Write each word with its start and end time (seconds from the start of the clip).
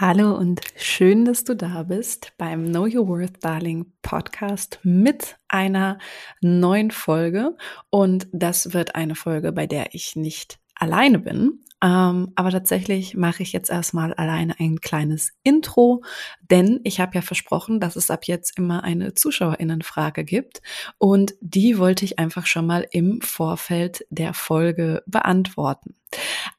Hallo 0.00 0.34
und 0.34 0.62
schön, 0.76 1.26
dass 1.26 1.44
du 1.44 1.54
da 1.54 1.82
bist 1.82 2.32
beim 2.38 2.68
Know 2.68 2.84
Your 2.84 3.06
Worth 3.06 3.44
Darling 3.44 3.84
Podcast 4.00 4.80
mit 4.82 5.36
einer 5.46 5.98
neuen 6.40 6.90
Folge. 6.90 7.54
Und 7.90 8.26
das 8.32 8.72
wird 8.72 8.94
eine 8.94 9.14
Folge, 9.14 9.52
bei 9.52 9.66
der 9.66 9.94
ich 9.94 10.16
nicht 10.16 10.58
alleine 10.74 11.18
bin. 11.18 11.60
Ähm, 11.84 12.32
aber 12.34 12.50
tatsächlich 12.50 13.14
mache 13.14 13.42
ich 13.42 13.52
jetzt 13.52 13.68
erstmal 13.68 14.14
alleine 14.14 14.58
ein 14.58 14.80
kleines 14.80 15.32
Intro, 15.42 16.02
denn 16.50 16.80
ich 16.84 16.98
habe 16.98 17.14
ja 17.14 17.22
versprochen, 17.22 17.78
dass 17.78 17.96
es 17.96 18.10
ab 18.10 18.24
jetzt 18.24 18.56
immer 18.58 18.84
eine 18.84 19.12
Zuschauerinnenfrage 19.12 20.24
gibt 20.24 20.60
und 20.98 21.34
die 21.40 21.78
wollte 21.78 22.04
ich 22.04 22.18
einfach 22.18 22.46
schon 22.46 22.66
mal 22.66 22.86
im 22.90 23.22
Vorfeld 23.22 24.06
der 24.10 24.34
Folge 24.34 25.02
beantworten. 25.06 25.94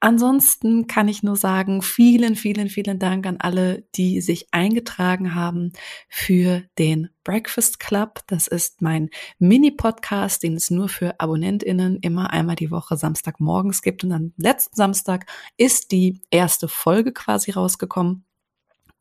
Ansonsten 0.04 0.88
kann 0.88 1.08
ich 1.08 1.22
nur 1.22 1.36
sagen, 1.36 1.84
vielen, 1.84 2.36
vielen, 2.36 2.70
vielen 2.70 2.98
Dank 2.98 3.28
an 3.28 3.38
alle, 3.38 3.84
die 3.94 4.20
sich 4.20 4.48
eingetragen 4.52 5.36
haben 5.36 5.74
für 6.10 6.64
den 6.80 7.10
Breakfast 7.24 7.80
Club. 7.80 8.22
Das 8.26 8.48
ist 8.48 8.82
mein 8.82 9.12
Mini-Podcast, 9.38 10.42
den 10.42 10.56
es 10.56 10.72
nur 10.72 10.90
für 10.90 11.20
AbonnentInnen 11.20 12.00
immer 12.02 12.32
einmal 12.34 12.56
die 12.56 12.72
Woche 12.72 12.98
Samstagmorgens 12.98 13.84
gibt. 13.84 14.04
Und 14.04 14.12
am 14.12 14.34
letzten 14.38 14.76
Samstag 14.76 15.28
ist 15.56 15.92
die 15.92 16.20
erste 16.32 16.68
Folge 16.68 17.14
quasi 17.14 17.52
rausgekommen. 17.52 18.26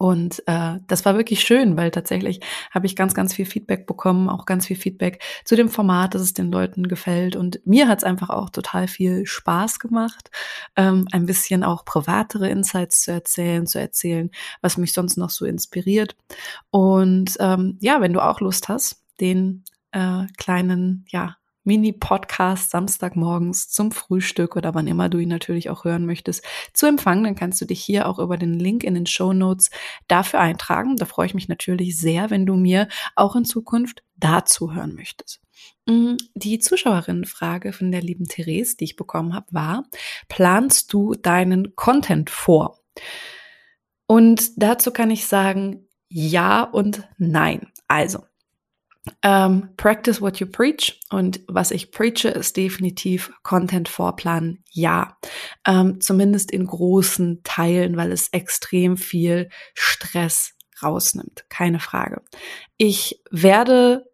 Und 0.01 0.43
äh, 0.47 0.79
das 0.87 1.05
war 1.05 1.15
wirklich 1.19 1.43
schön, 1.43 1.77
weil 1.77 1.91
tatsächlich 1.91 2.41
habe 2.71 2.87
ich 2.87 2.97
ganz, 2.97 3.13
ganz 3.13 3.35
viel 3.35 3.45
Feedback 3.45 3.87
bekommen, 3.87 4.31
auch 4.31 4.47
ganz 4.47 4.67
viel 4.67 4.77
Feedback 4.79 5.23
zu 5.45 5.57
dem 5.57 5.69
Format, 5.69 6.15
dass 6.15 6.23
es 6.23 6.33
den 6.33 6.51
Leuten 6.51 6.89
gefällt. 6.89 7.37
Und 7.37 7.61
mir 7.67 7.87
hat 7.87 7.99
es 7.99 8.05
einfach 8.05 8.31
auch 8.31 8.49
total 8.49 8.89
viel 8.89 9.27
Spaß 9.27 9.79
gemacht, 9.79 10.31
ähm, 10.75 11.07
ein 11.13 11.27
bisschen 11.27 11.63
auch 11.63 11.85
privatere 11.85 12.49
Insights 12.49 13.03
zu 13.03 13.13
erzählen, 13.13 13.67
zu 13.67 13.79
erzählen, 13.79 14.31
was 14.63 14.79
mich 14.79 14.95
sonst 14.95 15.19
noch 15.19 15.29
so 15.29 15.45
inspiriert. 15.45 16.17
Und 16.71 17.37
ähm, 17.39 17.77
ja, 17.83 18.01
wenn 18.01 18.15
du 18.15 18.25
auch 18.25 18.41
Lust 18.41 18.71
hast, 18.71 19.05
den 19.21 19.65
äh, 19.93 20.25
kleinen, 20.39 21.05
ja, 21.09 21.37
Mini-Podcast 21.65 22.71
Samstagmorgens 22.71 23.69
zum 23.69 23.93
Frühstück 23.93 24.57
oder 24.57 24.75
wann 24.75 24.87
immer 24.87 25.09
du 25.09 25.19
ihn 25.19 25.29
natürlich 25.29 25.71
auch 25.71 25.85
hören 25.85 26.07
möchtest, 26.07 26.45
zu 26.73 26.87
empfangen, 26.87 27.25
dann 27.25 27.35
kannst 27.35 27.61
du 27.61 27.65
dich 27.67 27.83
hier 27.83 28.09
auch 28.09 28.19
über 28.19 28.37
den 28.37 28.55
Link 28.55 28.85
in 28.85 28.95
den 28.95 29.07
Show 29.07 29.33
Notes 29.33 29.71
dafür 30.09 30.41
eintragen. 30.41 30.97
Da 30.97 31.05
freue 31.05 31.27
ich 31.27 31.35
mich 31.35 31.49
natürlich 31.49 31.99
sehr, 31.99 32.31
wenn 32.31 32.47
du 32.47 32.57
mir 32.57 32.89
auch 33.15 33.37
in 33.37 33.45
Zukunft 33.45 34.03
dazu 34.17 34.73
hören 34.75 34.95
möchtest. 34.95 35.41
Mm, 35.87 36.17
die 36.35 36.59
Zuschauerinnenfrage 36.59 37.73
von 37.73 37.91
der 37.91 38.03
lieben 38.03 38.27
Therese, 38.27 38.77
die 38.77 38.85
ich 38.85 38.97
bekommen 38.97 39.35
habe, 39.35 39.47
war, 39.51 39.85
planst 40.29 40.93
du 40.93 41.15
deinen 41.15 41.75
Content 41.77 42.31
vor? 42.31 42.81
Und 44.07 44.51
dazu 44.57 44.91
kann 44.91 45.11
ich 45.11 45.27
sagen, 45.27 45.87
ja 46.09 46.63
und 46.63 47.09
nein. 47.19 47.69
Also, 47.87 48.25
ähm, 49.23 49.71
practice 49.77 50.21
what 50.21 50.39
you 50.41 50.47
preach. 50.47 51.01
Und 51.11 51.41
was 51.49 51.71
ich 51.71 51.91
preache, 51.91 52.29
ist 52.29 52.57
definitiv 52.57 53.33
Content 53.43 53.89
vorplanen. 53.89 54.63
Ja. 54.71 55.19
Ähm, 55.67 56.01
zumindest 56.01 56.51
in 56.51 56.67
großen 56.67 57.43
Teilen, 57.43 57.97
weil 57.97 58.13
es 58.13 58.29
extrem 58.29 58.97
viel 58.97 59.49
Stress 59.75 60.55
rausnimmt. 60.83 61.45
Keine 61.49 61.81
Frage. 61.81 62.23
Ich 62.77 63.23
werde 63.31 64.10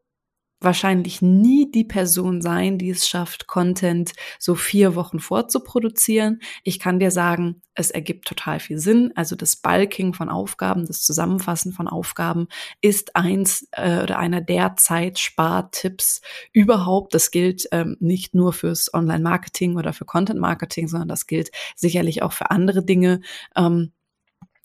wahrscheinlich 0.61 1.23
nie 1.23 1.71
die 1.71 1.85
Person 1.85 2.41
sein, 2.41 2.79
die 2.79 2.91
es 2.91 3.09
schafft, 3.09 3.47
Content 3.47 4.12
so 4.39 4.55
vier 4.55 4.95
Wochen 4.95 5.21
vorzuproduzieren. 5.21 6.41
Ich 6.65 6.79
kann 6.79 6.98
dir 6.98 7.11
sagen, 7.11 7.63
es 7.75 7.91
ergibt 7.91 8.27
total 8.27 8.59
viel 8.59 8.79
Sinn. 8.79 9.13
Also 9.15 9.37
das 9.37 9.57
Bulking 9.57 10.15
von 10.15 10.31
Aufgaben, 10.31 10.87
das 10.87 11.03
Zusammenfassen 11.03 11.73
von 11.73 11.89
Aufgaben 11.89 12.48
ist 12.81 13.15
eins 13.15 13.69
äh, 13.73 14.03
oder 14.03 14.19
einer 14.19 14.41
der 14.41 14.77
Zeitspartipps 14.77 16.23
überhaupt. 16.53 17.14
Das 17.14 17.30
gilt 17.30 17.69
ähm, 17.73 17.97
nicht 18.01 18.35
nur 18.35 18.55
fürs 18.55 18.92
Online-Marketing 18.92 19.77
oder 19.77 19.92
für 19.92 20.07
Content-Marketing, 20.07 20.89
sondern 20.89 21.09
das 21.09 21.27
gilt 21.27 21.51
sicherlich 21.77 22.23
auch 22.23 22.33
für 22.33 22.51
andere 22.51 22.83
Dinge. 22.83 23.20
Ähm, 23.55 23.92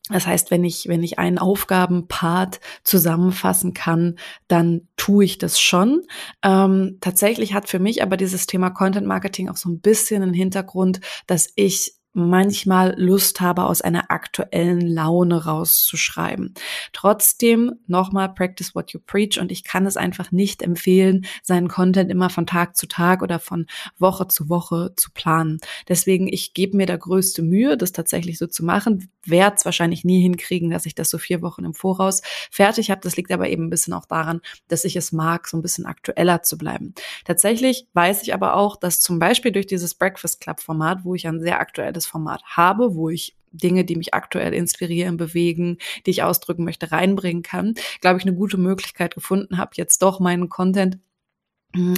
das 0.09 0.27
heißt, 0.27 0.51
wenn 0.51 0.63
ich, 0.63 0.87
wenn 0.87 1.03
ich 1.03 1.19
einen 1.19 1.37
Aufgabenpart 1.37 2.59
zusammenfassen 2.83 3.73
kann, 3.73 4.17
dann 4.47 4.87
tue 4.97 5.25
ich 5.25 5.37
das 5.37 5.59
schon. 5.59 6.03
Ähm, 6.43 6.97
tatsächlich 7.01 7.53
hat 7.53 7.69
für 7.69 7.79
mich 7.79 8.01
aber 8.01 8.17
dieses 8.17 8.47
Thema 8.47 8.71
Content 8.71 9.07
Marketing 9.07 9.49
auch 9.49 9.57
so 9.57 9.69
ein 9.69 9.79
bisschen 9.79 10.23
einen 10.23 10.33
Hintergrund, 10.33 11.01
dass 11.27 11.49
ich 11.55 12.00
manchmal 12.13 12.93
Lust 12.97 13.41
habe, 13.41 13.65
aus 13.65 13.81
einer 13.81 14.11
aktuellen 14.11 14.81
Laune 14.81 15.45
rauszuschreiben. 15.45 16.53
Trotzdem 16.93 17.73
nochmal 17.87 18.33
practice 18.33 18.75
what 18.75 18.91
you 18.91 18.99
preach 18.99 19.39
und 19.39 19.51
ich 19.51 19.63
kann 19.63 19.85
es 19.85 19.97
einfach 19.97 20.31
nicht 20.31 20.61
empfehlen, 20.61 21.25
seinen 21.43 21.67
Content 21.67 22.11
immer 22.11 22.29
von 22.29 22.45
Tag 22.45 22.75
zu 22.75 22.87
Tag 22.87 23.21
oder 23.21 23.39
von 23.39 23.65
Woche 23.97 24.27
zu 24.27 24.49
Woche 24.49 24.93
zu 24.95 25.11
planen. 25.11 25.59
Deswegen, 25.87 26.27
ich 26.27 26.53
gebe 26.53 26.77
mir 26.77 26.85
da 26.85 26.97
größte 26.97 27.41
Mühe, 27.41 27.77
das 27.77 27.91
tatsächlich 27.91 28.37
so 28.37 28.47
zu 28.47 28.65
machen, 28.65 29.09
werde 29.25 29.55
es 29.57 29.65
wahrscheinlich 29.65 30.03
nie 30.03 30.21
hinkriegen, 30.21 30.69
dass 30.69 30.85
ich 30.85 30.95
das 30.95 31.09
so 31.09 31.17
vier 31.17 31.41
Wochen 31.41 31.63
im 31.63 31.73
Voraus 31.73 32.21
fertig 32.49 32.91
habe. 32.91 33.01
Das 33.01 33.15
liegt 33.17 33.31
aber 33.31 33.49
eben 33.49 33.65
ein 33.65 33.69
bisschen 33.69 33.93
auch 33.93 34.05
daran, 34.05 34.41
dass 34.67 34.83
ich 34.83 34.95
es 34.95 35.11
mag, 35.11 35.47
so 35.47 35.57
ein 35.57 35.61
bisschen 35.61 35.85
aktueller 35.85 36.43
zu 36.43 36.57
bleiben. 36.57 36.93
Tatsächlich 37.25 37.87
weiß 37.93 38.23
ich 38.23 38.33
aber 38.33 38.55
auch, 38.55 38.75
dass 38.75 39.01
zum 39.01 39.19
Beispiel 39.19 39.51
durch 39.51 39.67
dieses 39.67 39.95
Breakfast 39.95 40.41
Club 40.41 40.59
Format, 40.59 40.99
wo 41.03 41.15
ich 41.15 41.27
ein 41.27 41.39
sehr 41.39 41.59
aktuelles 41.59 42.00
breites 42.01 42.05
Format 42.05 42.41
habe, 42.45 42.95
wo 42.95 43.09
ich 43.09 43.35
Dinge, 43.51 43.83
die 43.83 43.97
mich 43.97 44.13
aktuell 44.13 44.53
inspirieren, 44.53 45.17
bewegen, 45.17 45.77
die 46.05 46.11
ich 46.11 46.23
ausdrücken 46.23 46.63
möchte, 46.63 46.91
reinbringen 46.91 47.43
kann, 47.43 47.75
glaube 47.99 48.17
ich, 48.17 48.25
eine 48.25 48.35
gute 48.35 48.57
Möglichkeit 48.57 49.13
gefunden 49.13 49.57
habe, 49.57 49.71
jetzt 49.75 50.01
doch 50.01 50.19
meinen 50.19 50.47
Content 50.47 50.99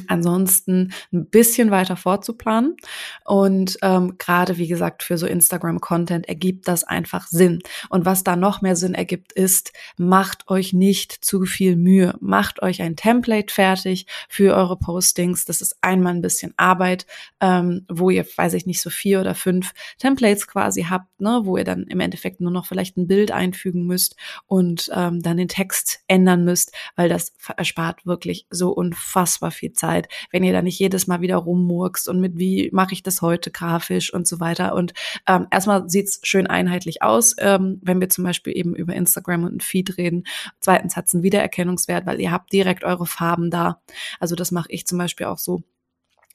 ansonsten 0.07 0.93
ein 1.11 1.27
bisschen 1.27 1.71
weiter 1.71 1.95
vorzuplanen. 1.95 2.77
Und 3.25 3.77
ähm, 3.81 4.15
gerade, 4.17 4.57
wie 4.57 4.67
gesagt, 4.67 5.03
für 5.03 5.17
so 5.17 5.25
Instagram-Content 5.25 6.27
ergibt 6.27 6.67
das 6.67 6.83
einfach 6.83 7.27
Sinn. 7.27 7.59
Und 7.89 8.05
was 8.05 8.23
da 8.23 8.35
noch 8.35 8.61
mehr 8.61 8.75
Sinn 8.75 8.93
ergibt, 8.93 9.33
ist, 9.33 9.73
macht 9.97 10.49
euch 10.49 10.73
nicht 10.73 11.11
zu 11.11 11.45
viel 11.45 11.75
Mühe. 11.75 12.15
Macht 12.19 12.61
euch 12.61 12.81
ein 12.81 12.95
Template 12.95 13.53
fertig 13.53 14.05
für 14.29 14.55
eure 14.55 14.77
Postings. 14.77 15.45
Das 15.45 15.61
ist 15.61 15.77
einmal 15.81 16.13
ein 16.13 16.21
bisschen 16.21 16.53
Arbeit, 16.57 17.05
ähm, 17.39 17.85
wo 17.89 18.09
ihr, 18.09 18.25
weiß 18.25 18.53
ich 18.53 18.65
nicht, 18.65 18.81
so 18.81 18.89
vier 18.89 19.19
oder 19.21 19.35
fünf 19.35 19.73
Templates 19.97 20.47
quasi 20.47 20.83
habt, 20.83 21.19
ne, 21.19 21.41
wo 21.43 21.57
ihr 21.57 21.63
dann 21.63 21.83
im 21.83 21.99
Endeffekt 21.99 22.41
nur 22.41 22.51
noch 22.51 22.65
vielleicht 22.65 22.97
ein 22.97 23.07
Bild 23.07 23.31
einfügen 23.31 23.85
müsst 23.85 24.15
und 24.45 24.89
ähm, 24.93 25.21
dann 25.21 25.37
den 25.37 25.47
Text 25.47 26.03
ändern 26.07 26.43
müsst, 26.45 26.73
weil 26.95 27.09
das 27.09 27.33
erspart 27.57 28.05
wirklich 28.05 28.45
so 28.49 28.71
unfassbar 28.71 29.51
viel 29.51 29.62
viel 29.63 29.73
Zeit, 29.73 30.09
wenn 30.31 30.43
ihr 30.43 30.51
da 30.51 30.61
nicht 30.61 30.77
jedes 30.77 31.07
Mal 31.07 31.21
wieder 31.21 31.37
rummurkst 31.37 32.09
und 32.09 32.19
mit 32.19 32.37
wie 32.37 32.69
mache 32.73 32.93
ich 32.93 33.03
das 33.03 33.21
heute 33.21 33.49
grafisch 33.49 34.13
und 34.13 34.27
so 34.27 34.39
weiter. 34.39 34.75
Und 34.75 34.93
ähm, 35.27 35.47
erstmal 35.51 35.89
sieht's 35.89 36.19
schön 36.23 36.47
einheitlich 36.47 37.01
aus, 37.01 37.35
ähm, 37.39 37.79
wenn 37.81 38.01
wir 38.01 38.09
zum 38.09 38.25
Beispiel 38.25 38.55
eben 38.55 38.75
über 38.75 38.93
Instagram 38.93 39.45
und 39.45 39.55
ein 39.55 39.61
Feed 39.61 39.97
reden. 39.97 40.25
Zweitens 40.59 40.97
hat's 40.97 41.13
einen 41.13 41.23
Wiedererkennungswert, 41.23 42.05
weil 42.05 42.19
ihr 42.19 42.31
habt 42.31 42.51
direkt 42.51 42.83
eure 42.83 43.05
Farben 43.05 43.49
da. 43.49 43.81
Also 44.19 44.35
das 44.35 44.51
mache 44.51 44.67
ich 44.69 44.85
zum 44.85 44.97
Beispiel 44.97 45.27
auch 45.27 45.37
so 45.37 45.63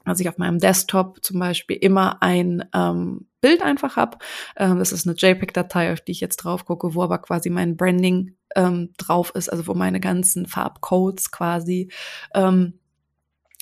dass 0.04 0.20
ich 0.20 0.28
auf 0.28 0.38
meinem 0.38 0.58
Desktop 0.58 1.22
zum 1.22 1.38
Beispiel 1.38 1.76
immer 1.76 2.22
ein 2.22 2.64
ähm, 2.74 3.26
Bild 3.42 3.60
einfach 3.62 3.96
habe. 3.96 4.16
Ähm, 4.56 4.78
das 4.78 4.90
ist 4.90 5.06
eine 5.06 5.16
JPEG-Datei, 5.16 5.92
auf 5.92 6.00
die 6.00 6.12
ich 6.12 6.20
jetzt 6.20 6.38
drauf 6.38 6.64
gucke, 6.64 6.94
wo 6.94 7.02
aber 7.02 7.18
quasi 7.18 7.50
mein 7.50 7.76
Branding 7.76 8.34
ähm, 8.56 8.94
drauf 8.96 9.32
ist, 9.34 9.50
also 9.50 9.66
wo 9.66 9.74
meine 9.74 10.00
ganzen 10.00 10.46
Farbcodes 10.46 11.30
quasi 11.30 11.90
ähm, 12.34 12.78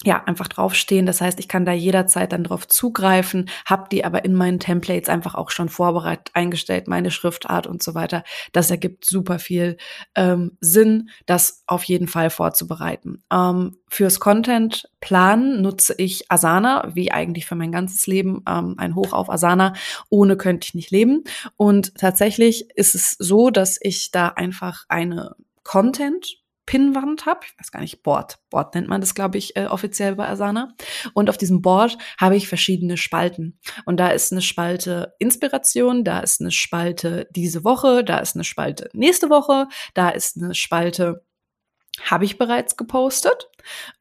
ja, 0.04 0.22
einfach 0.24 0.48
draufstehen. 0.48 1.06
Das 1.06 1.22
heißt, 1.22 1.40
ich 1.40 1.48
kann 1.48 1.64
da 1.64 1.72
jederzeit 1.72 2.32
dann 2.32 2.44
drauf 2.44 2.68
zugreifen, 2.68 3.48
habe 3.64 3.88
die 3.90 4.04
aber 4.04 4.26
in 4.26 4.34
meinen 4.34 4.60
Templates 4.60 5.08
einfach 5.08 5.34
auch 5.34 5.50
schon 5.50 5.70
vorbereitet 5.70 6.30
eingestellt, 6.34 6.86
meine 6.86 7.10
Schriftart 7.10 7.66
und 7.66 7.82
so 7.82 7.94
weiter. 7.94 8.22
Das 8.52 8.70
ergibt 8.70 9.06
super 9.06 9.38
viel 9.38 9.78
ähm, 10.14 10.58
Sinn, 10.60 11.08
das 11.24 11.62
auf 11.66 11.82
jeden 11.84 12.08
Fall 12.08 12.28
vorzubereiten. 12.28 13.22
Ähm, 13.32 13.78
fürs 13.88 14.20
Content 14.20 14.86
planen 15.00 15.62
nutze 15.62 15.94
ich 15.96 16.30
Asana, 16.30 16.90
wie 16.92 17.10
eigentlich 17.10 17.46
für 17.46 17.54
mein 17.54 17.72
ganzes 17.72 18.06
Leben, 18.06 18.42
ähm, 18.46 18.74
ein 18.76 18.96
Hoch 18.96 19.14
auf 19.14 19.30
Asana. 19.30 19.72
Ohne 20.10 20.36
könnte 20.36 20.66
ich 20.66 20.74
nicht 20.74 20.90
leben. 20.90 21.24
Und 21.56 21.94
tatsächlich 21.94 22.70
ist 22.76 22.94
es 22.94 23.12
so, 23.12 23.48
dass 23.48 23.78
ich 23.80 24.10
da 24.10 24.28
einfach 24.28 24.84
eine 24.88 25.36
Content 25.64 26.36
Pinnwand 26.66 27.26
habe. 27.26 27.40
Ich 27.46 27.58
weiß 27.58 27.70
gar 27.70 27.80
nicht, 27.80 28.02
Board. 28.02 28.38
Board 28.50 28.74
nennt 28.74 28.88
man 28.88 29.00
das, 29.00 29.14
glaube 29.14 29.38
ich, 29.38 29.56
äh, 29.56 29.66
offiziell 29.66 30.16
bei 30.16 30.28
Asana. 30.28 30.74
Und 31.14 31.30
auf 31.30 31.38
diesem 31.38 31.62
Board 31.62 31.96
habe 32.18 32.36
ich 32.36 32.48
verschiedene 32.48 32.96
Spalten. 32.96 33.58
Und 33.84 33.98
da 33.98 34.08
ist 34.08 34.32
eine 34.32 34.42
Spalte 34.42 35.14
Inspiration, 35.18 36.04
da 36.04 36.20
ist 36.20 36.40
eine 36.40 36.50
Spalte 36.50 37.28
diese 37.30 37.64
Woche, 37.64 38.04
da 38.04 38.18
ist 38.18 38.34
eine 38.34 38.44
Spalte 38.44 38.90
nächste 38.92 39.30
Woche, 39.30 39.68
da 39.94 40.10
ist 40.10 40.36
eine 40.36 40.54
Spalte 40.54 41.24
habe 42.04 42.24
ich 42.24 42.38
bereits 42.38 42.76
gepostet. 42.76 43.48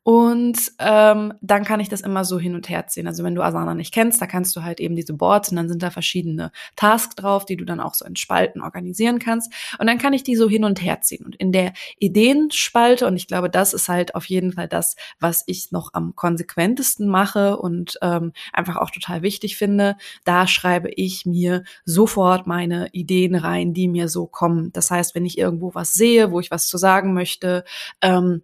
Und 0.04 0.72
ähm, 0.78 1.34
dann 1.42 1.64
kann 1.64 1.80
ich 1.80 1.90
das 1.90 2.02
immer 2.02 2.26
so 2.26 2.38
hin 2.38 2.54
und 2.54 2.70
her 2.70 2.86
ziehen. 2.86 3.08
Also 3.08 3.24
wenn 3.24 3.34
du 3.34 3.42
Asana 3.42 3.74
nicht 3.74 3.92
kennst, 3.92 4.22
da 4.22 4.28
kannst 4.28 4.56
du 4.56 4.64
halt 4.64 4.80
eben 4.80 4.96
diese 4.96 5.14
Boards 5.14 5.50
und 5.50 5.56
dann 5.56 5.68
sind 5.68 5.82
da 5.82 5.90
verschiedene 5.90 6.52
Tasks 6.76 7.16
drauf, 7.16 7.46
die 7.46 7.58
du 7.58 7.66
dann 7.66 7.80
auch 7.80 7.96
so 7.96 8.06
in 8.06 8.16
Spalten 8.16 8.62
organisieren 8.62 9.18
kannst. 9.18 9.52
Und 9.80 9.88
dann 9.88 9.98
kann 9.98 10.14
ich 10.14 10.22
die 10.22 10.36
so 10.36 10.48
hin 10.48 10.64
und 10.64 10.82
her 10.84 11.02
ziehen. 11.02 11.26
Und 11.26 11.36
in 11.38 11.52
der 11.52 11.74
Ideenspalte, 11.98 13.08
und 13.08 13.16
ich 13.16 13.26
glaube, 13.26 13.50
das 13.50 13.74
ist 13.74 13.90
halt 13.90 14.14
auf 14.14 14.26
jeden 14.26 14.54
Fall 14.54 14.68
das, 14.68 14.96
was 15.20 15.44
ich 15.48 15.72
noch 15.72 15.94
am 15.94 16.16
konsequentesten 16.16 17.08
mache 17.08 17.58
und 17.58 17.98
ähm, 18.04 18.34
einfach 18.54 18.76
auch 18.76 18.92
total 18.92 19.24
wichtig 19.24 19.58
finde, 19.58 19.98
da 20.24 20.46
schreibe 20.46 20.92
ich 20.92 21.26
mir 21.26 21.64
sofort 21.84 22.46
meine 22.46 22.90
Ideen 22.92 23.34
rein, 23.34 23.74
die 23.74 23.88
mir 23.88 24.08
so 24.08 24.28
kommen. 24.28 24.72
Das 24.74 24.92
heißt, 24.92 25.16
wenn 25.16 25.26
ich 25.26 25.40
irgendwo 25.40 25.74
was 25.74 25.94
sehe, 25.94 26.32
wo 26.32 26.40
ich 26.40 26.52
was 26.52 26.68
zu 26.68 26.78
sagen 26.78 27.16
möchte, 27.16 27.64
ähm, 28.02 28.44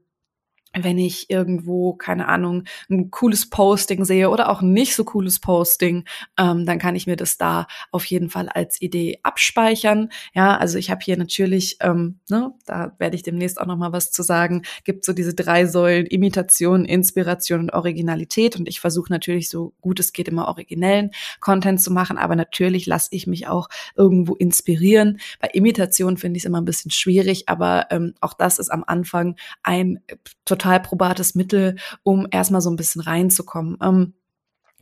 wenn 0.74 0.98
ich 0.98 1.30
irgendwo, 1.30 1.94
keine 1.94 2.28
Ahnung, 2.28 2.64
ein 2.90 3.12
cooles 3.12 3.50
Posting 3.50 4.06
sehe 4.06 4.30
oder 4.30 4.50
auch 4.50 4.62
nicht 4.62 4.96
so 4.96 5.04
cooles 5.04 5.40
Posting, 5.40 6.06
ähm, 6.40 6.66
dann 6.66 6.80
kann 6.80 6.96
ich 6.96 7.08
mir 7.08 7.18
das 7.18 7.38
da 7.38 7.68
auf 7.92 8.06
jeden 8.06 8.30
Fall 8.30 8.48
als 8.48 8.82
Idee 8.82 9.20
abspeichern. 9.24 10.10
Ja, 10.34 10.58
also 10.58 10.78
ich 10.78 10.90
habe 10.90 11.02
hier 11.04 11.18
natürlich, 11.18 11.78
ähm, 11.82 12.20
ne, 12.30 12.54
da 12.66 12.96
werde 13.00 13.16
ich 13.16 13.24
demnächst 13.24 13.60
auch 13.60 13.66
noch 13.66 13.78
mal 13.78 13.92
was 13.92 14.12
zu 14.12 14.24
sagen, 14.24 14.64
gibt 14.86 15.06
so 15.06 15.14
diese 15.14 15.34
drei 15.34 15.66
Säulen 15.66 16.06
Imitation, 16.06 16.86
Inspiration 16.86 17.62
und 17.62 17.74
Originalität 17.74 18.56
und 18.56 18.68
ich 18.68 18.80
versuche 18.80 19.12
natürlich 19.12 19.50
so 19.50 19.74
gut 19.82 20.00
es 20.00 20.14
geht 20.14 20.28
immer 20.28 20.48
originellen 20.48 21.12
Content 21.40 21.82
zu 21.82 21.92
machen, 21.92 22.18
aber 22.18 22.36
natürlich 22.36 22.86
lasse 22.86 23.10
ich 23.12 23.28
mich 23.28 23.48
auch 23.48 23.68
irgendwo 23.96 24.36
inspirieren. 24.36 25.20
Bei 25.40 25.50
Imitation 25.50 26.18
finde 26.18 26.38
ich 26.38 26.44
es 26.44 26.48
immer 26.48 26.62
ein 26.62 26.66
bisschen 26.66 26.92
schwierig, 26.92 27.50
aber 27.50 27.88
ähm, 27.92 28.14
auch 28.22 28.34
das 28.34 28.58
ist 28.58 28.70
am 28.70 28.84
Anfang 28.86 29.36
ein 29.64 30.00
total 30.46 30.61
total 30.62 30.80
probates 30.80 31.36
Mittel, 31.36 31.76
um 32.04 32.28
erstmal 32.30 32.62
so 32.62 32.70
ein 32.70 32.76
bisschen 32.76 33.02
reinzukommen. 33.02 33.78
Ähm, 33.82 34.14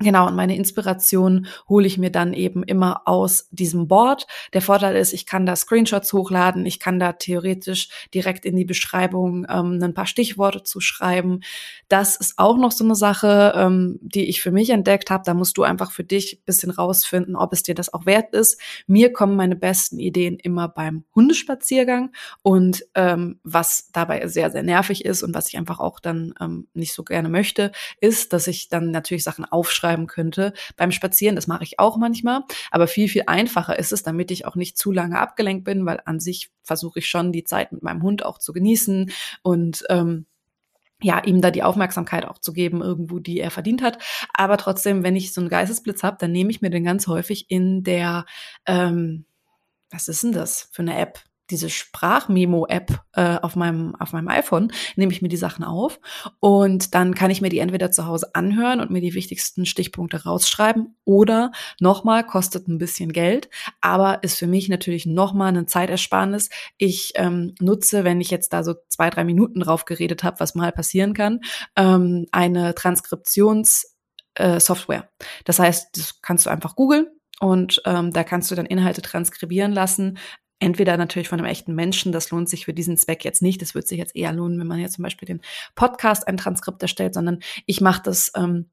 Genau, 0.02 0.28
und 0.28 0.36
meine 0.36 0.56
Inspiration 0.56 1.48
hole 1.68 1.86
ich 1.86 1.98
mir 1.98 2.10
dann 2.10 2.34
eben 2.34 2.64
immer 2.64 3.02
aus 3.06 3.50
diesem 3.52 3.90
Board. 3.90 4.28
Der 4.54 4.62
Vorteil 4.62 4.96
ist, 4.96 5.12
ich 5.12 5.26
kann 5.26 5.46
da 5.46 5.58
Screenshots 5.58 6.14
hochladen, 6.14 6.66
ich 6.66 6.80
kann 6.80 7.00
da 7.00 7.12
theoretisch 7.12 7.90
direkt 8.14 8.46
in 8.46 8.56
die 8.56 8.64
Beschreibung 8.64 9.46
ähm, 9.50 9.78
ein 9.84 9.94
paar 9.94 10.06
Stichworte 10.06 10.64
zu 10.64 10.80
schreiben. 10.80 11.42
Das 11.90 12.16
ist 12.16 12.36
auch 12.38 12.58
noch 12.58 12.72
so 12.72 12.86
eine 12.86 12.96
Sache, 12.96 13.52
ähm, 13.58 14.00
die 14.02 14.30
ich 14.30 14.42
für 14.42 14.52
mich 14.52 14.70
entdeckt 14.70 15.12
habe. 15.12 15.24
Da 15.26 15.34
musst 15.34 15.58
du 15.58 15.64
einfach 15.64 15.92
für 15.92 16.06
dich 16.06 16.44
bisschen 16.46 16.72
rausfinden, 16.72 17.36
ob 17.36 17.52
es 17.52 17.64
dir 17.64 17.76
das 17.76 17.94
auch 17.94 18.06
wert 18.06 18.34
ist. 18.34 18.58
Mir 18.88 19.12
kommen 19.12 19.36
meine 19.36 19.58
besten 19.58 20.00
Ideen 20.00 20.38
immer 20.38 20.70
beim 20.70 21.04
Hundespaziergang 21.14 22.14
und 22.42 22.86
ähm, 22.96 23.42
was 23.44 23.90
dabei 23.92 24.26
sehr, 24.28 24.50
sehr 24.50 24.64
nervig 24.64 25.04
ist 25.04 25.24
und 25.24 25.36
was 25.36 25.50
ich 25.50 25.58
einfach 25.58 25.82
auch 25.82 26.00
dann 26.00 26.34
ähm, 26.40 26.70
nicht 26.74 26.94
so 26.94 27.04
gerne 27.04 27.28
möchte, 27.28 27.74
ist, 28.00 28.32
dass 28.32 28.48
ich 28.48 28.70
dann 28.70 28.92
natürlich 28.92 29.26
Sachen 29.26 29.44
aufschreibe 29.44 29.89
aufschreiben 29.90 30.08
könnte 30.08 30.54
beim 30.78 30.92
Spazieren. 30.92 31.36
Das 31.36 31.48
mache 31.48 31.64
ich 31.64 31.80
auch 31.80 31.98
manchmal, 31.98 32.42
aber 32.72 32.88
viel, 32.88 33.08
viel 33.10 33.24
einfacher 33.28 33.78
ist 33.78 33.92
es, 33.92 34.04
damit 34.04 34.32
ich 34.32 34.46
auch 34.46 34.56
nicht 34.56 34.78
zu 34.78 34.92
lange 34.92 35.20
abgelenkt 35.20 35.66
bin, 35.66 35.86
weil 35.86 36.02
an 36.06 36.20
sich 36.20 36.52
versuche 36.64 37.00
ich 37.00 37.08
schon 37.08 37.32
die 37.32 37.44
Zeit 37.44 37.72
mit 37.72 37.84
meinem 37.84 38.02
Hund 38.02 38.24
auch 38.24 38.38
zu 38.38 38.54
genießen 38.54 39.12
und 39.42 39.84
ähm, 39.90 40.26
ja, 41.02 41.24
ihm 41.24 41.42
da 41.42 41.50
die 41.50 41.64
Aufmerksamkeit 41.64 42.26
auch 42.26 42.40
zu 42.40 42.52
geben, 42.52 42.82
irgendwo, 42.82 43.20
die 43.20 43.40
er 43.40 43.52
verdient 43.52 43.82
hat. 43.82 44.00
Aber 44.34 44.58
trotzdem, 44.58 45.02
wenn 45.02 45.16
ich 45.16 45.34
so 45.34 45.40
einen 45.40 45.50
Geistesblitz 45.50 46.04
habe, 46.04 46.18
dann 46.20 46.34
nehme 46.34 46.52
ich 46.52 46.62
mir 46.62 46.70
den 46.70 46.84
ganz 46.84 47.08
häufig 47.08 47.50
in 47.50 47.84
der, 47.84 48.26
ähm, 48.66 49.26
was 49.90 50.10
ist 50.10 50.24
denn 50.24 50.34
das 50.34 50.68
für 50.74 50.82
eine 50.82 51.00
App? 51.00 51.24
Diese 51.50 51.70
Sprachmemo-App 51.70 53.02
äh, 53.14 53.38
auf 53.42 53.56
meinem 53.56 53.96
auf 53.96 54.14
meinem 54.14 54.28
iPhone, 54.28 54.72
nehme 54.96 55.12
ich 55.12 55.22
mir 55.22 55.30
die 55.30 55.38
Sachen 55.38 55.64
auf 55.64 56.00
und 56.40 56.94
dann 56.96 57.16
kann 57.16 57.32
ich 57.32 57.42
mir 57.42 57.50
die 57.50 57.60
entweder 57.60 57.92
zu 57.92 58.06
Hause 58.06 58.32
anhören 58.34 58.80
und 58.80 58.92
mir 58.92 59.02
die 59.02 59.14
wichtigsten 59.14 59.66
Stichpunkte 59.66 60.24
rausschreiben 60.24 60.96
oder 61.06 61.52
nochmal 61.80 62.26
kostet 62.26 62.68
ein 62.68 62.78
bisschen 62.78 63.14
Geld, 63.14 63.50
aber 63.82 64.24
ist 64.24 64.38
für 64.38 64.48
mich 64.48 64.70
natürlich 64.70 65.06
nochmal 65.06 65.50
eine 65.50 65.66
Zeitersparnis. 65.66 66.50
Ich 66.78 67.14
ähm, 67.16 67.56
nutze, 67.60 68.04
wenn 68.04 68.22
ich 68.22 68.30
jetzt 68.30 68.54
da 68.54 68.64
so 68.64 68.76
zwei 68.88 69.10
drei 69.10 69.24
Minuten 69.24 69.62
drauf 69.62 69.86
geredet 69.86 70.24
habe, 70.24 70.40
was 70.40 70.56
mal 70.56 70.72
passieren 70.72 71.14
kann, 71.14 71.42
ähm, 71.76 72.28
eine 72.32 72.76
Transkriptions 72.76 73.96
äh, 74.36 74.60
Software. 74.60 75.10
Das 75.46 75.60
heißt, 75.60 75.98
das 75.98 76.22
kannst 76.22 76.46
du 76.46 76.50
einfach 76.50 76.76
googeln 76.76 77.08
und 77.40 77.82
ähm, 77.86 78.12
da 78.12 78.24
kannst 78.24 78.52
du 78.52 78.56
dann 78.56 78.66
Inhalte 78.66 79.02
transkribieren 79.02 79.72
lassen 79.72 80.18
Entweder 80.60 80.98
natürlich 80.98 81.30
von 81.30 81.40
einem 81.40 81.50
echten 81.50 81.74
Menschen, 81.74 82.12
das 82.12 82.32
lohnt 82.32 82.50
sich 82.50 82.66
für 82.66 82.74
diesen 82.74 82.98
Zweck 82.98 83.24
jetzt 83.24 83.42
nicht. 83.42 83.62
Das 83.62 83.76
wird 83.76 83.88
sich 83.88 83.98
jetzt 83.98 84.16
eher 84.16 84.34
lohnen, 84.34 84.60
wenn 84.60 84.68
man 84.68 84.80
jetzt 84.80 84.96
zum 84.96 85.04
Beispiel 85.04 85.26
den 85.26 85.42
Podcast 85.76 86.28
ein 86.28 86.38
Transkript 86.38 86.82
erstellt, 86.82 87.14
sondern 87.14 87.40
ich 87.66 87.80
mache 87.80 88.02
das 88.04 88.32
ähm, 88.36 88.70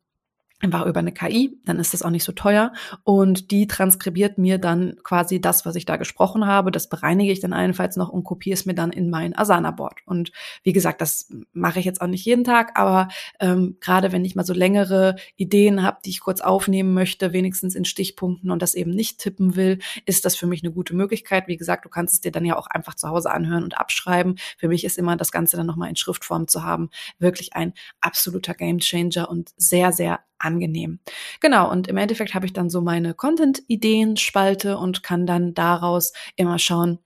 einfach 0.61 0.87
über 0.87 1.01
eine 1.01 1.13
KI, 1.13 1.59
dann 1.67 1.79
ist 1.79 1.93
das 1.93 2.03
auch 2.03 2.11
nicht 2.11 2.25
so 2.25 2.33
teuer 2.33 2.73
und 3.05 3.51
die 3.51 3.67
transkribiert 3.67 4.39
mir 4.39 4.57
dann 4.59 4.97
quasi 5.03 5.39
das, 5.39 5.67
was 5.67 5.77
ich 5.77 5.85
da 5.85 5.97
gesprochen 5.97 6.47
habe, 6.47 6.71
das 6.71 6.89
bereinige 6.89 7.31
ich 7.31 7.41
dann 7.41 7.53
allenfalls 7.53 7.97
noch 7.97 8.09
und 8.09 8.25
kopiere 8.25 8.55
es 8.55 8.65
mir 8.65 8.75
dann 8.75 8.91
in 8.91 9.11
mein 9.11 9.37
Asana-Board. 9.37 10.01
Und 10.07 10.33
wie 10.63 10.73
gesagt, 10.73 11.03
das 11.03 11.31
mache 11.53 11.79
ich 11.79 11.85
jetzt 11.85 12.01
auch 12.01 12.07
nicht 12.07 12.25
jeden 12.25 12.43
Tag, 12.43 12.79
aber 12.79 13.09
ähm, 13.39 13.77
gerade 13.81 14.13
wenn 14.13 14.25
ich 14.25 14.35
mal 14.35 14.47
so 14.47 14.55
längere 14.55 15.17
Ideen 15.37 15.83
habe, 15.83 15.99
die 16.05 16.11
ich 16.11 16.21
kurz 16.21 16.41
aufnehmen 16.41 16.95
möchte, 16.95 17.35
wenigstens 17.35 17.75
in 17.75 17.85
Stichpunkten 17.85 18.51
und 18.51 18.63
das 18.63 18.75
eben 18.75 18.93
nicht 18.93 19.19
tippen 19.19 19.57
will, 19.57 19.79
ist 20.07 20.25
das 20.25 20.37
für 20.37 20.47
mich 20.47 20.63
eine 20.63 20.73
gute 20.73 20.97
Möglichkeit. 20.97 21.49
Wie 21.49 21.59
gesagt, 21.59 21.85
du 21.85 21.91
kannst 21.91 22.15
es 22.15 22.21
dir 22.23 22.33
dann 22.33 22.47
ja 22.47 22.57
auch 22.57 22.67
einfach 22.67 22.95
zu 22.95 23.09
Hause 23.09 23.31
anhören 23.31 23.63
und 23.63 23.79
abschreiben. 23.79 24.37
Für 24.57 24.69
mich 24.69 24.85
ist 24.85 24.97
immer 24.97 25.17
das 25.17 25.33
Ganze 25.33 25.59
dann 25.59 25.67
nochmal 25.67 25.91
in 25.91 25.97
Schriftform 25.97 26.49
zu 26.49 26.65
haben, 26.65 26.89
wirklich 27.19 27.55
ein 27.55 27.75
absoluter 28.01 28.55
Gamechanger 28.55 29.29
und 29.29 29.51
sehr, 29.59 29.93
sehr 29.93 30.21
angenehm. 30.47 31.01
Genau, 31.41 31.71
und 31.71 31.89
im 31.89 31.97
Endeffekt 31.99 32.35
habe 32.35 32.47
ich 32.47 32.53
dann 32.53 32.71
so 32.71 32.81
meine 32.81 33.15
Content-Ideen-Spalte 33.15 34.79
und 34.79 35.03
kann 35.03 35.27
dann 35.27 35.55
daraus 35.55 36.13
immer 36.37 36.59
schauen, 36.59 36.99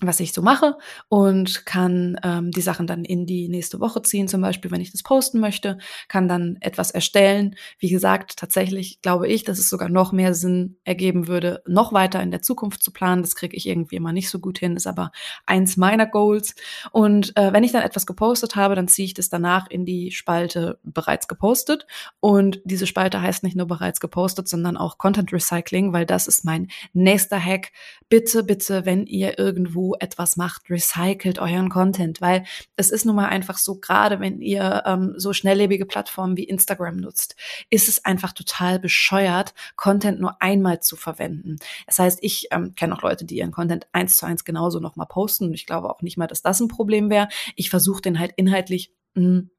was 0.00 0.18
ich 0.18 0.32
so 0.32 0.42
mache 0.42 0.76
und 1.08 1.66
kann 1.66 2.18
ähm, 2.24 2.50
die 2.50 2.62
Sachen 2.62 2.88
dann 2.88 3.04
in 3.04 3.26
die 3.26 3.48
nächste 3.48 3.78
Woche 3.78 4.02
ziehen, 4.02 4.26
zum 4.26 4.40
Beispiel, 4.40 4.72
wenn 4.72 4.80
ich 4.80 4.90
das 4.90 5.04
posten 5.04 5.38
möchte, 5.38 5.78
kann 6.08 6.26
dann 6.26 6.56
etwas 6.60 6.90
erstellen. 6.90 7.54
Wie 7.78 7.90
gesagt, 7.90 8.36
tatsächlich 8.36 9.00
glaube 9.02 9.28
ich, 9.28 9.44
dass 9.44 9.60
es 9.60 9.70
sogar 9.70 9.88
noch 9.88 10.10
mehr 10.10 10.34
Sinn 10.34 10.78
ergeben 10.82 11.28
würde, 11.28 11.62
noch 11.66 11.92
weiter 11.92 12.20
in 12.22 12.32
der 12.32 12.42
Zukunft 12.42 12.82
zu 12.82 12.92
planen. 12.92 13.22
Das 13.22 13.36
kriege 13.36 13.56
ich 13.56 13.68
irgendwie 13.68 13.94
immer 13.94 14.12
nicht 14.12 14.30
so 14.30 14.40
gut 14.40 14.58
hin, 14.58 14.76
ist 14.76 14.88
aber 14.88 15.12
eins 15.46 15.76
meiner 15.76 16.06
Goals. 16.06 16.56
Und 16.90 17.36
äh, 17.36 17.52
wenn 17.52 17.62
ich 17.62 17.70
dann 17.70 17.82
etwas 17.82 18.04
gepostet 18.04 18.56
habe, 18.56 18.74
dann 18.74 18.88
ziehe 18.88 19.06
ich 19.06 19.14
das 19.14 19.28
danach 19.28 19.70
in 19.70 19.84
die 19.84 20.10
Spalte 20.10 20.80
bereits 20.82 21.28
gepostet. 21.28 21.86
Und 22.18 22.60
diese 22.64 22.88
Spalte 22.88 23.22
heißt 23.22 23.44
nicht 23.44 23.56
nur 23.56 23.66
bereits 23.66 24.00
gepostet, 24.00 24.48
sondern 24.48 24.76
auch 24.76 24.98
Content 24.98 25.32
Recycling, 25.32 25.92
weil 25.92 26.04
das 26.04 26.26
ist 26.26 26.44
mein 26.44 26.66
nächster 26.92 27.38
Hack. 27.38 27.70
Bitte, 28.08 28.42
bitte, 28.42 28.84
wenn 28.84 29.06
ihr 29.06 29.38
irgendwo 29.38 29.83
etwas 29.92 30.36
macht, 30.36 30.70
recycelt 30.70 31.38
euren 31.38 31.68
Content, 31.68 32.20
weil 32.22 32.44
es 32.76 32.90
ist 32.90 33.04
nun 33.04 33.16
mal 33.16 33.28
einfach 33.28 33.58
so, 33.58 33.78
gerade 33.78 34.20
wenn 34.20 34.40
ihr 34.40 34.82
ähm, 34.86 35.14
so 35.16 35.32
schnelllebige 35.32 35.84
Plattformen 35.84 36.36
wie 36.36 36.44
Instagram 36.44 36.96
nutzt, 36.96 37.36
ist 37.68 37.88
es 37.88 38.04
einfach 38.04 38.32
total 38.32 38.78
bescheuert, 38.78 39.52
Content 39.76 40.20
nur 40.20 40.40
einmal 40.40 40.80
zu 40.80 40.96
verwenden. 40.96 41.56
Das 41.86 41.98
heißt, 41.98 42.18
ich 42.22 42.48
ähm, 42.50 42.74
kenne 42.74 42.96
auch 42.96 43.02
Leute, 43.02 43.26
die 43.26 43.36
ihren 43.36 43.52
Content 43.52 43.86
eins 43.92 44.16
zu 44.16 44.24
eins 44.24 44.44
genauso 44.44 44.80
nochmal 44.80 45.06
posten 45.06 45.44
und 45.44 45.54
ich 45.54 45.66
glaube 45.66 45.90
auch 45.90 46.00
nicht 46.00 46.16
mal, 46.16 46.26
dass 46.26 46.42
das 46.42 46.60
ein 46.60 46.68
Problem 46.68 47.10
wäre. 47.10 47.28
Ich 47.54 47.68
versuche 47.68 48.00
den 48.00 48.18
halt 48.18 48.32
inhaltlich 48.36 48.92
mh, 49.14 49.22
hm, 49.22 49.50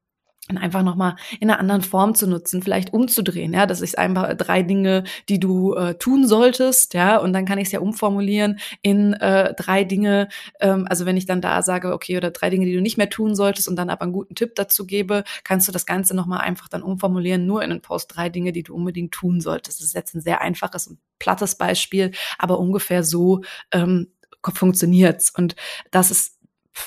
einfach 0.56 0.82
nochmal 0.82 1.16
in 1.40 1.50
einer 1.50 1.58
anderen 1.58 1.82
Form 1.82 2.14
zu 2.14 2.26
nutzen, 2.26 2.62
vielleicht 2.62 2.92
umzudrehen, 2.92 3.52
ja, 3.52 3.66
das 3.66 3.80
ist 3.80 3.98
einfach 3.98 4.34
drei 4.34 4.62
Dinge, 4.62 5.04
die 5.28 5.40
du 5.40 5.74
äh, 5.74 5.94
tun 5.98 6.26
solltest, 6.26 6.94
ja, 6.94 7.18
und 7.18 7.32
dann 7.32 7.44
kann 7.44 7.58
ich 7.58 7.66
es 7.66 7.72
ja 7.72 7.80
umformulieren 7.80 8.58
in 8.82 9.14
äh, 9.14 9.54
drei 9.54 9.84
Dinge, 9.84 10.28
ähm, 10.60 10.86
also 10.88 11.06
wenn 11.06 11.16
ich 11.16 11.26
dann 11.26 11.40
da 11.40 11.62
sage, 11.62 11.92
okay, 11.92 12.16
oder 12.16 12.30
drei 12.30 12.50
Dinge, 12.50 12.66
die 12.66 12.74
du 12.74 12.80
nicht 12.80 12.96
mehr 12.96 13.10
tun 13.10 13.34
solltest 13.34 13.68
und 13.68 13.76
dann 13.76 13.90
aber 13.90 14.02
einen 14.02 14.12
guten 14.12 14.34
Tipp 14.34 14.54
dazu 14.54 14.86
gebe, 14.86 15.24
kannst 15.42 15.66
du 15.66 15.72
das 15.72 15.86
Ganze 15.86 16.14
nochmal 16.14 16.40
einfach 16.40 16.68
dann 16.68 16.82
umformulieren, 16.82 17.46
nur 17.46 17.62
in 17.62 17.70
einen 17.70 17.82
Post 17.82 18.14
drei 18.14 18.28
Dinge, 18.28 18.52
die 18.52 18.62
du 18.62 18.74
unbedingt 18.74 19.12
tun 19.12 19.40
solltest. 19.40 19.80
Das 19.80 19.86
ist 19.86 19.94
jetzt 19.94 20.14
ein 20.14 20.20
sehr 20.20 20.40
einfaches 20.42 20.86
und 20.86 20.98
plattes 21.18 21.56
Beispiel, 21.56 22.12
aber 22.38 22.58
ungefähr 22.58 23.02
so 23.02 23.42
ähm, 23.72 24.08
funktioniert's. 24.54 25.30
Und 25.30 25.56
das 25.90 26.10
ist 26.10 26.35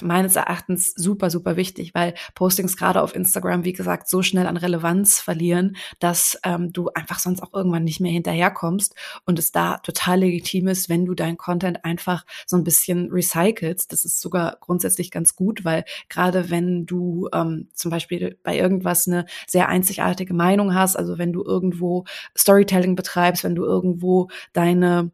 meines 0.02 0.36
Erachtens 0.36 0.94
super, 0.96 1.30
super 1.30 1.56
wichtig, 1.56 1.94
weil 1.94 2.14
Postings 2.36 2.78
gerade 2.78 3.02
auf 3.02 3.16
Instagram, 3.16 3.66
wie 3.66 3.74
gesagt, 3.74 4.08
so 4.08 4.22
schnell 4.22 4.48
an 4.48 4.58
Relevanz 4.58 5.20
verlieren, 5.20 5.76
dass 6.00 6.40
ähm, 6.44 6.72
du 6.72 6.90
einfach 6.90 7.20
sonst 7.20 7.42
auch 7.42 7.54
irgendwann 7.54 7.84
nicht 7.84 8.00
mehr 8.00 8.12
hinterherkommst 8.12 8.96
und 9.26 9.40
es 9.40 9.52
da 9.52 9.78
total 9.78 10.20
legitim 10.20 10.68
ist, 10.68 10.90
wenn 10.90 11.06
du 11.06 11.14
dein 11.14 11.38
Content 11.38 11.86
einfach 11.86 12.26
so 12.46 12.58
ein 12.58 12.64
bisschen 12.64 13.10
recycelst. 13.12 13.92
Das 13.92 14.06
ist 14.06 14.22
sogar 14.22 14.58
grundsätzlich 14.60 15.12
ganz 15.12 15.36
gut, 15.36 15.66
weil 15.66 15.86
gerade 16.10 16.50
wenn 16.50 16.86
du 16.86 17.30
ähm, 17.34 17.70
zum 17.74 17.92
Beispiel 17.92 18.38
bei 18.44 18.58
irgendwas 18.58 19.08
eine 19.08 19.26
sehr 19.48 19.70
einzigartige 19.70 20.34
Meinung 20.34 20.74
hast, 20.74 20.96
also 20.96 21.18
wenn 21.18 21.34
du 21.34 21.44
irgendwo 21.44 22.06
Storytelling 22.38 22.96
betreibst, 22.96 23.44
wenn 23.44 23.56
du 23.56 23.66
irgendwo 23.66 24.30
deine 24.54 25.12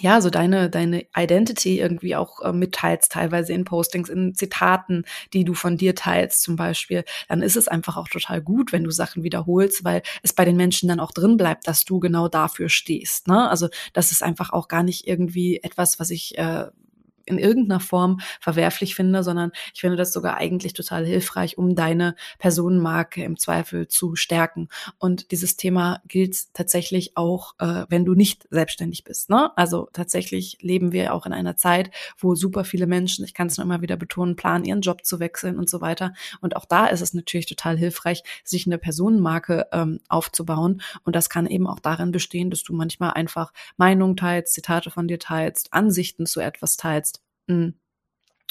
ja, 0.00 0.20
so 0.20 0.30
deine, 0.30 0.70
deine 0.70 1.06
Identity 1.16 1.78
irgendwie 1.78 2.16
auch 2.16 2.40
äh, 2.40 2.52
mitteilst, 2.52 3.12
teilweise 3.12 3.52
in 3.52 3.64
Postings, 3.64 4.08
in 4.08 4.34
Zitaten, 4.34 5.04
die 5.32 5.44
du 5.44 5.54
von 5.54 5.76
dir 5.76 5.94
teilst 5.94 6.42
zum 6.42 6.56
Beispiel, 6.56 7.04
dann 7.28 7.42
ist 7.42 7.56
es 7.56 7.68
einfach 7.68 7.96
auch 7.96 8.08
total 8.08 8.40
gut, 8.40 8.72
wenn 8.72 8.84
du 8.84 8.90
Sachen 8.90 9.22
wiederholst, 9.22 9.84
weil 9.84 10.02
es 10.22 10.32
bei 10.32 10.44
den 10.44 10.56
Menschen 10.56 10.88
dann 10.88 11.00
auch 11.00 11.12
drin 11.12 11.36
bleibt, 11.36 11.66
dass 11.66 11.84
du 11.84 12.00
genau 12.00 12.28
dafür 12.28 12.68
stehst. 12.68 13.28
Ne? 13.28 13.48
Also 13.48 13.68
das 13.92 14.12
ist 14.12 14.22
einfach 14.22 14.50
auch 14.50 14.68
gar 14.68 14.82
nicht 14.82 15.06
irgendwie 15.06 15.62
etwas, 15.62 15.98
was 15.98 16.10
ich 16.10 16.38
äh, 16.38 16.66
in 17.28 17.38
irgendeiner 17.38 17.80
Form 17.80 18.20
verwerflich 18.40 18.94
finde, 18.94 19.22
sondern 19.22 19.52
ich 19.74 19.80
finde 19.80 19.96
das 19.96 20.12
sogar 20.12 20.36
eigentlich 20.36 20.72
total 20.72 21.04
hilfreich, 21.04 21.58
um 21.58 21.74
deine 21.74 22.14
Personenmarke 22.38 23.22
im 23.22 23.38
Zweifel 23.38 23.88
zu 23.88 24.16
stärken. 24.16 24.68
Und 24.98 25.30
dieses 25.30 25.56
Thema 25.56 26.00
gilt 26.06 26.54
tatsächlich 26.54 27.16
auch, 27.16 27.54
äh, 27.58 27.84
wenn 27.88 28.04
du 28.04 28.14
nicht 28.14 28.46
selbstständig 28.50 29.04
bist. 29.04 29.30
Ne? 29.30 29.50
Also 29.56 29.88
tatsächlich 29.92 30.58
leben 30.60 30.92
wir 30.92 31.14
auch 31.14 31.26
in 31.26 31.32
einer 31.32 31.56
Zeit, 31.56 31.90
wo 32.18 32.34
super 32.34 32.64
viele 32.64 32.86
Menschen, 32.86 33.24
ich 33.24 33.34
kann 33.34 33.48
es 33.48 33.56
nur 33.56 33.64
immer 33.64 33.82
wieder 33.82 33.96
betonen, 33.96 34.36
planen, 34.36 34.64
ihren 34.64 34.80
Job 34.80 35.04
zu 35.04 35.20
wechseln 35.20 35.58
und 35.58 35.68
so 35.68 35.80
weiter. 35.80 36.14
Und 36.40 36.56
auch 36.56 36.64
da 36.64 36.86
ist 36.86 37.00
es 37.00 37.14
natürlich 37.14 37.46
total 37.46 37.76
hilfreich, 37.76 38.22
sich 38.44 38.66
eine 38.66 38.78
Personenmarke 38.78 39.66
ähm, 39.72 40.00
aufzubauen. 40.08 40.80
Und 41.04 41.16
das 41.16 41.30
kann 41.30 41.46
eben 41.46 41.66
auch 41.66 41.80
darin 41.80 42.12
bestehen, 42.12 42.50
dass 42.50 42.62
du 42.62 42.74
manchmal 42.74 43.12
einfach 43.12 43.52
Meinungen 43.76 44.16
teilst, 44.16 44.54
Zitate 44.54 44.90
von 44.90 45.08
dir 45.08 45.18
teilst, 45.18 45.72
Ansichten 45.72 46.26
zu 46.26 46.40
etwas 46.40 46.76
teilst. 46.76 47.17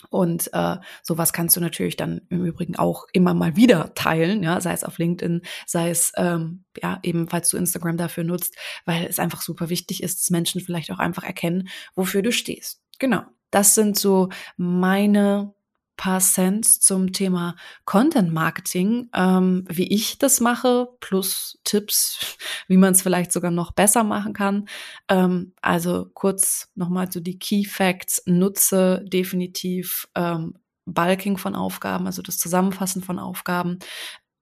Und 0.09 0.53
äh, 0.53 0.77
sowas 1.01 1.33
kannst 1.33 1.55
du 1.55 1.61
natürlich 1.61 1.97
dann 1.97 2.21
im 2.29 2.45
Übrigen 2.45 2.75
auch 2.75 3.05
immer 3.13 3.33
mal 3.33 3.55
wieder 3.55 3.95
teilen, 3.95 4.43
ja, 4.43 4.61
sei 4.61 4.73
es 4.73 4.83
auf 4.83 4.99
LinkedIn, 4.99 5.41
sei 5.65 5.89
es 5.89 6.11
ähm, 6.17 6.65
ja 6.81 6.99
eben, 7.01 7.27
falls 7.27 7.49
du 7.49 7.57
Instagram 7.57 7.97
dafür 7.97 8.23
nutzt, 8.23 8.55
weil 8.85 9.05
es 9.05 9.17
einfach 9.17 9.41
super 9.41 9.69
wichtig 9.69 10.03
ist, 10.03 10.19
dass 10.19 10.29
Menschen 10.29 10.61
vielleicht 10.61 10.91
auch 10.91 10.99
einfach 10.99 11.23
erkennen, 11.23 11.67
wofür 11.95 12.21
du 12.21 12.31
stehst. 12.31 12.81
Genau, 12.99 13.23
das 13.49 13.73
sind 13.73 13.97
so 13.97 14.29
meine 14.55 15.53
paar 15.97 16.19
Cents 16.19 16.79
zum 16.79 17.11
Thema 17.11 17.55
Content 17.85 18.31
Marketing, 18.31 19.09
ähm, 19.13 19.65
wie 19.67 19.87
ich 19.87 20.17
das 20.17 20.39
mache, 20.39 20.87
plus 20.99 21.59
Tipps, 21.63 22.37
wie 22.67 22.77
man 22.77 22.93
es 22.93 23.01
vielleicht 23.01 23.31
sogar 23.31 23.51
noch 23.51 23.71
besser 23.71 24.03
machen 24.03 24.33
kann. 24.33 24.69
Ähm, 25.09 25.53
also 25.61 26.07
kurz 26.13 26.69
nochmal 26.75 27.11
so 27.11 27.19
die 27.19 27.39
Key 27.39 27.65
Facts. 27.65 28.23
Nutze 28.25 29.03
definitiv 29.05 30.07
ähm, 30.15 30.53
Bulking 30.85 31.37
von 31.37 31.55
Aufgaben, 31.55 32.05
also 32.05 32.21
das 32.21 32.37
Zusammenfassen 32.37 33.03
von 33.03 33.19
Aufgaben. 33.19 33.79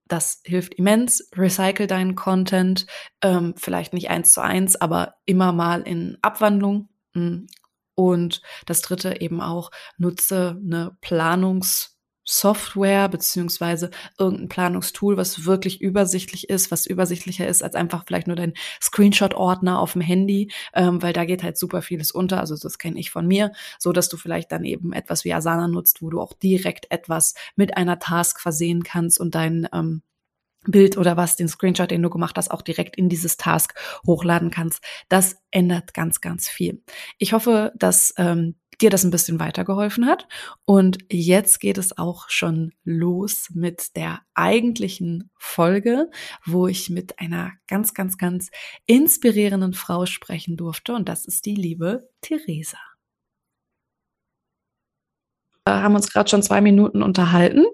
Das 0.08 0.42
hilft 0.46 0.76
immens. 0.76 1.28
Recycle 1.36 1.88
deinen 1.88 2.16
Content, 2.16 2.86
ähm, 3.22 3.56
vielleicht 3.58 3.94
nicht 3.94 4.10
eins 4.12 4.34
zu 4.34 4.42
eins, 4.42 4.76
aber 4.76 5.16
immer 5.26 5.52
mal 5.52 5.82
in 5.82 6.18
Abwandlung. 6.22 6.90
Und 7.96 8.42
das 8.66 8.82
dritte 8.82 9.22
eben 9.22 9.42
auch, 9.42 9.72
nutze 9.98 10.60
eine 10.64 10.98
Planungssoftware 11.02 13.10
beziehungsweise 13.10 13.90
irgendein 14.20 14.50
Planungstool, 14.50 15.18
was 15.18 15.46
wirklich 15.46 15.82
übersichtlich 15.82 16.50
ist, 16.50 16.70
was 16.72 16.86
übersichtlicher 16.86 17.48
ist 17.48 17.64
als 17.64 17.74
einfach 17.76 18.04
vielleicht 18.06 18.28
nur 18.28 18.36
dein 18.36 18.54
Screenshot-Ordner 18.82 19.80
auf 19.80 19.94
dem 19.94 20.02
Handy, 20.02 20.52
ähm, 20.74 21.02
weil 21.02 21.14
da 21.14 21.24
geht 21.26 21.44
halt 21.44 21.58
super 21.58 21.82
vieles 21.82 22.12
unter. 22.12 22.40
Also 22.42 22.58
das 22.58 22.78
kenne 22.78 23.00
ich 23.00 23.12
von 23.12 23.26
mir, 23.28 23.52
so 23.80 23.94
dass 23.94 24.10
du 24.10 24.18
vielleicht 24.18 24.52
dann 24.52 24.66
eben 24.66 24.92
etwas 24.94 25.24
wie 25.24 25.34
Asana 25.34 25.68
nutzt, 25.70 26.02
wo 26.02 26.10
du 26.10 26.20
auch 26.20 26.34
direkt 26.34 26.92
etwas 26.92 27.34
mit 27.56 27.78
einer 27.78 28.00
Task 28.00 28.42
versehen 28.42 28.84
kannst 28.84 29.20
und 29.20 29.36
dein 29.36 29.68
ähm, 29.74 30.02
Bild 30.68 30.98
oder 30.98 31.18
was, 31.18 31.36
den 31.36 31.48
Screenshot, 31.48 31.92
den 31.92 32.02
du 32.02 32.10
gemacht 32.10 32.38
hast, 32.38 32.52
auch 32.52 32.62
direkt 32.62 32.96
in 32.96 33.10
dieses 33.10 33.38
Task 33.38 33.74
hochladen 34.06 34.52
kannst. 34.52 34.84
Das 35.10 35.38
ändert 35.52 35.94
ganz, 35.94 36.22
ganz 36.22 36.48
viel. 36.48 36.84
Ich 37.18 37.34
hoffe, 37.34 37.72
dass 37.76 38.14
ähm, 38.18 38.56
dir 38.82 38.90
das 38.90 39.04
ein 39.04 39.12
bisschen 39.12 39.40
weitergeholfen 39.40 40.06
hat. 40.06 40.28
Und 40.66 40.98
jetzt 41.10 41.60
geht 41.60 41.78
es 41.78 41.98
auch 41.98 42.30
schon 42.30 42.74
los 42.84 43.50
mit 43.54 43.96
der 43.96 44.22
eigentlichen 44.34 45.32
Folge, 45.38 46.10
wo 46.46 46.68
ich 46.68 46.90
mit 46.90 47.20
einer 47.20 47.54
ganz, 47.68 47.94
ganz, 47.94 48.18
ganz 48.18 48.50
inspirierenden 48.86 49.74
Frau 49.74 50.06
sprechen 50.06 50.58
durfte. 50.58 50.94
Und 50.94 51.10
das 51.10 51.26
ist 51.26 51.46
die 51.46 51.56
liebe 51.56 52.10
Theresa. 52.22 52.78
Wir 55.68 55.82
haben 55.82 55.96
uns 55.96 56.12
gerade 56.12 56.30
schon 56.30 56.44
zwei 56.44 56.62
Minuten 56.62 57.02
unterhalten 57.02 57.66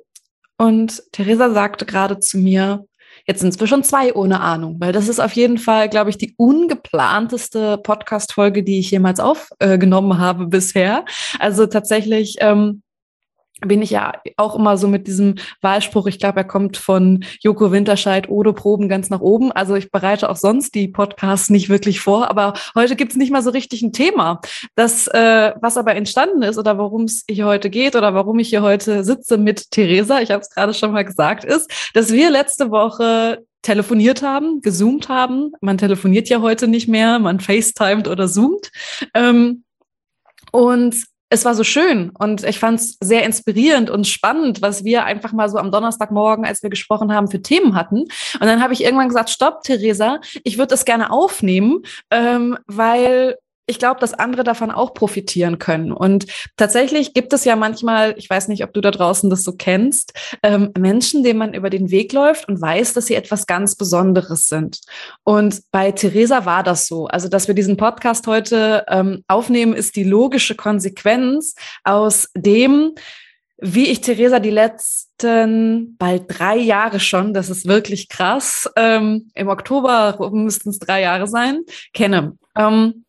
und 0.62 1.02
Theresa 1.12 1.50
sagte 1.50 1.88
gerade 1.88 2.20
zu 2.20 2.38
mir, 2.38 2.86
jetzt 3.26 3.40
sind 3.40 3.60
es 3.60 3.68
schon 3.68 3.84
zwei 3.84 4.14
ohne 4.14 4.42
Ahnung, 4.42 4.76
weil 4.78 4.94
das 4.94 5.08
ist 5.08 5.20
auf 5.20 5.34
jeden 5.34 5.58
Fall, 5.58 5.90
glaube 5.90 6.12
ich, 6.12 6.20
die 6.20 6.36
ungeplanteste 6.38 7.80
Podcast-Folge, 7.80 8.62
die 8.62 8.78
ich 8.78 8.92
jemals 8.92 9.20
aufgenommen 9.20 10.20
habe 10.20 10.46
bisher. 10.46 11.04
Also 11.40 11.66
tatsächlich 11.66 12.36
ähm, 12.42 12.84
bin 13.66 13.82
ich 13.82 13.92
ja 13.92 14.14
auch 14.38 14.56
immer 14.56 14.78
so 14.78 14.88
mit 14.88 15.08
diesem 15.08 15.36
Wahlspruch, 15.62 16.08
ich 16.08 16.20
glaube, 16.20 16.40
er 16.40 16.44
kommt 16.44 16.78
von 16.78 17.24
Joko 17.42 17.72
Winterscheid, 17.72 18.30
Ode 18.30 18.54
Proben 18.54 18.90
ganz 18.90 19.10
nach 19.10 19.22
oben. 19.22 19.52
Also 19.52 19.76
ich 19.76 19.92
bereite 19.92 20.30
auch 20.30 20.36
sonst 20.36 20.76
die 20.76 20.88
Podcasts 20.88 21.50
nicht 21.50 21.70
wirklich 21.70 22.00
vor, 22.00 22.30
aber 22.30 22.54
heute 22.76 22.96
gibt's 22.96 23.16
nicht 23.16 23.32
mal 23.32 23.44
so 23.44 23.52
richtig 23.52 23.82
ein 23.82 23.94
Thema. 23.94 24.42
Das, 24.76 25.08
äh, 25.08 25.54
was 25.62 25.78
aber 25.78 25.96
entstanden 25.96 26.42
ist 26.42 26.58
oder 26.58 26.78
worum 26.78 27.04
es 27.04 27.24
hier 27.30 27.46
heute 27.46 27.70
geht 27.70 27.96
oder 27.96 28.14
warum 28.14 28.40
ich 28.40 28.50
hier 28.50 28.62
heute 28.64 29.04
sitze 29.04 29.38
mit 29.38 29.72
Theresa, 29.72 30.22
ich 30.22 30.32
habe 30.32 30.42
es 30.42 30.50
gerade 30.50 30.74
schon 30.74 30.92
mal 30.92 31.06
gesagt, 31.06 31.44
ist, 31.44 31.72
dass 31.94 32.12
wir 32.12 32.30
letzte 32.30 32.72
Woche 32.72 33.44
telefoniert 33.62 34.24
haben, 34.24 34.62
gezoomt 34.62 35.08
haben. 35.08 35.52
Man 35.62 35.78
telefoniert 35.78 36.30
ja 36.30 36.42
heute 36.42 36.68
nicht 36.68 36.88
mehr, 36.88 37.20
man 37.20 37.40
FaceTimet 37.40 38.08
oder 38.08 38.28
zoomt. 38.28 38.72
Ähm, 39.14 39.64
und 40.52 40.96
es 41.32 41.46
war 41.46 41.56
so 41.56 41.64
schön 41.64 42.12
und 42.20 42.44
ich 42.44 42.60
fand 42.60 42.82
es 42.82 42.98
sehr 43.00 43.24
inspirierend 43.24 43.90
und 43.90 44.06
spannend, 44.06 44.62
was 44.62 44.84
wir 44.84 45.06
einfach 45.06 45.32
mal 45.32 45.48
so 45.48 45.58
am 45.58 45.72
Donnerstagmorgen, 45.72 46.46
als 46.46 46.62
wir 46.62 46.70
gesprochen 46.70 47.14
haben, 47.14 47.30
für 47.30 47.42
Themen 47.42 47.74
hatten. 47.74 48.02
Und 48.02 48.42
dann 48.42 48.62
habe 48.62 48.74
ich 48.74 48.84
irgendwann 48.84 49.08
gesagt, 49.08 49.30
stopp, 49.30 49.64
Theresa, 49.64 50.20
ich 50.44 50.58
würde 50.58 50.68
das 50.68 50.84
gerne 50.84 51.10
aufnehmen, 51.10 51.84
ähm, 52.12 52.58
weil 52.68 53.38
ich 53.68 53.80
glaube, 53.80 54.00
dass 54.00 54.14
andere 54.14 54.44
davon 54.44 54.72
auch 54.72 54.94
profitieren 54.94 55.60
können. 55.60 55.92
Und 55.92 56.26
tatsächlich 56.58 57.14
gibt 57.14 57.32
es 57.34 57.46
ja 57.46 57.56
manchmal, 57.56 58.16
ich 58.18 58.30
weiß 58.30 58.48
nicht, 58.48 58.64
ob 58.64 58.74
du 58.74 58.82
da 58.82 58.92
draußen 58.92 59.30
das 59.30 59.44
so 59.44 59.54
kennst, 59.54 60.14
ähm, 60.44 60.72
Menschen, 60.78 61.24
denen 61.24 61.40
man 61.40 61.54
über 61.54 61.70
den 61.70 61.92
Weg 61.92 62.12
läuft 62.14 62.48
und 62.48 62.62
weiß, 62.62 62.94
dass 62.94 63.06
sie 63.06 63.16
etwas 63.16 63.48
ganz 63.48 63.76
Besonderes 63.76 64.50
sind. 64.50 64.80
Und 65.24 65.62
bei 65.72 65.92
Theresa 65.92 66.46
war 66.46 66.64
das 66.64 66.88
so. 66.88 67.08
Also, 67.08 67.30
dass 67.30 67.48
wir 67.48 67.56
diesen 67.56 67.78
Podcast 67.78 68.28
heute 68.28 68.86
ähm, 68.90 69.24
aufnehmen, 69.28 69.74
ist 69.74 69.96
die 69.96 70.04
logische 70.04 70.56
Konsequenz 70.56 71.56
aus 71.84 72.30
dem, 72.36 72.94
wie 73.62 73.86
ich 73.86 74.02
Theresa 74.02 74.40
die 74.40 74.50
letzten 74.50 75.96
bald 75.98 76.24
drei 76.28 76.58
Jahre 76.58 77.00
schon, 77.00 77.34
das 77.34 77.50
ist 77.52 77.68
wirklich 77.68 78.10
krass, 78.10 78.70
ähm, 78.76 79.30
im 79.36 79.50
Oktober 79.50 80.18
müssten 80.32 80.70
es 80.70 80.80
drei 80.80 81.02
Jahre 81.02 81.28
sein, 81.28 81.62
kenne. 81.94 82.38
Ähm, 82.58 83.06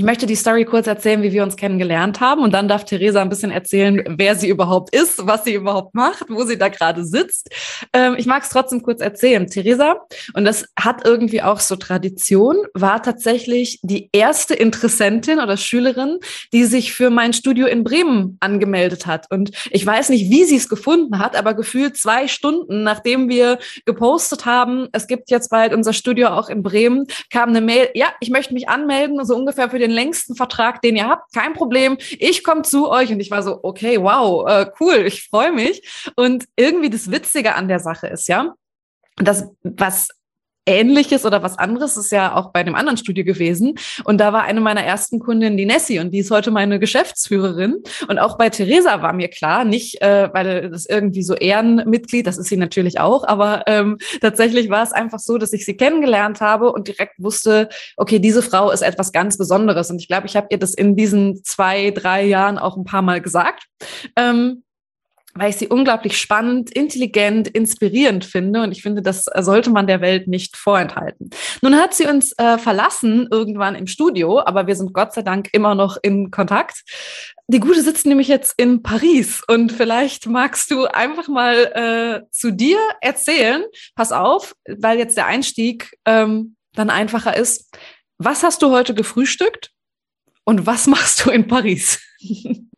ich 0.00 0.06
möchte 0.06 0.24
die 0.24 0.34
Story 0.34 0.64
kurz 0.64 0.86
erzählen, 0.86 1.22
wie 1.22 1.30
wir 1.30 1.42
uns 1.42 1.56
kennengelernt 1.56 2.20
haben. 2.20 2.42
Und 2.42 2.54
dann 2.54 2.68
darf 2.68 2.86
Theresa 2.86 3.20
ein 3.20 3.28
bisschen 3.28 3.50
erzählen, 3.50 4.02
wer 4.08 4.34
sie 4.34 4.48
überhaupt 4.48 4.96
ist, 4.96 5.26
was 5.26 5.44
sie 5.44 5.52
überhaupt 5.52 5.94
macht, 5.94 6.24
wo 6.30 6.44
sie 6.44 6.56
da 6.56 6.68
gerade 6.68 7.04
sitzt. 7.04 7.50
Ähm, 7.92 8.14
ich 8.16 8.24
mag 8.24 8.42
es 8.42 8.48
trotzdem 8.48 8.80
kurz 8.80 9.02
erzählen. 9.02 9.46
Theresa, 9.46 9.96
und 10.32 10.46
das 10.46 10.64
hat 10.74 11.04
irgendwie 11.04 11.42
auch 11.42 11.60
so 11.60 11.76
Tradition, 11.76 12.56
war 12.72 13.02
tatsächlich 13.02 13.78
die 13.82 14.08
erste 14.12 14.54
Interessentin 14.54 15.38
oder 15.38 15.58
Schülerin, 15.58 16.16
die 16.54 16.64
sich 16.64 16.94
für 16.94 17.10
mein 17.10 17.34
Studio 17.34 17.66
in 17.66 17.84
Bremen 17.84 18.38
angemeldet 18.40 19.04
hat. 19.04 19.26
Und 19.28 19.50
ich 19.70 19.84
weiß 19.84 20.08
nicht, 20.08 20.30
wie 20.30 20.44
sie 20.44 20.56
es 20.56 20.70
gefunden 20.70 21.18
hat, 21.18 21.36
aber 21.36 21.52
gefühlt 21.52 21.98
zwei 21.98 22.26
Stunden, 22.26 22.84
nachdem 22.84 23.28
wir 23.28 23.58
gepostet 23.84 24.46
haben, 24.46 24.88
es 24.92 25.06
gibt 25.06 25.30
jetzt 25.30 25.50
bald 25.50 25.74
unser 25.74 25.92
Studio 25.92 26.28
auch 26.28 26.48
in 26.48 26.62
Bremen, 26.62 27.04
kam 27.30 27.50
eine 27.50 27.60
Mail, 27.60 27.90
ja, 27.92 28.06
ich 28.20 28.30
möchte 28.30 28.54
mich 28.54 28.66
anmelden, 28.70 29.22
so 29.26 29.36
ungefähr 29.36 29.68
für 29.68 29.78
den 29.78 29.89
längsten 29.90 30.34
Vertrag, 30.34 30.82
den 30.82 30.96
ihr 30.96 31.08
habt, 31.08 31.32
kein 31.32 31.52
Problem. 31.52 31.96
Ich 32.18 32.44
komme 32.44 32.62
zu 32.62 32.90
euch 32.90 33.10
und 33.12 33.20
ich 33.20 33.30
war 33.30 33.42
so, 33.42 33.60
okay, 33.62 34.00
wow, 34.00 34.48
äh, 34.48 34.70
cool, 34.80 35.06
ich 35.06 35.28
freue 35.28 35.52
mich. 35.52 36.12
Und 36.16 36.46
irgendwie 36.56 36.90
das 36.90 37.10
Witzige 37.10 37.54
an 37.54 37.68
der 37.68 37.80
Sache 37.80 38.08
ist 38.08 38.28
ja, 38.28 38.54
das, 39.16 39.48
was 39.62 40.08
Ähnliches 40.66 41.24
oder 41.24 41.42
was 41.42 41.58
anderes 41.58 41.96
ist 41.96 42.12
ja 42.12 42.34
auch 42.34 42.52
bei 42.52 42.60
einem 42.60 42.74
anderen 42.74 42.96
Studio 42.96 43.24
gewesen. 43.24 43.74
Und 44.04 44.18
da 44.18 44.32
war 44.32 44.42
eine 44.42 44.60
meiner 44.60 44.82
ersten 44.82 45.18
Kundinnen 45.18 45.56
die 45.56 45.66
Nessie 45.66 45.98
und 45.98 46.12
die 46.12 46.18
ist 46.18 46.30
heute 46.30 46.50
meine 46.50 46.78
Geschäftsführerin. 46.78 47.82
Und 48.08 48.18
auch 48.18 48.38
bei 48.38 48.50
Theresa 48.50 49.02
war 49.02 49.12
mir 49.12 49.28
klar, 49.28 49.64
nicht, 49.64 50.00
äh, 50.02 50.28
weil 50.32 50.70
das 50.70 50.86
irgendwie 50.86 51.22
so 51.22 51.34
Ehrenmitglied, 51.34 52.26
das 52.26 52.38
ist 52.38 52.48
sie 52.48 52.56
natürlich 52.56 53.00
auch, 53.00 53.26
aber 53.26 53.64
ähm, 53.66 53.98
tatsächlich 54.20 54.68
war 54.70 54.82
es 54.82 54.92
einfach 54.92 55.18
so, 55.18 55.38
dass 55.38 55.52
ich 55.52 55.64
sie 55.64 55.76
kennengelernt 55.76 56.40
habe 56.40 56.72
und 56.72 56.88
direkt 56.88 57.14
wusste, 57.18 57.68
okay, 57.96 58.18
diese 58.18 58.42
Frau 58.42 58.70
ist 58.70 58.82
etwas 58.82 59.12
ganz 59.12 59.38
Besonderes. 59.38 59.90
Und 59.90 60.00
ich 60.00 60.08
glaube, 60.08 60.26
ich 60.26 60.36
habe 60.36 60.48
ihr 60.50 60.58
das 60.58 60.74
in 60.74 60.96
diesen 60.96 61.42
zwei, 61.44 61.90
drei 61.90 62.24
Jahren 62.24 62.58
auch 62.58 62.76
ein 62.76 62.84
paar 62.84 63.02
Mal 63.02 63.20
gesagt. 63.20 63.64
Ähm, 64.16 64.62
weil 65.34 65.50
ich 65.50 65.56
sie 65.56 65.68
unglaublich 65.68 66.18
spannend, 66.18 66.70
intelligent, 66.70 67.48
inspirierend 67.48 68.24
finde. 68.24 68.62
Und 68.62 68.72
ich 68.72 68.82
finde, 68.82 69.02
das 69.02 69.24
sollte 69.38 69.70
man 69.70 69.86
der 69.86 70.00
Welt 70.00 70.28
nicht 70.28 70.56
vorenthalten. 70.56 71.30
Nun 71.62 71.76
hat 71.76 71.94
sie 71.94 72.06
uns 72.06 72.32
äh, 72.38 72.58
verlassen 72.58 73.28
irgendwann 73.30 73.74
im 73.74 73.86
Studio, 73.86 74.40
aber 74.40 74.66
wir 74.66 74.76
sind 74.76 74.92
Gott 74.92 75.12
sei 75.12 75.22
Dank 75.22 75.48
immer 75.52 75.74
noch 75.74 75.96
in 76.02 76.30
Kontakt. 76.30 76.82
Die 77.46 77.60
Gute 77.60 77.82
sitzt 77.82 78.06
nämlich 78.06 78.28
jetzt 78.28 78.54
in 78.58 78.82
Paris 78.82 79.42
und 79.48 79.72
vielleicht 79.72 80.26
magst 80.26 80.70
du 80.70 80.86
einfach 80.86 81.28
mal 81.28 82.22
äh, 82.24 82.30
zu 82.30 82.52
dir 82.52 82.78
erzählen. 83.00 83.64
Pass 83.94 84.12
auf, 84.12 84.54
weil 84.68 84.98
jetzt 84.98 85.16
der 85.16 85.26
Einstieg 85.26 85.90
ähm, 86.06 86.56
dann 86.74 86.90
einfacher 86.90 87.36
ist. 87.36 87.70
Was 88.18 88.42
hast 88.42 88.62
du 88.62 88.70
heute 88.70 88.94
gefrühstückt 88.94 89.70
und 90.44 90.66
was 90.66 90.86
machst 90.86 91.24
du 91.24 91.30
in 91.30 91.46
Paris? 91.46 92.00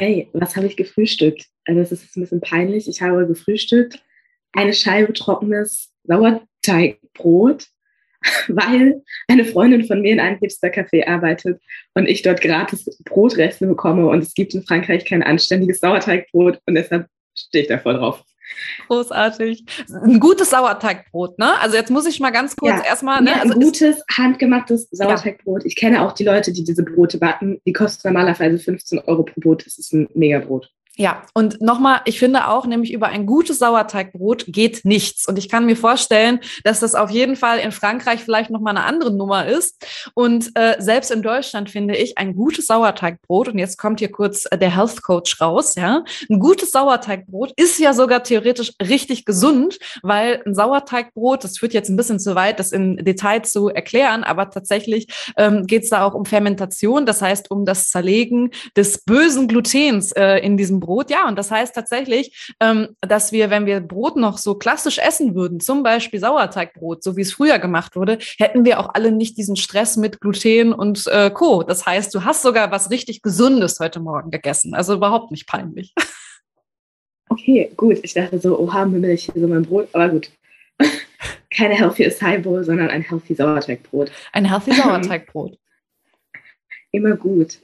okay, 0.00 0.28
was 0.32 0.56
habe 0.56 0.66
ich 0.66 0.76
gefrühstückt? 0.76 1.46
Also 1.66 1.80
es 1.80 1.92
ist 1.92 2.16
ein 2.16 2.22
bisschen 2.22 2.40
peinlich. 2.40 2.88
Ich 2.88 3.02
habe 3.02 3.26
gefrühstückt 3.26 4.02
eine 4.52 4.72
Scheibe 4.72 5.12
trockenes 5.12 5.92
Sauerteigbrot, 6.04 7.66
weil 8.48 9.02
eine 9.28 9.44
Freundin 9.44 9.84
von 9.84 10.00
mir 10.00 10.12
in 10.12 10.20
einem 10.20 10.38
Hipster-Café 10.38 11.06
arbeitet 11.06 11.60
und 11.94 12.08
ich 12.08 12.22
dort 12.22 12.40
gratis 12.40 12.98
Brotreste 13.04 13.66
bekomme 13.66 14.08
und 14.08 14.22
es 14.22 14.34
gibt 14.34 14.54
in 14.54 14.64
Frankreich 14.64 15.04
kein 15.04 15.22
anständiges 15.22 15.80
Sauerteigbrot 15.80 16.60
und 16.66 16.74
deshalb 16.74 17.06
stehe 17.36 17.62
ich 17.62 17.68
da 17.68 17.78
voll 17.78 17.94
drauf. 17.94 18.24
Großartig. 18.88 19.64
Ein 19.88 20.20
gutes 20.20 20.50
Sauerteigbrot, 20.50 21.38
ne? 21.38 21.58
Also 21.60 21.76
jetzt 21.76 21.90
muss 21.90 22.06
ich 22.06 22.20
mal 22.20 22.30
ganz 22.30 22.56
kurz 22.56 22.76
ja, 22.76 22.84
erstmal. 22.84 23.22
Ne? 23.22 23.30
Ja, 23.30 23.36
ein 23.36 23.52
also 23.52 23.60
gutes, 23.60 24.02
handgemachtes 24.16 24.88
Sauerteigbrot. 24.90 25.62
Ja. 25.62 25.66
Ich 25.66 25.76
kenne 25.76 26.02
auch 26.02 26.12
die 26.12 26.24
Leute, 26.24 26.52
die 26.52 26.64
diese 26.64 26.82
Brote 26.82 27.18
backen. 27.18 27.60
Die 27.66 27.72
kosten 27.72 28.08
normalerweise 28.08 28.58
15 28.58 29.00
Euro 29.00 29.22
pro 29.22 29.40
Brot. 29.40 29.66
Das 29.66 29.78
ist 29.78 29.92
ein 29.92 30.08
Megabrot. 30.14 30.70
Ja, 31.00 31.22
und 31.32 31.62
nochmal, 31.62 32.02
ich 32.04 32.18
finde 32.18 32.48
auch, 32.48 32.66
nämlich 32.66 32.92
über 32.92 33.06
ein 33.06 33.24
gutes 33.24 33.58
Sauerteigbrot 33.58 34.44
geht 34.48 34.84
nichts. 34.84 35.26
Und 35.26 35.38
ich 35.38 35.48
kann 35.48 35.64
mir 35.64 35.74
vorstellen, 35.74 36.40
dass 36.62 36.80
das 36.80 36.94
auf 36.94 37.08
jeden 37.08 37.36
Fall 37.36 37.58
in 37.58 37.72
Frankreich 37.72 38.20
vielleicht 38.22 38.50
nochmal 38.50 38.76
eine 38.76 38.84
andere 38.84 39.10
Nummer 39.10 39.46
ist. 39.46 39.82
Und 40.12 40.50
äh, 40.56 40.76
selbst 40.78 41.10
in 41.10 41.22
Deutschland 41.22 41.70
finde 41.70 41.96
ich 41.96 42.18
ein 42.18 42.36
gutes 42.36 42.66
Sauerteigbrot, 42.66 43.48
und 43.48 43.58
jetzt 43.58 43.78
kommt 43.78 44.00
hier 44.00 44.12
kurz 44.12 44.44
äh, 44.50 44.58
der 44.58 44.76
Health 44.76 45.02
Coach 45.02 45.40
raus, 45.40 45.74
ja. 45.74 46.04
Ein 46.28 46.38
gutes 46.38 46.70
Sauerteigbrot 46.70 47.54
ist 47.56 47.78
ja 47.78 47.94
sogar 47.94 48.22
theoretisch 48.22 48.72
richtig 48.86 49.24
gesund, 49.24 49.78
weil 50.02 50.42
ein 50.44 50.54
Sauerteigbrot, 50.54 51.44
das 51.44 51.56
führt 51.56 51.72
jetzt 51.72 51.88
ein 51.88 51.96
bisschen 51.96 52.20
zu 52.20 52.34
weit, 52.34 52.58
das 52.58 52.72
in 52.72 52.98
Detail 52.98 53.40
zu 53.40 53.70
erklären, 53.70 54.22
aber 54.22 54.50
tatsächlich 54.50 55.06
ähm, 55.38 55.66
geht 55.66 55.84
es 55.84 55.88
da 55.88 56.04
auch 56.04 56.12
um 56.12 56.26
Fermentation, 56.26 57.06
das 57.06 57.22
heißt 57.22 57.50
um 57.50 57.64
das 57.64 57.88
Zerlegen 57.88 58.50
des 58.76 59.02
bösen 59.02 59.48
Glutens 59.48 60.12
äh, 60.12 60.36
in 60.40 60.58
diesem 60.58 60.78
Brot. 60.78 60.89
Ja, 61.10 61.28
und 61.28 61.38
das 61.38 61.50
heißt 61.50 61.74
tatsächlich, 61.74 62.52
ähm, 62.60 62.96
dass 63.00 63.30
wir, 63.30 63.50
wenn 63.50 63.66
wir 63.66 63.80
Brot 63.80 64.16
noch 64.16 64.38
so 64.38 64.54
klassisch 64.56 64.98
essen 64.98 65.34
würden, 65.34 65.60
zum 65.60 65.82
Beispiel 65.82 66.18
Sauerteigbrot, 66.18 67.04
so 67.04 67.16
wie 67.16 67.22
es 67.22 67.32
früher 67.32 67.58
gemacht 67.58 67.94
wurde, 67.94 68.18
hätten 68.38 68.64
wir 68.64 68.80
auch 68.80 68.90
alle 68.94 69.12
nicht 69.12 69.36
diesen 69.36 69.56
Stress 69.56 69.96
mit 69.96 70.20
Gluten 70.20 70.72
und 70.72 71.06
äh, 71.06 71.30
Co. 71.30 71.62
Das 71.62 71.86
heißt, 71.86 72.14
du 72.14 72.24
hast 72.24 72.42
sogar 72.42 72.70
was 72.70 72.90
richtig 72.90 73.22
Gesundes 73.22 73.78
heute 73.78 74.00
Morgen 74.00 74.30
gegessen. 74.30 74.74
Also 74.74 74.94
überhaupt 74.94 75.30
nicht 75.30 75.46
peinlich. 75.46 75.94
Okay, 77.32 77.70
gut. 77.76 78.00
Ich 78.02 78.12
dachte 78.12 78.40
so, 78.40 78.58
oha, 78.58 78.80
Himmel, 78.86 79.10
ich 79.10 79.26
hier 79.26 79.40
so 79.40 79.46
mein 79.46 79.62
Brot. 79.62 79.88
Aber 79.92 80.08
gut. 80.08 80.30
Keine 81.50 81.74
Healthy 81.74 82.06
Acai 82.06 82.38
Bowl, 82.38 82.64
sondern 82.64 82.90
ein 82.90 83.02
Healthy 83.02 83.36
Sauerteigbrot. 83.36 84.10
Ein 84.32 84.46
Healthy 84.46 84.72
Sauerteigbrot. 84.82 85.56
Immer 86.90 87.16
gut. 87.16 87.60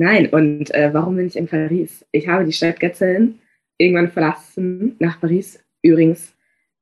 Nein, 0.00 0.30
und 0.30 0.74
äh, 0.74 0.94
warum 0.94 1.16
bin 1.16 1.26
ich 1.26 1.36
in 1.36 1.46
Paris? 1.46 2.06
Ich 2.10 2.26
habe 2.26 2.46
die 2.46 2.54
Stadt 2.54 2.80
Getzeln 2.80 3.38
irgendwann 3.76 4.10
verlassen, 4.10 4.96
nach 4.98 5.20
Paris 5.20 5.62
übrigens. 5.82 6.34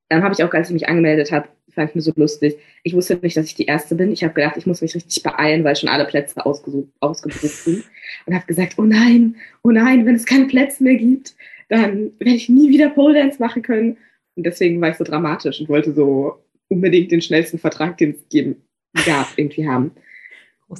Dann 0.07 0.23
habe 0.23 0.33
ich 0.33 0.41
auch, 0.41 0.53
als 0.53 0.69
ich 0.69 0.73
mich 0.73 0.87
angemeldet 0.87 1.29
habe, 1.33 1.49
fand 1.69 1.89
ich 1.89 1.95
mir 1.95 2.01
so 2.01 2.13
lustig. 2.15 2.57
Ich 2.83 2.93
wusste 2.93 3.19
nicht, 3.21 3.35
dass 3.35 3.47
ich 3.47 3.55
die 3.55 3.65
Erste 3.65 3.95
bin. 3.95 4.13
Ich 4.13 4.23
habe 4.23 4.33
gedacht, 4.33 4.55
ich 4.55 4.65
muss 4.65 4.81
mich 4.81 4.95
richtig 4.95 5.21
beeilen, 5.21 5.65
weil 5.65 5.75
schon 5.75 5.89
alle 5.89 6.05
Plätze 6.05 6.45
ausgesucht, 6.45 6.87
ausgebucht 7.01 7.41
sind. 7.41 7.83
Und 8.25 8.35
habe 8.35 8.45
gesagt, 8.45 8.75
oh 8.77 8.83
nein, 8.83 9.35
oh 9.63 9.71
nein, 9.71 10.05
wenn 10.05 10.15
es 10.15 10.25
keine 10.25 10.45
Plätze 10.45 10.81
mehr 10.81 10.95
gibt, 10.95 11.35
dann 11.67 12.13
werde 12.19 12.35
ich 12.35 12.47
nie 12.47 12.69
wieder 12.69 12.89
Pole 12.89 13.15
Dance 13.15 13.37
machen 13.41 13.63
können. 13.63 13.97
Und 14.35 14.45
deswegen 14.45 14.79
war 14.79 14.91
ich 14.91 14.95
so 14.95 15.03
dramatisch 15.03 15.59
und 15.59 15.67
wollte 15.67 15.91
so 15.91 16.41
unbedingt 16.69 17.11
den 17.11 17.21
schnellsten 17.21 17.59
Vertrag, 17.59 17.97
den 17.97 18.11
es 18.11 18.29
geben 18.29 18.63
gab, 19.05 19.27
irgendwie 19.35 19.67
haben. 19.67 19.91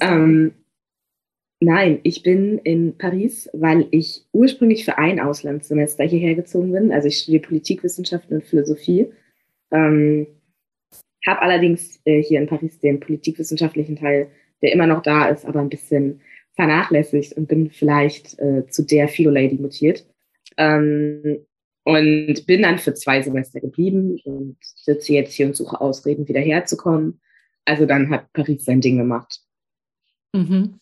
Ähm, 0.00 0.52
Nein, 1.62 2.00
ich 2.04 2.22
bin 2.22 2.58
in 2.58 2.96
Paris, 2.96 3.50
weil 3.52 3.86
ich 3.90 4.24
ursprünglich 4.32 4.86
für 4.86 4.96
ein 4.96 5.20
Auslandssemester 5.20 6.04
hierher 6.04 6.34
gezogen 6.34 6.72
bin. 6.72 6.90
Also 6.90 7.08
ich 7.08 7.18
studiere 7.18 7.42
Politikwissenschaften 7.42 8.38
und 8.38 8.44
Philosophie. 8.44 9.12
Ähm, 9.70 10.26
habe 11.26 11.42
allerdings 11.42 12.00
äh, 12.06 12.22
hier 12.22 12.40
in 12.40 12.46
Paris 12.46 12.78
den 12.80 12.98
politikwissenschaftlichen 12.98 13.96
Teil, 13.96 14.30
der 14.62 14.72
immer 14.72 14.86
noch 14.86 15.02
da 15.02 15.28
ist, 15.28 15.44
aber 15.44 15.60
ein 15.60 15.68
bisschen 15.68 16.22
vernachlässigt 16.54 17.34
und 17.34 17.46
bin 17.46 17.70
vielleicht 17.70 18.38
äh, 18.38 18.66
zu 18.68 18.82
der 18.82 19.08
Philo-Lady 19.08 19.56
mutiert. 19.56 20.06
Ähm, 20.56 21.44
und 21.84 22.46
bin 22.46 22.62
dann 22.62 22.78
für 22.78 22.94
zwei 22.94 23.22
Semester 23.22 23.60
geblieben 23.60 24.18
und 24.24 24.56
sitze 24.60 25.12
jetzt 25.12 25.32
hier 25.34 25.46
und 25.46 25.56
suche 25.56 25.80
Ausreden, 25.80 26.28
wieder 26.28 26.40
herzukommen. 26.40 27.20
Also 27.64 27.86
dann 27.86 28.10
hat 28.10 28.32
Paris 28.32 28.64
sein 28.64 28.80
Ding 28.80 28.98
gemacht. 28.98 29.40
Mhm. 30.34 30.80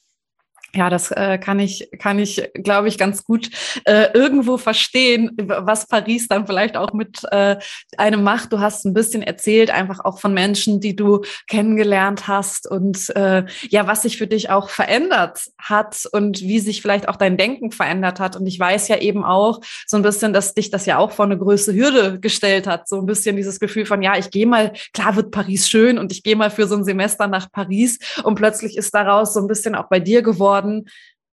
Ja, 0.75 0.91
das 0.91 1.11
äh, 1.11 1.39
kann 1.39 1.59
ich, 1.61 1.89
kann 1.99 2.19
ich, 2.19 2.51
glaube 2.53 2.89
ich, 2.89 2.99
ganz 2.99 3.25
gut 3.25 3.49
äh, 3.85 4.13
irgendwo 4.13 4.59
verstehen, 4.59 5.31
was 5.39 5.87
Paris 5.87 6.29
dann 6.29 6.47
vielleicht 6.47 6.77
auch 6.77 6.93
mit 6.93 7.21
äh, 7.31 7.57
einem 7.97 8.23
macht. 8.23 8.53
Du 8.53 8.61
hast 8.61 8.85
ein 8.85 8.93
bisschen 8.93 9.23
erzählt, 9.23 9.71
einfach 9.71 10.05
auch 10.05 10.19
von 10.19 10.35
Menschen, 10.35 10.79
die 10.81 10.95
du 10.95 11.23
kennengelernt 11.47 12.29
hast 12.29 12.71
und 12.71 13.09
äh, 13.17 13.45
ja, 13.71 13.87
was 13.87 14.03
sich 14.03 14.19
für 14.19 14.27
dich 14.27 14.51
auch 14.51 14.69
verändert 14.69 15.41
hat 15.59 16.05
und 16.13 16.43
wie 16.43 16.61
sich 16.61 16.83
vielleicht 16.83 17.09
auch 17.09 17.17
dein 17.17 17.39
Denken 17.39 17.71
verändert 17.71 18.21
hat. 18.21 18.37
Und 18.37 18.47
ich 18.47 18.61
weiß 18.61 18.89
ja 18.89 18.99
eben 18.99 19.25
auch 19.25 19.63
so 19.87 19.97
ein 19.97 20.03
bisschen, 20.03 20.35
dass 20.35 20.53
dich 20.53 20.71
das 20.71 20.85
ja 20.85 20.99
auch 20.99 21.13
vor 21.13 21.25
eine 21.25 21.39
größere 21.39 21.75
Hürde 21.75 22.21
gestellt 22.21 22.67
hat. 22.67 22.89
So 22.89 22.99
ein 22.99 23.07
bisschen 23.07 23.37
dieses 23.37 23.59
Gefühl 23.59 23.87
von, 23.87 24.03
ja, 24.03 24.19
ich 24.19 24.31
gehe 24.31 24.47
mal, 24.47 24.75
klar 24.93 25.17
wird 25.17 25.31
Paris 25.31 25.67
schön 25.67 25.97
und 25.97 26.13
ich 26.13 26.23
gehe 26.23 26.37
mal 26.37 26.51
für 26.51 26.67
so 26.67 26.77
ein 26.77 26.85
Semester 26.85 27.27
nach 27.27 27.51
Paris 27.51 27.99
und 28.23 28.35
plötzlich 28.35 28.77
ist 28.77 28.95
daraus 28.95 29.33
so 29.33 29.41
ein 29.41 29.49
bisschen 29.49 29.75
auch 29.75 29.89
bei 29.89 29.99
dir 29.99 30.21
geworden, 30.21 30.58
geworden, 30.59 30.89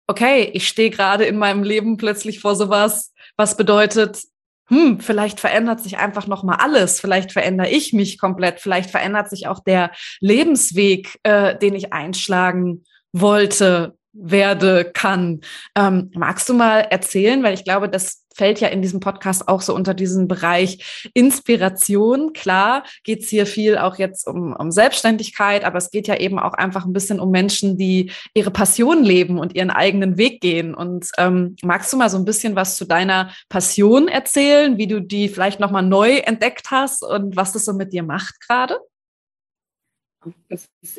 okay, 0.07 0.49
ich 0.53 0.67
stehe 0.67 0.89
gerade 0.89 1.25
in 1.25 1.37
meinem 1.37 1.63
Leben 1.63 1.97
plötzlich 1.97 2.39
vor 2.39 2.55
sowas, 2.55 3.13
was 3.37 3.55
bedeutet, 3.55 4.21
hm, 4.67 4.99
vielleicht 4.99 5.39
verändert 5.39 5.81
sich 5.81 5.97
einfach 5.97 6.27
noch 6.27 6.43
mal 6.43 6.55
alles, 6.55 6.99
vielleicht 6.99 7.31
verändere 7.31 7.69
ich 7.69 7.93
mich 7.93 8.19
komplett, 8.19 8.59
vielleicht 8.59 8.89
verändert 8.89 9.29
sich 9.29 9.47
auch 9.47 9.59
der 9.63 9.91
Lebensweg, 10.19 11.19
äh, 11.23 11.57
den 11.57 11.75
ich 11.75 11.93
einschlagen 11.93 12.83
wollte 13.11 13.95
werde, 14.13 14.91
kann. 14.93 15.41
Ähm, 15.75 16.11
magst 16.13 16.47
du 16.49 16.53
mal 16.53 16.79
erzählen, 16.79 17.43
weil 17.43 17.53
ich 17.53 17.63
glaube, 17.63 17.89
das 17.89 18.20
fällt 18.35 18.59
ja 18.59 18.69
in 18.69 18.81
diesem 18.81 18.99
Podcast 18.99 19.47
auch 19.47 19.61
so 19.61 19.75
unter 19.75 19.93
diesen 19.93 20.27
Bereich 20.27 21.09
Inspiration. 21.13 22.33
Klar 22.33 22.83
geht's 23.03 23.29
hier 23.29 23.45
viel 23.45 23.77
auch 23.77 23.97
jetzt 23.97 24.27
um, 24.27 24.53
um 24.53 24.71
Selbstständigkeit, 24.71 25.63
aber 25.63 25.77
es 25.77 25.91
geht 25.91 26.07
ja 26.07 26.17
eben 26.17 26.39
auch 26.39 26.53
einfach 26.53 26.85
ein 26.85 26.93
bisschen 26.93 27.19
um 27.19 27.31
Menschen, 27.31 27.77
die 27.77 28.11
ihre 28.33 28.51
Passion 28.51 29.03
leben 29.03 29.39
und 29.39 29.55
ihren 29.55 29.71
eigenen 29.71 30.17
Weg 30.17 30.41
gehen. 30.41 30.73
Und 30.73 31.09
ähm, 31.17 31.55
magst 31.63 31.91
du 31.91 31.97
mal 31.97 32.09
so 32.09 32.17
ein 32.17 32.25
bisschen 32.25 32.55
was 32.55 32.75
zu 32.75 32.85
deiner 32.85 33.31
Passion 33.49 34.07
erzählen, 34.07 34.77
wie 34.77 34.87
du 34.87 35.01
die 35.01 35.29
vielleicht 35.29 35.59
nochmal 35.59 35.83
neu 35.83 36.17
entdeckt 36.17 36.71
hast 36.71 37.03
und 37.03 37.35
was 37.35 37.53
das 37.53 37.65
so 37.65 37.73
mit 37.73 37.93
dir 37.93 38.03
macht 38.03 38.39
gerade? 38.41 38.77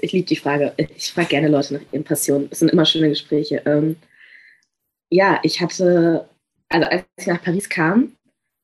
Ich 0.00 0.12
liebe 0.12 0.26
die 0.26 0.36
Frage. 0.36 0.72
Ich 0.76 1.12
frage 1.12 1.28
gerne 1.28 1.48
Leute 1.48 1.74
nach 1.74 1.82
ihren 1.92 2.04
Passionen. 2.04 2.48
Es 2.50 2.58
sind 2.58 2.70
immer 2.70 2.84
schöne 2.84 3.08
Gespräche. 3.08 3.62
Ähm, 3.64 3.96
ja, 5.10 5.38
ich 5.42 5.60
hatte, 5.60 6.28
also 6.72 6.88
als 6.88 7.04
ich 7.18 7.26
nach 7.26 7.42
Paris 7.42 7.68
kam, 7.68 8.12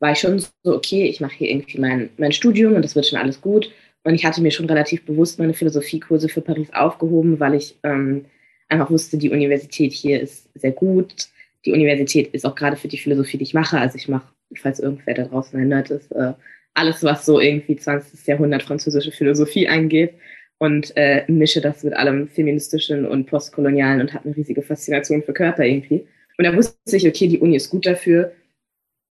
war 0.00 0.12
ich 0.12 0.18
schon 0.18 0.38
so, 0.38 0.50
okay, 0.64 1.06
ich 1.06 1.20
mache 1.20 1.34
hier 1.34 1.50
irgendwie 1.50 1.78
mein, 1.78 2.10
mein 2.18 2.32
Studium 2.32 2.74
und 2.74 2.82
das 2.82 2.94
wird 2.94 3.06
schon 3.06 3.18
alles 3.18 3.40
gut. 3.40 3.70
Und 4.04 4.14
ich 4.14 4.24
hatte 4.24 4.40
mir 4.40 4.50
schon 4.50 4.66
relativ 4.66 5.04
bewusst 5.04 5.38
meine 5.38 5.54
Philosophiekurse 5.54 6.28
für 6.28 6.40
Paris 6.40 6.72
aufgehoben, 6.72 7.40
weil 7.40 7.54
ich 7.54 7.76
ähm, 7.82 8.24
einfach 8.68 8.90
wusste, 8.90 9.18
die 9.18 9.30
Universität 9.30 9.92
hier 9.92 10.20
ist 10.20 10.48
sehr 10.54 10.72
gut. 10.72 11.28
Die 11.64 11.72
Universität 11.72 12.28
ist 12.28 12.46
auch 12.46 12.54
gerade 12.54 12.76
für 12.76 12.88
die 12.88 12.98
Philosophie, 12.98 13.38
die 13.38 13.44
ich 13.44 13.54
mache. 13.54 13.78
Also 13.78 13.96
ich 13.96 14.08
mache, 14.08 14.28
falls 14.56 14.78
irgendwer 14.78 15.14
da 15.14 15.24
draußen 15.24 15.58
ein 15.58 15.68
Nerd 15.68 15.90
ist, 15.90 16.12
äh, 16.12 16.32
alles, 16.74 17.02
was 17.02 17.26
so 17.26 17.40
irgendwie 17.40 17.76
20. 17.76 18.26
Jahrhundert 18.26 18.62
französische 18.62 19.10
Philosophie 19.10 19.68
angeht 19.68 20.14
und 20.58 20.96
äh, 20.96 21.24
mische 21.26 21.60
das 21.60 21.82
mit 21.82 21.94
allem 21.94 22.28
feministischen 22.28 23.04
und 23.06 23.26
postkolonialen 23.26 24.00
und 24.00 24.14
habe 24.14 24.26
eine 24.26 24.36
riesige 24.36 24.62
Faszination 24.62 25.22
für 25.22 25.32
Körper 25.32 25.64
irgendwie. 25.64 26.06
Und 26.38 26.44
da 26.44 26.56
wusste 26.56 26.96
ich, 26.96 27.06
okay, 27.06 27.28
die 27.28 27.40
Uni 27.40 27.56
ist 27.56 27.70
gut 27.70 27.84
dafür, 27.84 28.32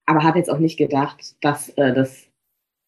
aber 0.06 0.24
habe 0.24 0.40
jetzt 0.40 0.50
auch 0.50 0.60
nicht 0.60 0.78
gedacht, 0.78 1.36
dass 1.42 1.70
äh, 1.72 1.94
das 1.94 2.28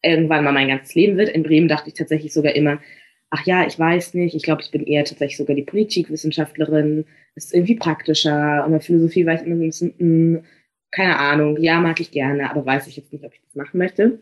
irgendwann 0.02 0.44
mal 0.44 0.52
mein 0.52 0.68
ganzes 0.68 0.94
Leben 0.94 1.18
wird. 1.18 1.28
In 1.28 1.42
Bremen 1.42 1.68
dachte 1.68 1.88
ich 1.88 1.94
tatsächlich 1.94 2.32
sogar 2.32 2.54
immer, 2.56 2.80
ach 3.28 3.44
ja, 3.46 3.66
ich 3.66 3.78
weiß 3.78 4.14
nicht, 4.14 4.34
ich 4.34 4.42
glaube, 4.42 4.62
ich 4.62 4.70
bin 4.70 4.84
eher 4.84 5.04
tatsächlich 5.04 5.36
sogar 5.36 5.54
die 5.54 5.62
Politikwissenschaftlerin, 5.62 7.04
das 7.34 7.46
ist 7.46 7.54
irgendwie 7.54 7.76
praktischer, 7.76 8.64
und 8.64 8.72
bei 8.72 8.80
Philosophie 8.80 9.26
war 9.26 9.34
ich 9.34 9.42
immer 9.42 9.56
so 9.56 9.62
ein 9.62 9.68
bisschen, 9.68 9.94
mh. 9.98 10.38
Mm. 10.38 10.44
keine 10.90 11.18
Ahnung, 11.18 11.56
ja, 11.60 11.78
mag 11.80 12.00
ich 12.00 12.10
gerne, 12.10 12.50
aber 12.50 12.64
weiß 12.64 12.86
ich 12.86 12.96
jetzt 12.96 13.12
nicht, 13.12 13.24
ob 13.24 13.34
ich 13.34 13.40
das 13.42 13.54
machen 13.54 13.78
möchte. 13.78 14.20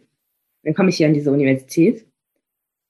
Dann 0.64 0.74
komme 0.74 0.90
ich 0.90 0.96
hier 0.96 1.06
an 1.06 1.14
diese 1.14 1.30
Universität. 1.30 2.06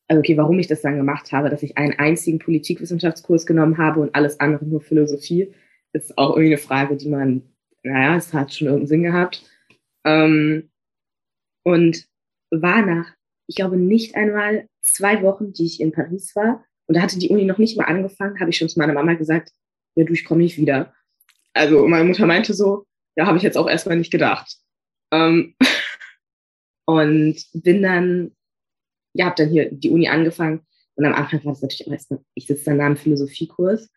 Also 0.08 0.20
okay, 0.20 0.36
warum 0.38 0.58
ich 0.58 0.66
das 0.66 0.80
dann 0.80 0.96
gemacht 0.96 1.32
habe, 1.32 1.50
dass 1.50 1.62
ich 1.62 1.76
einen 1.76 1.92
einzigen 1.98 2.38
Politikwissenschaftskurs 2.38 3.44
genommen 3.44 3.76
habe 3.76 4.00
und 4.00 4.14
alles 4.14 4.40
andere 4.40 4.64
nur 4.64 4.80
Philosophie, 4.80 5.52
ist 5.92 6.16
auch 6.18 6.30
irgendwie 6.30 6.54
eine 6.54 6.58
Frage, 6.58 6.96
die 6.96 7.08
man, 7.08 7.42
naja, 7.82 8.16
es 8.16 8.32
hat 8.32 8.54
schon 8.54 8.66
irgendeinen 8.66 8.88
Sinn 8.88 9.02
gehabt. 9.02 9.42
Ähm, 10.04 10.70
und 11.64 12.06
war 12.50 12.84
nach, 12.84 13.12
ich 13.46 13.56
glaube, 13.56 13.76
nicht 13.76 14.14
einmal 14.14 14.68
zwei 14.80 15.22
Wochen, 15.22 15.52
die 15.52 15.66
ich 15.66 15.80
in 15.80 15.92
Paris 15.92 16.34
war, 16.34 16.64
und 16.86 16.96
da 16.96 17.02
hatte 17.02 17.18
die 17.18 17.28
Uni 17.28 17.44
noch 17.44 17.58
nicht 17.58 17.76
mal 17.76 17.84
angefangen, 17.84 18.40
habe 18.40 18.50
ich 18.50 18.56
schon 18.56 18.68
zu 18.68 18.78
meiner 18.78 18.94
Mama 18.94 19.12
gesagt, 19.14 19.50
ja, 19.94 20.04
du, 20.04 20.12
ich 20.14 20.24
komme 20.24 20.42
nicht 20.42 20.56
wieder. 20.56 20.94
Also 21.52 21.86
meine 21.86 22.04
Mutter 22.04 22.26
meinte 22.26 22.54
so, 22.54 22.86
ja, 23.14 23.26
habe 23.26 23.36
ich 23.36 23.42
jetzt 23.42 23.58
auch 23.58 23.68
erstmal 23.68 23.98
nicht 23.98 24.10
gedacht. 24.10 24.56
Ähm, 25.12 25.54
und 26.86 27.36
bin 27.52 27.82
dann, 27.82 28.34
ja, 29.12 29.26
habe 29.26 29.34
dann 29.36 29.50
hier 29.50 29.70
die 29.70 29.90
Uni 29.90 30.08
angefangen. 30.08 30.60
Und 30.94 31.04
am 31.04 31.12
Anfang 31.12 31.44
war 31.44 31.52
das 31.52 31.62
natürlich 31.62 31.86
auch 31.86 31.92
erstmal, 31.92 32.20
ich 32.34 32.46
sitze 32.46 32.64
dann 32.64 32.78
da 32.78 32.86
im 32.86 32.96
Philosophiekurs 32.96 33.90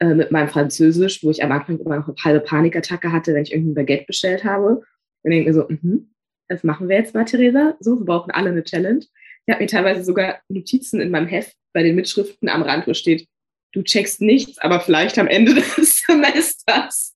äh, 0.00 0.14
mit 0.14 0.30
meinem 0.30 0.48
Französisch, 0.48 1.22
wo 1.22 1.30
ich 1.30 1.42
am 1.42 1.52
Anfang 1.52 1.78
immer 1.78 1.96
noch 1.96 2.08
eine 2.08 2.16
halbe 2.24 2.40
Panikattacke 2.40 3.12
hatte, 3.12 3.34
wenn 3.34 3.42
ich 3.42 3.52
irgendwie 3.52 3.72
ein 3.72 3.74
Baguette 3.74 4.06
bestellt 4.06 4.44
habe. 4.44 4.82
Und 5.22 5.30
denke 5.30 5.48
mir 5.48 5.54
so, 5.54 5.66
mhm, 5.68 6.14
das 6.48 6.64
machen 6.64 6.88
wir 6.88 6.96
jetzt 6.96 7.14
mal, 7.14 7.24
Theresa. 7.24 7.76
So, 7.80 7.98
wir 7.98 8.06
brauchen 8.06 8.30
alle 8.30 8.50
eine 8.50 8.64
Challenge. 8.64 9.04
Ich 9.46 9.52
habe 9.52 9.62
mir 9.62 9.68
teilweise 9.68 10.02
sogar 10.02 10.40
Notizen 10.48 11.00
in 11.00 11.10
meinem 11.10 11.26
Heft 11.26 11.54
bei 11.72 11.82
den 11.82 11.94
Mitschriften 11.96 12.48
am 12.48 12.62
Rand, 12.62 12.86
wo 12.86 12.94
steht, 12.94 13.28
du 13.72 13.82
checkst 13.82 14.20
nichts, 14.20 14.58
aber 14.58 14.80
vielleicht 14.80 15.18
am 15.18 15.28
Ende 15.28 15.54
des 15.76 16.02
Semesters. 16.06 17.14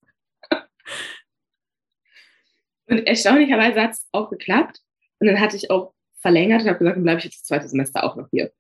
Und 2.87 3.07
erstaunlicherweise 3.07 3.81
hat 3.81 3.93
es 3.93 4.07
auch 4.13 4.31
geklappt. 4.31 4.81
Und 5.19 5.27
dann 5.27 5.41
hatte 5.41 5.57
ich 5.57 5.71
auch 5.71 5.95
verlängert 6.21 6.63
und 6.63 6.69
habe 6.69 6.79
gesagt, 6.79 6.97
dann 6.97 7.03
bleibe 7.03 7.19
ich 7.19 7.25
jetzt 7.25 7.41
das 7.41 7.45
zweite 7.45 7.69
Semester 7.69 8.05
auch 8.05 8.17
noch 8.17 8.29
hier. 8.31 8.53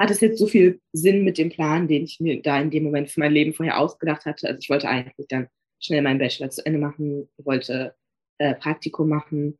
Hat 0.00 0.10
es 0.10 0.22
jetzt 0.22 0.38
so 0.38 0.46
viel 0.46 0.80
Sinn 0.92 1.24
mit 1.24 1.36
dem 1.36 1.50
Plan, 1.50 1.86
den 1.86 2.04
ich 2.04 2.20
mir 2.20 2.40
da 2.40 2.58
in 2.58 2.70
dem 2.70 2.84
Moment 2.84 3.10
für 3.10 3.20
mein 3.20 3.32
Leben 3.32 3.52
vorher 3.52 3.78
ausgedacht 3.78 4.24
hatte? 4.24 4.48
Also 4.48 4.58
ich 4.58 4.70
wollte 4.70 4.88
eigentlich 4.88 5.28
dann 5.28 5.48
schnell 5.78 6.00
meinen 6.00 6.18
Bachelor 6.18 6.48
zu 6.48 6.64
Ende 6.64 6.78
machen, 6.78 7.28
wollte 7.36 7.94
äh, 8.38 8.54
Praktikum 8.54 9.10
machen 9.10 9.58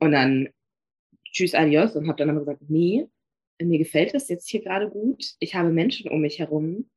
und 0.00 0.12
dann 0.12 0.50
tschüss, 1.32 1.54
adios 1.54 1.96
und 1.96 2.08
habe 2.08 2.18
dann 2.18 2.28
aber 2.28 2.40
gesagt, 2.40 2.60
nee, 2.68 3.08
mir 3.58 3.78
gefällt 3.78 4.14
es 4.14 4.28
jetzt 4.28 4.50
hier 4.50 4.62
gerade 4.62 4.90
gut. 4.90 5.32
Ich 5.38 5.54
habe 5.54 5.70
Menschen 5.70 6.10
um 6.10 6.20
mich 6.20 6.40
herum, 6.40 6.90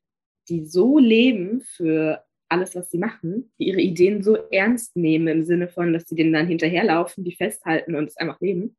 die 0.49 0.65
so 0.65 0.99
leben 0.99 1.61
für 1.61 2.25
alles, 2.49 2.75
was 2.75 2.89
sie 2.89 2.97
machen, 2.97 3.49
die 3.59 3.67
ihre 3.69 3.79
Ideen 3.79 4.23
so 4.23 4.35
ernst 4.35 4.97
nehmen 4.97 5.29
im 5.29 5.43
Sinne 5.45 5.69
von, 5.69 5.93
dass 5.93 6.03
sie 6.09 6.15
denen 6.15 6.33
dann 6.33 6.47
hinterherlaufen, 6.47 7.23
die 7.23 7.35
festhalten 7.35 7.95
und 7.95 8.09
es 8.09 8.17
einfach 8.17 8.41
leben. 8.41 8.75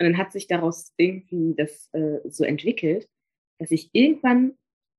Und 0.00 0.06
dann 0.06 0.18
hat 0.18 0.32
sich 0.32 0.48
daraus 0.48 0.92
irgendwie 0.96 1.54
das 1.56 1.88
äh, 1.92 2.18
so 2.28 2.42
entwickelt, 2.42 3.08
dass 3.60 3.70
ich 3.70 3.90
irgendwann 3.92 4.54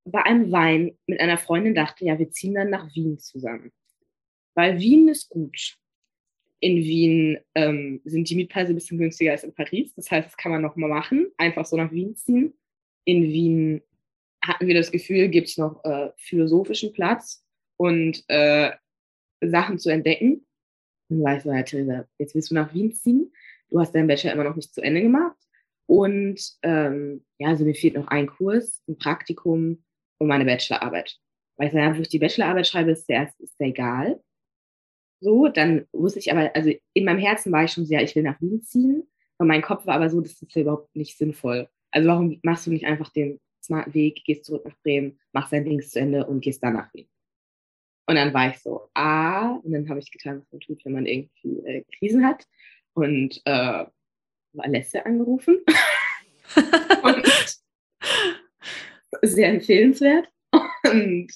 bei 0.05 0.23
einem 0.23 0.51
Wein 0.51 0.97
mit 1.07 1.19
einer 1.19 1.37
Freundin 1.37 1.75
dachte, 1.75 2.05
ja, 2.05 2.17
wir 2.17 2.29
ziehen 2.29 2.53
dann 2.53 2.69
nach 2.69 2.93
Wien 2.95 3.19
zusammen. 3.19 3.71
Weil 4.55 4.79
Wien 4.79 5.09
ist 5.09 5.29
gut. 5.29 5.77
In 6.59 6.77
Wien 6.77 7.39
ähm, 7.55 8.01
sind 8.05 8.29
die 8.29 8.35
Mietpreise 8.35 8.71
ein 8.71 8.75
bisschen 8.75 8.99
günstiger 8.99 9.31
als 9.31 9.43
in 9.43 9.53
Paris. 9.53 9.93
Das 9.95 10.11
heißt, 10.11 10.27
das 10.27 10.37
kann 10.37 10.51
man 10.51 10.61
noch 10.61 10.75
mal 10.75 10.87
machen, 10.87 11.31
einfach 11.37 11.65
so 11.65 11.75
nach 11.75 11.91
Wien 11.91 12.15
ziehen. 12.15 12.53
In 13.03 13.23
Wien 13.23 13.81
hatten 14.43 14.67
wir 14.67 14.75
das 14.75 14.91
Gefühl, 14.91 15.27
gibt 15.29 15.47
es 15.47 15.57
noch 15.57 15.83
äh, 15.83 16.11
philosophischen 16.17 16.93
Platz 16.93 17.43
und 17.77 18.23
äh, 18.27 18.71
Sachen 19.43 19.79
zu 19.79 19.89
entdecken. 19.89 20.45
Und 21.09 21.23
war 21.23 21.37
ich 21.37 21.43
so, 21.43 21.51
ja, 21.51 21.63
Theresa, 21.63 22.07
jetzt 22.19 22.35
willst 22.35 22.51
du 22.51 22.55
nach 22.55 22.73
Wien 22.75 22.93
ziehen. 22.93 23.33
Du 23.69 23.79
hast 23.79 23.93
deinen 23.93 24.07
Bachelor 24.07 24.33
immer 24.33 24.43
noch 24.43 24.55
nicht 24.55 24.73
zu 24.73 24.81
Ende 24.81 25.01
gemacht. 25.01 25.37
Und 25.91 26.39
ähm, 26.61 27.25
ja, 27.37 27.49
also 27.49 27.65
mir 27.65 27.75
fehlt 27.75 27.95
noch 27.95 28.07
ein 28.07 28.27
Kurs, 28.27 28.81
ein 28.87 28.97
Praktikum 28.97 29.83
und 30.19 30.27
meine 30.29 30.45
Bachelorarbeit. 30.45 31.17
Weil 31.57 31.67
ich 31.67 31.73
sage, 31.73 31.97
wo 31.97 32.01
ich 32.01 32.07
die 32.07 32.17
Bachelorarbeit 32.17 32.65
schreibe, 32.65 32.91
ist 32.91 33.09
der, 33.09 33.33
ist 33.39 33.59
der 33.59 33.67
egal. 33.67 34.23
So, 35.19 35.49
dann 35.49 35.85
wusste 35.91 36.19
ich 36.19 36.31
aber, 36.31 36.55
also 36.55 36.71
in 36.93 37.03
meinem 37.03 37.19
Herzen 37.19 37.51
war 37.51 37.65
ich 37.65 37.73
schon 37.73 37.85
sehr, 37.85 38.01
ich 38.01 38.15
will 38.15 38.23
nach 38.23 38.39
Wien 38.39 38.63
ziehen. 38.63 39.03
Und 39.37 39.47
mein 39.47 39.61
Kopf 39.61 39.85
war 39.85 39.95
aber 39.95 40.09
so, 40.09 40.21
das 40.21 40.41
ist 40.41 40.55
ja 40.55 40.61
überhaupt 40.61 40.95
nicht 40.95 41.17
sinnvoll. 41.17 41.67
Also 41.91 42.07
warum 42.07 42.39
machst 42.41 42.67
du 42.67 42.71
nicht 42.71 42.85
einfach 42.85 43.09
den 43.09 43.41
smarten 43.61 43.93
Weg, 43.93 44.23
gehst 44.23 44.45
zurück 44.45 44.63
nach 44.63 44.77
Bremen, 44.83 45.19
machst 45.33 45.51
dein 45.51 45.65
Ding 45.65 45.81
zu 45.81 45.99
Ende 45.99 46.25
und 46.25 46.39
gehst 46.39 46.63
dann 46.63 46.75
nach 46.75 46.93
Wien? 46.93 47.09
Und 48.07 48.15
dann 48.15 48.33
war 48.33 48.49
ich 48.49 48.59
so, 48.59 48.87
ah, 48.93 49.55
und 49.55 49.73
dann 49.73 49.89
habe 49.89 49.99
ich 49.99 50.09
getan, 50.09 50.39
was 50.39 50.51
man 50.53 50.61
tut, 50.61 50.85
wenn 50.85 50.93
man 50.93 51.05
irgendwie 51.05 51.59
äh, 51.65 51.83
Krisen 51.99 52.25
hat. 52.25 52.47
Und 52.93 53.41
äh, 53.43 53.85
Alessia 54.59 55.01
angerufen. 55.03 55.59
und 57.03 57.61
sehr 59.21 59.49
empfehlenswert. 59.49 60.27
Und 60.83 61.31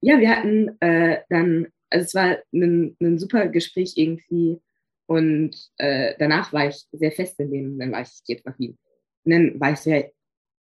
ja, 0.00 0.20
wir 0.20 0.30
hatten 0.30 0.80
äh, 0.80 1.22
dann, 1.28 1.68
also 1.90 2.04
es 2.04 2.14
war 2.14 2.38
ein, 2.52 2.96
ein 3.00 3.18
super 3.18 3.48
Gespräch 3.48 3.94
irgendwie. 3.96 4.60
Und 5.06 5.56
äh, 5.78 6.14
danach 6.18 6.52
war 6.52 6.68
ich 6.68 6.84
sehr 6.92 7.12
fest 7.12 7.40
in 7.40 7.50
dem, 7.50 7.78
dann 7.78 7.92
war 7.92 8.02
ich 8.02 8.20
jetzt 8.26 8.44
nach 8.44 8.58
Wien. 8.58 8.78
Und 9.24 9.32
dann 9.32 9.58
war 9.60 9.72
ich 9.72 9.84
ja, 9.84 10.02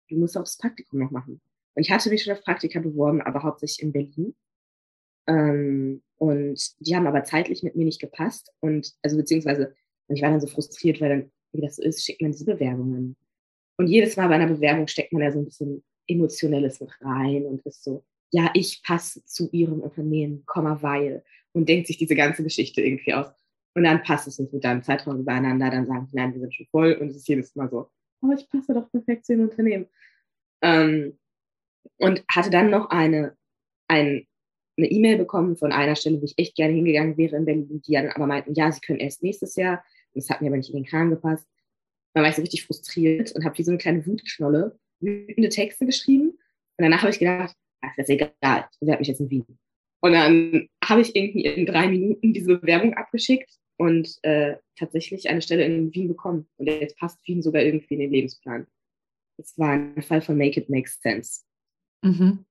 du 0.09 0.17
musst 0.17 0.37
auch 0.37 0.43
das 0.43 0.57
Praktikum 0.57 0.99
noch 0.99 1.11
machen. 1.11 1.41
Und 1.75 1.81
ich 1.81 1.91
hatte 1.91 2.09
mich 2.09 2.23
schon 2.23 2.33
auf 2.33 2.43
Praktika 2.43 2.79
beworben, 2.79 3.21
aber 3.21 3.43
hauptsächlich 3.43 3.81
in 3.81 3.93
Berlin. 3.93 4.35
Ähm, 5.27 6.03
und 6.17 6.59
die 6.79 6.95
haben 6.95 7.07
aber 7.07 7.23
zeitlich 7.23 7.63
mit 7.63 7.75
mir 7.75 7.85
nicht 7.85 8.01
gepasst. 8.01 8.51
Und 8.59 8.93
also 9.01 9.17
beziehungsweise, 9.17 9.73
ich 10.09 10.21
war 10.21 10.29
dann 10.29 10.41
so 10.41 10.47
frustriert, 10.47 11.01
weil 11.01 11.09
dann, 11.09 11.31
wie 11.53 11.61
das 11.61 11.77
so 11.77 11.83
ist, 11.83 12.03
schickt 12.03 12.21
man 12.21 12.31
diese 12.31 12.45
Bewerbungen. 12.45 13.15
Und 13.77 13.87
jedes 13.87 14.17
Mal 14.17 14.27
bei 14.27 14.35
einer 14.35 14.47
Bewerbung 14.47 14.87
steckt 14.87 15.13
man 15.13 15.21
da 15.21 15.31
so 15.31 15.39
ein 15.39 15.45
bisschen 15.45 15.83
Emotionelles 16.07 16.79
mit 16.79 16.91
rein 17.01 17.45
und 17.45 17.65
ist 17.65 17.83
so, 17.83 18.03
ja, 18.31 18.49
ich 18.53 18.81
passe 18.83 19.23
zu 19.25 19.49
ihrem 19.51 19.79
Unternehmen, 19.79 20.43
Komma, 20.45 20.81
weil. 20.81 21.23
Und 21.53 21.69
denkt 21.69 21.87
sich 21.87 21.97
diese 21.97 22.15
ganze 22.15 22.43
Geschichte 22.43 22.81
irgendwie 22.81 23.13
aus. 23.13 23.27
Und 23.75 23.83
dann 23.83 24.03
passt 24.03 24.27
es 24.27 24.39
nicht 24.39 24.53
mit 24.53 24.63
deinem 24.63 24.83
Zeitraum 24.83 25.19
übereinander, 25.19 25.69
dann 25.69 25.87
sagen 25.87 26.07
sie, 26.07 26.15
nein, 26.15 26.33
wir 26.33 26.41
sind 26.41 26.53
schon 26.53 26.67
voll. 26.67 26.93
Und 26.93 27.09
es 27.09 27.17
ist 27.17 27.27
jedes 27.27 27.55
Mal 27.55 27.69
so, 27.69 27.89
aber 28.21 28.33
oh, 28.33 28.35
ich 28.37 28.49
passe 28.49 28.73
doch 28.73 28.89
perfekt 28.91 29.25
zu 29.25 29.33
ihrem 29.33 29.49
Unternehmen. 29.49 29.87
Ähm, 30.61 31.17
und 31.97 32.23
hatte 32.29 32.49
dann 32.49 32.69
noch 32.69 32.89
eine, 32.89 33.35
ein 33.87 34.27
eine 34.77 34.87
E-Mail 34.87 35.17
bekommen 35.17 35.55
von 35.55 35.71
einer 35.71 35.95
Stelle, 35.95 36.19
wo 36.21 36.25
ich 36.25 36.37
echt 36.37 36.55
gerne 36.55 36.73
hingegangen 36.73 37.17
wäre 37.17 37.35
in 37.35 37.45
Berlin, 37.45 37.81
die 37.81 37.93
dann 37.93 38.09
aber 38.09 38.27
meinten, 38.27 38.53
ja, 38.53 38.71
sie 38.71 38.81
können 38.81 38.99
erst 38.99 39.21
nächstes 39.21 39.55
Jahr. 39.55 39.83
Das 40.13 40.29
hat 40.29 40.41
mir 40.41 40.47
aber 40.47 40.57
nicht 40.57 40.69
in 40.69 40.75
den 40.75 40.85
Kran 40.85 41.09
gepasst. 41.09 41.47
Dann 42.13 42.23
war 42.23 42.29
ich 42.29 42.35
so 42.35 42.41
richtig 42.41 42.65
frustriert 42.65 43.31
und 43.33 43.43
habe 43.43 43.57
wie 43.57 43.63
so 43.63 43.71
eine 43.71 43.77
kleine 43.77 44.05
Wutknolle 44.05 44.79
wütende 44.99 45.49
Texte 45.49 45.85
geschrieben. 45.85 46.29
Und 46.29 46.83
danach 46.83 47.01
habe 47.01 47.11
ich 47.11 47.19
gedacht, 47.19 47.55
ach, 47.81 47.93
das 47.97 48.07
ist 48.07 48.15
egal, 48.15 48.67
ich 48.71 48.79
bewerbe 48.79 48.99
mich 48.99 49.07
jetzt 49.07 49.19
in 49.19 49.29
Wien. 49.29 49.45
Und 50.01 50.13
dann 50.13 50.67
habe 50.83 51.01
ich 51.01 51.15
irgendwie 51.15 51.45
in 51.45 51.65
drei 51.65 51.87
Minuten 51.87 52.33
diese 52.33 52.57
Bewerbung 52.57 52.93
abgeschickt 52.93 53.57
und 53.77 54.17
äh, 54.23 54.57
tatsächlich 54.77 55.29
eine 55.29 55.41
Stelle 55.41 55.63
in 55.63 55.93
Wien 55.93 56.07
bekommen. 56.07 56.47
Und 56.57 56.67
jetzt 56.67 56.97
passt 56.97 57.25
Wien 57.27 57.41
sogar 57.41 57.61
irgendwie 57.61 57.93
in 57.93 57.99
den 58.01 58.11
Lebensplan. 58.11 58.67
Das 59.37 59.57
war 59.57 59.71
ein 59.71 60.01
Fall 60.01 60.21
von 60.21 60.37
Make 60.37 60.59
It 60.59 60.69
Make 60.69 60.89
Sense. 60.89 61.41
Mhm. 62.03 62.45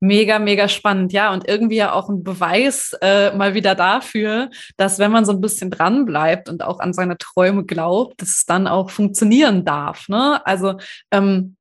Mega, 0.00 0.38
mega 0.38 0.68
spannend, 0.68 1.12
ja. 1.12 1.32
Und 1.32 1.48
irgendwie 1.48 1.76
ja 1.76 1.92
auch 1.92 2.08
ein 2.08 2.22
Beweis 2.22 2.96
äh, 3.00 3.34
mal 3.34 3.54
wieder 3.54 3.74
dafür, 3.74 4.50
dass 4.76 4.98
wenn 4.98 5.10
man 5.10 5.24
so 5.24 5.32
ein 5.32 5.40
bisschen 5.40 5.70
dran 5.70 6.04
bleibt 6.04 6.48
und 6.48 6.62
auch 6.62 6.78
an 6.78 6.92
seine 6.92 7.18
Träume 7.18 7.64
glaubt, 7.64 8.22
dass 8.22 8.28
es 8.28 8.44
dann 8.44 8.68
auch 8.68 8.90
funktionieren 8.90 9.64
darf. 9.64 10.08
Ne? 10.08 10.40
Also 10.46 10.78
ähm, 11.10 11.56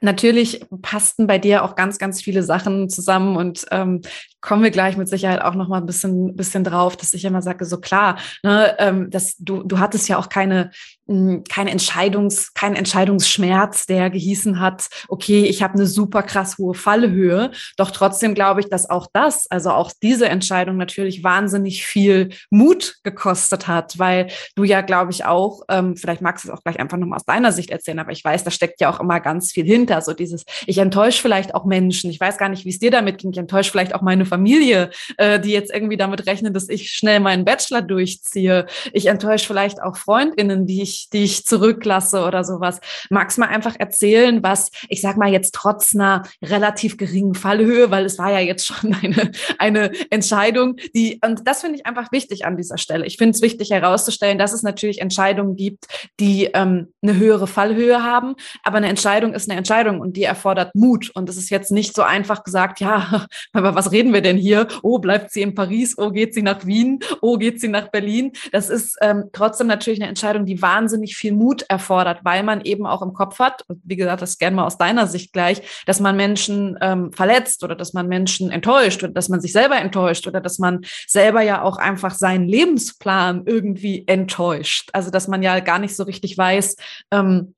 Natürlich 0.00 0.64
passten 0.82 1.26
bei 1.26 1.38
dir 1.38 1.64
auch 1.64 1.74
ganz, 1.74 1.98
ganz 1.98 2.22
viele 2.22 2.42
Sachen 2.42 2.88
zusammen 2.88 3.36
und 3.36 3.66
ähm, 3.70 4.02
kommen 4.46 4.62
wir 4.62 4.70
gleich 4.70 4.96
mit 4.96 5.08
Sicherheit 5.08 5.42
auch 5.42 5.54
noch 5.54 5.68
mal 5.68 5.78
ein 5.78 5.86
bisschen, 5.86 6.36
bisschen 6.36 6.62
drauf, 6.62 6.96
dass 6.96 7.12
ich 7.12 7.24
immer 7.24 7.42
sage, 7.42 7.64
so 7.64 7.78
klar, 7.78 8.16
ne, 8.44 8.76
ähm, 8.78 9.10
dass 9.10 9.36
du, 9.38 9.64
du 9.64 9.80
hattest 9.80 10.08
ja 10.08 10.18
auch 10.18 10.28
keine, 10.28 10.70
mh, 11.06 11.16
hm, 11.16 11.44
keine 11.44 11.72
Entscheidungs, 11.72 12.54
keinen 12.54 12.76
Entscheidungsschmerz, 12.76 13.86
der 13.86 14.08
gehießen 14.08 14.60
hat, 14.60 14.86
okay, 15.08 15.44
ich 15.44 15.62
habe 15.62 15.74
eine 15.74 15.86
super 15.86 16.22
krass 16.22 16.58
hohe 16.58 16.74
Fallhöhe. 16.74 17.50
Doch 17.76 17.90
trotzdem 17.90 18.34
glaube 18.34 18.60
ich, 18.60 18.68
dass 18.68 18.88
auch 18.88 19.08
das, 19.12 19.50
also 19.50 19.70
auch 19.70 19.92
diese 20.00 20.28
Entscheidung 20.28 20.76
natürlich 20.76 21.24
wahnsinnig 21.24 21.84
viel 21.84 22.28
Mut 22.48 22.98
gekostet 23.02 23.66
hat, 23.66 23.98
weil 23.98 24.28
du 24.54 24.62
ja, 24.62 24.80
glaube 24.80 25.10
ich, 25.10 25.24
auch, 25.24 25.62
ähm, 25.68 25.96
vielleicht 25.96 26.22
magst 26.22 26.44
du 26.44 26.48
es 26.48 26.54
auch 26.54 26.62
gleich 26.62 26.78
einfach 26.78 26.98
nochmal 26.98 27.16
aus 27.16 27.24
deiner 27.24 27.50
Sicht 27.50 27.70
erzählen, 27.70 27.98
aber 27.98 28.12
ich 28.12 28.24
weiß, 28.24 28.44
da 28.44 28.52
steckt 28.52 28.80
ja 28.80 28.90
auch 28.90 29.00
immer 29.00 29.18
ganz 29.18 29.50
viel 29.50 29.64
hinter. 29.64 30.00
So 30.02 30.12
dieses, 30.12 30.44
ich 30.66 30.78
enttäusche 30.78 31.20
vielleicht 31.20 31.52
auch 31.56 31.64
Menschen. 31.64 32.10
Ich 32.10 32.20
weiß 32.20 32.38
gar 32.38 32.48
nicht, 32.48 32.64
wie 32.64 32.70
es 32.70 32.78
dir 32.78 32.92
damit 32.92 33.18
ging. 33.18 33.32
Ich 33.32 33.38
enttäusche 33.38 33.72
vielleicht 33.72 33.92
auch 33.92 34.02
meine 34.02 34.24
Familie 34.24 34.35
Familie, 34.36 34.90
äh, 35.16 35.40
die 35.40 35.50
jetzt 35.50 35.72
irgendwie 35.72 35.96
damit 35.96 36.26
rechnen, 36.26 36.52
dass 36.52 36.68
ich 36.68 36.90
schnell 36.90 37.20
meinen 37.20 37.46
Bachelor 37.46 37.80
durchziehe. 37.80 38.66
Ich 38.92 39.06
enttäusche 39.06 39.46
vielleicht 39.46 39.82
auch 39.82 39.96
Freundinnen, 39.96 40.66
die 40.66 40.82
ich, 40.82 41.08
die 41.10 41.24
ich 41.24 41.46
zurücklasse 41.46 42.22
oder 42.22 42.44
sowas. 42.44 42.80
Magst 43.08 43.38
mal 43.38 43.48
einfach 43.48 43.76
erzählen, 43.78 44.42
was, 44.42 44.70
ich 44.90 45.00
sag 45.00 45.16
mal 45.16 45.32
jetzt 45.32 45.54
trotz 45.54 45.94
einer 45.94 46.24
relativ 46.44 46.98
geringen 46.98 47.34
Fallhöhe, 47.34 47.90
weil 47.90 48.04
es 48.04 48.18
war 48.18 48.30
ja 48.30 48.40
jetzt 48.40 48.66
schon 48.66 48.94
eine, 48.94 49.32
eine 49.58 49.90
Entscheidung, 50.10 50.76
die, 50.94 51.18
und 51.24 51.46
das 51.46 51.62
finde 51.62 51.78
ich 51.78 51.86
einfach 51.86 52.12
wichtig 52.12 52.44
an 52.44 52.58
dieser 52.58 52.76
Stelle. 52.76 53.06
Ich 53.06 53.16
finde 53.16 53.34
es 53.34 53.42
wichtig 53.42 53.70
herauszustellen, 53.70 54.36
dass 54.36 54.52
es 54.52 54.62
natürlich 54.62 55.00
Entscheidungen 55.00 55.56
gibt, 55.56 55.86
die 56.20 56.50
ähm, 56.52 56.92
eine 57.00 57.16
höhere 57.16 57.46
Fallhöhe 57.46 58.02
haben, 58.02 58.34
aber 58.62 58.76
eine 58.76 58.88
Entscheidung 58.88 59.32
ist 59.32 59.48
eine 59.48 59.56
Entscheidung 59.56 60.00
und 60.00 60.16
die 60.18 60.24
erfordert 60.24 60.74
Mut. 60.74 61.10
Und 61.14 61.30
es 61.30 61.38
ist 61.38 61.48
jetzt 61.48 61.70
nicht 61.70 61.96
so 61.96 62.02
einfach 62.02 62.44
gesagt, 62.44 62.80
ja, 62.80 63.26
aber 63.54 63.74
was 63.74 63.92
reden 63.92 64.12
wir 64.12 64.15
denn 64.22 64.36
hier? 64.36 64.68
Oh, 64.82 64.98
bleibt 64.98 65.30
sie 65.30 65.42
in 65.42 65.54
Paris? 65.54 65.96
Oh, 65.98 66.10
geht 66.10 66.34
sie 66.34 66.42
nach 66.42 66.66
Wien? 66.66 67.00
Oh, 67.20 67.36
geht 67.38 67.60
sie 67.60 67.68
nach 67.68 67.88
Berlin? 67.88 68.32
Das 68.52 68.68
ist 68.70 68.96
ähm, 69.00 69.24
trotzdem 69.32 69.66
natürlich 69.66 70.00
eine 70.00 70.08
Entscheidung, 70.08 70.46
die 70.46 70.60
wahnsinnig 70.62 71.16
viel 71.16 71.32
Mut 71.32 71.64
erfordert, 71.68 72.20
weil 72.22 72.42
man 72.42 72.60
eben 72.62 72.86
auch 72.86 73.02
im 73.02 73.12
Kopf 73.12 73.38
hat, 73.38 73.64
wie 73.68 73.96
gesagt, 73.96 74.22
das 74.22 74.38
gerne 74.38 74.56
mal 74.56 74.66
aus 74.66 74.78
deiner 74.78 75.06
Sicht 75.06 75.32
gleich, 75.32 75.62
dass 75.86 76.00
man 76.00 76.16
Menschen 76.16 76.78
ähm, 76.80 77.12
verletzt 77.12 77.64
oder 77.64 77.74
dass 77.74 77.92
man 77.92 78.08
Menschen 78.08 78.50
enttäuscht 78.50 79.02
oder 79.02 79.12
dass 79.12 79.28
man 79.28 79.40
sich 79.40 79.52
selber 79.52 79.76
enttäuscht 79.76 80.26
oder 80.26 80.40
dass 80.40 80.58
man 80.58 80.80
selber 81.06 81.42
ja 81.42 81.62
auch 81.62 81.78
einfach 81.78 82.14
seinen 82.14 82.48
Lebensplan 82.48 83.42
irgendwie 83.46 84.04
enttäuscht. 84.06 84.90
Also 84.92 85.10
dass 85.10 85.28
man 85.28 85.42
ja 85.42 85.60
gar 85.60 85.78
nicht 85.78 85.96
so 85.96 86.04
richtig 86.04 86.36
weiß, 86.38 86.76
ähm, 87.10 87.54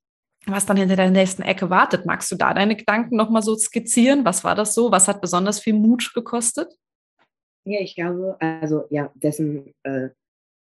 was 0.53 0.67
dann 0.67 0.77
hinter 0.77 0.97
der 0.97 1.11
nächsten 1.11 1.43
Ecke 1.43 1.71
wartet. 1.71 2.07
Magst 2.07 2.31
du 2.31 2.37
da 2.37 2.55
deine 2.55 2.77
Gedanken 2.77 3.17
nochmal 3.17 3.43
so 3.43 3.57
skizzieren? 3.57 4.25
Was 4.25 4.45
war 4.45 4.55
das 4.55 4.75
so? 4.75 4.91
Was 4.91 5.09
hat 5.09 5.21
besonders 5.21 5.61
viel 5.61 5.75
Mut 5.75 6.13
gekostet? 6.15 6.77
Ja, 7.65 7.81
ich 7.81 7.95
glaube, 7.95 8.37
also 8.41 8.85
ja, 8.91 9.13
dessen 9.15 9.75
äh, 9.83 10.09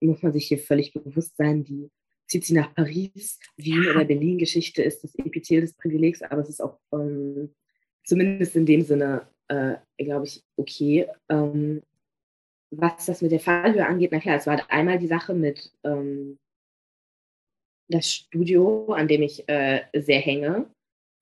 muss 0.00 0.22
man 0.22 0.32
sich 0.32 0.48
hier 0.48 0.58
völlig 0.58 0.92
bewusst 0.92 1.36
sein. 1.36 1.64
Die 1.64 1.90
zieht 2.26 2.44
sie 2.44 2.54
nach 2.54 2.74
Paris, 2.74 3.38
Wien 3.56 3.88
oder 3.90 4.04
Berlin. 4.04 4.38
Geschichte 4.38 4.82
ist 4.82 5.02
das 5.04 5.14
Epithel 5.14 5.60
des 5.60 5.74
Privilegs, 5.74 6.22
aber 6.22 6.40
es 6.40 6.48
ist 6.48 6.60
auch 6.60 6.78
ähm, 6.92 7.54
zumindest 8.04 8.56
in 8.56 8.66
dem 8.66 8.82
Sinne, 8.82 9.28
äh, 9.48 9.76
glaube 9.98 10.26
ich, 10.26 10.42
okay. 10.56 11.06
Ähm, 11.28 11.82
was 12.70 13.06
das 13.06 13.22
mit 13.22 13.32
der 13.32 13.40
Fallhöhe 13.40 13.86
angeht, 13.86 14.10
na 14.12 14.20
klar, 14.20 14.36
es 14.36 14.46
war 14.46 14.60
einmal 14.70 14.98
die 14.98 15.06
Sache 15.06 15.34
mit 15.34 15.72
ähm, 15.84 16.38
das 17.88 18.12
Studio, 18.12 18.92
an 18.92 19.08
dem 19.08 19.22
ich 19.22 19.48
äh, 19.48 19.82
sehr 19.94 20.20
hänge, 20.20 20.66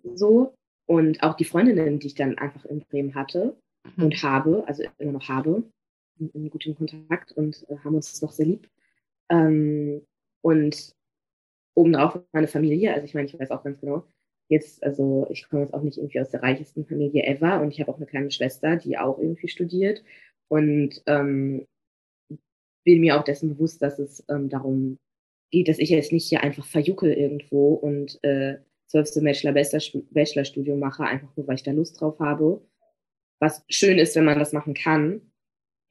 so 0.03 0.55
und 0.87 1.23
auch 1.23 1.35
die 1.35 1.45
Freundinnen, 1.45 1.99
die 1.99 2.09
ich 2.09 2.15
dann 2.15 2.39
einfach 2.39 2.65
in 2.65 2.81
Bremen 2.81 3.15
hatte 3.15 3.57
mhm. 3.97 4.05
und 4.05 4.23
habe, 4.23 4.65
also 4.67 4.85
immer 4.99 5.13
noch 5.13 5.29
habe, 5.29 5.63
in, 6.19 6.51
gutem 6.51 6.75
Kontakt 6.77 7.33
und 7.33 7.69
äh, 7.69 7.77
haben 7.79 7.97
uns 7.97 8.21
noch 8.23 8.33
sehr 8.33 8.47
lieb. 8.47 8.69
Ähm, 9.29 10.03
und 10.43 10.95
obendrauf 11.75 12.21
meine 12.33 12.49
Familie, 12.49 12.95
also 12.95 13.05
ich 13.05 13.15
meine, 13.15 13.27
ich 13.27 13.39
weiß 13.39 13.51
auch 13.51 13.65
ganz 13.65 13.81
genau, 13.81 14.05
jetzt, 14.49 14.83
also 14.83 15.27
ich 15.31 15.49
komme 15.49 15.63
jetzt 15.63 15.75
auch 15.75 15.83
nicht 15.83 15.99
irgendwie 15.99 16.21
aus 16.21 16.31
der 16.31 16.43
reichesten 16.43 16.87
Familie 16.87 17.25
ever 17.25 17.61
und 17.61 17.73
ich 17.73 17.81
habe 17.81 17.91
auch 17.91 17.97
eine 17.97 18.07
kleine 18.07 18.31
Schwester, 18.31 18.77
die 18.77 18.97
auch 18.97 19.19
irgendwie 19.19 19.49
studiert 19.49 20.03
und 20.49 21.03
ähm, 21.07 21.67
bin 22.85 23.01
mir 23.01 23.19
auch 23.19 23.25
dessen 23.25 23.55
bewusst, 23.55 23.83
dass 23.83 23.99
es 23.99 24.25
ähm, 24.29 24.49
darum 24.49 24.99
geht, 25.51 25.69
dass 25.69 25.79
ich 25.79 25.91
jetzt 25.91 26.13
nicht 26.13 26.29
hier 26.29 26.43
einfach 26.43 26.67
verjuckel 26.67 27.13
irgendwo 27.13 27.75
und 27.75 28.23
äh, 28.23 28.59
zwölf 28.87 29.09
Semester 29.09 29.53
Bachelorstudium 29.53 30.79
mache, 30.79 31.05
einfach 31.05 31.35
nur, 31.37 31.47
weil 31.47 31.57
ich 31.57 31.63
da 31.63 31.73
Lust 31.73 32.01
drauf 32.01 32.19
habe. 32.21 32.61
Was 33.41 33.65
schön 33.69 33.99
ist, 33.99 34.17
wenn 34.17 34.25
man 34.25 34.39
das 34.39 34.53
machen 34.53 34.75
kann. 34.75 35.21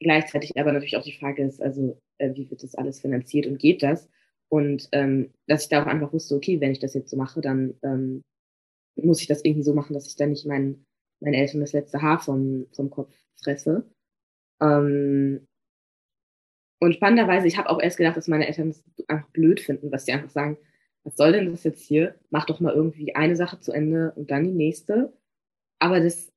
Gleichzeitig 0.00 0.52
aber 0.56 0.72
natürlich 0.72 0.96
auch 0.96 1.04
die 1.04 1.16
Frage 1.16 1.44
ist, 1.44 1.62
also 1.62 1.98
äh, 2.18 2.34
wie 2.34 2.50
wird 2.50 2.62
das 2.62 2.74
alles 2.74 3.00
finanziert 3.00 3.46
und 3.46 3.58
geht 3.58 3.82
das? 3.82 4.08
Und 4.48 4.88
ähm, 4.92 5.32
dass 5.46 5.64
ich 5.64 5.68
da 5.68 5.82
auch 5.82 5.86
einfach 5.86 6.12
wusste, 6.12 6.34
okay, 6.34 6.60
wenn 6.60 6.72
ich 6.72 6.78
das 6.78 6.94
jetzt 6.94 7.10
so 7.10 7.16
mache, 7.16 7.40
dann 7.40 7.74
ähm, 7.82 8.22
muss 8.96 9.20
ich 9.20 9.26
das 9.26 9.44
irgendwie 9.44 9.64
so 9.64 9.74
machen, 9.74 9.94
dass 9.94 10.06
ich 10.06 10.16
dann 10.16 10.30
nicht 10.30 10.46
mein, 10.46 10.84
meinen 11.20 11.34
Eltern 11.34 11.60
das 11.60 11.72
letzte 11.72 12.02
Haar 12.02 12.20
vom, 12.20 12.66
vom 12.72 12.90
Kopf 12.90 13.14
fresse. 13.42 13.88
Ähm, 14.60 15.46
und 16.80 16.94
spannenderweise, 16.94 17.46
ich 17.46 17.56
habe 17.56 17.70
auch 17.70 17.80
erst 17.80 17.96
gedacht, 17.96 18.16
dass 18.16 18.28
meine 18.28 18.46
Eltern 18.46 18.68
das 18.68 19.08
einfach 19.08 19.28
blöd 19.30 19.60
finden, 19.60 19.90
dass 19.90 20.04
sie 20.04 20.12
einfach 20.12 20.30
sagen, 20.30 20.58
was 21.04 21.16
soll 21.16 21.32
denn 21.32 21.50
das 21.50 21.64
jetzt 21.64 21.84
hier? 21.84 22.16
Mach 22.30 22.46
doch 22.46 22.60
mal 22.60 22.74
irgendwie 22.74 23.14
eine 23.14 23.36
Sache 23.36 23.60
zu 23.60 23.72
Ende 23.72 24.12
und 24.16 24.30
dann 24.30 24.44
die 24.44 24.52
nächste. 24.52 25.12
Aber 25.78 26.00
das 26.00 26.32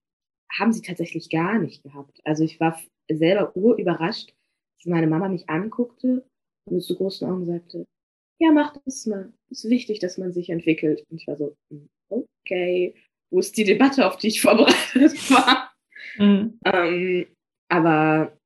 haben 0.52 0.72
sie 0.72 0.82
tatsächlich 0.82 1.30
gar 1.30 1.60
nicht 1.60 1.84
gehabt. 1.84 2.20
Also 2.24 2.44
ich 2.44 2.60
war 2.60 2.80
selber 3.12 3.56
urüberrascht, 3.56 4.34
dass 4.78 4.86
meine 4.86 5.08
Mama 5.08 5.28
mich 5.28 5.50
anguckte 5.50 6.24
und 6.66 6.76
mit 6.76 6.84
so 6.84 6.96
großen 6.96 7.28
Augen 7.28 7.46
sagte, 7.46 7.86
ja, 8.40 8.52
mach 8.52 8.78
das 8.86 9.06
mal. 9.06 9.34
Es 9.50 9.66
ist 9.66 9.70
wichtig, 9.70 10.00
dass 10.00 10.18
man 10.18 10.32
sich 10.32 10.50
entwickelt. 10.50 11.04
Und 11.10 11.18
ich 11.20 11.28
war 11.28 11.36
so, 11.36 11.56
hm, 11.70 11.90
okay, 12.10 12.96
wo 13.32 13.40
ist 13.40 13.58
die 13.58 13.66
Debatte, 13.66 14.06
auf 14.08 14.18
die 14.18 14.28
ich 14.28 14.42
vorbereitet 14.42 14.96
war? 15.32 15.74
Mhm. 16.18 16.60
Ähm, 16.66 17.28
aber 17.70 18.39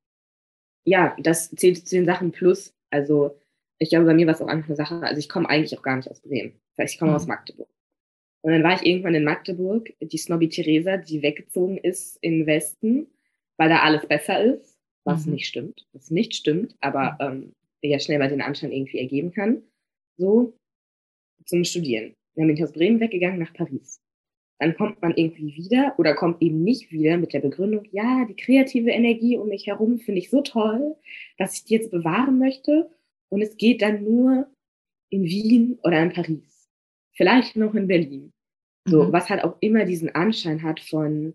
ja, 0.84 1.16
das 1.18 1.50
zählt 1.50 1.86
zu 1.88 1.96
den 1.96 2.04
Sachen 2.04 2.32
plus. 2.32 2.74
Also 2.90 3.38
ich 3.78 3.90
glaube, 3.90 4.06
bei 4.06 4.14
mir 4.14 4.26
war 4.26 4.34
es 4.34 4.40
auch 4.40 4.46
einfach 4.46 4.68
eine 4.68 4.76
Sache, 4.76 5.00
also 5.02 5.18
ich 5.18 5.28
komme 5.28 5.48
eigentlich 5.48 5.76
auch 5.76 5.82
gar 5.82 5.96
nicht 5.96 6.10
aus 6.10 6.20
Bremen. 6.20 6.60
Ich 6.76 6.98
komme 6.98 7.12
mhm. 7.12 7.16
aus 7.16 7.26
Magdeburg. 7.26 7.68
Und 8.42 8.52
dann 8.52 8.62
war 8.62 8.74
ich 8.74 8.86
irgendwann 8.86 9.14
in 9.14 9.24
Magdeburg, 9.24 9.92
die 10.00 10.18
Snobby 10.18 10.48
Theresa, 10.48 10.98
die 10.98 11.22
weggezogen 11.22 11.78
ist 11.78 12.18
in 12.20 12.40
den 12.40 12.46
Westen, 12.46 13.06
weil 13.56 13.70
da 13.70 13.80
alles 13.80 14.06
besser 14.06 14.42
ist, 14.44 14.78
was 15.04 15.24
mhm. 15.24 15.34
nicht 15.34 15.46
stimmt, 15.46 15.86
was 15.92 16.10
nicht 16.10 16.34
stimmt, 16.34 16.76
aber 16.80 17.12
mhm. 17.12 17.44
ähm, 17.44 17.54
ja 17.82 17.98
schnell 17.98 18.18
mal 18.18 18.28
den 18.28 18.42
Anschein 18.42 18.72
irgendwie 18.72 18.98
ergeben 18.98 19.32
kann. 19.32 19.62
So, 20.16 20.54
zum 21.46 21.64
Studieren. 21.64 22.14
Dann 22.34 22.46
bin 22.46 22.56
ich 22.56 22.64
aus 22.64 22.72
Bremen 22.72 23.00
weggegangen 23.00 23.38
nach 23.38 23.52
Paris 23.52 24.03
dann 24.58 24.76
kommt 24.76 25.02
man 25.02 25.14
irgendwie 25.16 25.56
wieder 25.56 25.94
oder 25.98 26.14
kommt 26.14 26.40
eben 26.40 26.62
nicht 26.62 26.90
wieder 26.92 27.16
mit 27.16 27.32
der 27.32 27.40
Begründung, 27.40 27.84
ja, 27.90 28.24
die 28.24 28.36
kreative 28.36 28.90
Energie 28.90 29.36
um 29.36 29.48
mich 29.48 29.66
herum 29.66 29.98
finde 29.98 30.20
ich 30.20 30.30
so 30.30 30.42
toll, 30.42 30.96
dass 31.38 31.54
ich 31.54 31.64
die 31.64 31.74
jetzt 31.74 31.90
bewahren 31.90 32.38
möchte. 32.38 32.90
Und 33.30 33.42
es 33.42 33.56
geht 33.56 33.82
dann 33.82 34.04
nur 34.04 34.46
in 35.10 35.24
Wien 35.24 35.78
oder 35.82 36.00
in 36.02 36.12
Paris. 36.12 36.68
Vielleicht 37.16 37.56
noch 37.56 37.74
in 37.74 37.88
Berlin. 37.88 38.32
So, 38.86 39.04
mhm. 39.04 39.12
was 39.12 39.30
halt 39.30 39.42
auch 39.42 39.56
immer 39.60 39.84
diesen 39.84 40.14
Anschein 40.14 40.62
hat 40.62 40.78
von, 40.78 41.34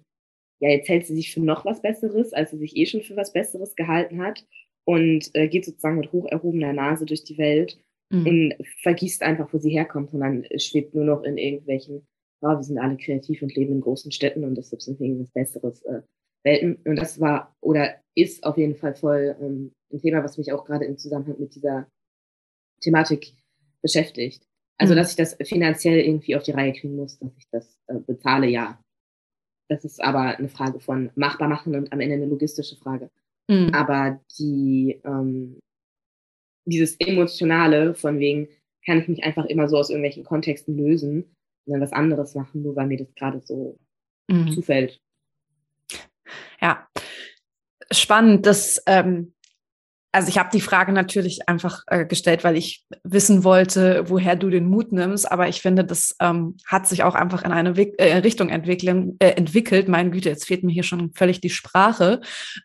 ja, 0.60 0.70
jetzt 0.70 0.88
hält 0.88 1.08
sie 1.08 1.16
sich 1.16 1.34
für 1.34 1.42
noch 1.42 1.66
was 1.66 1.82
Besseres, 1.82 2.32
als 2.34 2.52
sie 2.52 2.58
sich 2.58 2.76
eh 2.78 2.86
schon 2.86 3.02
für 3.02 3.16
was 3.16 3.34
Besseres 3.34 3.76
gehalten 3.76 4.22
hat 4.22 4.46
und 4.86 5.30
äh, 5.34 5.48
geht 5.48 5.66
sozusagen 5.66 5.98
mit 5.98 6.12
hoch 6.12 6.26
erhobener 6.30 6.74
Nase 6.74 7.06
durch 7.06 7.24
die 7.24 7.38
Welt 7.38 7.80
mhm. 8.12 8.28
und 8.28 8.68
vergisst 8.82 9.24
einfach, 9.24 9.52
wo 9.52 9.58
sie 9.58 9.72
herkommt, 9.72 10.12
sondern 10.12 10.46
schwebt 10.58 10.94
nur 10.94 11.06
noch 11.06 11.24
in 11.24 11.38
irgendwelchen 11.38 12.08
ja, 12.42 12.56
wir 12.56 12.64
sind 12.64 12.78
alle 12.78 12.98
kreativ 12.98 13.42
und 13.42 13.56
leben 13.56 13.74
in 13.74 13.82
großen 13.82 14.12
Städten 14.12 14.44
und 14.44 14.56
deshalb 14.56 14.82
sind 14.82 15.00
wir 15.00 15.08
irgendwas 15.08 15.32
Besseres 15.32 15.84
äh, 15.84 16.02
Welten. 16.44 16.78
Und 16.86 16.96
das 16.96 17.20
war 17.20 17.56
oder 17.62 17.96
ist 18.16 18.44
auf 18.44 18.58
jeden 18.58 18.76
Fall 18.76 18.96
voll 18.96 19.36
ähm, 19.42 19.72
ein 19.92 20.00
Thema, 20.00 20.24
was 20.24 20.38
mich 20.38 20.52
auch 20.52 20.66
gerade 20.66 20.86
im 20.86 20.98
Zusammenhang 20.98 21.40
mit 21.40 21.56
dieser 21.56 21.88
Thematik 22.82 23.34
beschäftigt. 23.82 24.46
Also, 24.78 24.94
mhm. 24.94 24.98
dass 24.98 25.12
ich 25.12 25.18
das 25.18 25.36
finanziell 25.44 26.00
irgendwie 26.00 26.36
auf 26.36 26.44
die 26.44 26.52
Reihe 26.52 26.74
kriegen 26.74 26.96
muss, 26.96 27.20
dass 27.20 27.36
ich 27.38 27.48
das 27.52 27.78
äh, 27.88 28.00
bezahle, 28.00 28.48
ja. 28.48 28.80
Das 29.70 29.84
ist 29.86 30.02
aber 30.02 30.38
eine 30.38 30.50
Frage 30.50 30.80
von 30.80 31.12
machbar 31.16 31.48
machen 31.48 31.76
und 31.76 31.92
am 31.92 32.00
Ende 32.00 32.16
eine 32.16 32.26
logistische 32.26 32.78
Frage. 32.78 33.12
Mhm. 33.50 33.72
Aber 33.74 34.20
die, 34.40 35.00
ähm, 35.04 35.60
dieses 36.66 36.96
Emotionale 37.00 37.94
von 37.94 38.20
wegen, 38.20 38.48
kann 38.86 39.00
ich 39.00 39.08
mich 39.08 39.24
einfach 39.24 39.46
immer 39.46 39.68
so 39.68 39.78
aus 39.78 39.90
irgendwelchen 39.90 40.24
Kontexten 40.24 40.78
lösen, 40.78 41.36
sondern 41.70 41.82
was 41.82 41.94
anderes 41.94 42.36
machen, 42.36 42.64
nur 42.64 42.76
weil 42.76 42.88
mir 42.88 42.98
das 42.98 43.14
gerade 43.16 43.42
so 43.42 43.78
mhm. 44.28 44.52
zufällt. 44.52 45.00
Ja, 46.62 46.88
spannend, 47.92 48.46
dass 48.46 48.82
ähm, 48.86 49.34
also 50.12 50.30
ich 50.30 50.40
habe 50.40 50.50
die 50.52 50.62
Frage 50.62 50.92
natürlich 50.92 51.48
einfach 51.48 51.84
äh, 51.88 52.06
gestellt, 52.06 52.44
weil 52.44 52.58
ich 52.58 52.84
wissen 53.04 53.44
wollte, 53.44 54.10
woher 54.10 54.36
du 54.36 54.50
den 54.50 54.68
Mut 54.68 54.92
nimmst. 54.92 55.32
Aber 55.32 55.48
ich 55.48 55.62
finde, 55.62 55.86
das 55.86 56.16
ähm, 56.20 56.58
hat 56.66 56.88
sich 56.88 57.04
auch 57.04 57.14
einfach 57.14 57.44
in 57.44 57.52
eine 57.52 57.78
Wick 57.78 57.94
äh, 58.00 58.18
Richtung 58.18 58.50
entwickeln, 58.50 59.18
äh, 59.20 59.30
entwickelt. 59.32 59.88
Meine 59.88 60.10
Güte, 60.10 60.30
jetzt 60.30 60.48
fehlt 60.48 60.64
mir 60.64 60.72
hier 60.72 60.84
schon 60.84 61.14
völlig 61.14 61.42
die 61.42 61.52
Sprache, 61.52 62.22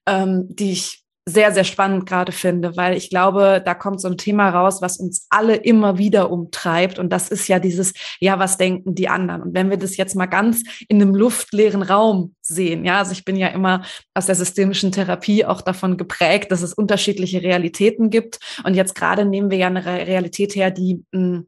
ähm, 0.07 0.47
die 0.49 0.73
ich 0.73 1.04
sehr, 1.27 1.53
sehr 1.53 1.65
spannend 1.65 2.07
gerade 2.07 2.33
finde, 2.33 2.77
weil 2.77 2.97
ich 2.97 3.09
glaube, 3.09 3.63
da 3.65 3.75
kommt 3.75 4.01
so 4.01 4.09
ein 4.09 4.19
Thema 4.19 4.51
raus, 4.51 4.83
was 4.83 4.99
uns 4.99 5.27
alle 5.31 5.57
immer 5.57 5.97
wieder 5.97 6.31
umtreibt. 6.31 6.99
Und 6.99 7.11
das 7.11 7.31
ist 7.31 7.49
ja 7.49 7.59
dieses, 7.59 7.95
ja, 8.21 8.39
was 8.39 8.59
denken 8.59 8.95
die 8.95 9.09
anderen? 9.09 9.41
Und 9.41 9.55
wenn 9.55 9.71
wir 9.71 9.79
das 9.79 9.97
jetzt 9.97 10.17
mal 10.17 10.27
ganz 10.27 10.63
in 10.87 11.01
einem 11.01 11.15
luftleeren 11.15 11.83
Raum 11.83 12.35
sehen, 12.43 12.85
ja, 12.85 12.99
also 12.99 13.13
ich 13.13 13.25
bin 13.25 13.37
ja 13.37 13.49
immer 13.49 13.85
aus 14.13 14.27
der 14.27 14.35
systemischen 14.35 14.93
Therapie 14.93 15.47
auch 15.47 15.63
davon 15.63 15.97
geprägt, 15.97 16.53
dass 16.53 16.61
es 16.61 16.75
unterschiedliche 16.75 17.43
Realitäten 17.43 18.11
gibt. 18.11 18.39
Und 18.65 18.75
jetzt 18.75 18.95
gerade 18.95 19.25
nehmen 19.25 19.51
wir 19.51 19.59
ja 19.59 19.69
eine 19.69 19.85
Realität 19.85 20.55
her, 20.55 20.71
die 20.71 21.05
mh, 21.13 21.21
hm, 21.21 21.47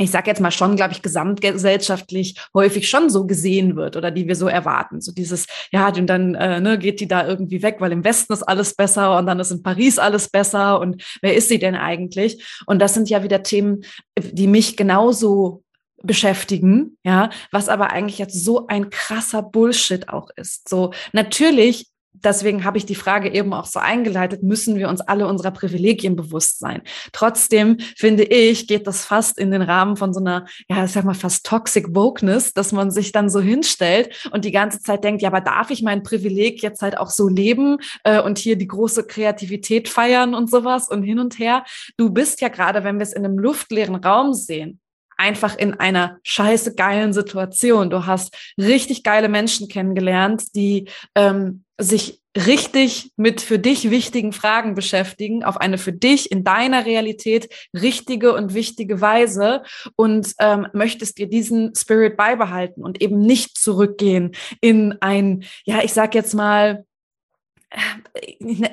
ich 0.00 0.10
sage 0.10 0.30
jetzt 0.30 0.40
mal 0.40 0.50
schon, 0.50 0.76
glaube 0.76 0.92
ich, 0.92 1.02
gesamtgesellschaftlich 1.02 2.40
häufig 2.54 2.88
schon 2.88 3.10
so 3.10 3.26
gesehen 3.26 3.76
wird 3.76 3.96
oder 3.96 4.10
die 4.10 4.26
wir 4.26 4.34
so 4.34 4.48
erwarten. 4.48 5.02
So 5.02 5.12
dieses, 5.12 5.46
ja, 5.72 5.88
und 5.88 6.06
dann 6.06 6.34
äh, 6.34 6.58
ne, 6.60 6.78
geht 6.78 7.00
die 7.00 7.08
da 7.08 7.26
irgendwie 7.26 7.62
weg, 7.62 7.76
weil 7.80 7.92
im 7.92 8.02
Westen 8.02 8.32
ist 8.32 8.42
alles 8.42 8.74
besser 8.74 9.18
und 9.18 9.26
dann 9.26 9.38
ist 9.40 9.50
in 9.50 9.62
Paris 9.62 9.98
alles 9.98 10.30
besser 10.30 10.80
und 10.80 11.04
wer 11.20 11.34
ist 11.34 11.48
sie 11.48 11.58
denn 11.58 11.74
eigentlich? 11.74 12.42
Und 12.66 12.80
das 12.80 12.94
sind 12.94 13.10
ja 13.10 13.22
wieder 13.22 13.42
Themen, 13.42 13.84
die 14.18 14.46
mich 14.46 14.78
genauso 14.78 15.64
beschäftigen, 16.02 16.96
ja, 17.04 17.28
was 17.52 17.68
aber 17.68 17.90
eigentlich 17.90 18.18
jetzt 18.18 18.42
so 18.42 18.68
ein 18.68 18.88
krasser 18.88 19.42
Bullshit 19.42 20.08
auch 20.08 20.30
ist. 20.34 20.66
So, 20.66 20.94
natürlich 21.12 21.89
deswegen 22.24 22.64
habe 22.64 22.78
ich 22.78 22.86
die 22.86 22.94
Frage 22.94 23.32
eben 23.32 23.52
auch 23.52 23.66
so 23.66 23.80
eingeleitet, 23.80 24.42
müssen 24.42 24.76
wir 24.76 24.88
uns 24.88 25.00
alle 25.00 25.26
unserer 25.26 25.50
Privilegien 25.50 26.16
bewusst 26.16 26.58
sein. 26.58 26.82
Trotzdem 27.12 27.78
finde 27.96 28.24
ich, 28.24 28.66
geht 28.66 28.86
das 28.86 29.04
fast 29.04 29.38
in 29.38 29.50
den 29.50 29.62
Rahmen 29.62 29.96
von 29.96 30.12
so 30.12 30.20
einer, 30.20 30.46
ja, 30.68 30.84
ich 30.84 30.92
sag 30.92 31.04
mal 31.04 31.14
fast 31.14 31.46
toxic 31.46 31.94
Wokeness, 31.94 32.52
dass 32.52 32.72
man 32.72 32.90
sich 32.90 33.12
dann 33.12 33.28
so 33.28 33.40
hinstellt 33.40 34.28
und 34.32 34.44
die 34.44 34.52
ganze 34.52 34.80
Zeit 34.80 35.04
denkt, 35.04 35.22
ja, 35.22 35.28
aber 35.28 35.40
darf 35.40 35.70
ich 35.70 35.82
mein 35.82 36.02
Privileg 36.02 36.62
jetzt 36.62 36.82
halt 36.82 36.98
auch 36.98 37.10
so 37.10 37.28
leben 37.28 37.78
äh, 38.04 38.20
und 38.20 38.38
hier 38.38 38.56
die 38.56 38.68
große 38.68 39.06
Kreativität 39.06 39.88
feiern 39.88 40.34
und 40.34 40.50
sowas 40.50 40.88
und 40.88 41.02
hin 41.02 41.18
und 41.18 41.38
her. 41.38 41.64
Du 41.96 42.10
bist 42.10 42.40
ja 42.40 42.48
gerade, 42.48 42.84
wenn 42.84 42.98
wir 42.98 43.02
es 43.02 43.12
in 43.12 43.24
einem 43.24 43.38
luftleeren 43.38 43.96
Raum 43.96 44.34
sehen, 44.34 44.80
einfach 45.20 45.56
in 45.58 45.74
einer 45.74 46.18
scheiße 46.22 46.74
geilen 46.74 47.12
Situation. 47.12 47.90
Du 47.90 48.06
hast 48.06 48.34
richtig 48.58 49.04
geile 49.04 49.28
Menschen 49.28 49.68
kennengelernt, 49.68 50.56
die 50.56 50.88
ähm, 51.14 51.64
sich 51.80 52.20
richtig 52.36 53.12
mit 53.16 53.40
für 53.40 53.58
dich 53.58 53.90
wichtigen 53.90 54.32
Fragen 54.32 54.74
beschäftigen, 54.74 55.42
auf 55.42 55.56
eine 55.56 55.78
für 55.78 55.92
dich 55.92 56.30
in 56.30 56.44
deiner 56.44 56.86
Realität 56.86 57.48
richtige 57.74 58.34
und 58.34 58.54
wichtige 58.54 59.00
Weise 59.00 59.62
und 59.96 60.34
ähm, 60.38 60.68
möchtest 60.72 61.18
dir 61.18 61.28
diesen 61.28 61.74
Spirit 61.74 62.16
beibehalten 62.16 62.84
und 62.84 63.02
eben 63.02 63.20
nicht 63.20 63.58
zurückgehen 63.58 64.32
in 64.60 64.96
ein, 65.00 65.44
ja, 65.64 65.82
ich 65.82 65.92
sag 65.92 66.14
jetzt 66.14 66.34
mal, 66.34 66.84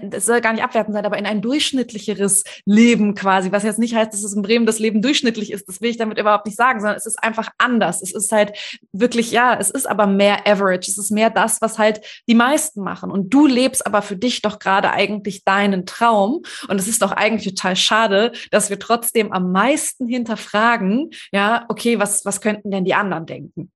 das 0.01 0.25
soll 0.25 0.41
gar 0.41 0.53
nicht 0.53 0.63
abwertend 0.63 0.95
sein, 0.95 1.05
aber 1.05 1.19
in 1.19 1.27
ein 1.27 1.41
durchschnittlicheres 1.41 2.43
Leben 2.65 3.13
quasi, 3.13 3.51
was 3.51 3.63
jetzt 3.63 3.77
nicht 3.77 3.95
heißt, 3.95 4.11
dass 4.11 4.23
es 4.23 4.33
in 4.33 4.41
Bremen 4.41 4.65
das 4.65 4.79
Leben 4.79 5.01
durchschnittlich 5.03 5.51
ist, 5.51 5.67
das 5.67 5.81
will 5.81 5.91
ich 5.91 5.97
damit 5.97 6.17
überhaupt 6.17 6.47
nicht 6.47 6.55
sagen, 6.55 6.79
sondern 6.79 6.97
es 6.97 7.05
ist 7.05 7.21
einfach 7.23 7.49
anders. 7.59 8.01
Es 8.01 8.11
ist 8.11 8.31
halt 8.31 8.57
wirklich, 8.91 9.31
ja, 9.31 9.55
es 9.59 9.69
ist 9.69 9.87
aber 9.87 10.07
mehr 10.07 10.47
Average, 10.47 10.89
es 10.89 10.97
ist 10.97 11.11
mehr 11.11 11.29
das, 11.29 11.61
was 11.61 11.77
halt 11.77 12.01
die 12.27 12.35
meisten 12.35 12.81
machen. 12.81 13.11
Und 13.11 13.33
du 13.33 13.45
lebst 13.45 13.85
aber 13.85 14.01
für 14.01 14.17
dich 14.17 14.41
doch 14.41 14.57
gerade 14.57 14.91
eigentlich 14.91 15.43
deinen 15.43 15.85
Traum. 15.85 16.41
Und 16.67 16.79
es 16.79 16.87
ist 16.87 17.03
doch 17.03 17.11
eigentlich 17.11 17.53
total 17.53 17.75
schade, 17.75 18.31
dass 18.49 18.71
wir 18.71 18.79
trotzdem 18.79 19.31
am 19.31 19.51
meisten 19.51 20.07
hinterfragen, 20.07 21.11
ja, 21.31 21.65
okay, 21.69 21.99
was, 21.99 22.25
was 22.25 22.41
könnten 22.41 22.71
denn 22.71 22.85
die 22.85 22.95
anderen 22.95 23.27
denken? 23.27 23.71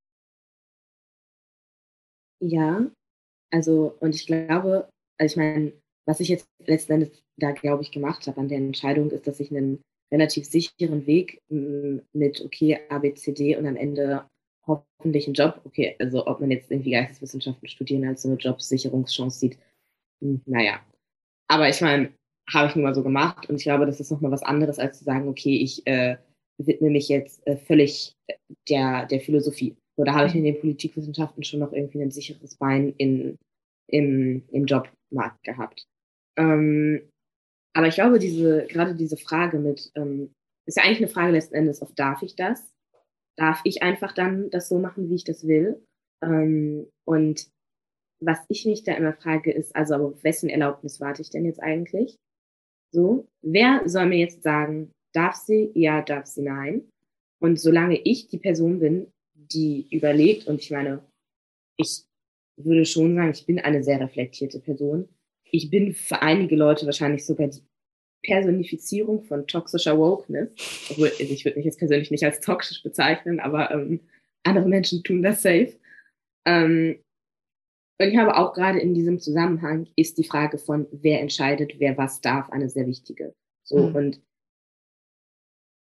Ja, 2.39 2.87
also, 3.51 3.95
und 3.99 4.15
ich 4.15 4.25
glaube, 4.25 4.87
also 5.21 5.33
ich 5.33 5.37
meine, 5.37 5.73
was 6.07 6.19
ich 6.19 6.29
jetzt 6.29 6.47
letzten 6.65 6.93
Endes 6.93 7.23
da, 7.37 7.51
glaube 7.51 7.83
ich, 7.83 7.91
gemacht 7.91 8.25
habe 8.25 8.41
an 8.41 8.49
der 8.49 8.57
Entscheidung, 8.57 9.11
ist, 9.11 9.27
dass 9.27 9.39
ich 9.39 9.51
einen 9.51 9.81
relativ 10.11 10.45
sicheren 10.45 11.05
Weg 11.05 11.41
mit, 11.49 12.41
okay, 12.43 12.79
A, 12.89 12.97
B, 12.97 13.13
C, 13.13 13.31
D 13.31 13.55
und 13.55 13.67
am 13.67 13.75
Ende 13.75 14.25
hoffentlich 14.65 15.27
einen 15.27 15.35
Job, 15.35 15.61
okay, 15.63 15.95
also 15.99 16.25
ob 16.25 16.39
man 16.39 16.49
jetzt 16.49 16.71
irgendwie 16.71 16.91
Geisteswissenschaften 16.91 17.67
studieren 17.67 18.07
als 18.07 18.23
so 18.23 18.29
eine 18.29 18.37
Jobsicherungschance 18.37 19.39
sieht, 19.39 19.59
hm, 20.21 20.41
naja. 20.45 20.83
Aber 21.47 21.69
ich 21.69 21.81
meine, 21.81 22.13
habe 22.51 22.69
ich 22.69 22.75
nun 22.75 22.83
mal 22.83 22.95
so 22.95 23.03
gemacht 23.03 23.47
und 23.47 23.57
ich 23.57 23.63
glaube, 23.63 23.85
das 23.85 23.99
ist 23.99 24.11
nochmal 24.11 24.31
was 24.31 24.43
anderes, 24.43 24.79
als 24.79 24.97
zu 24.97 25.03
sagen, 25.03 25.29
okay, 25.29 25.55
ich 25.55 25.85
äh, 25.85 26.17
widme 26.57 26.89
mich 26.89 27.09
jetzt 27.09 27.45
äh, 27.45 27.57
völlig 27.57 28.15
der, 28.69 29.05
der 29.05 29.19
Philosophie. 29.19 29.75
So, 29.97 30.03
da 30.03 30.15
habe 30.15 30.27
ich 30.27 30.35
in 30.35 30.43
den 30.43 30.59
Politikwissenschaften 30.59 31.43
schon 31.43 31.59
noch 31.59 31.73
irgendwie 31.73 32.01
ein 32.01 32.11
sicheres 32.11 32.55
Bein 32.55 32.93
in, 32.97 33.37
im, 33.87 34.43
im 34.51 34.65
Jobmarkt 35.11 35.43
gehabt. 35.43 35.87
Ähm, 36.37 37.09
aber 37.73 37.87
ich 37.87 37.95
glaube, 37.95 38.19
diese, 38.19 38.65
gerade 38.67 38.95
diese 38.95 39.17
Frage 39.17 39.59
mit, 39.59 39.91
ähm, 39.95 40.33
ist 40.65 40.77
ja 40.77 40.83
eigentlich 40.83 40.99
eine 40.99 41.07
Frage 41.07 41.31
letzten 41.31 41.55
Endes 41.55 41.81
auf, 41.81 41.93
darf 41.93 42.21
ich 42.21 42.35
das? 42.35 42.71
Darf 43.37 43.61
ich 43.63 43.81
einfach 43.81 44.13
dann 44.13 44.49
das 44.49 44.67
so 44.67 44.79
machen, 44.79 45.09
wie 45.09 45.15
ich 45.15 45.23
das 45.23 45.47
will? 45.47 45.85
Ähm, 46.23 46.87
und 47.05 47.47
was 48.23 48.39
ich 48.49 48.65
mich 48.65 48.83
da 48.83 48.93
immer 48.93 49.13
frage, 49.13 49.51
ist, 49.51 49.75
also 49.75 49.95
auf 49.95 50.23
wessen 50.23 50.49
Erlaubnis 50.49 50.99
warte 50.99 51.21
ich 51.21 51.29
denn 51.29 51.45
jetzt 51.45 51.61
eigentlich? 51.61 52.17
So, 52.93 53.27
wer 53.41 53.81
soll 53.85 54.05
mir 54.07 54.19
jetzt 54.19 54.43
sagen, 54.43 54.91
darf 55.13 55.35
sie, 55.35 55.71
ja, 55.73 56.01
darf 56.01 56.27
sie, 56.27 56.43
nein? 56.43 56.89
Und 57.39 57.59
solange 57.59 57.99
ich 57.99 58.27
die 58.27 58.37
Person 58.37 58.79
bin, 58.79 59.11
die 59.33 59.87
überlegt, 59.89 60.45
und 60.47 60.61
ich 60.61 60.69
meine, 60.71 61.03
ich 61.77 62.03
würde 62.57 62.85
schon 62.85 63.15
sagen, 63.15 63.31
ich 63.31 63.45
bin 63.45 63.59
eine 63.59 63.83
sehr 63.83 63.99
reflektierte 63.99 64.59
Person. 64.59 65.09
Ich 65.45 65.69
bin 65.69 65.93
für 65.93 66.21
einige 66.21 66.55
Leute 66.55 66.85
wahrscheinlich 66.85 67.25
sogar 67.25 67.47
die 67.47 67.61
Personifizierung 68.23 69.23
von 69.23 69.47
toxischer 69.47 69.97
Wokeness. 69.97 70.49
Obwohl, 70.89 71.09
also 71.09 71.33
ich 71.33 71.43
würde 71.45 71.57
mich 71.57 71.65
jetzt 71.65 71.79
persönlich 71.79 72.11
nicht 72.11 72.23
als 72.23 72.39
toxisch 72.39 72.83
bezeichnen, 72.83 73.39
aber 73.39 73.71
ähm, 73.71 74.01
andere 74.43 74.67
Menschen 74.67 75.03
tun 75.03 75.21
das 75.21 75.41
safe. 75.41 75.77
Ähm, 76.45 76.99
und 77.99 78.07
ich 78.07 78.17
habe 78.17 78.35
auch 78.35 78.53
gerade 78.53 78.79
in 78.79 78.93
diesem 78.93 79.19
Zusammenhang 79.19 79.87
ist 79.95 80.17
die 80.17 80.23
Frage 80.23 80.57
von, 80.57 80.87
wer 80.91 81.21
entscheidet, 81.21 81.79
wer 81.79 81.97
was 81.97 82.21
darf, 82.21 82.49
eine 82.49 82.69
sehr 82.69 82.87
wichtige. 82.87 83.35
So, 83.63 83.89
mhm. 83.89 83.95
und 83.95 84.21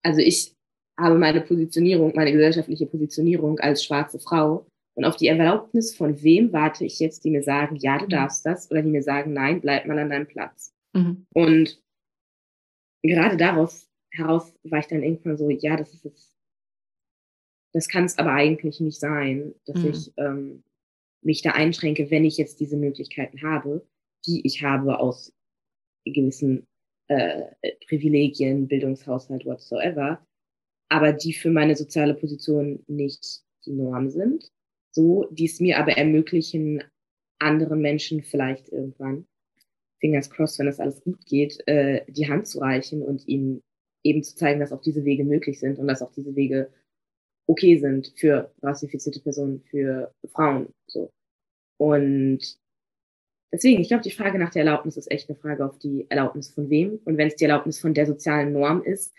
also 0.05 0.21
ich 0.21 0.55
habe 0.99 1.17
meine 1.17 1.41
Positionierung, 1.41 2.13
meine 2.15 2.33
gesellschaftliche 2.33 2.87
Positionierung 2.87 3.61
als 3.61 3.85
schwarze 3.85 4.19
Frau 4.19 4.67
und 4.95 5.05
auf 5.05 5.17
die 5.17 5.29
Erlaubnis 5.29 5.95
von 5.95 6.23
wem 6.23 6.53
warte 6.53 6.85
ich 6.85 6.99
jetzt, 6.99 7.25
die 7.25 7.31
mir 7.31 7.43
sagen, 7.43 7.77
ja, 7.77 7.99
du 7.99 8.05
mhm. 8.05 8.11
darfst 8.11 8.45
das, 8.45 8.71
oder 8.71 8.83
die 8.83 8.91
mir 8.91 9.03
sagen, 9.03 9.33
nein, 9.33 9.61
bleib 9.61 9.87
mal 9.87 9.99
an 9.99 10.11
deinem 10.11 10.27
Platz. 10.27 10.75
Mhm. 10.93 11.27
Und 11.33 11.83
gerade 13.03 13.37
daraus 13.37 13.89
heraus 14.11 14.55
war 14.65 14.81
ich 14.81 14.87
dann 14.87 15.03
irgendwann 15.03 15.39
so, 15.39 15.49
ja, 15.49 15.77
das 15.77 15.95
ist 15.95 16.05
jetzt, 16.05 16.35
das 17.73 17.89
kann 17.89 18.05
es 18.05 18.19
aber 18.19 18.33
eigentlich 18.33 18.81
nicht 18.81 19.01
sein, 19.01 19.55
dass 19.65 19.77
mhm. 19.77 19.91
ich 19.91 20.13
ähm, 20.19 20.65
mich 21.23 21.41
da 21.41 21.53
einschränke, 21.53 22.11
wenn 22.11 22.27
ich 22.27 22.37
jetzt 22.37 22.61
diese 22.61 22.77
Möglichkeiten 22.77 23.43
habe, 23.43 23.87
die 24.27 24.47
ich 24.47 24.63
habe 24.63 24.99
aus 24.99 25.33
gewissen 26.05 26.67
äh, 27.09 27.45
Privilegien, 27.89 28.69
Bildungshaushalt, 28.69 29.47
whatsoever, 29.47 30.27
aber 30.91 31.13
die 31.15 31.33
für 31.33 31.51
meine 31.51 31.77
soziale 31.77 32.13
Position 32.13 32.85
nicht 32.89 33.43
die 33.65 33.73
Norm 33.73 34.11
sind 34.11 34.53
so, 34.93 35.27
die 35.31 35.47
es 35.47 35.61
mir 35.61 35.79
aber 35.79 35.93
ermöglichen, 35.93 36.83
anderen 37.39 37.81
Menschen 37.81 38.23
vielleicht 38.23 38.69
irgendwann, 38.69 39.27
fingers 40.01 40.31
crossed, 40.31 40.59
wenn 40.59 40.67
das 40.67 40.81
alles 40.81 41.01
gut 41.03 41.25
geht, 41.27 41.67
äh, 41.67 42.05
die 42.09 42.29
Hand 42.29 42.47
zu 42.47 42.61
reichen 42.61 43.03
und 43.03 43.27
ihnen 43.27 43.63
eben 44.05 44.23
zu 44.23 44.37
zeigen, 44.37 44.61
dass 44.61 44.73
auch 44.73 44.81
diese 44.81 45.05
Wege 45.05 45.25
möglich 45.25 45.59
sind 45.61 45.79
und 45.79 45.87
dass 45.87 46.03
auch 46.03 46.13
diese 46.13 46.35
Wege 46.35 46.71
okay 47.47 47.79
sind 47.79 48.13
für 48.17 48.53
rassifizierte 48.63 49.21
Personen, 49.21 49.61
für 49.61 50.13
Frauen, 50.33 50.73
so. 50.87 51.11
Und 51.79 52.41
deswegen, 53.53 53.81
ich 53.81 53.89
glaube, 53.89 54.05
die 54.05 54.13
Frage 54.13 54.39
nach 54.39 54.51
der 54.51 54.65
Erlaubnis 54.65 54.97
ist 54.97 55.11
echt 55.11 55.29
eine 55.29 55.39
Frage 55.39 55.65
auf 55.65 55.79
die 55.79 56.07
Erlaubnis 56.09 56.51
von 56.51 56.71
wem. 56.71 57.01
Und 57.05 57.17
wenn 57.17 57.29
es 57.29 57.37
die 57.37 57.45
Erlaubnis 57.45 57.81
von 57.81 57.95
der 57.95 58.07
sozialen 58.07 58.53
Norm 58.53 58.83
ist, 58.85 59.13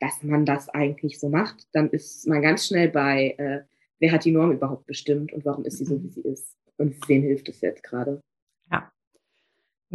dass 0.00 0.22
man 0.22 0.44
das 0.44 0.68
eigentlich 0.68 1.18
so 1.18 1.30
macht, 1.30 1.66
dann 1.72 1.88
ist 1.90 2.26
man 2.26 2.42
ganz 2.42 2.66
schnell 2.66 2.90
bei 2.90 3.34
äh, 3.38 3.62
wer 4.00 4.12
hat 4.12 4.24
die 4.24 4.32
Norm 4.32 4.52
überhaupt 4.52 4.86
bestimmt 4.86 5.32
und 5.32 5.44
warum 5.44 5.64
ist 5.64 5.78
sie 5.78 5.84
so, 5.84 6.02
wie 6.02 6.10
sie 6.10 6.22
ist? 6.22 6.56
Und 6.76 7.08
wem 7.08 7.22
hilft 7.22 7.48
es 7.48 7.60
jetzt 7.60 7.82
gerade? 7.82 8.20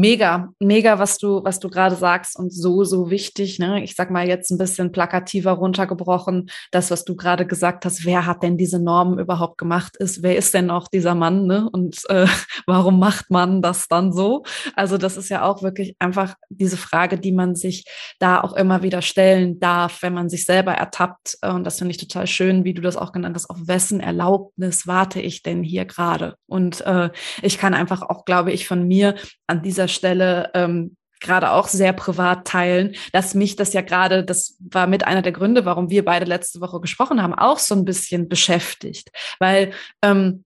Mega, 0.01 0.53
mega, 0.61 0.97
was 0.97 1.17
du, 1.17 1.43
was 1.43 1.59
du 1.59 1.69
gerade 1.69 1.97
sagst 1.97 2.39
und 2.39 2.53
so, 2.53 2.85
so 2.85 3.09
wichtig. 3.09 3.59
Ne? 3.59 3.83
Ich 3.83 3.95
sag 3.95 4.11
mal 4.11 4.25
jetzt 4.25 4.49
ein 4.49 4.57
bisschen 4.57 4.93
plakativer 4.93 5.51
runtergebrochen. 5.51 6.49
Das, 6.71 6.89
was 6.89 7.03
du 7.03 7.17
gerade 7.17 7.45
gesagt 7.45 7.83
hast, 7.83 8.05
wer 8.05 8.25
hat 8.25 8.41
denn 8.41 8.55
diese 8.55 8.79
Normen 8.79 9.19
überhaupt 9.19 9.57
gemacht? 9.57 9.97
Ist, 9.97 10.23
wer 10.23 10.37
ist 10.37 10.53
denn 10.53 10.69
auch 10.69 10.87
dieser 10.87 11.15
Mann? 11.15 11.47
Ne? 11.47 11.69
Und 11.69 12.09
äh, 12.09 12.27
warum 12.65 12.97
macht 12.97 13.29
man 13.29 13.61
das 13.61 13.89
dann 13.89 14.13
so? 14.13 14.43
Also 14.73 14.97
das 14.97 15.17
ist 15.17 15.27
ja 15.27 15.43
auch 15.43 15.63
wirklich 15.63 15.97
einfach 15.99 16.35
diese 16.47 16.77
Frage, 16.77 17.19
die 17.19 17.33
man 17.33 17.55
sich 17.55 17.83
da 18.19 18.39
auch 18.39 18.53
immer 18.53 18.83
wieder 18.83 19.01
stellen 19.01 19.59
darf, 19.59 20.01
wenn 20.01 20.13
man 20.13 20.29
sich 20.29 20.45
selber 20.45 20.71
ertappt. 20.75 21.39
Und 21.43 21.65
das 21.65 21.79
finde 21.79 21.91
ich 21.91 21.97
total 21.97 22.25
schön, 22.25 22.63
wie 22.63 22.73
du 22.73 22.81
das 22.81 22.95
auch 22.95 23.11
genannt 23.11 23.35
hast. 23.35 23.49
Auf 23.49 23.57
wessen 23.67 23.99
Erlaubnis 23.99 24.87
warte 24.87 25.19
ich 25.19 25.43
denn 25.43 25.61
hier 25.61 25.83
gerade? 25.83 26.35
Und 26.47 26.79
äh, 26.85 27.09
ich 27.41 27.57
kann 27.57 27.73
einfach 27.73 28.01
auch, 28.01 28.23
glaube 28.23 28.53
ich, 28.53 28.65
von 28.65 28.87
mir 28.87 29.15
an 29.45 29.61
dieser 29.61 29.88
Stelle 29.89 30.51
ähm, 30.53 30.95
gerade 31.19 31.51
auch 31.51 31.67
sehr 31.67 31.93
privat 31.93 32.47
teilen, 32.47 32.95
dass 33.11 33.33
mich 33.33 33.55
das 33.55 33.73
ja 33.73 33.81
gerade, 33.81 34.23
das 34.23 34.57
war 34.59 34.87
mit 34.87 35.05
einer 35.05 35.21
der 35.21 35.31
Gründe, 35.31 35.65
warum 35.65 35.89
wir 35.89 36.05
beide 36.05 36.25
letzte 36.25 36.61
Woche 36.61 36.79
gesprochen 36.79 37.21
haben, 37.21 37.33
auch 37.33 37.59
so 37.59 37.75
ein 37.75 37.85
bisschen 37.85 38.29
beschäftigt. 38.29 39.09
Weil 39.39 39.71
ähm, 40.01 40.45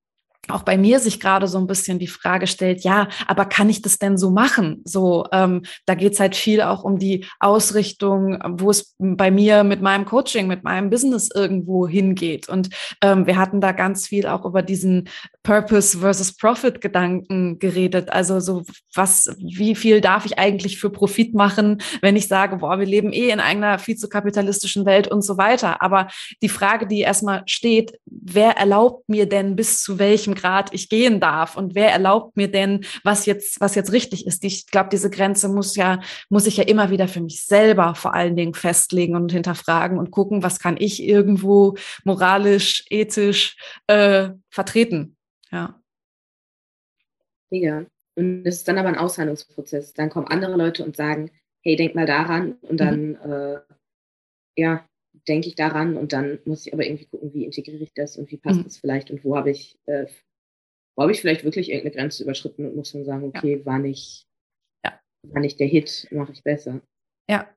auch 0.50 0.64
bei 0.64 0.78
mir 0.78 1.00
sich 1.00 1.20
gerade 1.20 1.48
so 1.48 1.58
ein 1.58 1.68
bisschen 1.68 2.00
die 2.00 2.08
Frage 2.08 2.48
stellt, 2.48 2.84
ja, 2.84 3.08
aber 3.28 3.46
kann 3.46 3.70
ich 3.70 3.82
das 3.82 3.98
denn 3.98 4.18
so 4.18 4.30
machen? 4.30 4.82
So, 4.84 5.26
ähm, 5.32 5.64
da 5.86 5.96
geht's 5.96 6.20
halt 6.20 6.36
viel 6.36 6.62
auch 6.62 6.84
um 6.84 7.00
die 7.00 7.26
Ausrichtung, 7.40 8.38
wo 8.60 8.70
es 8.70 8.94
bei 9.00 9.32
mir 9.32 9.64
mit 9.64 9.82
meinem 9.82 10.06
Coaching, 10.06 10.48
mit 10.48 10.64
meinem 10.64 10.90
Business 10.90 11.30
irgendwo 11.34 11.88
hingeht. 11.88 12.50
Und 12.50 12.70
ähm, 13.02 13.26
wir 13.26 13.38
hatten 13.38 13.62
da 13.62 13.72
ganz 13.72 14.08
viel 14.08 14.28
auch 14.28 14.44
über 14.44 14.62
diesen 14.62 15.08
Purpose 15.44 16.00
versus 16.00 16.36
Profit 16.36 16.82
Gedanken 16.82 17.60
geredet. 17.60 18.12
Also 18.12 18.42
so, 18.42 18.64
was, 18.94 19.34
wie 19.40 19.76
viel 19.76 20.02
darf 20.02 20.26
ich 20.26 20.38
eigentlich 20.38 20.78
für 20.78 20.90
Profit 20.90 21.34
machen, 21.34 21.82
wenn 22.02 22.18
ich 22.18 22.28
sage, 22.28 22.58
boah, 22.58 22.80
wir 22.80 22.86
leben 22.86 23.14
eh 23.14 23.30
in 23.30 23.40
einer 23.40 23.80
viel 23.80 23.96
zu 23.96 24.10
kapitalistischen 24.10 24.86
Welt 24.86 25.08
und 25.08 25.22
so 25.22 25.38
weiter. 25.38 25.82
Aber 25.82 26.10
die 26.42 26.50
Frage, 26.50 26.86
die 26.86 27.00
erstmal 27.00 27.44
steht, 27.46 27.98
wer 28.06 28.58
erlaubt 28.58 29.08
mir 29.08 29.28
denn 29.28 29.56
bis 29.56 29.82
zu 29.82 30.00
welchem 30.00 30.33
welchem 30.34 30.42
Grad 30.42 30.74
ich 30.74 30.90
gehen 30.90 31.20
darf 31.20 31.56
und 31.56 31.76
wer 31.76 31.92
erlaubt 31.92 32.36
mir 32.36 32.50
denn, 32.50 32.86
was 33.04 33.26
jetzt, 33.26 33.60
was 33.62 33.76
jetzt 33.76 33.92
richtig 33.92 34.26
ist. 34.26 34.44
Ich 34.44 34.68
glaube, 34.68 34.90
diese 34.92 35.10
Grenze 35.10 35.50
muss 35.50 35.76
ja, 35.76 36.00
muss 36.30 36.48
ich 36.48 36.58
ja 36.58 36.64
immer 36.64 36.90
wieder 36.90 37.08
für 37.08 37.22
mich 37.22 37.46
selber 37.46 37.96
vor 37.96 38.14
allen 38.14 38.36
Dingen 38.36 38.54
festlegen 38.54 39.16
und 39.16 39.32
hinterfragen 39.32 39.98
und 39.98 40.12
gucken, 40.12 40.44
was 40.44 40.60
kann 40.60 40.78
ich 40.78 41.04
irgendwo 41.04 41.76
moralisch, 42.04 42.86
ethisch 42.90 43.58
äh, 43.88 44.30
vertreten. 44.50 45.16
Ja. 45.52 45.80
Mega. 47.50 47.86
Und 48.16 48.46
es 48.46 48.58
ist 48.58 48.68
dann 48.68 48.78
aber 48.78 48.90
ein 48.90 48.98
Aushandlungsprozess. 48.98 49.94
Dann 49.94 50.10
kommen 50.10 50.28
andere 50.28 50.56
Leute 50.56 50.84
und 50.84 50.96
sagen, 50.96 51.32
hey, 51.62 51.76
denk 51.76 51.96
mal 51.96 52.06
daran 52.06 52.54
und 52.62 52.80
dann, 52.80 53.10
mhm. 53.10 53.32
äh, 53.32 53.60
ja, 54.56 54.86
denke 55.28 55.48
ich 55.48 55.56
daran 55.56 55.98
und 55.98 56.14
dann 56.14 56.40
muss 56.46 56.66
ich 56.66 56.74
aber 56.74 56.86
irgendwie 56.86 57.06
gucken, 57.06 57.34
wie 57.34 57.46
integriere 57.46 57.84
ich 57.84 57.94
das 57.94 58.18
und 58.18 58.32
wie 58.32 58.38
passt 58.38 58.60
mhm. 58.60 58.64
das 58.64 58.78
vielleicht 58.78 59.12
und 59.12 59.24
wo 59.24 59.36
habe 59.36 59.52
ich, 59.52 59.78
äh, 59.86 60.06
wo 60.96 61.04
habe 61.04 61.12
ich 61.12 61.22
vielleicht 61.22 61.44
wirklich 61.44 61.70
irgendeine 61.70 61.96
Grenze 61.96 62.24
überschritten 62.24 62.66
und 62.66 62.76
muss 62.76 62.92
dann 62.92 63.06
sagen, 63.06 63.24
okay, 63.26 63.58
ja. 63.60 63.66
war 63.66 63.80
nicht, 63.80 64.28
ja. 64.86 65.00
war 65.28 65.42
nicht 65.42 65.60
der 65.60 65.68
Hit, 65.68 66.08
mache 66.12 66.34
ich 66.34 66.44
besser. 66.44 66.82
Ja, 67.30 67.50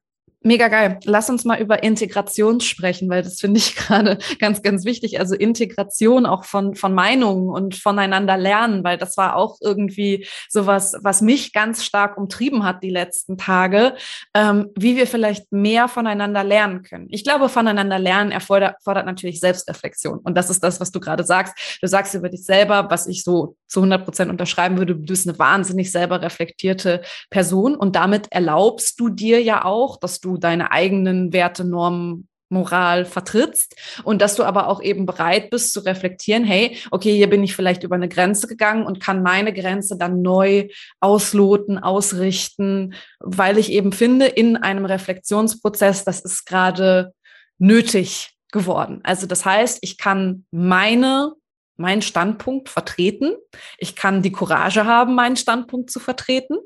Mega 0.42 0.68
geil. 0.68 1.00
Lass 1.04 1.28
uns 1.28 1.44
mal 1.44 1.60
über 1.60 1.82
Integration 1.82 2.60
sprechen, 2.60 3.08
weil 3.08 3.22
das 3.22 3.40
finde 3.40 3.58
ich 3.58 3.74
gerade 3.76 4.18
ganz, 4.38 4.62
ganz 4.62 4.84
wichtig. 4.84 5.18
Also 5.18 5.34
Integration 5.34 6.24
auch 6.24 6.44
von, 6.44 6.74
von 6.74 6.94
Meinungen 6.94 7.48
und 7.48 7.74
voneinander 7.74 8.36
lernen, 8.36 8.84
weil 8.84 8.98
das 8.98 9.16
war 9.16 9.34
auch 9.34 9.56
irgendwie 9.60 10.26
sowas, 10.48 10.94
was 11.00 11.20
mich 11.20 11.52
ganz 11.52 11.84
stark 11.84 12.16
umtrieben 12.16 12.64
hat 12.64 12.82
die 12.82 12.90
letzten 12.90 13.38
Tage, 13.38 13.94
ähm, 14.34 14.70
wie 14.76 14.96
wir 14.96 15.06
vielleicht 15.06 15.50
mehr 15.52 15.88
voneinander 15.88 16.44
lernen 16.44 16.82
können. 16.82 17.08
Ich 17.10 17.24
glaube, 17.24 17.48
voneinander 17.48 17.98
lernen 17.98 18.30
erfordert, 18.30 18.76
erfordert 18.76 19.06
natürlich 19.06 19.40
Selbstreflexion. 19.40 20.18
Und 20.18 20.36
das 20.36 20.50
ist 20.50 20.62
das, 20.62 20.80
was 20.80 20.92
du 20.92 21.00
gerade 21.00 21.24
sagst. 21.24 21.78
Du 21.80 21.88
sagst 21.88 22.14
über 22.14 22.28
dich 22.28 22.44
selber, 22.44 22.86
was 22.90 23.08
ich 23.08 23.24
so 23.24 23.56
zu 23.66 23.80
100 23.80 24.04
Prozent 24.04 24.30
unterschreiben 24.30 24.78
würde. 24.78 24.94
Du 24.94 25.02
bist 25.02 25.28
eine 25.28 25.38
wahnsinnig 25.38 25.90
selber 25.90 26.22
reflektierte 26.22 27.02
Person 27.30 27.74
und 27.74 27.96
damit 27.96 28.28
erlaubst 28.30 28.98
du 29.00 29.08
dir 29.08 29.42
ja 29.42 29.64
auch, 29.64 29.98
dass 29.98 30.20
du 30.20 30.36
deine 30.36 30.70
eigenen 30.72 31.32
Werte, 31.32 31.64
Normen, 31.64 32.28
Moral 32.48 33.04
vertrittst 33.04 33.74
und 34.04 34.22
dass 34.22 34.36
du 34.36 34.44
aber 34.44 34.68
auch 34.68 34.80
eben 34.80 35.04
bereit 35.04 35.50
bist 35.50 35.72
zu 35.72 35.80
reflektieren, 35.80 36.44
hey, 36.44 36.76
okay, 36.90 37.14
hier 37.14 37.28
bin 37.28 37.42
ich 37.42 37.56
vielleicht 37.56 37.82
über 37.82 37.96
eine 37.96 38.08
Grenze 38.08 38.46
gegangen 38.46 38.86
und 38.86 39.00
kann 39.00 39.22
meine 39.22 39.52
Grenze 39.52 39.98
dann 39.98 40.22
neu 40.22 40.68
ausloten, 41.00 41.78
ausrichten, 41.78 42.94
weil 43.18 43.58
ich 43.58 43.72
eben 43.72 43.92
finde, 43.92 44.26
in 44.26 44.56
einem 44.56 44.84
Reflexionsprozess, 44.84 46.04
das 46.04 46.20
ist 46.20 46.46
gerade 46.46 47.12
nötig 47.58 48.30
geworden. 48.52 49.00
Also 49.02 49.26
das 49.26 49.44
heißt, 49.44 49.78
ich 49.82 49.98
kann 49.98 50.46
meine 50.52 51.32
meinen 51.76 52.02
Standpunkt 52.02 52.68
vertreten. 52.68 53.34
Ich 53.78 53.96
kann 53.96 54.22
die 54.22 54.32
Courage 54.32 54.84
haben, 54.84 55.14
meinen 55.14 55.36
Standpunkt 55.36 55.90
zu 55.90 56.00
vertreten. 56.00 56.56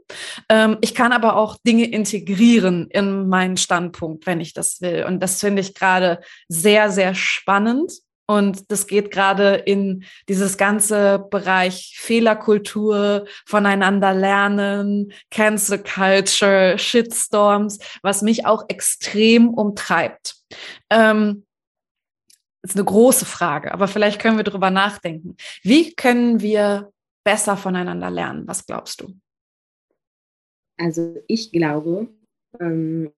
Ähm, 0.48 0.78
ich 0.80 0.94
kann 0.94 1.12
aber 1.12 1.36
auch 1.36 1.56
Dinge 1.66 1.84
integrieren 1.84 2.88
in 2.90 3.28
meinen 3.28 3.56
Standpunkt, 3.56 4.26
wenn 4.26 4.40
ich 4.40 4.54
das 4.54 4.80
will. 4.80 5.04
Und 5.04 5.20
das 5.20 5.40
finde 5.40 5.62
ich 5.62 5.74
gerade 5.74 6.20
sehr, 6.48 6.90
sehr 6.90 7.14
spannend. 7.14 7.92
Und 8.30 8.70
das 8.70 8.86
geht 8.86 9.10
gerade 9.10 9.56
in 9.56 10.04
dieses 10.28 10.56
ganze 10.56 11.26
Bereich 11.32 11.96
Fehlerkultur, 11.98 13.26
voneinander 13.44 14.14
lernen, 14.14 15.12
Cancel 15.32 15.82
Culture, 15.82 16.78
Shitstorms, 16.78 17.80
was 18.02 18.22
mich 18.22 18.46
auch 18.46 18.66
extrem 18.68 19.48
umtreibt. 19.48 20.36
Ähm, 20.90 21.44
ist 22.62 22.76
eine 22.76 22.84
große 22.84 23.24
Frage, 23.24 23.72
aber 23.72 23.88
vielleicht 23.88 24.20
können 24.20 24.36
wir 24.36 24.44
darüber 24.44 24.70
nachdenken. 24.70 25.36
Wie 25.62 25.94
können 25.94 26.40
wir 26.40 26.92
besser 27.24 27.56
voneinander 27.56 28.10
lernen? 28.10 28.46
Was 28.46 28.66
glaubst 28.66 29.00
du? 29.00 29.14
Also 30.78 31.16
ich 31.26 31.52
glaube, 31.52 32.08
ähm, 32.58 33.12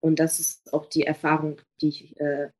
und 0.00 0.18
das 0.18 0.38
ist 0.38 0.72
auch 0.72 0.86
die 0.86 1.02
Erfahrung, 1.04 1.60
die 1.80 1.88
ich 1.88 2.20
äh, 2.20 2.50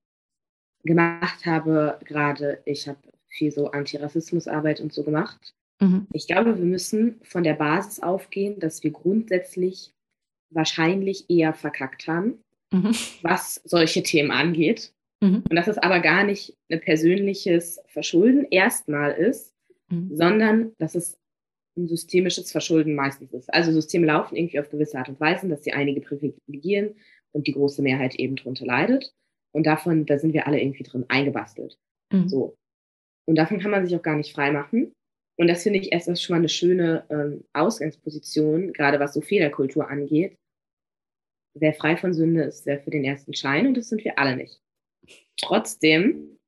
gemacht 0.83 1.45
habe, 1.47 1.99
gerade 2.05 2.63
ich 2.65 2.89
habe 2.89 2.99
viel 3.29 3.53
so 3.53 3.71
Antirassismusarbeit 3.71 4.81
und 4.81 4.93
so 4.93 5.03
gemacht. 5.05 5.55
Mhm. 5.81 6.07
Ich 6.13 6.27
glaube, 6.27 6.57
wir 6.57 6.65
müssen 6.65 7.21
von 7.23 7.45
der 7.45 7.55
Basis 7.55 8.01
aufgehen, 8.01 8.59
dass 8.61 8.83
wir 8.83 8.91
grundsätzlich 8.91 9.93
wahrscheinlich 10.51 11.29
eher 11.29 11.53
verkackt 11.53 12.09
haben, 12.09 12.43
mhm. 12.73 12.95
was 13.23 13.61
solche 13.65 14.03
Themen 14.03 14.31
angeht. 14.31 14.93
Mhm. 15.27 15.45
Und 15.49 15.57
dass 15.57 15.69
es 15.69 15.79
aber 15.79 16.01
gar 16.01 16.25
nicht 16.25 16.57
ein 16.71 16.81
persönliches 16.81 17.81
Verschulden 17.87 18.47
erstmal 18.51 19.13
ist, 19.13 19.55
mhm. 19.91 20.15
sondern 20.15 20.73
dass 20.79 20.95
es 20.95 21.19
ein 21.77 21.89
systemisches 21.89 22.51
Verschulden 22.51 22.95
meistens 22.95 23.33
ist. 23.33 23.53
Also 23.53 23.73
Systeme 23.73 24.07
laufen 24.07 24.37
irgendwie 24.37 24.61
auf 24.61 24.71
gewisse 24.71 24.99
Art 24.99 25.09
und 25.09 25.21
Weise, 25.21 25.49
dass 25.49 25.65
sie 25.65 25.73
einige 25.73 26.01
privilegieren 26.01 26.95
und 27.33 27.47
die 27.47 27.53
große 27.53 27.83
Mehrheit 27.83 28.15
eben 28.15 28.37
drunter 28.37 28.65
leidet. 28.65 29.13
Und 29.53 29.67
davon, 29.67 30.07
da 30.07 30.19
sind 30.19 30.33
wir 30.33 30.47
alle 30.47 30.61
irgendwie 30.61 30.85
drin 30.85 31.05
eingebastelt. 31.09 31.79
Mhm. 32.13 32.29
So. 32.29 32.57
Und 33.29 33.37
davon 33.37 33.59
kann 33.59 33.71
man 33.71 33.85
sich 33.85 33.97
auch 33.97 34.03
gar 34.03 34.17
nicht 34.17 34.33
frei 34.33 34.53
machen. 34.53 34.93
Und 35.39 35.49
das 35.49 35.63
finde 35.63 35.81
ich 35.81 35.93
erst 35.93 36.07
schon 36.23 36.35
mal 36.35 36.39
eine 36.39 36.49
schöne 36.49 37.05
ähm, 37.11 37.45
Ausgangsposition, 37.53 38.73
gerade 38.73 39.01
was 39.01 39.13
so 39.13 39.21
Fehlerkultur 39.21 39.89
angeht. 39.89 40.37
Wer 41.55 41.75
frei 41.75 41.97
von 41.97 42.15
Sünde 42.15 42.45
ist, 42.45 42.65
wer 42.65 42.81
für 42.81 42.91
den 42.91 43.05
ersten 43.05 43.35
Schein 43.35 43.67
und 43.67 43.77
das 43.77 43.89
sind 43.89 44.05
wir 44.05 44.19
alle 44.19 44.37
nicht. 44.37 44.61
Trotzdem 45.41 46.39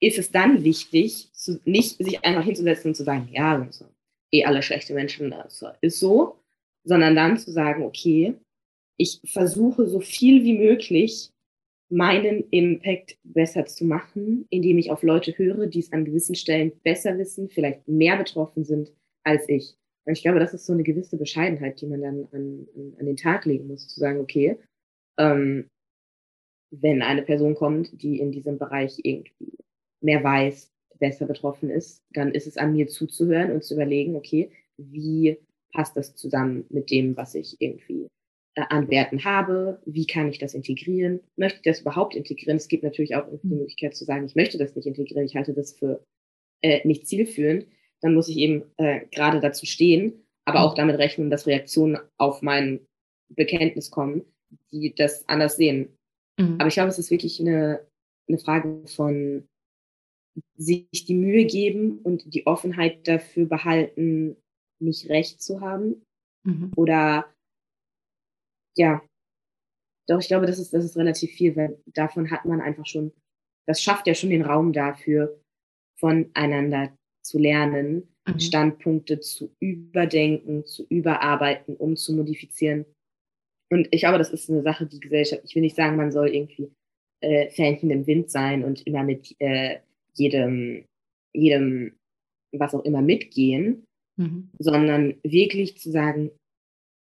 ist 0.00 0.18
es 0.18 0.30
dann 0.30 0.64
wichtig, 0.64 1.30
zu, 1.32 1.60
nicht 1.64 1.98
sich 1.98 2.24
einfach 2.24 2.44
hinzusetzen 2.44 2.90
und 2.90 2.94
zu 2.94 3.04
sagen, 3.04 3.28
ja, 3.32 3.66
so, 3.70 3.86
eh 4.32 4.44
alle 4.44 4.62
schlechte 4.62 4.94
Menschen, 4.94 5.30
das 5.30 5.64
ist 5.80 5.98
so, 5.98 6.38
sondern 6.84 7.16
dann 7.16 7.38
zu 7.38 7.50
sagen, 7.50 7.82
okay, 7.82 8.34
ich 8.96 9.20
versuche 9.24 9.86
so 9.86 10.00
viel 10.00 10.44
wie 10.44 10.58
möglich 10.58 11.30
meinen 11.90 12.44
Impact 12.50 13.16
besser 13.22 13.64
zu 13.66 13.84
machen, 13.84 14.46
indem 14.50 14.78
ich 14.78 14.90
auf 14.90 15.02
Leute 15.02 15.36
höre, 15.36 15.66
die 15.66 15.80
es 15.80 15.92
an 15.92 16.04
gewissen 16.04 16.34
Stellen 16.34 16.72
besser 16.82 17.16
wissen, 17.16 17.48
vielleicht 17.48 17.88
mehr 17.88 18.16
betroffen 18.16 18.64
sind 18.64 18.92
als 19.24 19.48
ich. 19.48 19.74
Und 20.04 20.12
ich 20.12 20.22
glaube, 20.22 20.38
das 20.38 20.54
ist 20.54 20.66
so 20.66 20.72
eine 20.72 20.82
gewisse 20.82 21.16
Bescheidenheit, 21.16 21.80
die 21.80 21.86
man 21.86 22.02
dann 22.02 22.28
an, 22.32 22.68
an, 22.98 23.06
den 23.06 23.16
Tag 23.16 23.44
legen 23.46 23.66
muss, 23.66 23.88
zu 23.88 24.00
sagen, 24.00 24.20
okay, 24.20 24.58
ähm, 25.18 25.68
wenn 26.70 27.02
eine 27.02 27.22
Person 27.22 27.54
kommt, 27.54 28.02
die 28.02 28.18
in 28.18 28.32
diesem 28.32 28.58
Bereich 28.58 29.00
irgendwie 29.02 29.58
mehr 30.00 30.22
weiß, 30.22 30.72
besser 30.98 31.26
betroffen 31.26 31.70
ist, 31.70 32.02
dann 32.10 32.32
ist 32.32 32.46
es 32.46 32.56
an 32.56 32.72
mir 32.72 32.88
zuzuhören 32.88 33.52
und 33.52 33.64
zu 33.64 33.74
überlegen, 33.74 34.16
okay, 34.16 34.50
wie 34.76 35.38
passt 35.72 35.96
das 35.96 36.14
zusammen 36.14 36.64
mit 36.70 36.90
dem, 36.90 37.16
was 37.16 37.34
ich 37.34 37.56
irgendwie 37.60 38.08
äh, 38.54 38.62
an 38.68 38.90
Werten 38.90 39.24
habe? 39.24 39.80
Wie 39.86 40.06
kann 40.06 40.28
ich 40.28 40.38
das 40.38 40.54
integrieren? 40.54 41.20
Möchte 41.36 41.58
ich 41.58 41.62
das 41.62 41.80
überhaupt 41.80 42.14
integrieren? 42.14 42.56
Es 42.56 42.68
gibt 42.68 42.82
natürlich 42.82 43.16
auch 43.16 43.26
die 43.28 43.46
mhm. 43.46 43.58
Möglichkeit 43.58 43.94
zu 43.96 44.04
sagen, 44.04 44.26
ich 44.26 44.34
möchte 44.34 44.58
das 44.58 44.74
nicht 44.74 44.86
integrieren, 44.86 45.24
ich 45.24 45.36
halte 45.36 45.54
das 45.54 45.72
für 45.72 46.04
äh, 46.62 46.86
nicht 46.86 47.06
zielführend. 47.06 47.66
Dann 48.00 48.14
muss 48.14 48.28
ich 48.28 48.36
eben 48.38 48.64
äh, 48.76 49.00
gerade 49.10 49.40
dazu 49.40 49.66
stehen, 49.66 50.24
aber 50.44 50.62
auch 50.62 50.74
damit 50.74 50.98
rechnen, 50.98 51.30
dass 51.30 51.46
Reaktionen 51.46 51.98
auf 52.16 52.42
mein 52.42 52.80
Bekenntnis 53.28 53.90
kommen, 53.90 54.24
die 54.72 54.94
das 54.94 55.28
anders 55.28 55.56
sehen. 55.56 55.97
Mhm. 56.38 56.56
Aber 56.58 56.68
ich 56.68 56.74
glaube, 56.74 56.88
es 56.88 56.98
ist 56.98 57.10
wirklich 57.10 57.40
eine, 57.40 57.86
eine 58.28 58.38
Frage 58.38 58.82
von 58.86 59.46
sich 60.56 60.86
die 60.92 61.14
Mühe 61.14 61.44
geben 61.46 61.98
und 61.98 62.32
die 62.32 62.46
Offenheit 62.46 63.06
dafür 63.08 63.46
behalten, 63.46 64.36
nicht 64.80 65.08
recht 65.08 65.42
zu 65.42 65.60
haben. 65.60 66.02
Mhm. 66.44 66.72
Oder 66.76 67.26
ja, 68.76 69.02
doch, 70.08 70.20
ich 70.20 70.28
glaube, 70.28 70.46
das 70.46 70.58
ist, 70.58 70.72
das 70.72 70.84
ist 70.84 70.96
relativ 70.96 71.32
viel, 71.32 71.54
weil 71.56 71.80
davon 71.86 72.30
hat 72.30 72.44
man 72.44 72.60
einfach 72.60 72.86
schon, 72.86 73.12
das 73.66 73.82
schafft 73.82 74.06
ja 74.06 74.14
schon 74.14 74.30
den 74.30 74.42
Raum 74.42 74.72
dafür, 74.72 75.40
voneinander 75.98 76.96
zu 77.22 77.38
lernen, 77.38 78.08
mhm. 78.26 78.40
Standpunkte 78.40 79.20
zu 79.20 79.54
überdenken, 79.60 80.64
zu 80.64 80.86
überarbeiten, 80.88 81.76
um 81.76 81.96
zu 81.96 82.14
modifizieren. 82.14 82.86
Und 83.70 83.88
ich 83.90 84.00
glaube, 84.00 84.18
das 84.18 84.30
ist 84.30 84.50
eine 84.50 84.62
Sache, 84.62 84.86
die 84.86 85.00
Gesellschaft, 85.00 85.42
ich 85.44 85.54
will 85.54 85.62
nicht 85.62 85.76
sagen, 85.76 85.96
man 85.96 86.10
soll 86.10 86.28
irgendwie 86.28 86.70
äh, 87.20 87.50
Fähnchen 87.50 87.90
im 87.90 88.06
Wind 88.06 88.30
sein 88.30 88.64
und 88.64 88.86
immer 88.86 89.02
mit 89.02 89.34
äh, 89.40 89.78
jedem 90.14 90.84
jedem, 91.32 91.92
was 92.52 92.74
auch 92.74 92.84
immer 92.84 93.02
mitgehen, 93.02 93.86
mhm. 94.16 94.50
sondern 94.58 95.14
wirklich 95.22 95.78
zu 95.78 95.90
sagen, 95.90 96.30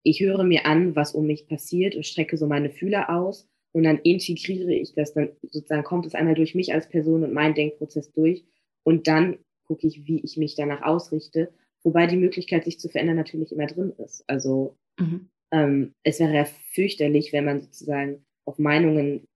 ich 0.03 0.21
höre 0.21 0.43
mir 0.43 0.65
an, 0.65 0.95
was 0.95 1.13
um 1.13 1.27
mich 1.27 1.47
passiert 1.47 1.95
und 1.95 2.05
strecke 2.05 2.37
so 2.37 2.47
meine 2.47 2.69
Fühler 2.69 3.09
aus 3.09 3.47
und 3.73 3.83
dann 3.83 3.99
integriere 3.99 4.73
ich 4.73 4.93
das, 4.93 5.13
dann 5.13 5.29
sozusagen 5.43 5.83
kommt 5.83 6.05
es 6.05 6.15
einmal 6.15 6.35
durch 6.35 6.55
mich 6.55 6.73
als 6.73 6.89
Person 6.89 7.23
und 7.23 7.33
meinen 7.33 7.55
Denkprozess 7.55 8.11
durch 8.11 8.43
und 8.83 9.07
dann 9.07 9.37
gucke 9.65 9.87
ich, 9.87 10.05
wie 10.07 10.21
ich 10.23 10.37
mich 10.37 10.55
danach 10.55 10.81
ausrichte, 10.81 11.53
wobei 11.83 12.07
die 12.07 12.17
Möglichkeit, 12.17 12.65
sich 12.65 12.79
zu 12.79 12.89
verändern, 12.89 13.15
natürlich 13.15 13.51
immer 13.51 13.67
drin 13.67 13.93
ist. 13.97 14.23
Also 14.27 14.75
mhm. 14.99 15.29
Ähm, 15.51 15.93
es 16.03 16.19
wäre 16.19 16.33
ja 16.33 16.45
fürchterlich, 16.73 17.33
wenn 17.33 17.45
man 17.45 17.61
sozusagen 17.61 18.25
auf 18.45 18.57
Meinungen 18.57 19.27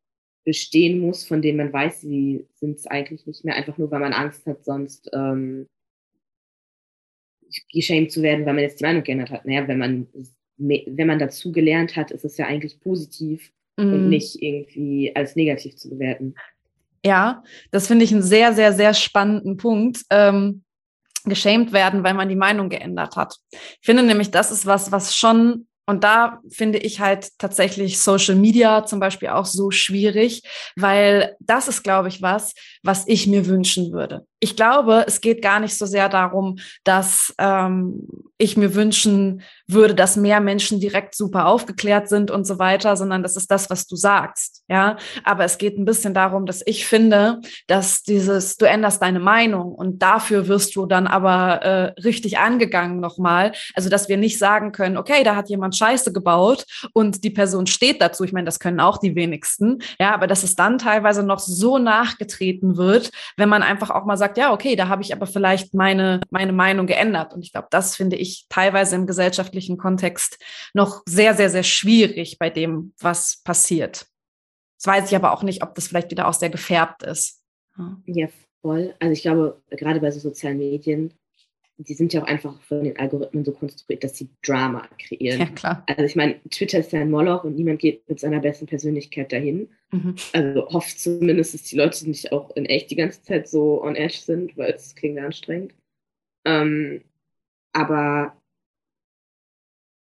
bestehen 0.46 1.00
muss, 1.00 1.26
von 1.26 1.42
denen 1.42 1.58
man 1.58 1.74
weiß, 1.74 2.02
sie 2.02 2.46
sind 2.54 2.78
es 2.78 2.88
eigentlich 2.88 3.26
nicht 3.26 3.44
mehr, 3.44 3.56
einfach 3.56 3.78
nur, 3.78 3.92
weil 3.92 4.00
man 4.00 4.14
Angst 4.14 4.46
hat, 4.46 4.64
sonst 4.64 5.10
ähm, 5.14 5.68
geschämt 7.72 8.12
zu 8.12 8.22
werden, 8.22 8.46
weil 8.46 8.54
man 8.54 8.64
jetzt 8.64 8.80
die 8.80 8.86
Meinung 8.86 9.04
geändert 9.04 9.32
hat. 9.32 9.46
Naja, 9.46 9.68
wenn 9.68 9.78
man, 9.78 10.08
wenn 10.58 11.08
man 11.08 11.20
dazu 11.20 11.52
gelernt 11.52 11.96
hat, 11.96 12.12
ist 12.12 12.26
es 12.26 12.38
ja 12.38 12.46
eigentlich 12.46 12.80
positiv 12.80 13.52
mhm. 13.78 13.94
und 13.94 14.10
nicht 14.10 14.42
irgendwie 14.42 15.16
als 15.16 15.36
negativ 15.36 15.76
zu 15.76 15.90
bewerten. 15.90 16.36
Ja, 17.04 17.44
das 17.72 17.88
finde 17.88 18.06
ich 18.06 18.12
einen 18.12 18.24
sehr, 18.24 18.54
sehr, 18.54 18.74
sehr 18.74 18.94
spannenden 18.94 19.58
Punkt. 19.58 20.04
Ähm, 20.10 20.64
geschämt 21.28 21.74
werden, 21.74 22.04
weil 22.04 22.14
man 22.14 22.30
die 22.30 22.36
Meinung 22.36 22.70
geändert 22.70 23.16
hat. 23.16 23.38
Ich 23.52 23.80
finde 23.82 24.04
nämlich, 24.04 24.30
das 24.30 24.52
ist 24.52 24.68
was, 24.68 24.92
was 24.92 25.16
schon 25.16 25.66
und 25.86 26.04
da 26.04 26.40
finde 26.50 26.80
ich 26.80 27.00
halt 27.00 27.30
tatsächlich 27.38 28.00
Social 28.00 28.36
Media 28.36 28.86
zum 28.86 29.00
Beispiel 29.00 29.30
auch 29.30 29.46
so 29.46 29.72
schwierig, 29.72 30.44
weil 30.76 31.36
das 31.40 31.68
ist, 31.68 31.84
glaube 31.84 32.08
ich, 32.08 32.22
was, 32.22 32.54
was 32.84 33.08
ich 33.08 33.28
mir 33.28 33.46
wünschen 33.46 33.92
würde. 33.92 34.26
Ich 34.46 34.56
glaube, 34.56 35.06
es 35.08 35.22
geht 35.22 35.42
gar 35.42 35.60
nicht 35.60 35.76
so 35.76 35.88
sehr 35.88 36.08
darum, 36.08 36.60
dass 36.84 37.34
ähm, 37.40 38.08
ich 38.38 38.58
mir 38.58 38.76
wünschen 38.76 39.42
würde, 39.66 39.96
dass 39.96 40.18
mehr 40.18 40.40
Menschen 40.40 40.80
direkt 40.80 41.16
super 41.16 41.48
aufgeklärt 41.48 42.10
sind 42.10 42.30
und 42.30 42.46
so 42.46 42.60
weiter, 42.60 42.96
sondern 42.96 43.24
das 43.24 43.38
ist 43.38 43.50
das, 43.50 43.72
was 43.72 43.88
du 43.88 43.96
sagst. 43.96 44.62
Ja, 44.68 44.98
aber 45.24 45.46
es 45.46 45.58
geht 45.58 45.80
ein 45.80 45.86
bisschen 45.86 46.14
darum, 46.14 46.46
dass 46.46 46.62
ich 46.68 46.86
finde, 46.86 47.42
dass 47.66 48.04
dieses, 48.04 48.58
du 48.58 48.66
änderst 48.66 49.02
deine 49.02 49.20
Meinung 49.20 49.74
und 49.74 50.04
dafür 50.04 50.48
wirst 50.48 50.76
du 50.76 50.86
dann 50.86 51.08
aber 51.08 51.64
äh, 51.64 52.02
richtig 52.02 52.38
angegangen 52.38 53.00
nochmal. 53.00 53.54
Also, 53.74 53.90
dass 53.90 54.10
wir 54.10 54.18
nicht 54.18 54.38
sagen 54.38 54.74
können, 54.74 54.96
okay, 54.96 55.24
da 55.24 55.36
hat 55.36 55.50
jemand 55.50 55.76
Scheiße 55.76 56.14
gebaut 56.14 56.66
und 56.94 57.24
die 57.24 57.32
Person 57.32 57.66
steht 57.66 58.00
dazu. 58.00 58.24
Ich 58.24 58.32
meine, 58.32 58.46
das 58.46 58.60
können 58.60 58.80
auch 58.80 59.00
die 59.00 59.16
wenigsten. 59.16 59.80
Ja, 60.00 60.14
aber 60.14 60.28
dass 60.28 60.44
es 60.44 60.54
dann 60.54 60.78
teilweise 60.78 61.24
noch 61.24 61.40
so 61.40 61.80
nachgetreten 61.80 62.78
wird, 62.78 63.10
wenn 63.38 63.50
man 63.50 63.64
einfach 63.64 63.90
auch 63.90 64.06
mal 64.06 64.18
sagt, 64.18 64.35
ja, 64.38 64.54
okay, 64.54 64.76
da 64.76 64.88
habe 64.88 65.02
ich 65.02 65.14
aber 65.14 65.28
vielleicht 65.28 65.74
meine, 65.74 66.22
meine 66.30 66.54
Meinung 66.54 66.88
geändert. 66.88 67.34
Und 67.34 67.44
ich 67.44 67.52
glaube, 67.52 67.68
das 67.72 67.96
finde 67.96 68.16
ich 68.16 68.46
teilweise 68.50 68.96
im 68.96 69.08
gesellschaftlichen 69.08 69.78
Kontext 69.78 70.44
noch 70.74 71.04
sehr, 71.08 71.34
sehr, 71.34 71.50
sehr 71.50 71.64
schwierig 71.64 72.38
bei 72.40 72.50
dem, 72.50 72.94
was 73.00 73.42
passiert. 73.44 74.08
Das 74.78 74.88
weiß 74.88 75.10
ich 75.10 75.16
aber 75.16 75.32
auch 75.32 75.44
nicht, 75.44 75.64
ob 75.64 75.76
das 75.76 75.88
vielleicht 75.88 76.12
wieder 76.12 76.28
auch 76.28 76.34
sehr 76.34 76.50
gefärbt 76.50 77.04
ist. 77.04 77.42
Ja, 77.78 77.98
ja 78.06 78.28
voll. 78.62 78.94
Also 79.00 79.14
ich 79.14 79.22
glaube, 79.22 79.62
gerade 79.70 80.00
bei 80.00 80.12
so 80.12 80.20
sozialen 80.20 80.58
Medien 80.58 81.14
die 81.78 81.94
sind 81.94 82.14
ja 82.14 82.24
auch 82.24 82.28
einfach 82.28 82.62
von 82.62 82.84
den 82.84 82.98
Algorithmen 82.98 83.44
so 83.44 83.52
konstruiert, 83.52 84.04
dass 84.04 84.18
sie 84.18 84.30
Drama 84.44 84.88
kreieren. 84.98 85.40
Ja, 85.40 85.46
klar. 85.48 85.84
Also 85.88 86.04
ich 86.04 86.16
meine, 86.16 86.40
Twitter 86.50 86.80
ist 86.80 86.94
ja 86.94 87.02
ein 87.02 87.12
Moloch 87.12 87.44
und 87.44 87.56
niemand 87.56 87.80
geht 87.80 88.08
mit 88.08 88.20
seiner 88.20 88.40
besten 88.40 88.66
Persönlichkeit 88.66 89.32
dahin. 89.32 89.70
Mhm. 89.92 90.16
Also 90.34 90.70
hofft 90.70 91.00
zumindest, 91.00 91.54
dass 91.54 91.64
die 91.64 91.76
Leute 91.76 92.08
nicht 92.08 92.32
auch 92.32 92.56
in 92.56 92.66
echt 92.66 92.92
die 92.92 92.96
ganze 92.96 93.22
Zeit 93.24 93.50
so 93.50 93.84
on 93.84 93.96
edge 93.96 94.18
sind, 94.18 94.58
weil 94.58 94.72
es 94.72 94.96
klingt 94.96 95.20
anstrengend. 95.20 95.74
Ähm, 96.46 97.02
aber 97.74 98.42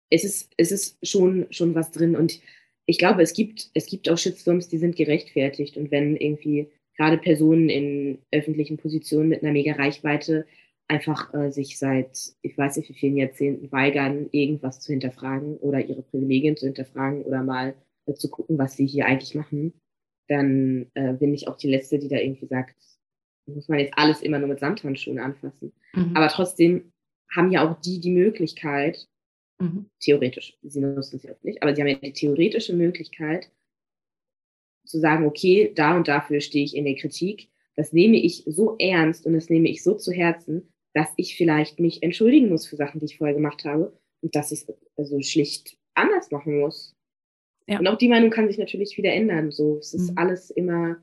es 0.09 0.23
ist, 0.23 0.53
es 0.55 0.71
ist 0.71 1.05
schon, 1.05 1.47
schon 1.49 1.75
was 1.75 1.91
drin 1.91 2.15
und 2.15 2.39
ich 2.85 2.97
glaube, 2.97 3.21
es 3.21 3.33
gibt, 3.33 3.69
es 3.73 3.87
gibt 3.87 4.09
auch 4.09 4.17
Shitstorms, 4.17 4.69
die 4.69 4.77
sind 4.77 4.95
gerechtfertigt 4.95 5.75
und 5.75 5.91
wenn 5.91 6.15
irgendwie 6.15 6.69
gerade 6.95 7.17
Personen 7.17 7.67
in 7.67 8.19
öffentlichen 8.31 8.77
Positionen 8.77 9.27
mit 9.27 9.43
einer 9.43 9.51
mega 9.51 9.73
Reichweite 9.73 10.45
einfach 10.87 11.33
äh, 11.33 11.51
sich 11.51 11.77
seit, 11.77 12.17
ich 12.41 12.57
weiß 12.57 12.77
nicht 12.77 12.89
wie 12.89 12.93
vielen 12.93 13.17
Jahrzehnten 13.17 13.71
weigern, 13.71 14.29
irgendwas 14.31 14.79
zu 14.79 14.93
hinterfragen 14.93 15.57
oder 15.57 15.83
ihre 15.85 16.01
Privilegien 16.01 16.55
zu 16.55 16.65
hinterfragen 16.65 17.23
oder 17.23 17.43
mal 17.43 17.75
äh, 18.05 18.13
zu 18.13 18.29
gucken, 18.29 18.57
was 18.57 18.77
sie 18.77 18.87
hier 18.87 19.05
eigentlich 19.05 19.35
machen, 19.35 19.73
dann 20.27 20.89
äh, 20.93 21.13
bin 21.13 21.33
ich 21.33 21.47
auch 21.47 21.57
die 21.57 21.69
Letzte, 21.69 21.99
die 21.99 22.07
da 22.07 22.17
irgendwie 22.17 22.47
sagt, 22.47 22.75
muss 23.45 23.69
man 23.69 23.79
jetzt 23.79 23.93
alles 23.97 24.21
immer 24.21 24.39
nur 24.39 24.49
mit 24.49 24.59
Samthandschuhen 24.59 25.19
anfassen. 25.19 25.73
Mhm. 25.93 26.15
Aber 26.15 26.27
trotzdem 26.27 26.91
haben 27.33 27.51
ja 27.51 27.67
auch 27.67 27.79
die 27.81 27.99
die 27.99 28.11
Möglichkeit, 28.11 29.07
mhm. 29.59 29.89
theoretisch, 29.99 30.57
sie 30.61 30.79
nutzen 30.79 31.19
sie 31.19 31.31
auch 31.31 31.43
nicht, 31.43 31.63
aber 31.63 31.75
sie 31.75 31.81
haben 31.81 31.89
ja 31.89 31.95
die 31.95 32.13
theoretische 32.13 32.73
Möglichkeit, 32.73 33.49
zu 34.85 34.99
sagen, 34.99 35.25
okay, 35.25 35.71
da 35.75 35.97
und 35.97 36.07
dafür 36.07 36.39
stehe 36.39 36.63
ich 36.63 36.75
in 36.75 36.85
der 36.85 36.95
Kritik. 36.95 37.49
Das 37.75 37.91
nehme 37.91 38.15
ich 38.17 38.43
so 38.45 38.77
ernst 38.79 39.25
und 39.25 39.33
das 39.33 39.49
nehme 39.49 39.69
ich 39.69 39.83
so 39.83 39.95
zu 39.95 40.11
Herzen, 40.11 40.73
dass 40.93 41.09
ich 41.17 41.35
vielleicht 41.35 41.79
mich 41.79 42.03
entschuldigen 42.03 42.49
muss 42.49 42.67
für 42.67 42.75
Sachen, 42.75 42.99
die 42.99 43.05
ich 43.05 43.17
vorher 43.17 43.35
gemacht 43.35 43.65
habe 43.65 43.97
und 44.21 44.35
dass 44.35 44.51
ich 44.51 44.61
es 44.61 44.73
also 44.95 45.21
schlicht 45.21 45.77
anders 45.93 46.31
machen 46.31 46.59
muss. 46.59 46.95
Ja. 47.67 47.79
Und 47.79 47.87
auch 47.87 47.97
die 47.97 48.07
Meinung 48.07 48.29
kann 48.29 48.47
sich 48.47 48.57
natürlich 48.57 48.97
wieder 48.97 49.13
ändern. 49.13 49.51
So, 49.51 49.77
es 49.77 49.93
ist 49.93 50.11
mhm. 50.11 50.17
alles 50.17 50.49
immer 50.49 50.97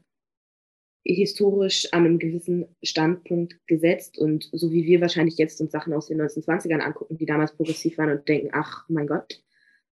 historisch 1.06 1.86
an 1.92 2.06
einem 2.06 2.18
gewissen 2.18 2.64
Standpunkt 2.82 3.58
gesetzt 3.66 4.18
und 4.18 4.48
so 4.52 4.72
wie 4.72 4.86
wir 4.86 5.02
wahrscheinlich 5.02 5.36
jetzt 5.36 5.60
uns 5.60 5.70
Sachen 5.70 5.92
aus 5.92 6.06
den 6.06 6.20
1920ern 6.20 6.80
angucken, 6.80 7.18
die 7.18 7.26
damals 7.26 7.54
progressiv 7.54 7.98
waren 7.98 8.10
und 8.10 8.26
denken, 8.26 8.48
ach 8.52 8.88
mein 8.88 9.06
Gott, 9.06 9.42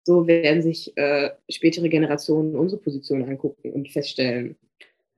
so 0.05 0.27
werden 0.27 0.63
sich 0.63 0.97
äh, 0.97 1.31
spätere 1.51 1.91
Generationen 1.91 2.57
unsere 2.57 2.81
Position 2.81 3.25
angucken 3.25 3.73
und 3.73 3.91
feststellen, 3.91 4.57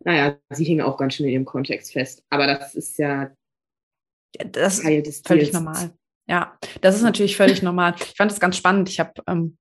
naja, 0.01 0.39
sie 0.51 0.65
hingen 0.65 0.83
auch 0.83 0.99
ganz 0.99 1.15
schön 1.15 1.27
in 1.27 1.33
ihrem 1.33 1.45
Kontext 1.45 1.93
fest. 1.93 2.25
Aber 2.29 2.47
das 2.47 2.75
ist 2.75 2.99
ja 2.99 3.35
das 4.47 4.81
ist 4.81 5.27
völlig 5.27 5.53
normal. 5.53 5.93
Ja, 6.27 6.59
das 6.81 6.97
ist 6.97 7.03
natürlich 7.03 7.37
völlig 7.37 7.63
normal. 7.63 7.95
Ich 7.99 8.17
fand 8.17 8.31
das 8.31 8.41
ganz 8.41 8.57
spannend. 8.57 8.89
Ich 8.89 8.99
habe 8.99 9.13
ähm, 9.27 9.59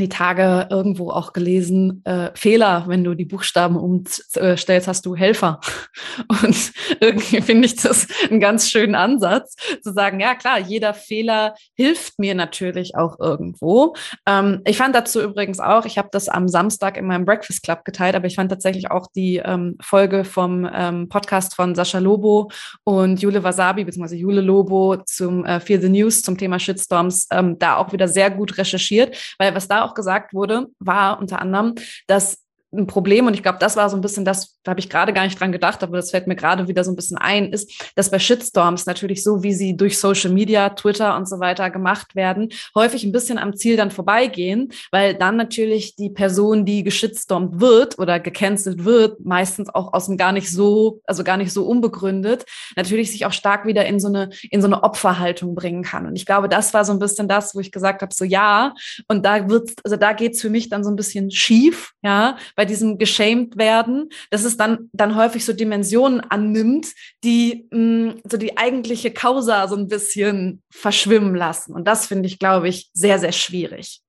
die 0.00 0.08
Tage 0.08 0.68
irgendwo 0.70 1.10
auch 1.10 1.32
gelesen, 1.32 2.02
äh, 2.04 2.30
Fehler, 2.34 2.84
wenn 2.86 3.04
du 3.04 3.14
die 3.14 3.24
Buchstaben 3.24 3.76
umstellst, 3.76 4.88
hast 4.88 5.06
du 5.06 5.14
Helfer. 5.16 5.60
Und 6.28 6.72
irgendwie 7.00 7.40
finde 7.40 7.66
ich 7.66 7.76
das 7.76 8.06
einen 8.30 8.40
ganz 8.40 8.68
schönen 8.70 8.94
Ansatz, 8.94 9.56
zu 9.82 9.92
sagen, 9.92 10.20
ja 10.20 10.34
klar, 10.34 10.58
jeder 10.58 10.94
Fehler 10.94 11.54
hilft 11.74 12.18
mir 12.18 12.34
natürlich 12.34 12.96
auch 12.96 13.18
irgendwo. 13.20 13.94
Ähm, 14.26 14.62
ich 14.64 14.76
fand 14.76 14.94
dazu 14.94 15.20
übrigens 15.20 15.60
auch, 15.60 15.84
ich 15.84 15.98
habe 15.98 16.08
das 16.12 16.28
am 16.28 16.48
Samstag 16.48 16.96
in 16.96 17.06
meinem 17.06 17.24
Breakfast 17.24 17.62
Club 17.62 17.84
geteilt, 17.84 18.14
aber 18.14 18.26
ich 18.26 18.36
fand 18.36 18.50
tatsächlich 18.50 18.90
auch 18.90 19.06
die 19.14 19.36
ähm, 19.44 19.76
Folge 19.80 20.24
vom 20.24 20.68
ähm, 20.72 21.08
Podcast 21.08 21.54
von 21.54 21.74
Sascha 21.74 21.98
Lobo 21.98 22.50
und 22.84 23.20
Jule 23.22 23.42
Wasabi, 23.42 23.84
beziehungsweise 23.84 24.16
Jule 24.16 24.40
Lobo 24.40 24.96
zum 25.04 25.44
äh, 25.44 25.60
Fear 25.60 25.80
the 25.80 25.88
News 25.88 26.22
zum 26.22 26.36
Thema 26.36 26.58
Shitstorms, 26.58 27.28
ähm, 27.30 27.58
da 27.58 27.76
auch 27.76 27.92
wieder 27.92 28.08
sehr 28.08 28.30
gut 28.30 28.58
recherchiert, 28.58 29.16
weil 29.38 29.54
was 29.54 29.68
da 29.68 29.83
auch 29.84 29.94
gesagt 29.94 30.34
wurde, 30.34 30.68
war 30.78 31.18
unter 31.18 31.40
anderem, 31.40 31.74
dass 32.06 32.43
ein 32.76 32.86
Problem, 32.86 33.26
und 33.26 33.34
ich 33.34 33.42
glaube, 33.42 33.58
das 33.58 33.76
war 33.76 33.88
so 33.90 33.96
ein 33.96 34.00
bisschen 34.00 34.24
das, 34.24 34.56
da 34.62 34.70
habe 34.70 34.80
ich 34.80 34.90
gerade 34.90 35.12
gar 35.12 35.24
nicht 35.24 35.38
dran 35.38 35.52
gedacht, 35.52 35.82
aber 35.82 35.96
das 35.96 36.10
fällt 36.10 36.26
mir 36.26 36.36
gerade 36.36 36.68
wieder 36.68 36.84
so 36.84 36.90
ein 36.90 36.96
bisschen 36.96 37.18
ein, 37.18 37.52
ist, 37.52 37.92
dass 37.94 38.10
bei 38.10 38.18
Shitstorms 38.18 38.86
natürlich 38.86 39.22
so, 39.22 39.42
wie 39.42 39.52
sie 39.52 39.76
durch 39.76 39.98
Social 39.98 40.30
Media, 40.30 40.70
Twitter 40.70 41.16
und 41.16 41.28
so 41.28 41.40
weiter 41.40 41.70
gemacht 41.70 42.14
werden, 42.14 42.50
häufig 42.74 43.04
ein 43.04 43.12
bisschen 43.12 43.38
am 43.38 43.56
Ziel 43.56 43.76
dann 43.76 43.90
vorbeigehen, 43.90 44.72
weil 44.90 45.14
dann 45.14 45.36
natürlich 45.36 45.96
die 45.96 46.10
Person, 46.10 46.64
die 46.64 46.82
geschitstormt 46.82 47.60
wird 47.60 47.98
oder 47.98 48.20
gecancelt 48.20 48.84
wird, 48.84 49.24
meistens 49.24 49.68
auch 49.74 49.92
aus 49.92 50.06
dem 50.06 50.16
gar 50.16 50.32
nicht 50.32 50.50
so, 50.50 51.00
also 51.04 51.24
gar 51.24 51.36
nicht 51.36 51.52
so 51.52 51.66
unbegründet, 51.66 52.44
natürlich 52.76 53.12
sich 53.12 53.26
auch 53.26 53.32
stark 53.32 53.66
wieder 53.66 53.86
in 53.86 54.00
so 54.00 54.08
eine, 54.08 54.30
in 54.50 54.60
so 54.60 54.66
eine 54.66 54.82
Opferhaltung 54.82 55.54
bringen 55.54 55.82
kann. 55.82 56.06
Und 56.06 56.16
ich 56.16 56.26
glaube, 56.26 56.48
das 56.48 56.74
war 56.74 56.84
so 56.84 56.92
ein 56.92 56.98
bisschen 56.98 57.28
das, 57.28 57.54
wo 57.54 57.60
ich 57.60 57.72
gesagt 57.72 58.02
habe, 58.02 58.14
so 58.14 58.24
ja, 58.24 58.74
und 59.08 59.24
da 59.24 59.48
wird, 59.48 59.70
also 59.84 59.96
da 59.96 60.12
geht's 60.12 60.40
für 60.40 60.50
mich 60.50 60.68
dann 60.68 60.84
so 60.84 60.90
ein 60.90 60.96
bisschen 60.96 61.30
schief, 61.30 61.92
ja, 62.02 62.36
bei 62.56 62.63
bei 62.64 62.66
diesem 62.66 62.96
geschämt 62.96 63.58
werden, 63.58 64.08
dass 64.30 64.44
es 64.44 64.56
dann, 64.56 64.88
dann 64.94 65.16
häufig 65.16 65.44
so 65.44 65.52
Dimensionen 65.52 66.20
annimmt, 66.20 66.94
die 67.22 67.68
mh, 67.70 67.78
mm, 67.78 68.20
so 68.26 68.38
die 68.38 68.56
eigentliche 68.56 69.10
Causa 69.10 69.68
so 69.68 69.76
ein 69.76 69.86
bisschen 69.86 70.62
verschwimmen 70.70 71.34
lassen. 71.34 71.74
Und 71.74 71.86
das 71.86 72.06
finde 72.06 72.26
ich, 72.26 72.38
glaube 72.38 72.68
ich, 72.68 72.90
sehr, 72.94 73.18
sehr 73.18 73.32
schwierig. 73.32 74.00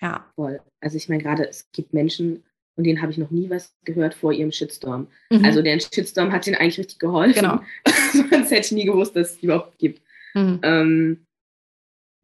Ja. 0.00 0.24
Voll. 0.36 0.60
Also 0.80 0.96
ich 0.96 1.10
meine 1.10 1.22
gerade, 1.22 1.46
es 1.46 1.70
gibt 1.72 1.92
Menschen, 1.92 2.44
von 2.76 2.84
denen 2.84 3.02
habe 3.02 3.12
ich 3.12 3.18
noch 3.18 3.30
nie 3.30 3.50
was 3.50 3.74
gehört 3.84 4.14
vor 4.14 4.32
ihrem 4.32 4.52
Shitstorm. 4.52 5.08
Mhm. 5.30 5.44
Also 5.44 5.60
der 5.60 5.78
Shitstorm 5.78 6.32
hat 6.32 6.46
denen 6.46 6.56
eigentlich 6.56 6.78
richtig 6.78 6.98
geholfen. 6.98 7.34
Genau. 7.34 7.60
Sonst 8.30 8.50
hätte 8.50 8.66
ich 8.66 8.72
nie 8.72 8.86
gewusst, 8.86 9.14
dass 9.16 9.32
es 9.32 9.38
die 9.38 9.46
überhaupt 9.46 9.76
gibt. 9.76 10.00
Mhm. 10.32 10.60
Ähm, 10.62 11.26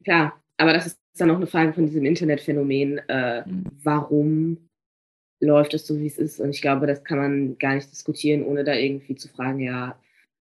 klar, 0.03 0.41
aber 0.57 0.73
das 0.73 0.87
ist 0.87 0.99
dann 1.19 1.31
auch 1.31 1.37
eine 1.37 1.47
Frage 1.47 1.75
von 1.75 1.85
diesem 1.85 2.07
Internetphänomen. 2.07 3.03
Äh, 3.07 3.47
mhm. 3.47 3.65
Warum 3.83 4.69
läuft 5.45 5.75
es 5.75 5.87
so, 5.87 5.99
wie 5.99 6.07
es 6.07 6.19
ist. 6.19 6.41
Und 6.41 6.51
ich 6.51 6.63
glaube, 6.63 6.87
das 6.87 7.05
kann 7.05 7.19
man 7.19 7.59
gar 7.59 7.75
nicht 7.75 7.91
diskutieren, 7.91 8.45
ohne 8.45 8.65
da 8.65 8.75
irgendwie 8.75 9.15
zu 9.15 9.29
fragen, 9.29 9.61
ja, 9.61 9.99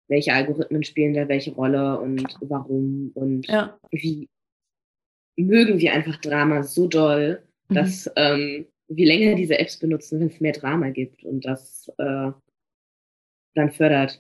welche 0.08 0.34
Algorithmen 0.34 0.84
spielen 0.84 1.14
da 1.14 1.28
welche 1.28 1.52
Rolle 1.52 2.00
und 2.00 2.26
warum 2.42 3.12
und 3.14 3.48
ja. 3.48 3.80
wie 3.92 4.28
mögen 5.38 5.80
wir 5.80 5.94
einfach 5.94 6.18
Drama 6.18 6.64
so 6.64 6.88
doll, 6.88 7.44
mhm. 7.70 7.76
dass 7.76 8.12
ähm, 8.16 8.66
wie 8.88 9.06
länger 9.06 9.36
diese 9.36 9.60
Apps 9.60 9.78
benutzen, 9.78 10.20
wenn 10.20 10.28
es 10.28 10.42
mehr 10.42 10.52
Drama 10.52 10.90
gibt 10.90 11.24
und 11.24 11.46
das 11.46 11.92
äh, 11.98 12.32
dann 13.56 13.72
fördert. 13.72 14.20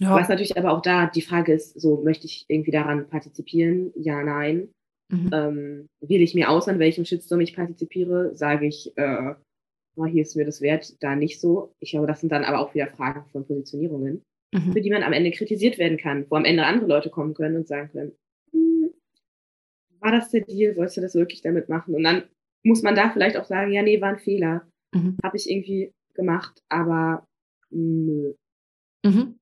Ja. 0.00 0.14
Was 0.14 0.28
natürlich 0.28 0.56
aber 0.56 0.72
auch 0.72 0.82
da 0.82 1.06
die 1.06 1.20
Frage 1.20 1.52
ist, 1.52 1.78
so 1.80 2.00
möchte 2.02 2.26
ich 2.26 2.44
irgendwie 2.48 2.70
daran 2.70 3.08
partizipieren? 3.08 3.92
Ja, 3.96 4.22
nein. 4.22 4.68
Mhm. 5.10 5.30
Ähm, 5.32 5.88
wähle 6.00 6.24
ich 6.24 6.34
mir 6.34 6.48
aus, 6.48 6.68
an 6.68 6.78
welchem 6.78 7.04
Shitstorm 7.04 7.40
ich 7.40 7.54
partizipiere? 7.54 8.34
Sage 8.34 8.66
ich, 8.66 8.96
äh, 8.96 9.34
oh, 9.96 10.06
hier 10.06 10.22
ist 10.22 10.36
mir 10.36 10.44
das 10.44 10.60
wert, 10.60 11.02
da 11.02 11.16
nicht 11.16 11.40
so. 11.40 11.74
Ich 11.80 11.90
glaube, 11.90 12.06
das 12.06 12.20
sind 12.20 12.32
dann 12.32 12.44
aber 12.44 12.60
auch 12.60 12.74
wieder 12.74 12.88
Fragen 12.88 13.24
von 13.30 13.46
Positionierungen, 13.46 14.22
mhm. 14.52 14.72
für 14.72 14.80
die 14.80 14.90
man 14.90 15.02
am 15.02 15.12
Ende 15.12 15.30
kritisiert 15.30 15.78
werden 15.78 15.98
kann, 15.98 16.26
wo 16.28 16.36
am 16.36 16.44
Ende 16.44 16.64
andere 16.64 16.86
Leute 16.86 17.10
kommen 17.10 17.34
können 17.34 17.56
und 17.56 17.68
sagen 17.68 17.90
können, 17.92 18.12
hm, 18.52 18.90
war 20.00 20.12
das 20.12 20.30
der 20.30 20.42
Deal? 20.42 20.76
Wolltest 20.76 20.96
du 20.96 21.00
das 21.00 21.14
wirklich 21.14 21.42
damit 21.42 21.68
machen? 21.68 21.94
Und 21.94 22.02
dann 22.02 22.24
muss 22.64 22.82
man 22.82 22.94
da 22.94 23.10
vielleicht 23.10 23.36
auch 23.36 23.44
sagen, 23.44 23.72
ja, 23.72 23.82
nee, 23.82 24.00
war 24.00 24.10
ein 24.10 24.18
Fehler. 24.18 24.66
Mhm. 24.94 25.16
Habe 25.22 25.36
ich 25.36 25.50
irgendwie 25.50 25.92
gemacht, 26.14 26.62
aber 26.68 27.26
nö. 27.70 28.34
Mhm. 29.04 29.38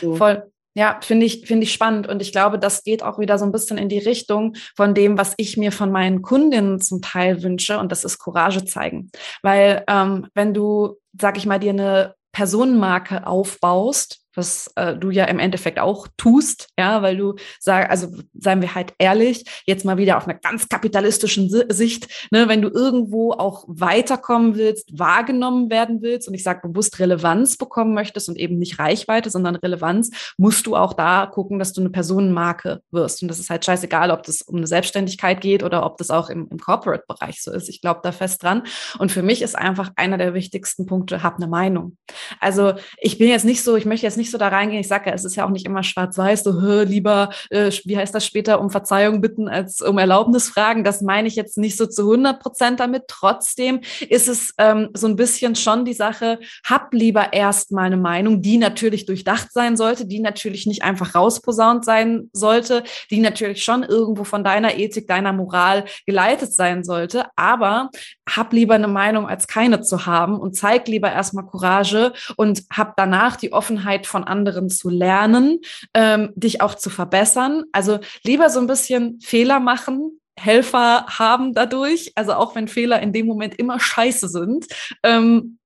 So. 0.00 0.16
Voll. 0.16 0.50
Ja, 0.76 1.00
finde 1.02 1.24
ich, 1.24 1.46
finde 1.46 1.64
ich 1.64 1.72
spannend. 1.72 2.06
Und 2.06 2.20
ich 2.20 2.32
glaube, 2.32 2.58
das 2.58 2.84
geht 2.84 3.02
auch 3.02 3.18
wieder 3.18 3.38
so 3.38 3.46
ein 3.46 3.52
bisschen 3.52 3.78
in 3.78 3.88
die 3.88 3.98
Richtung 3.98 4.56
von 4.76 4.92
dem, 4.92 5.16
was 5.16 5.32
ich 5.38 5.56
mir 5.56 5.72
von 5.72 5.90
meinen 5.90 6.20
Kundinnen 6.20 6.82
zum 6.82 7.00
Teil 7.00 7.42
wünsche. 7.42 7.78
Und 7.78 7.90
das 7.92 8.04
ist 8.04 8.18
Courage 8.18 8.62
zeigen. 8.66 9.10
Weil 9.40 9.84
ähm, 9.88 10.26
wenn 10.34 10.52
du, 10.52 10.98
sag 11.18 11.38
ich 11.38 11.46
mal, 11.46 11.58
dir 11.58 11.70
eine 11.70 12.14
Personenmarke 12.32 13.26
aufbaust, 13.26 14.20
was 14.36 14.70
äh, 14.76 14.94
du 14.94 15.10
ja 15.10 15.24
im 15.24 15.38
Endeffekt 15.38 15.78
auch 15.78 16.08
tust, 16.16 16.68
ja, 16.78 17.02
weil 17.02 17.16
du 17.16 17.34
sag, 17.58 17.90
also 17.90 18.08
seien 18.34 18.60
wir 18.60 18.74
halt 18.74 18.94
ehrlich, 18.98 19.44
jetzt 19.66 19.84
mal 19.84 19.96
wieder 19.96 20.16
auf 20.16 20.26
einer 20.26 20.38
ganz 20.38 20.68
kapitalistischen 20.68 21.50
Sicht, 21.68 22.08
ne, 22.30 22.48
wenn 22.48 22.62
du 22.62 22.68
irgendwo 22.68 23.32
auch 23.32 23.64
weiterkommen 23.66 24.56
willst, 24.56 24.98
wahrgenommen 24.98 25.70
werden 25.70 26.02
willst 26.02 26.28
und 26.28 26.34
ich 26.34 26.42
sage 26.42 26.68
bewusst 26.68 26.98
Relevanz 26.98 27.56
bekommen 27.56 27.94
möchtest 27.94 28.28
und 28.28 28.36
eben 28.36 28.58
nicht 28.58 28.78
Reichweite, 28.78 29.30
sondern 29.30 29.56
Relevanz, 29.56 30.10
musst 30.36 30.66
du 30.66 30.76
auch 30.76 30.92
da 30.92 31.26
gucken, 31.26 31.58
dass 31.58 31.72
du 31.72 31.80
eine 31.80 31.90
Personenmarke 31.90 32.82
wirst. 32.90 33.22
Und 33.22 33.28
das 33.28 33.38
ist 33.38 33.50
halt 33.50 33.64
scheißegal, 33.64 34.10
ob 34.10 34.22
das 34.24 34.42
um 34.42 34.56
eine 34.56 34.66
Selbstständigkeit 34.66 35.40
geht 35.40 35.62
oder 35.62 35.84
ob 35.84 35.98
das 35.98 36.10
auch 36.10 36.30
im, 36.30 36.48
im 36.50 36.58
Corporate-Bereich 36.58 37.42
so 37.42 37.52
ist. 37.52 37.68
Ich 37.68 37.80
glaube 37.80 38.00
da 38.02 38.12
fest 38.12 38.42
dran. 38.42 38.62
Und 38.98 39.12
für 39.12 39.22
mich 39.22 39.42
ist 39.42 39.56
einfach 39.56 39.90
einer 39.96 40.18
der 40.18 40.34
wichtigsten 40.34 40.86
Punkte, 40.86 41.22
hab 41.22 41.36
eine 41.36 41.48
Meinung. 41.48 41.96
Also 42.40 42.74
ich 42.98 43.18
bin 43.18 43.28
jetzt 43.28 43.44
nicht 43.44 43.62
so, 43.62 43.76
ich 43.76 43.84
möchte 43.84 44.06
jetzt 44.06 44.16
nicht 44.16 44.25
nicht 44.26 44.32
so 44.32 44.38
da 44.38 44.48
reingehen. 44.48 44.80
Ich 44.80 44.88
sage 44.88 45.10
ja, 45.10 45.14
es 45.14 45.24
ist 45.24 45.36
ja 45.36 45.46
auch 45.46 45.50
nicht 45.50 45.66
immer 45.66 45.84
schwarz-weiß, 45.84 46.42
so 46.42 46.82
lieber, 46.82 47.30
äh, 47.50 47.70
wie 47.84 47.96
heißt 47.96 48.14
das 48.14 48.26
später, 48.26 48.60
um 48.60 48.70
Verzeihung 48.70 49.20
bitten 49.20 49.48
als 49.48 49.80
um 49.80 49.98
Erlaubnis 49.98 50.48
fragen. 50.48 50.82
Das 50.82 51.00
meine 51.00 51.28
ich 51.28 51.36
jetzt 51.36 51.58
nicht 51.58 51.76
so 51.76 51.86
zu 51.86 52.02
100 52.02 52.40
Prozent 52.40 52.80
damit. 52.80 53.04
Trotzdem 53.06 53.80
ist 54.08 54.28
es 54.28 54.52
ähm, 54.58 54.90
so 54.94 55.06
ein 55.06 55.14
bisschen 55.14 55.54
schon 55.54 55.84
die 55.84 55.92
Sache, 55.92 56.40
hab 56.64 56.92
lieber 56.92 57.32
erst 57.32 57.70
mal 57.70 57.84
eine 57.84 57.96
Meinung, 57.96 58.42
die 58.42 58.58
natürlich 58.58 59.06
durchdacht 59.06 59.52
sein 59.52 59.76
sollte, 59.76 60.06
die 60.06 60.18
natürlich 60.18 60.66
nicht 60.66 60.82
einfach 60.82 61.14
rausposaunt 61.14 61.84
sein 61.84 62.28
sollte, 62.32 62.82
die 63.10 63.20
natürlich 63.20 63.62
schon 63.62 63.84
irgendwo 63.84 64.24
von 64.24 64.42
deiner 64.42 64.76
Ethik, 64.76 65.06
deiner 65.06 65.32
Moral 65.32 65.84
geleitet 66.04 66.52
sein 66.52 66.82
sollte. 66.82 67.26
Aber 67.36 67.90
hab 68.28 68.52
lieber 68.52 68.74
eine 68.74 68.88
Meinung 68.88 69.28
als 69.28 69.46
keine 69.46 69.82
zu 69.82 70.06
haben 70.06 70.40
und 70.40 70.56
zeig 70.56 70.88
lieber 70.88 71.12
erstmal 71.12 71.46
Courage 71.46 72.12
und 72.36 72.64
hab 72.72 72.96
danach 72.96 73.36
die 73.36 73.52
Offenheit 73.52 74.06
von 74.06 74.15
anderen 74.24 74.68
zu 74.68 74.88
lernen, 74.88 75.60
ähm, 75.94 76.32
dich 76.34 76.60
auch 76.60 76.74
zu 76.74 76.90
verbessern. 76.90 77.64
Also 77.72 77.98
lieber 78.22 78.50
so 78.50 78.60
ein 78.60 78.66
bisschen 78.66 79.20
Fehler 79.20 79.60
machen, 79.60 80.20
Helfer 80.38 81.06
haben 81.06 81.54
dadurch, 81.54 82.12
also 82.14 82.34
auch 82.34 82.54
wenn 82.54 82.68
Fehler 82.68 83.00
in 83.00 83.12
dem 83.12 83.26
Moment 83.26 83.58
immer 83.58 83.80
scheiße 83.80 84.28
sind. 84.28 84.66
Ähm, 85.02 85.58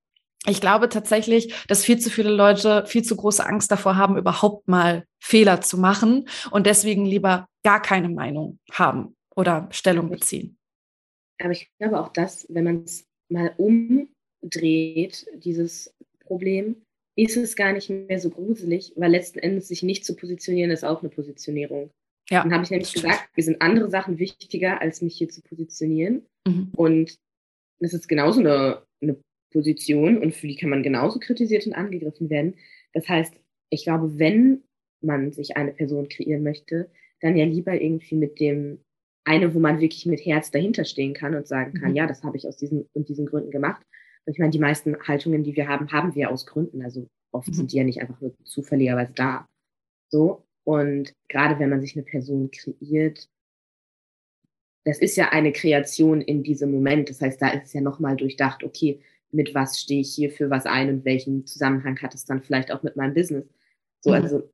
ich 0.47 0.61
glaube 0.61 0.89
tatsächlich, 0.89 1.55
dass 1.69 1.85
viel 1.85 1.99
zu 1.99 2.09
viele 2.09 2.31
Leute 2.31 2.87
viel 2.87 3.03
zu 3.03 3.17
große 3.17 3.45
Angst 3.45 3.71
davor 3.71 3.97
haben, 3.97 4.17
überhaupt 4.17 4.69
mal 4.69 5.05
Fehler 5.19 5.61
zu 5.61 5.77
machen 5.77 6.29
und 6.51 6.67
deswegen 6.67 7.05
lieber 7.05 7.47
gar 7.63 7.83
keine 7.83 8.09
Meinung 8.09 8.59
haben 8.73 9.17
oder 9.35 9.69
Stellung 9.71 10.09
beziehen. 10.09 10.57
Aber 11.39 11.51
ich 11.51 11.71
glaube 11.79 12.01
auch, 12.01 12.09
dass, 12.09 12.47
wenn 12.49 12.65
man 12.65 12.85
es 12.85 13.07
mal 13.29 13.55
umdreht, 13.57 15.27
dieses 15.35 15.95
Problem, 16.21 16.83
ist 17.23 17.37
es 17.37 17.57
gar 17.57 17.73
nicht 17.73 17.91
mehr 17.91 18.19
so 18.19 18.31
gruselig, 18.31 18.93
weil 18.97 19.11
letzten 19.11 19.39
Endes 19.39 19.69
sich 19.69 19.83
nicht 19.83 20.05
zu 20.05 20.15
positionieren, 20.15 20.71
ist 20.71 20.85
auch 20.85 21.01
eine 21.01 21.11
Positionierung. 21.11 21.91
Ja. 22.31 22.43
Dann 22.43 22.53
habe 22.53 22.65
ich 22.65 22.71
nämlich 22.71 22.93
gesagt, 22.93 23.29
mir 23.37 23.43
sind 23.43 23.61
andere 23.61 23.91
Sachen 23.91 24.19
wichtiger, 24.19 24.81
als 24.81 25.03
mich 25.03 25.17
hier 25.17 25.29
zu 25.29 25.43
positionieren. 25.43 26.27
Mhm. 26.47 26.71
Und 26.77 27.19
das 27.81 27.93
ist 27.93 28.09
genauso 28.09 28.41
eine, 28.41 28.83
eine 29.03 29.17
Position 29.53 30.19
und 30.19 30.35
für 30.35 30.47
die 30.47 30.57
kann 30.57 30.71
man 30.71 30.83
genauso 30.83 31.19
kritisiert 31.19 31.67
und 31.67 31.73
angegriffen 31.73 32.31
werden. 32.31 32.55
Das 32.93 33.09
heißt, 33.09 33.35
ich 33.71 33.85
glaube, 33.85 34.19
wenn 34.19 34.63
man 35.03 35.33
sich 35.33 35.57
eine 35.57 35.73
Person 35.73 36.09
kreieren 36.09 36.43
möchte, 36.43 36.91
dann 37.21 37.37
ja 37.37 37.45
lieber 37.45 37.81
irgendwie 37.81 38.17
mit 38.17 38.39
dem 38.39 38.81
eine, 39.25 39.55
wo 39.55 39.59
man 39.59 39.81
wirklich 39.81 40.07
mit 40.07 40.25
Herz 40.25 40.51
dahinter 40.51 40.85
stehen 40.85 41.15
kann 41.15 41.35
und 41.35 41.47
sagen 41.47 41.75
kann, 41.75 41.91
mhm. 41.91 41.97
ja, 41.97 42.07
das 42.07 42.23
habe 42.23 42.37
ich 42.37 42.47
aus 42.47 42.57
diesen 42.57 42.89
und 42.93 43.09
diesen 43.09 43.27
Gründen 43.27 43.51
gemacht. 43.51 43.85
Und 44.31 44.35
ich 44.35 44.39
meine, 44.39 44.53
die 44.53 44.61
meisten 44.61 44.97
Haltungen, 45.09 45.43
die 45.43 45.57
wir 45.57 45.67
haben, 45.67 45.91
haben 45.91 46.15
wir 46.15 46.31
aus 46.31 46.47
Gründen. 46.47 46.85
Also 46.85 47.09
oft 47.33 47.49
mhm. 47.49 47.53
sind 47.53 47.73
die 47.73 47.79
ja 47.79 47.83
nicht 47.83 48.01
einfach 48.01 48.21
nur 48.21 48.33
zufälligerweise 48.45 49.13
da. 49.13 49.49
So. 50.09 50.47
Und 50.63 51.13
gerade 51.29 51.59
wenn 51.59 51.69
man 51.69 51.81
sich 51.81 51.97
eine 51.97 52.05
Person 52.05 52.49
kreiert, 52.53 53.29
das 54.85 55.01
ist 55.01 55.17
ja 55.17 55.31
eine 55.31 55.51
Kreation 55.51 56.21
in 56.21 56.45
diesem 56.45 56.71
Moment. 56.71 57.11
Das 57.11 57.21
heißt, 57.21 57.43
da 57.43 57.49
ist 57.49 57.65
es 57.65 57.73
ja 57.73 57.81
nochmal 57.81 58.15
durchdacht, 58.15 58.63
okay, 58.63 59.01
mit 59.33 59.53
was 59.53 59.81
stehe 59.81 60.03
ich 60.03 60.15
hier 60.15 60.31
für 60.31 60.49
was 60.49 60.65
ein 60.65 60.91
und 60.91 61.05
welchen 61.05 61.45
Zusammenhang 61.45 62.01
hat 62.01 62.15
es 62.15 62.25
dann 62.25 62.41
vielleicht 62.41 62.71
auch 62.71 62.85
mit 62.85 62.95
meinem 62.95 63.15
Business. 63.15 63.49
So, 63.99 64.11
mhm. 64.11 64.17
also 64.23 64.49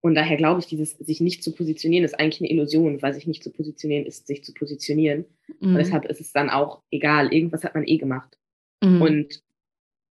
und 0.00 0.14
daher 0.14 0.36
glaube 0.36 0.60
ich, 0.60 0.66
dieses 0.66 0.92
sich 0.92 1.20
nicht 1.20 1.42
zu 1.42 1.52
positionieren 1.52 2.04
ist 2.04 2.18
eigentlich 2.18 2.40
eine 2.40 2.50
Illusion, 2.50 3.02
weil 3.02 3.14
sich 3.14 3.26
nicht 3.26 3.42
zu 3.42 3.50
positionieren 3.50 4.06
ist, 4.06 4.26
sich 4.26 4.44
zu 4.44 4.54
positionieren. 4.54 5.24
Mhm. 5.60 5.70
Und 5.70 5.74
deshalb 5.76 6.04
ist 6.04 6.20
es 6.20 6.32
dann 6.32 6.50
auch 6.50 6.82
egal, 6.90 7.32
irgendwas 7.32 7.64
hat 7.64 7.74
man 7.74 7.86
eh 7.86 7.98
gemacht. 7.98 8.38
Mhm. 8.82 9.02
Und 9.02 9.42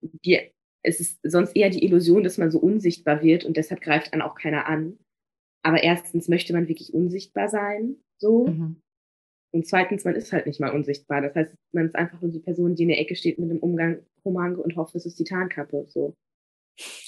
die, 0.01 0.41
es 0.83 1.01
ist 1.01 1.21
sonst 1.23 1.55
eher 1.55 1.71
die 1.71 1.85
Illusion, 1.85 2.25
dass 2.25 2.39
man 2.39 2.51
so 2.51 2.59
unsichtbar 2.59 3.23
wird 3.23 3.45
und 3.45 3.57
deshalb 3.57 3.81
greift 3.81 4.13
dann 4.13 4.23
auch 4.23 4.35
keiner 4.35 4.67
an. 4.67 4.99
Aber 5.63 5.83
erstens 5.83 6.29
möchte 6.29 6.53
man 6.53 6.69
wirklich 6.69 6.95
unsichtbar 6.95 7.49
sein, 7.49 7.97
so. 8.17 8.47
Mhm. 8.47 8.81
Und 9.51 9.67
zweitens, 9.67 10.05
man 10.05 10.15
ist 10.15 10.33
halt 10.33 10.47
nicht 10.47 10.61
mal 10.61 10.75
unsichtbar. 10.75 11.23
Das 11.23 11.35
heißt, 11.35 11.55
man 11.73 11.87
ist 11.87 11.97
einfach 11.97 12.21
nur 12.21 12.31
die 12.31 12.41
Person, 12.41 12.75
die 12.75 12.83
in 12.83 12.91
der 12.91 13.01
Ecke 13.01 13.17
steht 13.17 13.39
mit 13.39 13.51
dem 13.51 13.61
Umgang 13.61 14.01
Umhang 14.23 14.57
und 14.57 14.77
hofft, 14.77 14.95
es 14.95 15.07
ist 15.07 15.19
die 15.19 15.25
Tarnkappe, 15.25 15.87
so. 15.89 16.15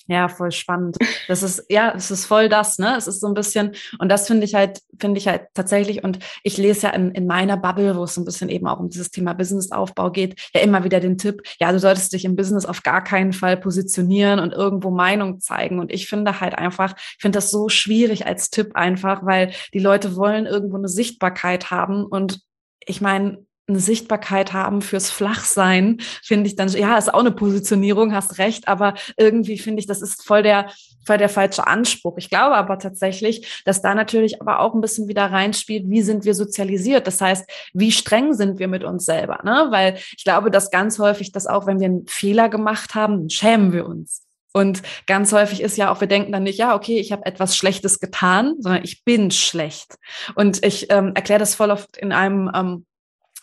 Ja, 0.07 0.29
voll 0.29 0.51
spannend. 0.51 0.97
Das 1.29 1.43
ist, 1.43 1.65
ja, 1.69 1.93
es 1.97 2.11
ist 2.11 2.27
voll 2.27 2.49
das, 2.49 2.79
ne? 2.79 2.97
Es 2.97 3.07
ist 3.07 3.21
so 3.21 3.29
ein 3.29 3.35
bisschen, 3.35 3.73
und 3.99 4.09
das 4.09 4.27
finde 4.27 4.45
ich 4.45 4.55
halt, 4.55 4.81
finde 4.99 5.19
ich 5.19 5.29
halt 5.29 5.43
tatsächlich, 5.55 6.03
und 6.03 6.19
ich 6.43 6.57
lese 6.57 6.89
ja 6.89 6.93
in, 6.93 7.13
in 7.13 7.27
meiner 7.27 7.57
Bubble, 7.57 7.97
wo 7.97 8.05
es 8.05 8.15
so 8.15 8.21
ein 8.21 8.25
bisschen 8.25 8.49
eben 8.49 8.67
auch 8.67 8.81
um 8.81 8.89
dieses 8.91 9.11
Thema 9.11 9.35
Businessaufbau 9.35 10.11
geht, 10.11 10.41
ja 10.55 10.63
immer 10.63 10.83
wieder 10.83 10.99
den 10.99 11.17
Tipp, 11.19 11.43
ja, 11.61 11.71
du 11.71 11.79
solltest 11.79 12.13
dich 12.13 12.25
im 12.25 12.35
Business 12.35 12.67
auf 12.67 12.83
gar 12.83 13.05
keinen 13.05 13.33
Fall 13.33 13.57
positionieren 13.57 14.41
und 14.41 14.53
irgendwo 14.53 14.91
Meinung 14.91 15.41
zeigen. 15.41 15.79
Und 15.79 15.93
ich 15.93 16.09
finde 16.09 16.41
halt 16.41 16.57
einfach, 16.57 16.95
ich 16.97 17.21
finde 17.21 17.37
das 17.37 17.51
so 17.51 17.69
schwierig 17.69 18.27
als 18.27 18.51
Tipp 18.51 18.75
einfach, 18.75 19.25
weil 19.25 19.53
die 19.73 19.79
Leute 19.79 20.17
wollen 20.17 20.47
irgendwo 20.47 20.77
eine 20.77 20.89
Sichtbarkeit 20.89 21.71
haben 21.71 22.05
und 22.05 22.41
ich 22.87 23.01
meine, 23.01 23.47
eine 23.71 23.81
Sichtbarkeit 23.81 24.53
haben 24.53 24.83
fürs 24.83 25.11
Flachsein, 25.11 25.99
finde 26.23 26.49
ich 26.49 26.57
dann, 26.57 26.69
ja, 26.69 26.99
ist 26.99 27.13
auch 27.13 27.21
eine 27.21 27.33
Positionierung, 27.33 28.15
hast 28.15 28.39
recht, 28.39 28.69
aber 28.69 28.95
irgendwie 29.17 29.59
finde 29.59 29.81
ich, 29.81 29.87
das 29.87 30.03
ist 30.03 30.25
voll 30.25 30.43
der, 30.43 30.71
voll 31.07 31.19
der 31.19 31.29
falsche 31.29 31.67
Anspruch. 31.67 32.19
Ich 32.19 32.31
glaube 32.31 32.57
aber 32.57 32.79
tatsächlich, 32.79 33.63
dass 33.65 33.83
da 33.83 33.95
natürlich 33.95 34.41
aber 34.41 34.61
auch 34.61 34.75
ein 34.75 34.81
bisschen 34.81 35.09
wieder 35.09 35.27
reinspielt, 35.27 35.85
wie 35.89 36.03
sind 36.03 36.25
wir 36.25 36.35
sozialisiert? 36.35 37.07
Das 37.07 37.21
heißt, 37.21 37.51
wie 37.73 37.93
streng 37.93 38.35
sind 38.35 38.59
wir 38.59 38.69
mit 38.69 38.85
uns 38.85 39.05
selber? 39.07 39.41
Ne? 39.45 39.69
Weil 39.71 39.99
ich 40.17 40.25
glaube, 40.25 40.51
dass 40.51 40.71
ganz 40.71 40.99
häufig, 40.99 41.33
dass 41.33 41.47
auch 41.47 41.67
wenn 41.67 41.81
wir 41.81 41.87
einen 41.87 42.07
Fehler 42.07 42.49
gemacht 42.49 42.95
haben, 42.95 43.31
schämen 43.31 43.73
wir 43.73 43.87
uns. 43.87 44.23
Und 44.53 44.83
ganz 45.07 45.33
häufig 45.33 45.63
ist 45.63 45.77
ja 45.77 45.93
auch, 45.93 46.01
wir 46.01 46.09
denken 46.09 46.33
dann 46.33 46.43
nicht, 46.43 46.59
ja, 46.59 46.75
okay, 46.75 46.99
ich 46.99 47.13
habe 47.13 47.25
etwas 47.25 47.57
Schlechtes 47.57 48.01
getan, 48.01 48.57
sondern 48.59 48.83
ich 48.83 49.05
bin 49.05 49.31
schlecht. 49.31 49.95
Und 50.35 50.65
ich 50.65 50.91
ähm, 50.91 51.13
erkläre 51.15 51.39
das 51.39 51.55
voll 51.55 51.71
oft 51.71 51.97
in 51.97 52.13
einem 52.13 52.51
ähm, 52.53 52.87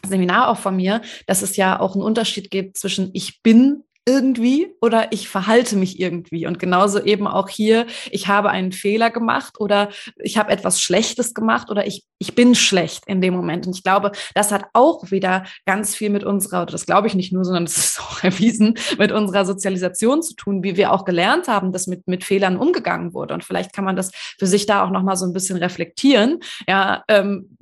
Seminar 0.06 0.50
auch 0.50 0.58
von 0.58 0.76
mir, 0.76 1.02
dass 1.26 1.42
es 1.42 1.58
ja 1.58 1.80
auch 1.80 1.94
einen 1.94 2.04
Unterschied 2.04 2.52
gibt 2.52 2.78
zwischen 2.78 3.10
ich 3.14 3.42
bin 3.42 3.84
irgendwie 4.08 4.74
oder 4.80 5.12
ich 5.12 5.28
verhalte 5.28 5.76
mich 5.76 6.00
irgendwie. 6.00 6.48
Und 6.48 6.60
genauso 6.60 7.04
eben 7.04 7.28
auch 7.28 7.50
hier, 7.50 7.86
ich 8.10 8.30
habe 8.30 8.50
einen 8.50 8.72
Fehler 8.72 9.10
gemacht 9.10 9.60
oder 9.60 9.90
ich 10.16 10.38
habe 10.38 10.52
etwas 10.52 10.82
Schlechtes 10.82 11.34
gemacht 11.34 11.70
oder 11.70 11.86
ich, 11.86 12.06
ich 12.18 12.34
bin 12.34 12.56
schlecht 12.56 13.04
in 13.06 13.20
dem 13.20 13.34
Moment. 13.34 13.68
Und 13.68 13.76
ich 13.76 13.84
glaube, 13.84 14.14
das 14.34 14.54
hat 14.54 14.64
auch 14.72 15.12
wieder 15.12 15.44
ganz 15.66 15.94
viel 15.94 16.10
mit 16.10 16.24
unserer, 16.24 16.62
oder 16.62 16.72
das 16.72 16.86
glaube 16.86 17.08
ich 17.08 17.16
nicht 17.16 17.34
nur, 17.34 17.44
sondern 17.44 17.66
das 17.66 17.78
ist 17.78 18.00
auch 18.02 18.24
erwiesen, 18.24 18.76
mit 18.98 19.12
unserer 19.12 19.46
Sozialisation 19.46 20.24
zu 20.24 20.36
tun, 20.36 20.64
wie 20.64 20.78
wir 20.78 20.94
auch 20.94 21.04
gelernt 21.04 21.50
haben, 21.50 21.74
dass 21.74 21.86
mit, 21.86 22.08
mit 22.08 22.24
Fehlern 22.24 22.56
umgegangen 22.56 23.14
wurde. 23.14 23.34
Und 23.34 23.44
vielleicht 23.44 23.74
kann 23.74 23.84
man 23.84 23.98
das 23.98 24.12
für 24.40 24.48
sich 24.48 24.66
da 24.66 24.86
auch 24.86 24.90
nochmal 24.90 25.18
so 25.18 25.26
ein 25.26 25.34
bisschen 25.34 25.58
reflektieren. 25.58 26.40
Ja, 26.66 27.04
ähm, 27.10 27.57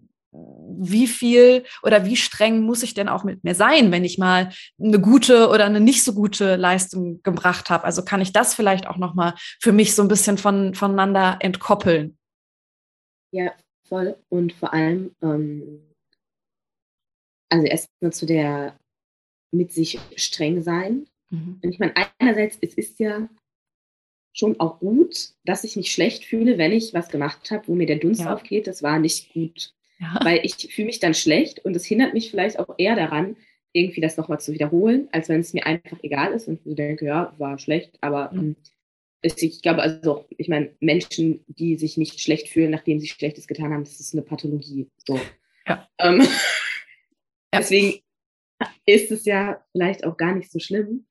wie 0.78 1.08
viel 1.08 1.64
oder 1.84 2.06
wie 2.06 2.16
streng 2.16 2.62
muss 2.62 2.84
ich 2.84 2.94
denn 2.94 3.10
auch 3.10 3.24
mit 3.24 3.44
mir 3.44 3.56
sein, 3.56 3.92
wenn 3.92 4.04
ich 4.04 4.18
mal 4.18 4.52
eine 4.80 5.00
gute 5.00 5.50
oder 5.50 5.66
eine 5.66 5.80
nicht 5.80 6.04
so 6.04 6.14
gute 6.14 6.56
Leistung 6.56 7.22
gebracht 7.24 7.70
habe? 7.70 7.84
Also 7.86 8.04
kann 8.04 8.22
ich 8.22 8.34
das 8.34 8.54
vielleicht 8.54 8.88
auch 8.88 8.98
noch 8.98 9.14
mal 9.16 9.36
für 9.60 9.72
mich 9.72 9.96
so 9.96 10.02
ein 10.02 10.08
bisschen 10.08 10.38
von, 10.38 10.74
voneinander 10.76 11.38
entkoppeln? 11.40 12.18
Ja, 13.32 13.54
voll. 13.88 14.18
Und 14.30 14.54
vor 14.54 14.74
allem, 14.74 15.16
ähm, 15.22 15.82
also 17.50 17.66
erstmal 17.66 18.14
zu 18.14 18.26
der 18.26 18.78
mit 19.52 19.72
sich 19.72 20.00
streng 20.16 20.62
sein. 20.62 21.08
Mhm. 21.30 21.60
Und 21.64 21.70
ich 21.70 21.80
meine, 21.80 21.94
einerseits, 22.20 22.58
es 22.62 22.74
ist 22.74 23.00
ja 23.00 23.30
schon 24.34 24.60
auch 24.60 24.80
gut, 24.80 25.30
dass 25.46 25.64
ich 25.64 25.78
mich 25.78 25.92
schlecht 25.92 26.26
fühle, 26.26 26.58
wenn 26.58 26.74
ich 26.74 26.94
was 26.94 27.08
gemacht 27.08 27.52
habe, 27.52 27.68
wo 27.68 27.76
mir 27.76 27.86
der 27.86 28.00
Dunst 28.00 28.22
ja. 28.22 28.34
aufgeht. 28.34 28.68
Das 28.68 28.84
war 28.84 29.00
nicht 29.00 29.32
gut 29.34 29.75
ja. 30.00 30.20
Weil 30.24 30.42
ich 30.44 30.74
fühle 30.74 30.88
mich 30.88 31.00
dann 31.00 31.14
schlecht 31.14 31.64
und 31.64 31.76
es 31.76 31.86
hindert 31.86 32.14
mich 32.14 32.30
vielleicht 32.30 32.60
auch 32.60 32.76
eher 32.78 32.96
daran, 32.96 33.38
irgendwie 33.72 34.02
das 34.02 34.18
nochmal 34.18 34.40
zu 34.40 34.54
wiederholen, 34.54 35.10
als 35.12 35.28
wenn 35.28 35.42
es 35.42 35.54
mir 35.54 35.66
einfach 35.66 35.98
egal 36.02 36.34
ist 36.34 36.48
und 36.48 36.60
ich 36.66 36.76
denke, 36.76 37.06
ja, 37.06 37.34
war 37.38 37.60
schlecht, 37.60 37.98
aber 38.02 38.32
mhm. 38.32 38.40
ähm, 38.40 38.56
ich 39.22 39.62
glaube, 39.62 39.82
also 39.82 40.26
ich 40.38 40.48
meine, 40.48 40.72
Menschen, 40.80 41.44
die 41.48 41.76
sich 41.78 41.98
nicht 41.98 42.22
schlecht 42.22 42.48
fühlen, 42.48 42.72
nachdem 42.72 43.00
sie 43.00 43.08
Schlechtes 43.08 43.48
getan 43.48 43.74
haben, 43.74 43.84
das 43.84 44.00
ist 44.00 44.14
eine 44.14 44.22
Pathologie. 44.22 44.90
So. 45.06 45.20
Ja. 45.68 45.88
Ähm, 45.98 46.22
ja. 46.22 46.28
Deswegen 47.60 48.02
ist 48.86 49.12
es 49.12 49.26
ja 49.26 49.64
vielleicht 49.72 50.06
auch 50.06 50.18
gar 50.18 50.36
nicht 50.36 50.52
so 50.52 50.60
schlimm. 50.60 51.08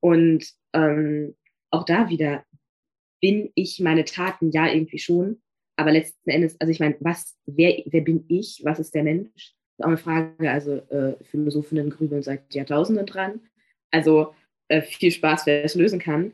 Und 0.00 0.46
ähm, 0.72 1.36
auch 1.70 1.84
da 1.84 2.08
wieder 2.08 2.44
bin 3.20 3.50
ich 3.54 3.80
meine 3.80 4.04
Taten 4.04 4.50
ja 4.50 4.66
irgendwie 4.72 4.98
schon, 4.98 5.42
aber 5.80 5.92
letzten 5.92 6.30
Endes, 6.30 6.60
also 6.60 6.70
ich 6.70 6.80
meine, 6.80 6.96
was, 7.00 7.38
wer, 7.46 7.82
wer 7.86 8.02
bin 8.02 8.24
ich? 8.28 8.60
Was 8.64 8.78
ist 8.78 8.94
der 8.94 9.02
Mensch? 9.02 9.32
Das 9.34 9.78
ist 9.78 9.84
auch 9.84 9.88
eine 9.88 9.96
Frage, 9.96 10.50
also 10.50 10.76
äh, 10.76 11.16
Philosophinnen 11.24 11.90
grübeln 11.90 12.22
seit 12.22 12.52
Jahrtausenden 12.54 13.06
dran. 13.06 13.40
Also 13.90 14.34
äh, 14.68 14.82
viel 14.82 15.10
Spaß, 15.10 15.46
wer 15.46 15.64
es 15.64 15.74
lösen 15.74 15.98
kann. 15.98 16.32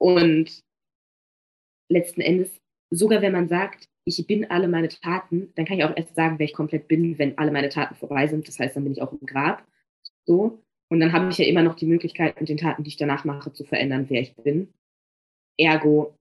Und 0.00 0.62
letzten 1.90 2.20
Endes, 2.20 2.50
sogar 2.90 3.22
wenn 3.22 3.32
man 3.32 3.48
sagt, 3.48 3.88
ich 4.04 4.26
bin 4.26 4.50
alle 4.50 4.68
meine 4.68 4.88
Taten, 4.88 5.52
dann 5.54 5.66
kann 5.66 5.78
ich 5.78 5.84
auch 5.84 5.96
erst 5.96 6.14
sagen, 6.14 6.38
wer 6.38 6.46
ich 6.46 6.54
komplett 6.54 6.88
bin, 6.88 7.18
wenn 7.18 7.36
alle 7.36 7.50
meine 7.50 7.68
Taten 7.68 7.94
vorbei 7.94 8.26
sind. 8.26 8.48
Das 8.48 8.58
heißt, 8.58 8.74
dann 8.74 8.84
bin 8.84 8.92
ich 8.92 9.02
auch 9.02 9.12
im 9.12 9.26
Grab. 9.26 9.66
So. 10.24 10.62
Und 10.90 11.00
dann 11.00 11.12
habe 11.12 11.30
ich 11.30 11.36
ja 11.36 11.44
immer 11.44 11.62
noch 11.62 11.74
die 11.74 11.86
Möglichkeit, 11.86 12.40
mit 12.40 12.48
den 12.48 12.56
Taten, 12.56 12.82
die 12.82 12.88
ich 12.88 12.96
danach 12.96 13.24
mache, 13.24 13.52
zu 13.52 13.64
verändern, 13.64 14.06
wer 14.08 14.22
ich 14.22 14.34
bin. 14.36 14.72
Ergo, 15.58 16.17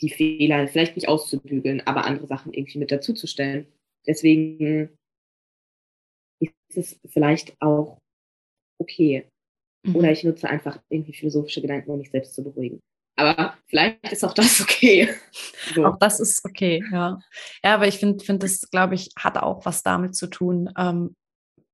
die 0.00 0.10
Fehler 0.10 0.68
vielleicht 0.68 0.96
nicht 0.96 1.08
auszubügeln, 1.08 1.86
aber 1.86 2.04
andere 2.04 2.26
Sachen 2.26 2.52
irgendwie 2.52 2.78
mit 2.78 2.90
dazuzustellen. 2.90 3.66
Deswegen 4.06 4.90
ist 6.40 6.52
es 6.76 7.00
vielleicht 7.06 7.60
auch 7.60 7.98
okay. 8.78 9.28
Mhm. 9.84 9.96
Oder 9.96 10.12
ich 10.12 10.24
nutze 10.24 10.48
einfach 10.48 10.80
irgendwie 10.88 11.14
philosophische 11.14 11.60
Gedanken, 11.60 11.90
um 11.90 11.98
mich 11.98 12.10
selbst 12.10 12.34
zu 12.34 12.42
beruhigen. 12.42 12.80
Aber 13.16 13.56
vielleicht 13.66 14.12
ist 14.12 14.24
auch 14.24 14.32
das 14.32 14.60
okay. 14.60 15.08
So. 15.74 15.84
Auch 15.86 15.98
das 15.98 16.20
ist 16.20 16.44
okay, 16.44 16.84
ja. 16.92 17.18
Ja, 17.64 17.74
aber 17.74 17.88
ich 17.88 17.98
finde, 17.98 18.24
find 18.24 18.44
das, 18.44 18.70
glaube 18.70 18.94
ich, 18.94 19.10
hat 19.18 19.36
auch 19.38 19.66
was 19.66 19.82
damit 19.82 20.14
zu 20.14 20.28
tun. 20.28 20.72
Ähm, 20.78 21.16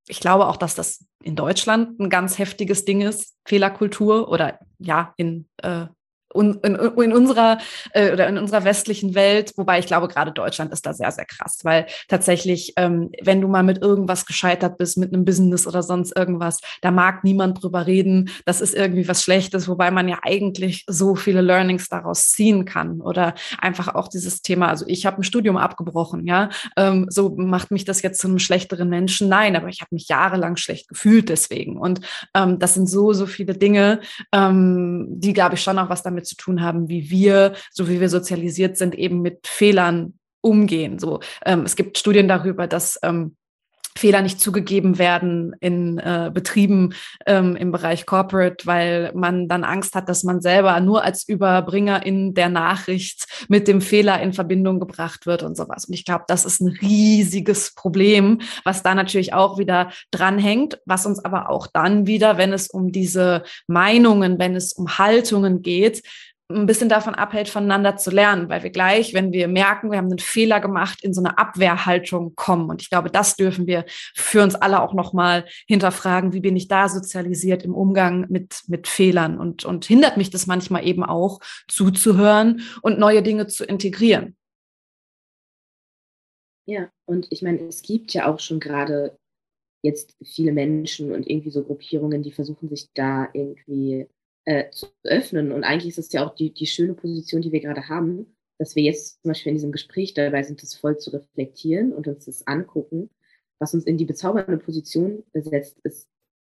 ich 0.08 0.20
glaube 0.20 0.46
auch, 0.46 0.56
dass 0.56 0.74
das 0.74 1.04
in 1.22 1.36
Deutschland 1.36 2.00
ein 2.00 2.08
ganz 2.08 2.38
heftiges 2.38 2.86
Ding 2.86 3.02
ist, 3.02 3.36
Fehlerkultur 3.46 4.30
oder 4.30 4.58
ja, 4.78 5.12
in 5.18 5.46
äh, 5.58 5.86
in, 6.34 6.54
in, 6.62 7.12
unserer 7.12 7.58
äh, 7.92 8.12
oder 8.12 8.28
in 8.28 8.38
unserer 8.38 8.64
westlichen 8.64 9.14
Welt, 9.14 9.52
wobei 9.56 9.78
ich 9.78 9.86
glaube, 9.86 10.08
gerade 10.08 10.32
Deutschland 10.32 10.72
ist 10.72 10.86
da 10.86 10.92
sehr, 10.92 11.10
sehr 11.10 11.24
krass, 11.24 11.60
weil 11.62 11.86
tatsächlich, 12.08 12.72
ähm, 12.76 13.10
wenn 13.22 13.40
du 13.40 13.48
mal 13.48 13.62
mit 13.62 13.82
irgendwas 13.82 14.26
gescheitert 14.26 14.76
bist, 14.78 14.98
mit 14.98 15.12
einem 15.12 15.24
Business 15.24 15.66
oder 15.66 15.82
sonst 15.82 16.16
irgendwas, 16.16 16.60
da 16.80 16.90
mag 16.90 17.24
niemand 17.24 17.62
drüber 17.62 17.86
reden, 17.86 18.30
das 18.44 18.60
ist 18.60 18.74
irgendwie 18.74 19.08
was 19.08 19.22
Schlechtes, 19.22 19.68
wobei 19.68 19.90
man 19.90 20.08
ja 20.08 20.18
eigentlich 20.22 20.84
so 20.86 21.14
viele 21.14 21.40
Learnings 21.40 21.88
daraus 21.88 22.28
ziehen 22.28 22.64
kann. 22.64 23.00
Oder 23.00 23.34
einfach 23.60 23.94
auch 23.94 24.08
dieses 24.08 24.42
Thema, 24.42 24.68
also 24.68 24.84
ich 24.88 25.06
habe 25.06 25.18
ein 25.18 25.24
Studium 25.24 25.56
abgebrochen, 25.56 26.26
ja, 26.26 26.50
ähm, 26.76 27.06
so 27.08 27.34
macht 27.36 27.70
mich 27.70 27.84
das 27.84 28.02
jetzt 28.02 28.20
zu 28.20 28.28
einem 28.28 28.38
schlechteren 28.38 28.88
Menschen, 28.88 29.28
nein, 29.28 29.56
aber 29.56 29.68
ich 29.68 29.80
habe 29.80 29.94
mich 29.94 30.08
jahrelang 30.08 30.56
schlecht 30.56 30.88
gefühlt 30.88 31.28
deswegen. 31.28 31.76
Und 31.76 32.00
ähm, 32.34 32.58
das 32.58 32.74
sind 32.74 32.88
so, 32.88 33.12
so 33.12 33.26
viele 33.26 33.54
Dinge, 33.54 34.00
ähm, 34.32 35.06
die, 35.08 35.32
glaube 35.32 35.54
ich, 35.54 35.62
schon 35.62 35.78
auch 35.78 35.88
was 35.88 36.02
damit 36.02 36.23
damit 36.24 36.26
zu 36.26 36.36
tun 36.36 36.62
haben, 36.62 36.88
wie 36.88 37.10
wir, 37.10 37.54
so 37.70 37.88
wie 37.88 38.00
wir 38.00 38.08
sozialisiert 38.08 38.76
sind, 38.76 38.94
eben 38.94 39.20
mit 39.22 39.46
Fehlern 39.46 40.14
umgehen. 40.40 40.98
So, 40.98 41.20
ähm, 41.44 41.62
es 41.64 41.76
gibt 41.76 41.98
Studien 41.98 42.28
darüber, 42.28 42.66
dass 42.66 42.98
ähm, 43.02 43.36
Fehler 43.96 44.22
nicht 44.22 44.40
zugegeben 44.40 44.98
werden 44.98 45.54
in 45.60 45.98
äh, 45.98 46.30
Betrieben 46.32 46.94
ähm, 47.26 47.54
im 47.54 47.70
Bereich 47.70 48.06
Corporate, 48.06 48.66
weil 48.66 49.12
man 49.14 49.48
dann 49.48 49.62
Angst 49.62 49.94
hat, 49.94 50.08
dass 50.08 50.24
man 50.24 50.40
selber 50.40 50.78
nur 50.80 51.04
als 51.04 51.28
Überbringer 51.28 52.04
in 52.04 52.34
der 52.34 52.48
Nachricht 52.48 53.26
mit 53.48 53.68
dem 53.68 53.80
Fehler 53.80 54.20
in 54.20 54.32
Verbindung 54.32 54.80
gebracht 54.80 55.26
wird 55.26 55.42
und 55.42 55.56
sowas. 55.56 55.84
Und 55.84 55.94
ich 55.94 56.04
glaube, 56.04 56.24
das 56.26 56.44
ist 56.44 56.60
ein 56.60 56.76
riesiges 56.82 57.74
Problem, 57.74 58.40
was 58.64 58.82
da 58.82 58.94
natürlich 58.94 59.32
auch 59.32 59.58
wieder 59.58 59.90
dranhängt, 60.10 60.78
was 60.86 61.06
uns 61.06 61.24
aber 61.24 61.48
auch 61.48 61.68
dann 61.68 62.06
wieder, 62.06 62.36
wenn 62.36 62.52
es 62.52 62.68
um 62.68 62.90
diese 62.90 63.44
Meinungen, 63.68 64.38
wenn 64.38 64.56
es 64.56 64.72
um 64.72 64.98
Haltungen 64.98 65.62
geht, 65.62 66.02
ein 66.50 66.66
bisschen 66.66 66.90
davon 66.90 67.14
abhält, 67.14 67.48
voneinander 67.48 67.96
zu 67.96 68.10
lernen, 68.10 68.50
weil 68.50 68.62
wir 68.62 68.70
gleich, 68.70 69.14
wenn 69.14 69.32
wir 69.32 69.48
merken, 69.48 69.90
wir 69.90 69.98
haben 69.98 70.10
einen 70.10 70.18
Fehler 70.18 70.60
gemacht, 70.60 71.02
in 71.02 71.14
so 71.14 71.22
eine 71.22 71.38
Abwehrhaltung 71.38 72.34
kommen. 72.34 72.68
Und 72.68 72.82
ich 72.82 72.90
glaube, 72.90 73.10
das 73.10 73.36
dürfen 73.36 73.66
wir 73.66 73.86
für 74.14 74.42
uns 74.42 74.54
alle 74.54 74.82
auch 74.82 74.92
nochmal 74.92 75.46
hinterfragen, 75.66 76.34
wie 76.34 76.40
bin 76.40 76.56
ich 76.56 76.68
da 76.68 76.88
sozialisiert 76.88 77.62
im 77.62 77.74
Umgang 77.74 78.26
mit, 78.28 78.62
mit 78.68 78.88
Fehlern 78.88 79.38
und, 79.38 79.64
und 79.64 79.86
hindert 79.86 80.18
mich 80.18 80.28
das 80.30 80.46
manchmal 80.46 80.86
eben 80.86 81.02
auch 81.02 81.40
zuzuhören 81.66 82.60
und 82.82 82.98
neue 82.98 83.22
Dinge 83.22 83.46
zu 83.46 83.64
integrieren. 83.64 84.36
Ja, 86.66 86.90
und 87.06 87.26
ich 87.30 87.42
meine, 87.42 87.60
es 87.60 87.82
gibt 87.82 88.12
ja 88.12 88.30
auch 88.30 88.38
schon 88.38 88.60
gerade 88.60 89.18
jetzt 89.82 90.16
viele 90.22 90.52
Menschen 90.52 91.12
und 91.12 91.28
irgendwie 91.28 91.50
so 91.50 91.62
Gruppierungen, 91.62 92.22
die 92.22 92.32
versuchen 92.32 92.68
sich 92.68 92.88
da 92.94 93.28
irgendwie 93.34 94.08
äh, 94.44 94.70
zu 94.70 94.86
öffnen. 95.04 95.52
Und 95.52 95.64
eigentlich 95.64 95.88
ist 95.88 95.98
es 95.98 96.12
ja 96.12 96.26
auch 96.26 96.34
die, 96.34 96.52
die 96.52 96.66
schöne 96.66 96.94
Position, 96.94 97.42
die 97.42 97.52
wir 97.52 97.60
gerade 97.60 97.88
haben, 97.88 98.36
dass 98.58 98.76
wir 98.76 98.82
jetzt 98.82 99.22
zum 99.22 99.30
Beispiel 99.30 99.50
in 99.50 99.56
diesem 99.56 99.72
Gespräch 99.72 100.14
dabei 100.14 100.42
sind, 100.42 100.62
das 100.62 100.74
voll 100.74 100.98
zu 100.98 101.10
reflektieren 101.10 101.92
und 101.92 102.06
uns 102.06 102.26
das 102.26 102.46
angucken, 102.46 103.10
was 103.58 103.74
uns 103.74 103.84
in 103.84 103.96
die 103.96 104.04
bezaubernde 104.04 104.58
Position 104.58 105.24
setzt, 105.32 105.78
ist 105.80 106.08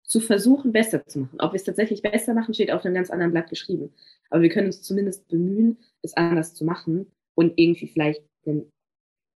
zu 0.04 0.20
versuchen, 0.20 0.72
besser 0.72 1.06
zu 1.06 1.20
machen. 1.20 1.40
Ob 1.40 1.52
wir 1.52 1.58
es 1.58 1.64
tatsächlich 1.64 2.02
besser 2.02 2.34
machen, 2.34 2.54
steht 2.54 2.72
auf 2.72 2.84
einem 2.84 2.96
ganz 2.96 3.10
anderen 3.10 3.32
Blatt 3.32 3.50
geschrieben. 3.50 3.94
Aber 4.30 4.42
wir 4.42 4.50
können 4.50 4.68
uns 4.68 4.82
zumindest 4.82 5.28
bemühen, 5.28 5.78
es 6.02 6.16
anders 6.16 6.56
zu 6.56 6.66
machen 6.66 7.12
und 7.36 7.54
irgendwie 7.58 7.88
vielleicht 7.88 8.24
einen 8.46 8.72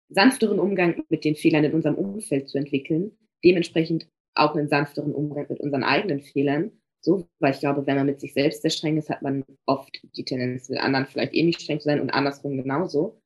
sanfteren 0.10 0.60
Umgang 0.60 1.04
mit 1.10 1.26
den 1.26 1.36
Fehlern 1.36 1.64
in 1.64 1.74
unserem 1.74 1.96
Umfeld 1.96 2.50
zu 2.50 2.58
entwickeln, 2.58 3.18
dementsprechend 3.44 4.08
auch 4.36 4.56
einen 4.56 4.70
sanfteren 4.70 5.14
Umgang 5.14 5.48
mit 5.50 5.60
unseren 5.60 5.84
eigenen 5.84 6.22
Fehlern 6.22 6.72
so, 7.02 7.28
weil 7.40 7.54
ich 7.54 7.60
glaube, 7.60 7.86
wenn 7.88 7.96
man 7.96 8.06
mit 8.06 8.20
sich 8.20 8.34
selbst 8.34 8.62
sehr 8.62 8.72
streng 8.72 8.98
ist, 8.98 9.10
hat 9.10 9.22
man 9.22 9.44
oft 9.66 10.02
die 10.16 10.26
Tendenz, 10.26 10.70
mit 10.70 10.80
anderen 10.80 11.06
vielleicht 11.06 11.34
eh 11.34 11.54
streng 11.54 11.80
zu 11.80 11.86
sein 11.86 12.02
und 12.02 12.10
andersrum 12.10 12.58
genauso. 12.58 13.22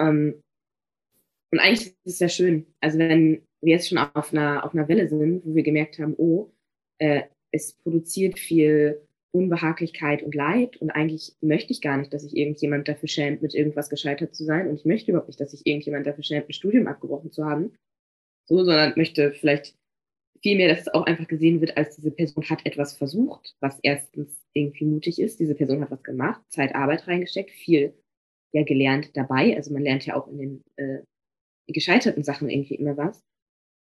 Ähm, 0.00 0.40
und 1.52 1.60
eigentlich 1.60 1.88
ist 2.04 2.14
es 2.14 2.18
ja 2.18 2.28
schön. 2.28 2.66
Also 2.80 2.98
wenn 2.98 3.42
wir 3.62 3.74
jetzt 3.74 3.88
schon 3.88 3.98
auf 3.98 4.32
einer, 4.32 4.64
auf 4.64 4.74
einer 4.74 4.88
Welle 4.88 5.08
sind, 5.08 5.44
wo 5.44 5.54
wir 5.54 5.62
gemerkt 5.62 5.98
haben, 5.98 6.14
oh, 6.16 6.52
äh, 6.98 7.22
es 7.52 7.74
produziert 7.82 8.38
viel 8.38 9.00
Unbehaglichkeit 9.32 10.22
und 10.22 10.34
Leid 10.34 10.76
und 10.78 10.90
eigentlich 10.90 11.36
möchte 11.40 11.72
ich 11.72 11.80
gar 11.80 11.96
nicht, 11.96 12.12
dass 12.12 12.22
sich 12.22 12.36
irgendjemand 12.36 12.88
dafür 12.88 13.08
schämt, 13.08 13.42
mit 13.42 13.54
irgendwas 13.54 13.90
gescheitert 13.90 14.34
zu 14.34 14.44
sein 14.44 14.68
und 14.68 14.76
ich 14.76 14.84
möchte 14.84 15.10
überhaupt 15.10 15.28
nicht, 15.28 15.40
dass 15.40 15.50
sich 15.50 15.66
irgendjemand 15.66 16.06
dafür 16.06 16.24
schämt, 16.24 16.48
ein 16.48 16.52
Studium 16.52 16.86
abgebrochen 16.86 17.32
zu 17.32 17.44
haben, 17.44 17.74
so, 18.46 18.64
sondern 18.64 18.94
möchte 18.96 19.32
vielleicht 19.32 19.76
vielmehr, 20.42 20.68
dass 20.68 20.80
es 20.82 20.94
auch 20.94 21.04
einfach 21.04 21.26
gesehen 21.28 21.60
wird, 21.60 21.76
als 21.76 21.96
diese 21.96 22.10
Person 22.10 22.44
hat 22.48 22.64
etwas 22.64 22.96
versucht, 22.96 23.56
was 23.60 23.78
erstens 23.82 24.44
irgendwie 24.52 24.84
mutig 24.84 25.20
ist. 25.20 25.40
Diese 25.40 25.54
Person 25.54 25.80
hat 25.82 25.90
was 25.90 26.02
gemacht, 26.02 26.42
Zeit, 26.50 26.74
Arbeit 26.74 27.06
reingesteckt, 27.06 27.50
viel 27.50 27.94
ja 28.52 28.62
gelernt 28.64 29.16
dabei. 29.16 29.56
Also 29.56 29.72
man 29.72 29.82
lernt 29.82 30.06
ja 30.06 30.16
auch 30.16 30.28
in 30.28 30.38
den 30.38 30.62
äh, 30.76 31.02
gescheiterten 31.68 32.22
Sachen 32.22 32.48
irgendwie 32.48 32.76
immer 32.76 32.96
was. 32.96 33.20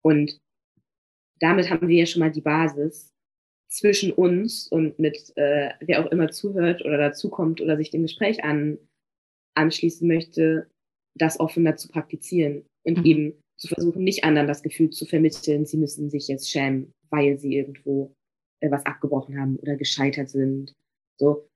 Und 0.03 0.37
damit 1.39 1.69
haben 1.69 1.87
wir 1.87 1.97
ja 1.97 2.05
schon 2.05 2.21
mal 2.21 2.31
die 2.31 2.41
Basis, 2.41 3.15
zwischen 3.75 4.11
uns 4.11 4.67
und 4.67 4.99
mit 4.99 5.33
äh, 5.35 5.71
wer 5.81 6.05
auch 6.05 6.11
immer 6.11 6.29
zuhört 6.29 6.83
oder 6.83 6.97
dazukommt 6.97 7.61
oder 7.61 7.77
sich 7.77 7.91
dem 7.91 8.03
Gespräch 8.03 8.43
an, 8.43 8.77
anschließen 9.55 10.07
möchte, 10.07 10.69
das 11.17 11.39
offener 11.39 11.75
zu 11.75 11.89
praktizieren 11.89 12.65
und 12.85 12.99
mhm. 12.99 13.05
eben 13.05 13.41
zu 13.57 13.67
versuchen, 13.67 14.03
nicht 14.03 14.23
anderen 14.23 14.47
das 14.47 14.63
Gefühl 14.63 14.89
zu 14.89 15.05
vermitteln, 15.05 15.65
sie 15.65 15.77
müssen 15.77 16.09
sich 16.09 16.27
jetzt 16.27 16.49
schämen, 16.49 16.93
weil 17.09 17.37
sie 17.37 17.55
irgendwo 17.55 18.15
äh, 18.59 18.69
was 18.69 18.85
abgebrochen 18.85 19.39
haben 19.39 19.57
oder 19.57 19.75
gescheitert 19.75 20.29
sind. 20.29 20.73
So. 21.17 21.47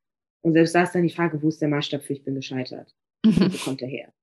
Und 0.41 0.53
selbst 0.53 0.73
da 0.73 0.83
ist 0.83 0.93
dann 0.93 1.03
die 1.03 1.13
Frage, 1.13 1.41
wo 1.41 1.49
ist 1.49 1.61
der 1.61 1.67
Maßstab 1.67 2.03
für 2.03 2.13
ich 2.13 2.23
bin 2.23 2.35
gescheitert? 2.35 2.95
Mhm. 3.25 3.53
Wo 3.53 3.57
kommt 3.57 3.81
der 3.81 3.89
her? 3.89 4.13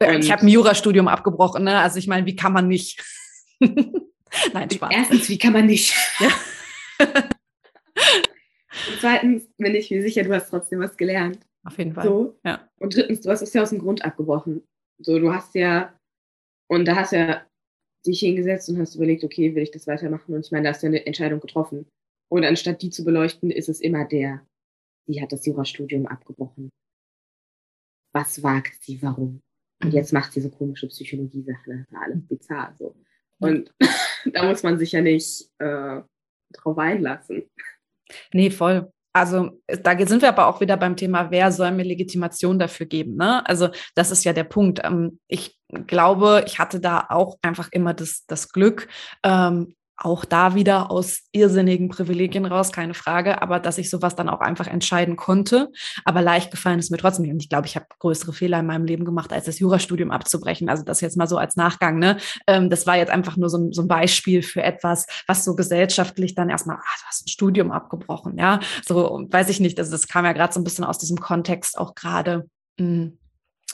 Und 0.00 0.22
ich 0.22 0.30
habe 0.30 0.42
ein 0.42 0.48
Jurastudium 0.48 1.08
abgebrochen, 1.08 1.64
ne? 1.64 1.78
Also 1.78 1.98
ich 1.98 2.06
meine, 2.06 2.26
wie 2.26 2.36
kann 2.36 2.52
man 2.52 2.68
nicht? 2.68 3.02
Nein, 3.60 4.70
Spaß. 4.70 4.90
Erstens, 4.92 5.28
wie 5.28 5.38
kann 5.38 5.54
man 5.54 5.66
nicht? 5.66 5.94
Und 8.88 9.00
zweitens 9.00 9.48
bin 9.56 9.74
ich 9.74 9.90
mir 9.90 10.02
sicher, 10.02 10.22
du 10.22 10.32
hast 10.32 10.50
trotzdem 10.50 10.80
was 10.80 10.96
gelernt. 10.96 11.40
Auf 11.64 11.76
jeden 11.78 11.92
Fall. 11.94 12.04
So. 12.04 12.38
Ja. 12.44 12.68
Und 12.78 12.94
drittens, 12.94 13.22
du 13.22 13.30
hast 13.30 13.42
es 13.42 13.52
ja 13.52 13.62
aus 13.62 13.70
dem 13.70 13.80
Grund 13.80 14.04
abgebrochen. 14.04 14.62
So, 15.00 15.18
du 15.18 15.32
hast 15.32 15.54
ja, 15.54 15.97
und 16.68 16.84
da 16.86 16.96
hast 16.96 17.12
ja 17.12 17.44
dich 18.06 18.20
hingesetzt 18.20 18.68
und 18.68 18.78
hast 18.78 18.94
überlegt, 18.94 19.24
okay, 19.24 19.54
will 19.54 19.62
ich 19.62 19.70
das 19.70 19.86
weitermachen? 19.86 20.34
Und 20.34 20.46
ich 20.46 20.52
meine, 20.52 20.64
da 20.64 20.70
hast 20.70 20.82
du 20.82 20.86
eine 20.86 21.04
Entscheidung 21.04 21.40
getroffen. 21.40 21.86
Und 22.30 22.44
anstatt 22.44 22.82
die 22.82 22.90
zu 22.90 23.04
beleuchten, 23.04 23.50
ist 23.50 23.68
es 23.68 23.80
immer 23.80 24.04
der, 24.04 24.46
die 25.08 25.20
hat 25.20 25.32
das 25.32 25.46
Jurastudium 25.46 26.06
abgebrochen. 26.06 26.70
Was 28.12 28.42
wagt 28.42 28.82
sie, 28.82 29.02
warum? 29.02 29.40
Und 29.82 29.90
mhm. 29.90 29.94
jetzt 29.94 30.12
macht 30.12 30.32
sie 30.32 30.40
so 30.40 30.50
komische 30.50 30.88
Psychologie-Sachen, 30.88 31.86
das 31.90 32.00
alles 32.00 32.26
bizarr 32.26 32.74
so. 32.78 32.94
Und 33.40 33.72
da 34.32 34.48
muss 34.48 34.62
man 34.62 34.78
sich 34.78 34.92
ja 34.92 35.00
nicht 35.00 35.50
äh, 35.58 36.02
drauf 36.52 36.78
einlassen. 36.78 37.48
Nee, 38.32 38.50
voll. 38.50 38.90
Also 39.20 39.50
da 39.82 39.98
sind 40.06 40.22
wir 40.22 40.28
aber 40.28 40.46
auch 40.46 40.60
wieder 40.60 40.76
beim 40.76 40.96
Thema, 40.96 41.30
wer 41.30 41.52
soll 41.52 41.72
mir 41.72 41.84
Legitimation 41.84 42.58
dafür 42.58 42.86
geben? 42.86 43.16
Ne? 43.16 43.46
Also 43.46 43.68
das 43.94 44.10
ist 44.10 44.24
ja 44.24 44.32
der 44.32 44.44
Punkt. 44.44 44.80
Ähm, 44.84 45.18
ich 45.28 45.58
glaube, 45.86 46.44
ich 46.46 46.58
hatte 46.58 46.80
da 46.80 47.06
auch 47.08 47.38
einfach 47.42 47.68
immer 47.72 47.94
das, 47.94 48.24
das 48.26 48.50
Glück, 48.50 48.88
ähm, 49.22 49.74
auch 49.98 50.24
da 50.24 50.54
wieder 50.54 50.90
aus 50.92 51.24
irrsinnigen 51.32 51.88
Privilegien 51.88 52.46
raus, 52.46 52.70
keine 52.70 52.94
Frage, 52.94 53.42
aber 53.42 53.58
dass 53.58 53.78
ich 53.78 53.90
sowas 53.90 54.14
dann 54.14 54.28
auch 54.28 54.40
einfach 54.40 54.68
entscheiden 54.68 55.16
konnte. 55.16 55.70
Aber 56.04 56.22
leicht 56.22 56.52
gefallen 56.52 56.78
ist 56.78 56.90
mir 56.90 56.98
trotzdem 56.98 57.24
nicht. 57.24 57.32
Und 57.32 57.42
ich 57.42 57.48
glaube, 57.48 57.66
ich 57.66 57.74
habe 57.74 57.86
größere 57.98 58.32
Fehler 58.32 58.60
in 58.60 58.66
meinem 58.66 58.84
Leben 58.84 59.04
gemacht, 59.04 59.32
als 59.32 59.46
das 59.46 59.58
Jurastudium 59.58 60.12
abzubrechen. 60.12 60.68
Also 60.68 60.84
das 60.84 61.00
jetzt 61.00 61.16
mal 61.16 61.26
so 61.26 61.36
als 61.36 61.56
Nachgang. 61.56 61.98
Ne? 61.98 62.16
Ähm, 62.46 62.70
das 62.70 62.86
war 62.86 62.96
jetzt 62.96 63.10
einfach 63.10 63.36
nur 63.36 63.50
so, 63.50 63.72
so, 63.72 63.82
ein 63.82 63.88
Beispiel 63.88 64.42
für 64.42 64.62
etwas, 64.62 65.06
was 65.26 65.44
so 65.44 65.56
gesellschaftlich 65.56 66.36
dann 66.36 66.48
erstmal, 66.48 66.76
ah, 66.76 66.96
du 67.00 67.06
hast 67.08 67.26
ein 67.26 67.28
Studium 67.28 67.72
abgebrochen. 67.72 68.38
Ja, 68.38 68.60
so 68.86 69.26
weiß 69.28 69.48
ich 69.48 69.58
nicht. 69.58 69.78
Also 69.80 69.90
das 69.90 70.06
kam 70.06 70.24
ja 70.24 70.32
gerade 70.32 70.52
so 70.52 70.60
ein 70.60 70.64
bisschen 70.64 70.84
aus 70.84 70.98
diesem 70.98 71.18
Kontext 71.18 71.76
auch 71.76 71.94
gerade. 71.94 72.48
Hm, 72.78 73.18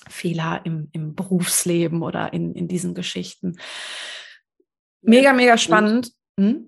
Fehler 0.08 0.60
im, 0.64 0.88
im 0.92 1.14
Berufsleben 1.14 2.02
oder 2.02 2.32
in, 2.32 2.54
in 2.54 2.68
diesen 2.68 2.94
Geschichten. 2.94 3.56
Mega, 5.04 5.32
mega 5.32 5.56
spannend. 5.58 6.12
Hm? 6.38 6.66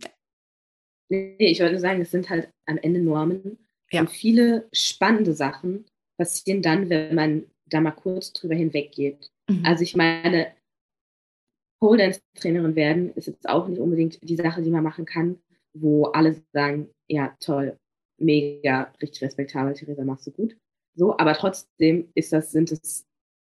Nee, 1.09 1.37
ich 1.39 1.61
wollte 1.61 1.79
sagen, 1.79 2.01
es 2.01 2.11
sind 2.11 2.29
halt 2.31 2.51
am 2.67 2.79
Ende 2.79 3.01
Normen. 3.01 3.59
Ja. 3.91 4.01
Und 4.01 4.11
viele 4.11 4.69
spannende 4.73 5.33
Sachen 5.33 5.87
passieren 6.19 6.63
dann, 6.63 6.89
wenn 6.89 7.15
man 7.15 7.47
da 7.67 7.81
mal 7.81 7.93
kurz 7.93 8.33
drüber 8.33 8.55
hinweggeht. 8.55 9.31
Mhm. 9.49 9.65
Also 9.65 9.83
ich 9.83 9.97
meine, 9.97 10.55
Pole 11.81 11.99
Dance 11.99 12.21
Trainerin 12.37 12.75
werden 12.75 13.13
ist 13.15 13.27
jetzt 13.27 13.49
auch 13.49 13.69
nicht 13.69 13.79
unbedingt 13.79 14.19
die 14.23 14.37
Sache, 14.37 14.63
die 14.63 14.71
man 14.71 14.83
machen 14.83 15.05
kann, 15.05 15.39
wo 15.75 16.07
alle 16.07 16.43
sagen, 16.53 16.89
ja, 17.09 17.37
toll, 17.41 17.77
mega, 18.19 18.93
richtig 19.01 19.23
respektabel, 19.23 19.75
Theresa, 19.75 20.05
machst 20.05 20.27
du 20.27 20.33
gut. 20.33 20.57
So, 20.95 21.17
aber 21.19 21.35
trotzdem 21.35 22.11
ist 22.15 22.33
das, 22.33 22.51
sind 22.51 22.73
es, 22.73 23.07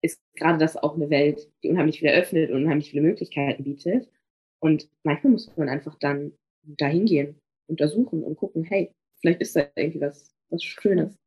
ist 0.04 0.22
gerade 0.36 0.60
das 0.60 0.78
auch 0.78 0.96
eine 0.96 1.10
Welt, 1.10 1.52
die 1.64 1.70
unheimlich 1.70 2.00
viel 2.00 2.10
eröffnet 2.10 2.52
und 2.52 2.64
unheimlich 2.64 2.92
viele 2.92 3.02
Möglichkeiten 3.02 3.64
bietet. 3.64 4.08
Und 4.62 4.88
manchmal 5.04 5.34
muss 5.34 5.52
man 5.58 5.70
einfach 5.70 5.96
dann 6.00 6.34
dahin 6.64 7.06
gehen, 7.06 7.40
untersuchen 7.68 8.24
und 8.24 8.36
gucken, 8.38 8.64
hey, 8.64 8.92
vielleicht 9.20 9.42
ist 9.42 9.56
da 9.56 9.66
irgendwie 9.76 10.02
was, 10.02 10.34
was 10.50 10.64
Schönes. 10.64 11.18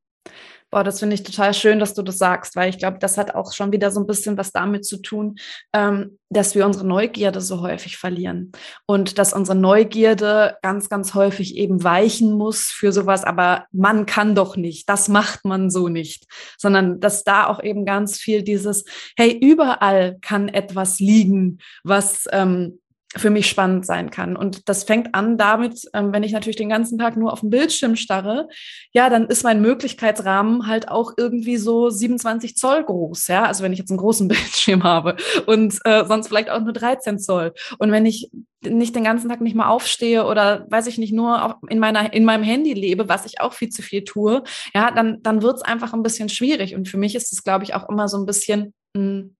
Boah, 0.71 0.83
das 0.83 0.99
finde 0.99 1.15
ich 1.15 1.23
total 1.23 1.55
schön, 1.55 1.79
dass 1.79 1.95
du 1.95 2.03
das 2.03 2.19
sagst, 2.19 2.57
weil 2.57 2.69
ich 2.69 2.79
glaube, 2.79 2.99
das 2.99 3.17
hat 3.17 3.35
auch 3.37 3.53
schon 3.53 3.71
wieder 3.71 3.93
so 3.93 4.01
ein 4.01 4.09
bisschen 4.09 4.37
was 4.37 4.51
damit 4.51 4.85
zu 4.85 4.97
tun, 4.97 5.37
ähm, 5.73 6.19
dass 6.31 6.57
wir 6.57 6.67
unsere 6.67 6.85
Neugierde 6.85 7.41
so 7.41 7.61
häufig 7.61 7.97
verlieren 7.97 8.51
und 8.87 9.19
dass 9.19 9.35
unsere 9.35 9.57
Neugierde 9.57 10.57
ganz, 10.63 10.89
ganz 10.89 11.15
häufig 11.15 11.57
eben 11.57 11.85
weichen 11.85 12.33
muss 12.33 12.65
für 12.65 12.91
sowas, 12.91 13.23
aber 13.23 13.67
man 13.71 14.05
kann 14.07 14.35
doch 14.35 14.57
nicht, 14.57 14.89
das 14.89 15.09
macht 15.09 15.45
man 15.45 15.71
so 15.71 15.89
nicht, 15.89 16.27
sondern 16.59 16.99
dass 16.99 17.23
da 17.23 17.47
auch 17.47 17.63
eben 17.63 17.85
ganz 17.85 18.19
viel 18.19 18.43
dieses, 18.43 18.85
hey, 19.17 19.31
überall 19.31 20.19
kann 20.23 20.49
etwas 20.49 20.99
liegen, 20.99 21.59
was 21.85 22.27
ähm, 22.33 22.81
für 23.17 23.31
mich 23.31 23.49
spannend 23.49 23.87
sein 23.87 24.11
kann. 24.11 24.37
Und 24.37 24.69
das 24.69 24.85
fängt 24.85 25.15
an 25.15 25.39
damit, 25.39 25.89
ähm, 25.95 26.13
wenn 26.13 26.23
ich 26.23 26.33
natürlich 26.33 26.57
den 26.57 26.69
ganzen 26.69 26.99
Tag 26.99 27.17
nur 27.17 27.33
auf 27.33 27.41
dem 27.41 27.51
Bildschirm 27.51 27.97
starre, 27.97 28.49
ja, 28.93 29.09
dann 29.09 29.27
ist 29.27 29.45
mein 29.45 29.61
Möglichkeitsrahmen 29.61 30.67
halt 30.67 30.89
auch 30.89 31.13
irgendwie 31.17 31.57
so 31.57 31.91
27 31.91 32.57
Zoll 32.57 32.85
groß, 32.85 33.29
ja, 33.29 33.45
also 33.45 33.63
wenn 33.63 33.73
ich 33.73 33.79
jetzt 33.79 33.91
einen 33.91 33.99
großen 33.99 34.29
Bildschirm 34.29 34.83
habe 34.83 35.17
und 35.47 35.79
äh, 35.85 36.05
sonst 36.07 36.29
vielleicht 36.29 36.51
auch 36.51 36.61
nur 36.61 36.73
13 36.73 37.19
Zoll. 37.19 37.53
Und 37.79 37.93
wenn 37.93 38.07
ich 38.07 38.31
nicht 38.63 38.97
den 38.97 39.05
ganzen 39.05 39.29
Tag 39.29 39.41
nicht 39.41 39.55
mal 39.55 39.69
aufstehe 39.69 40.25
oder 40.27 40.67
weiß 40.71 40.87
ich 40.87 40.99
nicht 40.99 41.13
nur 41.13 41.59
in 41.69 41.79
meiner 41.79 42.13
in 42.13 42.25
meinem 42.25 42.43
Handy 42.43 42.73
lebe, 42.73 43.09
was 43.09 43.27
ich 43.27 43.41
auch 43.41 43.53
viel 43.53 43.69
zu 43.69 43.83
viel 43.83 44.05
tue, 44.05 44.43
ja, 44.75 44.91
dann 44.91 45.23
dann 45.23 45.43
wird's 45.43 45.63
einfach 45.63 45.93
ein 45.93 46.03
bisschen 46.03 46.29
schwierig. 46.29 46.75
Und 46.75 46.89
für 46.89 46.97
mich 46.97 47.15
ist 47.15 47.33
es, 47.33 47.45
glaube 47.45 47.65
ich, 47.65 47.75
auch 47.75 47.89
immer 47.89 48.09
so 48.09 48.17
ein 48.17 48.27
bisschen 48.27 48.75
mh, 48.95 49.03
hm, 49.03 49.37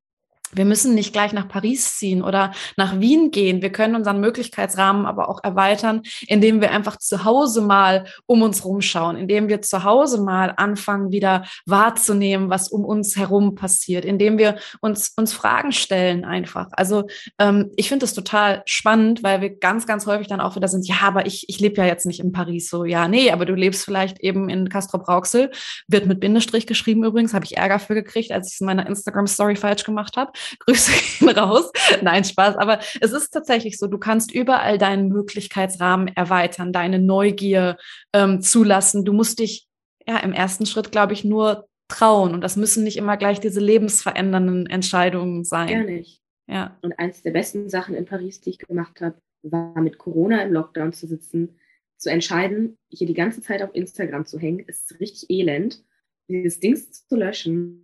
wir 0.55 0.65
müssen 0.65 0.95
nicht 0.95 1.13
gleich 1.13 1.33
nach 1.33 1.49
Paris 1.49 1.97
ziehen 1.97 2.23
oder 2.23 2.53
nach 2.77 3.01
Wien 3.01 3.31
gehen. 3.31 3.63
Wir 3.63 3.71
können 3.71 3.95
unseren 3.95 4.21
Möglichkeitsrahmen 4.21 5.07
aber 5.07 5.29
auch 5.29 5.43
erweitern, 5.43 6.03
indem 6.27 6.61
wir 6.61 6.71
einfach 6.71 6.97
zu 6.97 7.25
Hause 7.25 7.63
mal 7.63 8.07
um 8.27 8.43
uns 8.43 8.65
rumschauen, 8.65 9.17
indem 9.17 9.49
wir 9.49 9.63
zu 9.63 9.85
Hause 9.85 10.23
mal 10.23 10.55
anfangen, 10.57 11.13
wieder 11.13 11.45
wahrzunehmen, 11.67 12.51
was 12.51 12.69
um 12.69 12.85
uns 12.85 13.17
herum 13.17 13.55
passiert, 13.55 14.05
indem 14.05 14.39
wir 14.39 14.57
uns, 14.81 15.13
uns 15.17 15.33
Fragen 15.33 15.73
stellen 15.73 16.25
einfach. 16.25 16.69
Also 16.73 17.05
ähm, 17.39 17.71
ich 17.77 17.89
finde 17.89 18.05
das 18.05 18.15
total 18.15 18.63
spannend, 18.67 19.23
weil 19.23 19.41
wir 19.41 19.51
ganz, 19.51 19.87
ganz 19.87 20.07
häufig 20.07 20.29
dann 20.29 20.41
auch 20.41 20.57
wieder 20.57 20.69
sind, 20.69 20.87
ja, 20.87 20.97
aber 21.03 21.27
ich, 21.27 21.49
ich 21.49 21.61
lebe 21.61 21.77
ja 21.77 21.87
jetzt 21.87 22.07
nicht 22.07 22.21
in 22.21 22.33
Paris. 22.33 22.69
So, 22.71 22.85
ja, 22.85 23.09
nee, 23.09 23.31
aber 23.31 23.47
du 23.47 23.55
lebst 23.55 23.85
vielleicht 23.85 24.21
eben 24.21 24.49
in 24.49 24.69
Castro-Brauxel, 24.69 25.51
wird 25.89 26.07
mit 26.07 26.21
Bindestrich 26.21 26.67
geschrieben 26.67 27.05
übrigens, 27.05 27.35
habe 27.35 27.45
ich 27.45 27.57
Ärger 27.57 27.79
für 27.79 27.95
gekriegt, 27.95 28.33
als 28.33 28.49
ich 28.49 28.55
es 28.55 28.61
in 28.61 28.67
meiner 28.67 28.87
Instagram-Story 28.87 29.57
falsch 29.57 29.85
gemacht 29.85 30.17
habe. 30.17 30.33
Grüße 30.61 30.93
gehen 30.93 31.29
raus. 31.31 31.71
Nein, 32.03 32.25
Spaß. 32.25 32.57
Aber 32.57 32.81
es 33.01 33.13
ist 33.13 33.31
tatsächlich 33.31 33.79
so, 33.79 33.87
du 33.87 33.99
kannst 33.99 34.33
überall 34.33 34.79
deinen 34.79 35.09
Möglichkeitsrahmen 35.09 36.09
erweitern, 36.09 36.73
deine 36.73 36.99
Neugier 36.99 37.77
ähm, 38.13 38.41
zulassen. 38.41 39.05
Du 39.05 39.13
musst 39.13 39.39
dich 39.39 39.67
ja 40.07 40.19
im 40.19 40.33
ersten 40.33 40.67
Schritt, 40.67 40.93
glaube 40.93 41.13
ich, 41.13 41.25
nur 41.25 41.69
trauen. 41.89 42.35
Und 42.35 42.41
das 42.41 42.57
müssen 42.57 42.85
nicht 42.85 42.97
immer 42.97 43.17
gleich 43.17 43.41
diese 43.41 43.61
lebensverändernden 43.61 44.67
Entscheidungen 44.67 45.45
sein. 45.45 45.69
Gar 45.69 45.85
nicht. 45.85 46.21
Ja. 46.47 46.79
Und 46.83 46.99
eins 46.99 47.23
der 47.23 47.31
besten 47.31 47.69
Sachen 47.69 47.95
in 47.95 48.05
Paris, 48.05 48.41
die 48.41 48.51
ich 48.51 48.59
gemacht 48.59 49.01
habe, 49.01 49.17
war 49.43 49.81
mit 49.81 49.99
Corona 49.99 50.43
im 50.43 50.53
Lockdown 50.53 50.93
zu 50.93 51.07
sitzen, 51.07 51.59
zu 51.97 52.11
entscheiden, 52.11 52.77
hier 52.91 53.07
die 53.07 53.15
ganze 53.15 53.41
Zeit 53.41 53.63
auf 53.63 53.75
Instagram 53.75 54.27
zu 54.27 54.39
hängen, 54.39 54.61
ist 54.61 54.99
richtig 55.01 55.31
elend, 55.31 55.83
dieses 56.29 56.61
Ding 56.61 56.77
zu 56.77 57.17
löschen 57.17 57.84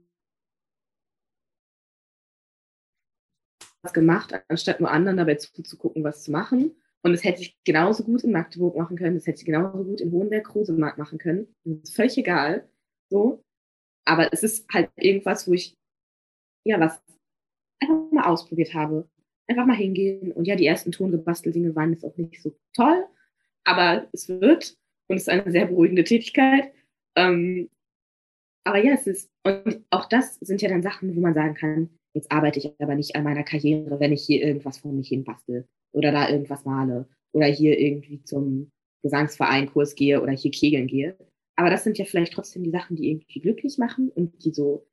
gemacht, 3.92 4.34
anstatt 4.48 4.80
nur 4.80 4.90
anderen 4.90 5.16
dabei 5.16 5.36
zuzugucken, 5.36 6.04
was 6.04 6.24
zu 6.24 6.30
machen. 6.30 6.72
Und 7.02 7.12
das 7.12 7.24
hätte 7.24 7.40
ich 7.40 7.56
genauso 7.64 8.04
gut 8.04 8.24
in 8.24 8.32
Magdeburg 8.32 8.76
machen 8.76 8.96
können, 8.96 9.14
das 9.14 9.26
hätte 9.26 9.38
ich 9.38 9.46
genauso 9.46 9.84
gut 9.84 10.00
in 10.00 10.12
Hohenberg-Rosemark 10.12 10.98
machen 10.98 11.18
können. 11.18 11.54
Das 11.64 11.90
ist 11.90 11.96
völlig 11.96 12.18
egal. 12.18 12.68
So. 13.10 13.42
Aber 14.06 14.32
es 14.32 14.42
ist 14.42 14.68
halt 14.72 14.90
irgendwas, 14.96 15.48
wo 15.48 15.54
ich, 15.54 15.74
ja, 16.66 16.78
was 16.78 17.02
einfach 17.80 18.12
mal 18.12 18.26
ausprobiert 18.26 18.74
habe. 18.74 19.08
Einfach 19.48 19.66
mal 19.66 19.76
hingehen. 19.76 20.32
Und 20.32 20.46
ja, 20.46 20.56
die 20.56 20.66
ersten 20.66 20.92
Tongebasteldinge 20.92 21.74
waren 21.74 21.92
jetzt 21.92 22.04
auch 22.04 22.16
nicht 22.16 22.40
so 22.42 22.54
toll, 22.74 23.06
aber 23.64 24.08
es 24.12 24.28
wird 24.28 24.76
und 25.08 25.16
es 25.16 25.22
ist 25.22 25.28
eine 25.28 25.50
sehr 25.50 25.66
beruhigende 25.66 26.04
Tätigkeit. 26.04 26.72
Ähm, 27.16 27.68
aber 28.64 28.78
ja, 28.78 28.92
es 28.92 29.06
ist, 29.06 29.30
und 29.44 29.84
auch 29.90 30.06
das 30.06 30.36
sind 30.36 30.62
ja 30.62 30.68
dann 30.68 30.82
Sachen, 30.82 31.16
wo 31.16 31.20
man 31.20 31.34
sagen 31.34 31.54
kann, 31.54 31.90
Jetzt 32.14 32.32
arbeite 32.32 32.58
ich 32.58 32.72
aber 32.80 32.94
nicht 32.94 33.14
an 33.16 33.24
meiner 33.24 33.44
Karriere, 33.44 34.00
wenn 34.00 34.12
ich 34.12 34.24
hier 34.24 34.42
irgendwas 34.42 34.78
von 34.78 34.96
mich 34.96 35.08
hin 35.08 35.24
bastel 35.24 35.66
oder 35.92 36.12
da 36.12 36.28
irgendwas 36.28 36.64
male 36.64 37.08
oder 37.32 37.46
hier 37.46 37.78
irgendwie 37.78 38.22
zum 38.22 38.70
Gesangsverein 39.02 39.70
Kurs 39.70 39.94
gehe 39.94 40.20
oder 40.20 40.32
hier 40.32 40.50
kegeln 40.50 40.86
gehe. 40.86 41.16
Aber 41.56 41.70
das 41.70 41.84
sind 41.84 41.98
ja 41.98 42.04
vielleicht 42.04 42.32
trotzdem 42.32 42.64
die 42.64 42.70
Sachen, 42.70 42.96
die 42.96 43.10
irgendwie 43.10 43.40
glücklich 43.40 43.78
machen 43.78 44.10
und 44.10 44.44
die 44.44 44.50
so 44.50 44.86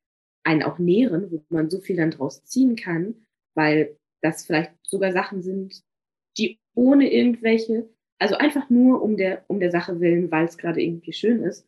einen 0.43 0.63
auch 0.63 0.79
nähren, 0.79 1.31
wo 1.31 1.43
man 1.49 1.69
so 1.69 1.79
viel 1.79 1.95
dann 1.97 2.11
draus 2.11 2.43
ziehen 2.43 2.75
kann, 2.75 3.15
weil 3.55 3.97
das 4.21 4.45
vielleicht 4.45 4.73
sogar 4.85 5.11
Sachen 5.11 5.41
sind, 5.41 5.83
die 6.37 6.59
ohne 6.75 7.11
irgendwelche 7.11 7.89
Also 8.19 8.35
einfach 8.35 8.69
nur 8.69 9.01
um 9.01 9.17
der, 9.17 9.43
um 9.47 9.59
der 9.59 9.71
Sache 9.71 9.99
willen, 9.99 10.31
weil 10.31 10.45
es 10.45 10.57
gerade 10.57 10.81
irgendwie 10.81 11.13
schön 11.13 11.43
ist. 11.43 11.67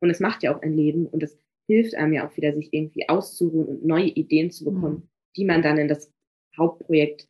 Und 0.00 0.10
es 0.10 0.20
macht 0.20 0.42
ja 0.42 0.54
auch 0.54 0.62
ein 0.62 0.74
Leben 0.74 1.06
und 1.06 1.22
es 1.22 1.36
hilft 1.70 1.94
einem 1.94 2.12
ja 2.12 2.28
auch 2.28 2.36
wieder, 2.36 2.52
sich 2.52 2.72
irgendwie 2.72 3.08
auszuruhen 3.08 3.68
und 3.68 3.84
neue 3.84 4.08
Ideen 4.08 4.50
zu 4.50 4.64
bekommen, 4.64 4.94
mhm. 4.94 5.08
die 5.36 5.44
man 5.44 5.62
dann 5.62 5.78
in 5.78 5.88
das 5.88 6.12
Hauptprojekt 6.56 7.28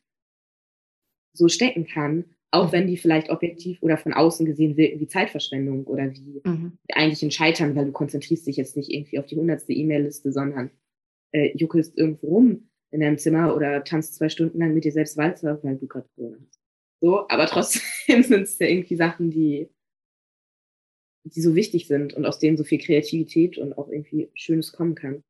so 1.33 1.49
stecken 1.49 1.87
kann, 1.87 2.25
auch 2.51 2.69
mhm. 2.69 2.73
wenn 2.73 2.87
die 2.87 2.97
vielleicht 2.97 3.31
objektiv 3.31 3.83
oder 3.83 3.99
von 3.99 4.13
außen 4.13 4.47
gesehen 4.47 4.77
wirken 4.77 5.01
wie 5.01 5.07
Zeitverschwendung 5.07 5.85
oder 5.85 6.13
wie 6.13 6.41
mhm. 6.45 6.79
eigentlich 6.93 7.23
ein 7.23 7.31
Scheitern, 7.31 7.77
weil 7.77 7.87
du 7.87 7.93
konzentrierst 7.93 8.47
dich 8.47 8.57
jetzt 8.57 8.77
nicht 8.77 8.91
irgendwie 8.91 9.19
auf 9.19 9.27
die 9.27 9.37
hundertste 9.37 9.73
E-Mail-Liste, 9.73 10.33
sondern 10.33 10.71
äh, 11.33 11.57
juckelst 11.57 11.97
irgendwo 11.97 12.29
rum 12.29 12.71
in 12.91 13.01
deinem 13.01 13.19
Zimmer 13.19 13.55
oder 13.55 13.85
tanzt 13.85 14.15
zwei 14.15 14.29
Stunden 14.29 14.59
lang 14.59 14.75
mit 14.75 14.85
dir 14.85 14.93
selbst 14.93 15.17
Walzer, 15.17 15.63
weil 15.63 15.77
du 15.77 15.87
gerade 15.87 16.09
Corona 16.17 16.39
hast. 16.41 16.61
So, 17.01 17.29
aber 17.29 17.47
trotzdem 17.47 17.83
sind 18.23 18.43
es 18.43 18.59
ja 18.59 18.67
irgendwie 18.67 18.97
Sachen, 18.97 19.31
die, 19.31 19.69
die 21.25 21.41
so 21.41 21.55
wichtig 21.55 21.87
sind 21.87 22.15
und 22.15 22.27
aus 22.27 22.39
denen 22.39 22.57
so 22.57 22.65
viel 22.65 22.79
Kreativität 22.79 23.59
und 23.59 23.77
auch 23.77 23.89
irgendwie 23.89 24.31
Schönes 24.35 24.73
kommen 24.73 24.95
kann. 24.95 25.23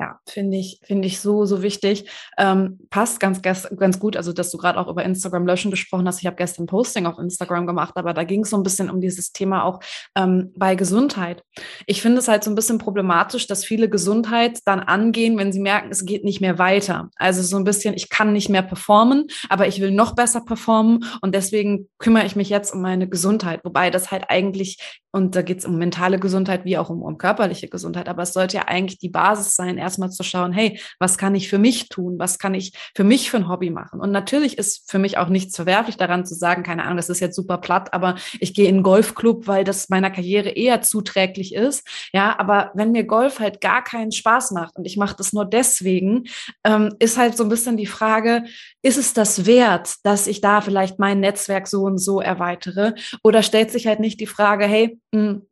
Ja, 0.00 0.18
finde 0.26 0.56
ich, 0.56 0.80
finde 0.82 1.06
ich 1.06 1.20
so, 1.20 1.44
so 1.44 1.62
wichtig. 1.62 2.08
Ähm, 2.38 2.78
passt 2.88 3.20
ganz, 3.20 3.42
ganz, 3.42 3.68
gut, 3.98 4.16
also 4.16 4.32
dass 4.32 4.50
du 4.50 4.56
gerade 4.56 4.80
auch 4.80 4.88
über 4.88 5.04
Instagram 5.04 5.44
löschen 5.44 5.70
gesprochen 5.70 6.08
hast. 6.08 6.20
Ich 6.20 6.26
habe 6.26 6.36
gestern 6.36 6.64
Posting 6.64 7.04
auf 7.04 7.18
Instagram 7.18 7.66
gemacht, 7.66 7.92
aber 7.96 8.14
da 8.14 8.24
ging 8.24 8.44
es 8.44 8.48
so 8.48 8.56
ein 8.56 8.62
bisschen 8.62 8.88
um 8.88 9.02
dieses 9.02 9.32
Thema 9.32 9.62
auch 9.62 9.80
ähm, 10.16 10.54
bei 10.56 10.74
Gesundheit. 10.74 11.44
Ich 11.84 12.00
finde 12.00 12.20
es 12.20 12.28
halt 12.28 12.44
so 12.44 12.50
ein 12.50 12.54
bisschen 12.54 12.78
problematisch, 12.78 13.46
dass 13.46 13.62
viele 13.62 13.90
Gesundheit 13.90 14.60
dann 14.64 14.80
angehen, 14.80 15.36
wenn 15.36 15.52
sie 15.52 15.60
merken, 15.60 15.90
es 15.90 16.06
geht 16.06 16.24
nicht 16.24 16.40
mehr 16.40 16.58
weiter. 16.58 17.10
Also 17.16 17.42
so 17.42 17.58
ein 17.58 17.64
bisschen, 17.64 17.92
ich 17.92 18.08
kann 18.08 18.32
nicht 18.32 18.48
mehr 18.48 18.62
performen, 18.62 19.26
aber 19.50 19.68
ich 19.68 19.82
will 19.82 19.90
noch 19.90 20.14
besser 20.14 20.40
performen 20.40 21.04
und 21.20 21.34
deswegen 21.34 21.90
kümmere 21.98 22.24
ich 22.24 22.36
mich 22.36 22.48
jetzt 22.48 22.72
um 22.72 22.80
meine 22.80 23.06
Gesundheit. 23.06 23.60
Wobei 23.64 23.90
das 23.90 24.10
halt 24.10 24.24
eigentlich 24.30 24.78
und 25.12 25.34
da 25.34 25.42
geht 25.42 25.58
es 25.58 25.64
um 25.64 25.76
mentale 25.76 26.18
Gesundheit 26.18 26.64
wie 26.64 26.78
auch 26.78 26.88
um, 26.88 27.02
um 27.02 27.18
körperliche 27.18 27.68
Gesundheit. 27.68 28.08
Aber 28.08 28.22
es 28.22 28.32
sollte 28.32 28.58
ja 28.58 28.68
eigentlich 28.68 28.98
die 28.98 29.08
Basis 29.08 29.56
sein, 29.56 29.76
erstmal 29.76 30.10
zu 30.10 30.22
schauen, 30.22 30.52
hey, 30.52 30.80
was 30.98 31.18
kann 31.18 31.34
ich 31.34 31.48
für 31.48 31.58
mich 31.58 31.88
tun? 31.88 32.18
Was 32.18 32.38
kann 32.38 32.54
ich 32.54 32.72
für 32.94 33.02
mich 33.02 33.30
für 33.30 33.38
ein 33.38 33.48
Hobby 33.48 33.70
machen? 33.70 34.00
Und 34.00 34.12
natürlich 34.12 34.56
ist 34.56 34.88
für 34.90 34.98
mich 34.98 35.18
auch 35.18 35.28
nichts 35.28 35.56
verwerflich 35.56 35.96
daran 35.96 36.24
zu 36.24 36.34
sagen, 36.34 36.62
keine 36.62 36.84
Ahnung, 36.84 36.96
das 36.96 37.10
ist 37.10 37.20
jetzt 37.20 37.34
super 37.34 37.58
platt, 37.58 37.92
aber 37.92 38.16
ich 38.38 38.54
gehe 38.54 38.68
in 38.68 38.76
einen 38.76 38.82
Golfclub, 38.84 39.48
weil 39.48 39.64
das 39.64 39.88
meiner 39.88 40.10
Karriere 40.10 40.50
eher 40.50 40.80
zuträglich 40.82 41.54
ist. 41.54 41.86
Ja, 42.12 42.38
aber 42.38 42.70
wenn 42.74 42.92
mir 42.92 43.04
Golf 43.04 43.40
halt 43.40 43.60
gar 43.60 43.82
keinen 43.82 44.12
Spaß 44.12 44.52
macht 44.52 44.76
und 44.76 44.84
ich 44.84 44.96
mache 44.96 45.16
das 45.16 45.32
nur 45.32 45.44
deswegen, 45.44 46.24
ähm, 46.64 46.94
ist 47.00 47.18
halt 47.18 47.36
so 47.36 47.42
ein 47.42 47.48
bisschen 47.48 47.76
die 47.76 47.86
Frage, 47.86 48.44
ist 48.82 48.96
es 48.96 49.12
das 49.12 49.46
wert, 49.46 49.94
dass 50.04 50.28
ich 50.28 50.40
da 50.40 50.60
vielleicht 50.60 51.00
mein 51.00 51.18
Netzwerk 51.18 51.66
so 51.66 51.82
und 51.82 51.98
so 51.98 52.20
erweitere? 52.20 52.94
Oder 53.24 53.42
stellt 53.42 53.72
sich 53.72 53.88
halt 53.88 53.98
nicht 53.98 54.20
die 54.20 54.26
Frage, 54.26 54.66
hey, 54.66 54.99
mh, 55.12 55.20
hm, 55.20 55.46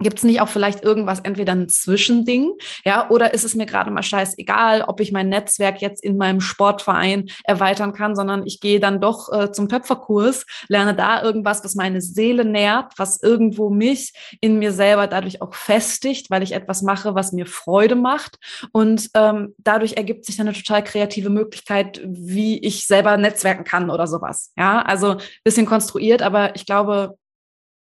Gibt 0.00 0.18
es 0.18 0.24
nicht 0.24 0.40
auch 0.40 0.48
vielleicht 0.48 0.82
irgendwas, 0.82 1.20
entweder 1.20 1.52
ein 1.52 1.68
Zwischending, 1.68 2.52
ja, 2.84 3.08
oder 3.10 3.32
ist 3.32 3.44
es 3.44 3.54
mir 3.54 3.64
gerade 3.64 3.92
mal 3.92 4.02
scheißegal, 4.02 4.82
ob 4.82 4.98
ich 4.98 5.12
mein 5.12 5.28
Netzwerk 5.28 5.80
jetzt 5.80 6.02
in 6.02 6.16
meinem 6.16 6.40
Sportverein 6.40 7.26
erweitern 7.44 7.92
kann, 7.92 8.16
sondern 8.16 8.44
ich 8.44 8.58
gehe 8.58 8.80
dann 8.80 9.00
doch 9.00 9.32
äh, 9.32 9.52
zum 9.52 9.68
Töpferkurs, 9.68 10.46
lerne 10.66 10.96
da 10.96 11.22
irgendwas, 11.22 11.62
was 11.62 11.76
meine 11.76 12.00
Seele 12.00 12.44
nährt, 12.44 12.92
was 12.96 13.22
irgendwo 13.22 13.70
mich 13.70 14.12
in 14.40 14.58
mir 14.58 14.72
selber 14.72 15.06
dadurch 15.06 15.40
auch 15.40 15.54
festigt, 15.54 16.28
weil 16.28 16.42
ich 16.42 16.52
etwas 16.52 16.82
mache, 16.82 17.14
was 17.14 17.30
mir 17.30 17.46
Freude 17.46 17.94
macht. 17.94 18.38
Und 18.72 19.10
ähm, 19.14 19.54
dadurch 19.58 19.92
ergibt 19.96 20.26
sich 20.26 20.36
dann 20.36 20.48
eine 20.48 20.56
total 20.56 20.82
kreative 20.82 21.30
Möglichkeit, 21.30 22.00
wie 22.04 22.58
ich 22.58 22.86
selber 22.86 23.16
netzwerken 23.16 23.62
kann 23.62 23.90
oder 23.90 24.08
sowas. 24.08 24.52
Ja, 24.56 24.82
also 24.82 25.18
bisschen 25.44 25.66
konstruiert, 25.66 26.20
aber 26.20 26.56
ich 26.56 26.66
glaube, 26.66 27.16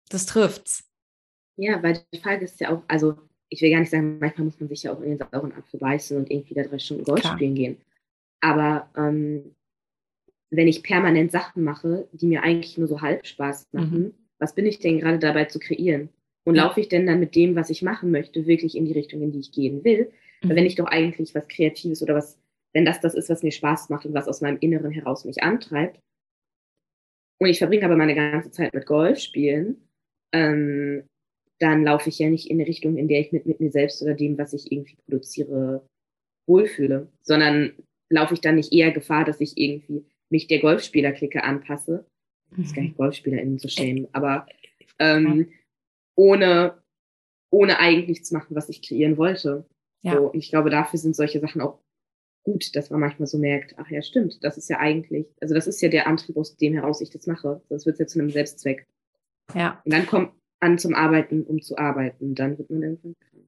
das 0.10 0.26
trifft's. 0.26 0.87
Ja, 1.58 1.82
weil 1.82 2.00
die 2.14 2.20
Frage 2.20 2.46
ist 2.46 2.60
ja 2.60 2.72
auch, 2.72 2.84
also 2.88 3.18
ich 3.50 3.62
will 3.62 3.72
gar 3.72 3.80
nicht 3.80 3.90
sagen, 3.90 4.20
manchmal 4.20 4.46
muss 4.46 4.60
man 4.60 4.70
sich 4.70 4.84
ja 4.84 4.94
auch 4.94 5.02
in 5.02 5.10
den 5.10 5.18
sauren 5.18 5.54
Apfel 5.54 5.80
beißen 5.80 6.18
und 6.18 6.30
irgendwie 6.30 6.54
da 6.54 6.64
drei 6.64 6.80
Stunden 6.80 7.04
Golf 7.04 7.22
Klar. 7.22 7.34
spielen 7.34 7.56
gehen. 7.56 7.78
Aber 8.42 8.90
ähm, 8.96 9.56
wenn 10.50 10.68
ich 10.68 10.84
permanent 10.84 11.32
Sachen 11.32 11.64
mache, 11.64 12.08
die 12.12 12.28
mir 12.28 12.44
eigentlich 12.44 12.78
nur 12.78 12.88
so 12.88 13.02
halb 13.02 13.26
Spaß 13.26 13.68
machen, 13.72 14.00
mhm. 14.00 14.14
was 14.40 14.54
bin 14.54 14.66
ich 14.66 14.80
denn 14.80 15.00
gerade 15.00 15.20
dabei 15.20 15.46
zu 15.46 15.60
kreieren? 15.60 16.10
Und 16.46 16.56
ja. 16.56 16.66
laufe 16.66 16.80
ich 16.80 16.88
denn 16.88 17.06
dann 17.06 17.20
mit 17.20 17.36
dem, 17.36 17.56
was 17.56 17.70
ich 17.70 17.82
machen 17.82 18.12
möchte, 18.12 18.46
wirklich 18.46 18.78
in 18.78 18.86
die 18.86 18.94
Richtung, 18.94 19.22
in 19.22 19.32
die 19.32 19.40
ich 19.40 19.52
gehen 19.52 19.84
will? 19.84 20.12
Mhm. 20.42 20.50
Weil 20.50 20.56
wenn 20.58 20.66
ich 20.66 20.76
doch 20.76 20.86
eigentlich 20.86 21.34
was 21.36 21.48
Kreatives 21.48 22.02
oder 22.02 22.16
was, 22.16 22.40
wenn 22.74 22.86
das 22.86 23.02
das 23.02 23.16
ist, 23.16 23.30
was 23.30 23.44
mir 23.44 23.52
Spaß 23.52 23.90
macht 23.90 24.06
und 24.06 24.14
was 24.14 24.28
aus 24.28 24.42
meinem 24.42 24.58
Inneren 24.60 24.92
heraus 24.92 25.26
mich 25.26 25.42
antreibt, 25.42 26.00
und 27.40 27.50
ich 27.50 27.60
verbringe 27.60 27.86
aber 27.86 27.98
meine 27.98 28.16
ganze 28.16 28.50
Zeit 28.52 28.74
mit 28.74 28.86
Golf 28.86 29.20
spielen, 29.20 29.88
ähm, 30.34 31.04
dann 31.60 31.84
laufe 31.84 32.10
ich 32.10 32.20
ja 32.20 32.30
nicht 32.30 32.50
in 32.50 32.60
eine 32.60 32.68
Richtung, 32.68 32.98
in 32.98 33.08
der 33.08 33.20
ich 33.20 33.32
mit, 33.32 33.46
mit 33.46 33.60
mir 33.60 33.72
selbst 33.72 34.02
oder 34.02 34.14
dem, 34.14 34.38
was 34.38 34.54
ich 34.54 34.72
irgendwie 34.72 34.96
produziere, 35.06 35.88
wohlfühle, 36.48 37.12
sondern 37.22 37.74
laufe 38.10 38.34
ich 38.34 38.42
dann 38.42 38.56
nicht 38.56 38.74
eher 38.74 38.92
Gefahr, 38.92 39.26
dass 39.26 39.42
ich 39.42 39.58
irgendwie 39.58 40.06
mich 40.30 40.48
der 40.48 40.60
Golfspielerklicke 40.60 41.44
anpasse. 41.44 42.06
Das 42.52 42.68
ist 42.68 42.76
gar 42.76 42.82
nicht 42.84 42.94
mhm. 42.94 42.98
GolfspielerInnen 42.98 43.60
zu 43.60 43.70
schämen, 43.70 44.08
aber 44.14 44.46
ähm, 45.00 45.52
ohne, 46.16 46.82
ohne 47.52 47.80
eigentlich 47.80 48.24
zu 48.24 48.34
machen, 48.34 48.56
was 48.56 48.70
ich 48.70 48.82
kreieren 48.82 49.18
wollte. 49.18 49.66
Ja. 50.04 50.16
So, 50.16 50.32
und 50.32 50.40
ich 50.40 50.50
glaube, 50.50 50.70
dafür 50.70 51.00
sind 51.00 51.16
solche 51.16 51.40
Sachen 51.40 51.62
auch 51.62 51.80
gut, 52.44 52.76
dass 52.76 52.90
man 52.90 53.02
manchmal 53.02 53.28
so 53.28 53.38
merkt, 53.38 53.76
ach 53.78 53.90
ja, 53.90 54.02
stimmt, 54.02 54.42
das 54.44 54.58
ist 54.58 54.70
ja 54.70 54.80
eigentlich, 54.80 55.28
also 55.42 55.54
das 55.54 55.68
ist 55.68 55.82
ja 55.82 55.90
der 55.90 56.08
Antrieb, 56.08 56.38
aus 56.38 56.56
dem 56.56 56.74
heraus 56.74 57.02
ich 57.02 57.10
das 57.10 57.28
mache. 57.28 57.62
Das 57.68 57.86
wird 57.86 58.00
ja 58.00 58.08
zu 58.08 58.20
einem 58.20 58.30
Selbstzweck. 58.30 58.86
Ja. 59.54 59.82
Und 59.84 59.94
dann 59.94 60.06
kommt, 60.06 60.32
an 60.60 60.78
zum 60.78 60.96
Arbeiten, 60.96 61.44
um 61.44 61.62
zu 61.62 61.78
arbeiten. 61.78 62.36
Dann 62.36 62.58
wird 62.58 62.70
man 62.70 62.84
irgendwann 62.84 63.16
krank. 63.20 63.48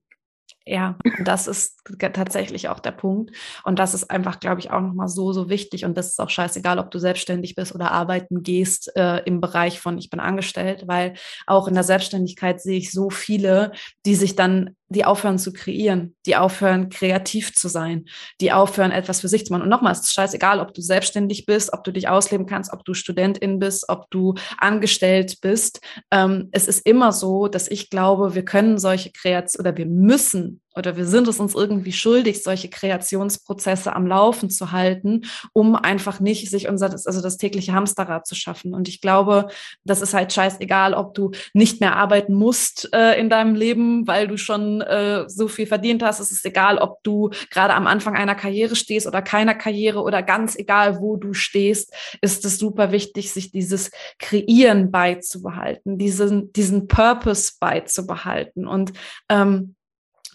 Ja, 0.65 0.97
das 1.25 1.47
ist 1.47 1.81
tatsächlich 1.97 2.69
auch 2.69 2.79
der 2.79 2.91
Punkt. 2.91 3.35
Und 3.63 3.79
das 3.79 3.95
ist 3.95 4.11
einfach, 4.11 4.39
glaube 4.39 4.59
ich, 4.59 4.69
auch 4.69 4.81
nochmal 4.81 5.07
so, 5.07 5.33
so 5.33 5.49
wichtig. 5.49 5.83
Und 5.83 5.97
das 5.97 6.09
ist 6.09 6.21
auch 6.21 6.29
scheißegal, 6.29 6.77
ob 6.77 6.91
du 6.91 6.99
selbstständig 6.99 7.55
bist 7.55 7.73
oder 7.73 7.91
arbeiten 7.91 8.43
gehst 8.43 8.95
äh, 8.95 9.23
im 9.25 9.41
Bereich 9.41 9.79
von 9.79 9.97
ich 9.97 10.11
bin 10.11 10.19
angestellt, 10.19 10.83
weil 10.85 11.15
auch 11.47 11.67
in 11.67 11.73
der 11.73 11.83
Selbstständigkeit 11.83 12.61
sehe 12.61 12.77
ich 12.77 12.91
so 12.91 13.09
viele, 13.09 13.71
die 14.05 14.15
sich 14.15 14.35
dann 14.35 14.75
die 14.89 15.05
aufhören 15.05 15.37
zu 15.37 15.53
kreieren, 15.53 16.15
die 16.25 16.35
aufhören 16.35 16.89
kreativ 16.89 17.53
zu 17.53 17.67
sein, 17.67 18.05
die 18.41 18.51
aufhören 18.51 18.91
etwas 18.91 19.21
für 19.21 19.27
sich 19.27 19.45
zu 19.45 19.53
machen. 19.53 19.63
Und 19.63 19.69
nochmal, 19.69 19.93
es 19.93 19.99
ist 19.99 20.13
scheißegal, 20.13 20.59
ob 20.59 20.73
du 20.73 20.81
selbstständig 20.81 21.45
bist, 21.45 21.71
ob 21.73 21.83
du 21.83 21.91
dich 21.91 22.09
ausleben 22.09 22.47
kannst, 22.47 22.73
ob 22.73 22.83
du 22.85 22.93
Studentin 22.93 23.59
bist, 23.59 23.87
ob 23.87 24.09
du 24.09 24.35
angestellt 24.57 25.37
bist. 25.41 25.79
Ähm, 26.11 26.49
es 26.51 26.67
ist 26.67 26.85
immer 26.85 27.11
so, 27.11 27.47
dass 27.47 27.69
ich 27.69 27.89
glaube, 27.89 28.35
wir 28.35 28.43
können 28.43 28.77
solche 28.79 29.11
Kreationen 29.11 29.59
oder 29.59 29.77
wir 29.77 29.85
müssen 29.85 30.61
oder 30.79 30.97
wir 30.97 31.05
sind 31.05 31.27
es 31.27 31.39
uns 31.39 31.53
irgendwie 31.53 31.91
schuldig, 31.91 32.41
solche 32.41 32.69
Kreationsprozesse 32.69 33.95
am 33.95 34.07
Laufen 34.07 34.49
zu 34.49 34.71
halten, 34.71 35.25
um 35.53 35.75
einfach 35.75 36.19
nicht 36.19 36.49
sich 36.49 36.67
unser, 36.67 36.91
also 36.91 37.21
das 37.21 37.37
tägliche 37.37 37.73
Hamsterrad 37.73 38.25
zu 38.25 38.33
schaffen. 38.33 38.73
Und 38.73 38.87
ich 38.87 39.01
glaube, 39.01 39.49
das 39.83 40.01
ist 40.01 40.13
halt 40.13 40.33
scheißegal, 40.33 40.93
ob 40.93 41.13
du 41.13 41.31
nicht 41.53 41.81
mehr 41.81 41.95
arbeiten 41.95 42.33
musst 42.33 42.89
äh, 42.93 43.19
in 43.19 43.29
deinem 43.29 43.55
Leben, 43.55 44.07
weil 44.07 44.27
du 44.27 44.37
schon 44.37 44.81
äh, 44.81 45.25
so 45.27 45.47
viel 45.47 45.67
verdient 45.67 46.01
hast. 46.01 46.19
Es 46.19 46.31
ist 46.31 46.45
egal, 46.45 46.77
ob 46.77 47.03
du 47.03 47.29
gerade 47.51 47.73
am 47.73 47.85
Anfang 47.85 48.15
einer 48.15 48.35
Karriere 48.35 48.75
stehst 48.75 49.05
oder 49.05 49.21
keiner 49.21 49.55
Karriere 49.55 50.01
oder 50.01 50.23
ganz 50.23 50.55
egal, 50.57 50.99
wo 50.99 51.17
du 51.17 51.33
stehst, 51.33 51.93
ist 52.21 52.45
es 52.45 52.57
super 52.57 52.91
wichtig, 52.91 53.31
sich 53.31 53.51
dieses 53.51 53.91
Kreieren 54.17 54.91
beizubehalten, 54.91 55.97
diesen, 55.97 56.53
diesen 56.53 56.87
Purpose 56.87 57.53
beizubehalten. 57.59 58.65
Und 58.65 58.93
ähm, 59.27 59.75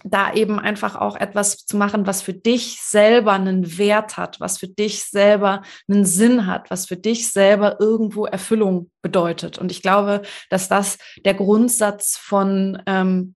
da 0.05 0.35
eben 0.35 0.61
einfach 0.61 0.97
auch 0.97 1.17
etwas 1.17 1.65
zu 1.65 1.79
machen, 1.79 2.07
was 2.07 2.21
für 2.21 2.35
dich 2.35 2.81
selber 2.83 3.33
einen 3.33 3.79
Wert 3.79 4.19
hat, 4.19 4.39
was 4.39 4.59
für 4.59 4.69
dich 4.69 5.05
selber 5.05 5.63
einen 5.89 6.05
Sinn 6.05 6.47
hat, 6.47 6.71
was 6.71 6.87
für 6.87 6.99
dich 6.99 7.33
selber 7.33 7.81
irgendwo 7.81 8.27
Erfüllung 8.27 8.91
bedeutet. 9.03 9.59
Und 9.59 9.73
ich 9.73 9.81
glaube, 9.81 10.23
dass 10.51 10.69
das 10.69 10.99
der 11.25 11.33
Grundsatz 11.33 12.19
von, 12.19 12.83
ähm, 12.87 13.35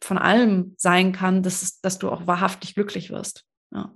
von 0.00 0.16
allem 0.16 0.74
sein 0.78 1.10
kann, 1.10 1.42
dass, 1.42 1.80
dass 1.80 1.98
du 1.98 2.08
auch 2.08 2.26
wahrhaftig 2.28 2.74
glücklich 2.74 3.10
wirst. 3.10 3.44
Ja. 3.74 3.92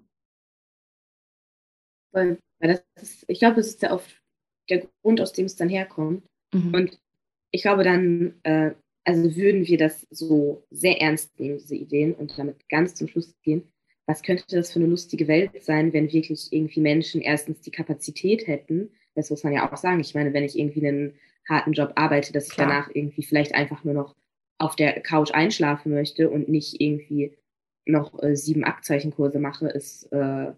Weil, 2.12 2.40
das 2.58 2.82
ist, 2.96 3.24
ich 3.28 3.38
glaube, 3.38 3.56
das 3.56 3.68
ist 3.68 3.82
ja 3.82 3.92
oft 3.92 4.20
der 4.68 4.88
Grund, 5.02 5.20
aus 5.20 5.32
dem 5.32 5.46
es 5.46 5.54
dann 5.54 5.68
herkommt. 5.68 6.24
Mhm. 6.52 6.74
Und 6.74 7.00
ich 7.52 7.62
glaube, 7.62 7.84
dann 7.84 8.40
äh, 8.42 8.74
also 9.05 9.36
würden 9.36 9.66
wir 9.66 9.78
das 9.78 10.07
so 10.11 10.66
sehr 10.70 11.01
ernst 11.01 11.38
nehmen, 11.38 11.59
diese 11.59 11.76
Ideen, 11.76 12.14
und 12.14 12.38
damit 12.38 12.68
ganz 12.68 12.94
zum 12.94 13.09
Schluss 13.09 13.34
gehen, 13.42 13.62
was 14.07 14.22
könnte 14.22 14.44
das 14.48 14.72
für 14.72 14.80
eine 14.80 14.88
lustige 14.88 15.28
Welt 15.28 15.62
sein, 15.62 15.92
wenn 15.92 16.12
wirklich 16.12 16.53
irgendwie 16.53 16.80
Menschen 16.80 17.20
erstens 17.20 17.61
die 17.61 17.70
Kapazität 17.70 18.46
hätten, 18.46 18.90
das 19.14 19.30
muss 19.30 19.44
man 19.44 19.53
ja 19.53 19.70
auch 19.70 19.76
sagen, 19.76 20.01
ich 20.01 20.14
meine, 20.14 20.32
wenn 20.32 20.44
ich 20.44 20.59
irgendwie 20.59 20.86
einen 20.86 21.14
harten 21.48 21.72
Job 21.72 21.92
arbeite, 21.96 22.32
dass 22.32 22.48
ich 22.48 22.55
Klar. 22.55 22.68
danach 22.68 22.90
irgendwie 22.94 23.22
vielleicht 23.22 23.55
einfach 23.55 23.84
nur 23.84 23.94
noch 23.94 24.16
auf 24.59 24.76
der 24.76 25.01
Couch 25.01 25.32
einschlafen 25.32 25.92
möchte 25.92 26.30
und 26.30 26.48
nicht 26.48 26.80
irgendwie 26.80 27.36
noch 27.86 28.22
äh, 28.22 28.36
sieben 28.36 28.64
Abzeichenkurse 28.64 29.38
mache, 29.38 29.68
ist 29.68 30.05
äh, 30.12 30.53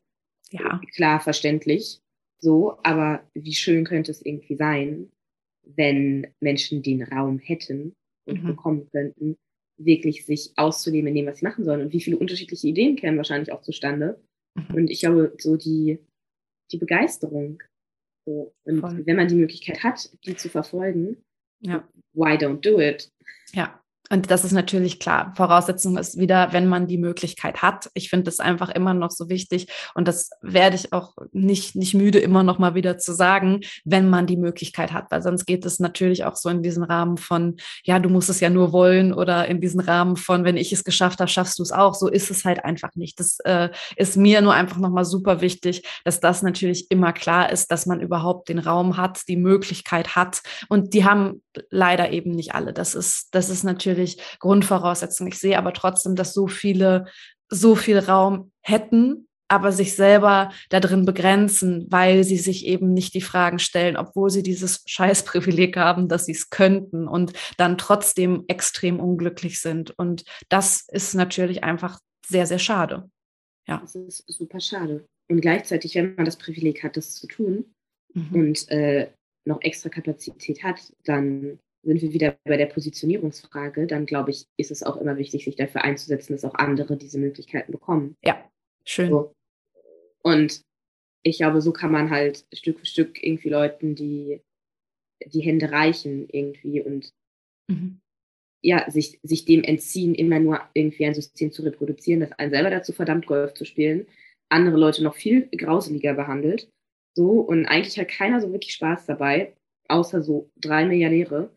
ja. 0.51 0.81
klar 0.95 1.21
verständlich. 1.21 2.01
So, 2.41 2.79
aber 2.83 3.23
wie 3.35 3.55
schön 3.55 3.85
könnte 3.85 4.11
es 4.11 4.25
irgendwie 4.25 4.57
sein, 4.57 5.11
wenn 5.63 6.27
Menschen 6.41 6.83
den 6.83 7.03
Raum 7.03 7.39
hätten 7.39 7.95
und 8.27 8.43
mhm. 8.43 8.47
bekommen 8.49 8.89
könnten, 8.91 9.37
wirklich 9.79 10.25
sich 10.25 10.53
auszuleben 10.57 11.09
in 11.09 11.15
dem, 11.15 11.27
was 11.27 11.39
sie 11.39 11.47
machen 11.47 11.65
sollen. 11.65 11.83
Und 11.83 11.93
wie 11.93 12.01
viele 12.01 12.19
unterschiedliche 12.19 12.69
Ideen 12.69 12.97
kämen 12.97 13.17
wahrscheinlich 13.17 13.53
auch 13.53 13.63
zustande. 13.63 14.21
Mhm. 14.55 14.75
Und 14.75 14.91
ich 14.91 15.01
glaube, 15.01 15.35
so 15.39 15.57
die, 15.57 15.99
die 16.71 16.79
Begeisterung. 16.79 17.63
So. 18.27 18.55
Und 18.65 18.81
Voll. 18.81 19.07
wenn 19.07 19.17
man 19.17 19.29
die 19.29 19.35
Möglichkeit 19.35 19.83
hat, 19.83 20.11
die 20.25 20.37
zu 20.37 20.49
verfolgen, 20.49 21.17
ja. 21.61 21.89
why 22.15 22.37
don't 22.37 22.61
do 22.61 22.81
it? 22.81 23.11
Ja, 23.53 23.82
und 24.13 24.31
das 24.31 24.45
ist 24.45 24.53
natürlich 24.53 25.01
klar. 25.01 25.33
Voraussetzung 25.37 25.97
ist 25.97 26.19
wieder, 26.19 26.53
wenn 26.53 26.69
man 26.69 26.87
die 26.87 26.99
Möglichkeit 26.99 27.63
hat. 27.63 27.91
Ich 27.95 28.11
finde 28.11 28.25
das 28.25 28.41
einfach 28.41 28.69
immer 28.69 28.93
noch 28.93 29.11
so 29.11 29.31
wichtig 29.31 29.69
und 29.95 30.07
das 30.07 30.29
werde 30.43 30.77
ich 30.77 30.93
auch 30.93 31.15
nicht, 31.33 31.75
nicht 31.77 31.95
müde, 31.95 32.19
immer 32.19 32.43
noch 32.43 32.59
mal 32.59 32.75
wieder 32.75 32.99
zu 32.99 33.15
sagen, 33.15 33.61
wenn 33.87 34.11
man 34.11 34.27
die 34.27 34.37
Möglichkeit 34.37 34.93
hat, 34.93 35.11
weil 35.11 35.23
sonst 35.23 35.47
geht 35.47 35.65
es 35.65 35.81
natürlich 35.81 36.25
auch 36.25 36.37
so 36.37 36.51
in 36.51 36.63
diesen 36.63 36.85
Rahmen 36.85 37.17
von, 37.17 37.57
ja, 37.85 37.99
du 37.99 38.11
musst 38.11 38.29
es 38.29 38.41
ja 38.41 38.51
nur 38.51 38.73
wollen 38.73 39.15
oder 39.15 39.49
in 39.49 39.63
diesen 39.63 39.81
Rahmen 39.81 40.17
von, 40.17 40.45
wenn 40.45 40.59
ich 40.59 40.75
es 40.75 40.85
geschafft 40.85 41.21
habe, 41.21 41.31
schaffst 41.31 41.59
du 41.59 41.63
es 41.63 41.73
auch. 41.73 41.95
So 41.95 42.09
ist 42.09 42.31
es 42.31 42.45
halt 42.45 42.67
einfach 42.67 42.95
nicht. 42.95 43.19
Das 43.19 43.39
äh, 43.41 43.71
ist 43.97 44.19
mir 44.19 44.43
nur 44.43 44.53
einfach 44.53 44.77
noch 44.77 44.91
mal 44.91 45.07
super 45.07 45.41
wichtig, 45.41 45.89
dass 46.05 46.21
das 46.21 46.43
natürlich 46.43 46.91
immer 46.91 47.15
klar 47.15 47.51
ist, 47.51 47.71
dass 47.71 47.87
man 47.87 48.01
überhaupt 48.01 48.51
den 48.51 48.59
Raum 48.59 48.99
hat, 48.99 49.27
die 49.27 49.37
Möglichkeit 49.37 50.17
hat 50.17 50.43
und 50.69 50.93
die 50.93 51.07
haben 51.07 51.41
leider 51.71 52.11
eben 52.11 52.31
nicht 52.31 52.55
alle. 52.55 52.73
Das 52.73 52.95
ist, 52.95 53.29
das 53.35 53.49
ist 53.51 53.65
natürlich 53.65 54.19
Grundvoraussetzung. 54.39 55.27
Ich 55.27 55.39
sehe 55.39 55.59
aber 55.59 55.73
trotzdem, 55.73 56.17
dass 56.17 56.35
so 56.35 56.47
viele 56.47 57.07
so 57.49 57.75
viel 57.77 57.99
Raum 57.99 58.51
hätten, 58.63 59.29
aber 59.53 59.71
sich 59.71 59.95
selber 59.95 60.51
darin 60.71 61.05
begrenzen, 61.05 61.87
weil 61.91 62.25
sie 62.25 62.39
sich 62.39 62.65
eben 62.65 62.95
nicht 62.95 63.13
die 63.13 63.21
Fragen 63.21 63.59
stellen, 63.59 63.99
obwohl 63.99 64.31
sie 64.31 64.43
dieses 64.43 64.83
Scheißprivileg 64.87 65.77
haben, 65.77 66.09
dass 66.09 66.25
sie 66.27 66.33
es 66.33 66.49
könnten 66.49 67.07
und 67.07 67.35
dann 67.59 67.77
trotzdem 67.77 68.45
extrem 68.49 68.99
unglücklich 68.99 69.61
sind. 69.61 69.91
Und 69.99 70.25
das 70.49 70.87
ist 70.89 71.15
natürlich 71.15 71.63
einfach 71.63 72.01
sehr, 72.27 72.47
sehr 72.47 72.59
schade. 72.59 73.11
Ja. 73.69 73.79
Das 73.83 73.95
ist 73.95 74.25
super 74.27 74.61
schade. 74.61 75.05
Und 75.29 75.43
gleichzeitig, 75.43 75.95
wenn 75.95 76.15
man 76.15 76.25
das 76.25 76.37
Privileg 76.37 76.83
hat, 76.83 76.97
das 76.97 77.15
zu 77.15 77.27
tun 77.27 77.75
mhm. 78.15 78.35
und 78.35 78.69
äh, 78.71 79.11
noch 79.45 79.61
extra 79.63 79.89
Kapazität 79.89 80.63
hat, 80.63 80.93
dann 81.05 81.59
sind 81.83 82.01
wir 82.01 82.13
wieder 82.13 82.39
bei 82.45 82.57
der 82.57 82.67
Positionierungsfrage, 82.67 83.87
dann 83.87 84.07
glaube 84.07 84.31
ich, 84.31 84.47
ist 84.57 84.71
es 84.71 84.83
auch 84.83 84.97
immer 84.97 85.17
wichtig, 85.17 85.45
sich 85.45 85.57
dafür 85.57 85.83
einzusetzen, 85.83 86.33
dass 86.33 86.45
auch 86.45 86.55
andere 86.55 86.97
diese 86.97 87.19
Möglichkeiten 87.19 87.73
bekommen. 87.73 88.17
Ja, 88.25 88.49
schön. 88.85 89.11
So. 89.11 89.33
Und 90.23 90.63
ich 91.25 91.39
glaube, 91.39 91.61
so 91.61 91.73
kann 91.73 91.93
man 91.93 92.11
halt 92.11 92.47
Stück 92.53 92.79
für 92.79 92.87
Stück 92.87 93.23
irgendwie 93.23 93.49
Leuten 93.49 93.95
die, 93.95 94.41
die 95.27 95.41
Hände 95.41 95.71
reichen 95.73 96.29
irgendwie 96.29 96.81
und 96.81 97.13
mhm. 97.69 98.01
ja, 98.63 98.89
sich, 98.91 99.19
sich 99.23 99.45
dem 99.45 99.65
entziehen, 99.65 100.15
immer 100.15 100.39
nur 100.39 100.61
irgendwie 100.75 101.07
ein 101.07 101.15
System 101.15 101.51
zu 101.51 101.63
reproduzieren, 101.63 102.21
das 102.21 102.33
einen 102.33 102.53
selber 102.53 102.71
dazu 102.71 102.93
verdammt, 102.93 103.27
Golf 103.27 103.55
zu 103.55 103.65
spielen, 103.65 104.07
andere 104.49 104.77
Leute 104.77 105.03
noch 105.03 105.15
viel 105.15 105.49
grauseliger 105.49 106.15
behandelt. 106.15 106.69
So, 107.15 107.41
und 107.41 107.67
eigentlich 107.67 107.99
hat 107.99 108.09
keiner 108.09 108.41
so 108.41 108.53
wirklich 108.53 108.75
Spaß 108.75 109.07
dabei, 109.07 109.55
außer 109.89 110.23
so 110.23 110.51
drei 110.57 110.87
Milliardäre. 110.87 111.55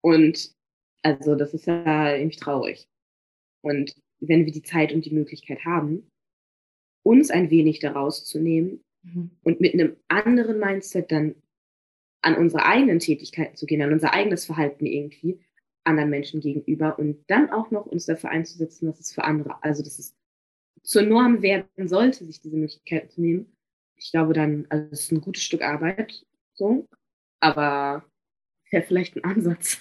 Und 0.00 0.54
also 1.02 1.34
das 1.34 1.54
ist 1.54 1.66
ja 1.66 2.16
irgendwie 2.16 2.38
traurig. 2.38 2.88
Und 3.62 3.94
wenn 4.20 4.44
wir 4.44 4.52
die 4.52 4.62
Zeit 4.62 4.92
und 4.92 5.04
die 5.04 5.14
Möglichkeit 5.14 5.64
haben, 5.64 6.10
uns 7.02 7.30
ein 7.30 7.50
wenig 7.50 7.78
daraus 7.78 8.24
zu 8.24 8.40
nehmen 8.40 8.84
mhm. 9.02 9.30
und 9.42 9.60
mit 9.60 9.74
einem 9.74 9.96
anderen 10.08 10.58
Mindset 10.58 11.12
dann 11.12 11.36
an 12.22 12.36
unsere 12.36 12.64
eigenen 12.64 12.98
Tätigkeiten 12.98 13.54
zu 13.54 13.66
gehen, 13.66 13.82
an 13.82 13.92
unser 13.92 14.12
eigenes 14.12 14.46
Verhalten 14.46 14.86
irgendwie 14.86 15.40
anderen 15.84 16.10
Menschen 16.10 16.40
gegenüber 16.40 16.98
und 16.98 17.24
dann 17.28 17.50
auch 17.50 17.70
noch 17.70 17.86
uns 17.86 18.06
dafür 18.06 18.30
einzusetzen, 18.30 18.86
dass 18.86 18.98
es 18.98 19.12
für 19.12 19.22
andere, 19.22 19.62
also 19.62 19.84
dass 19.84 19.98
es 20.00 20.16
zur 20.82 21.02
Norm 21.02 21.42
werden 21.42 21.88
sollte, 21.88 22.24
sich 22.24 22.40
diese 22.40 22.56
Möglichkeiten 22.56 23.08
zu 23.08 23.20
nehmen. 23.20 23.55
Ich 23.98 24.10
glaube 24.10 24.34
dann, 24.34 24.66
also 24.68 24.88
es 24.92 25.00
ist 25.02 25.12
ein 25.12 25.20
gutes 25.20 25.42
Stück 25.42 25.62
Arbeit, 25.62 26.24
so, 26.54 26.86
aber 27.40 28.04
wäre 28.70 28.84
vielleicht 28.84 29.16
ein 29.16 29.24
Ansatz. 29.24 29.80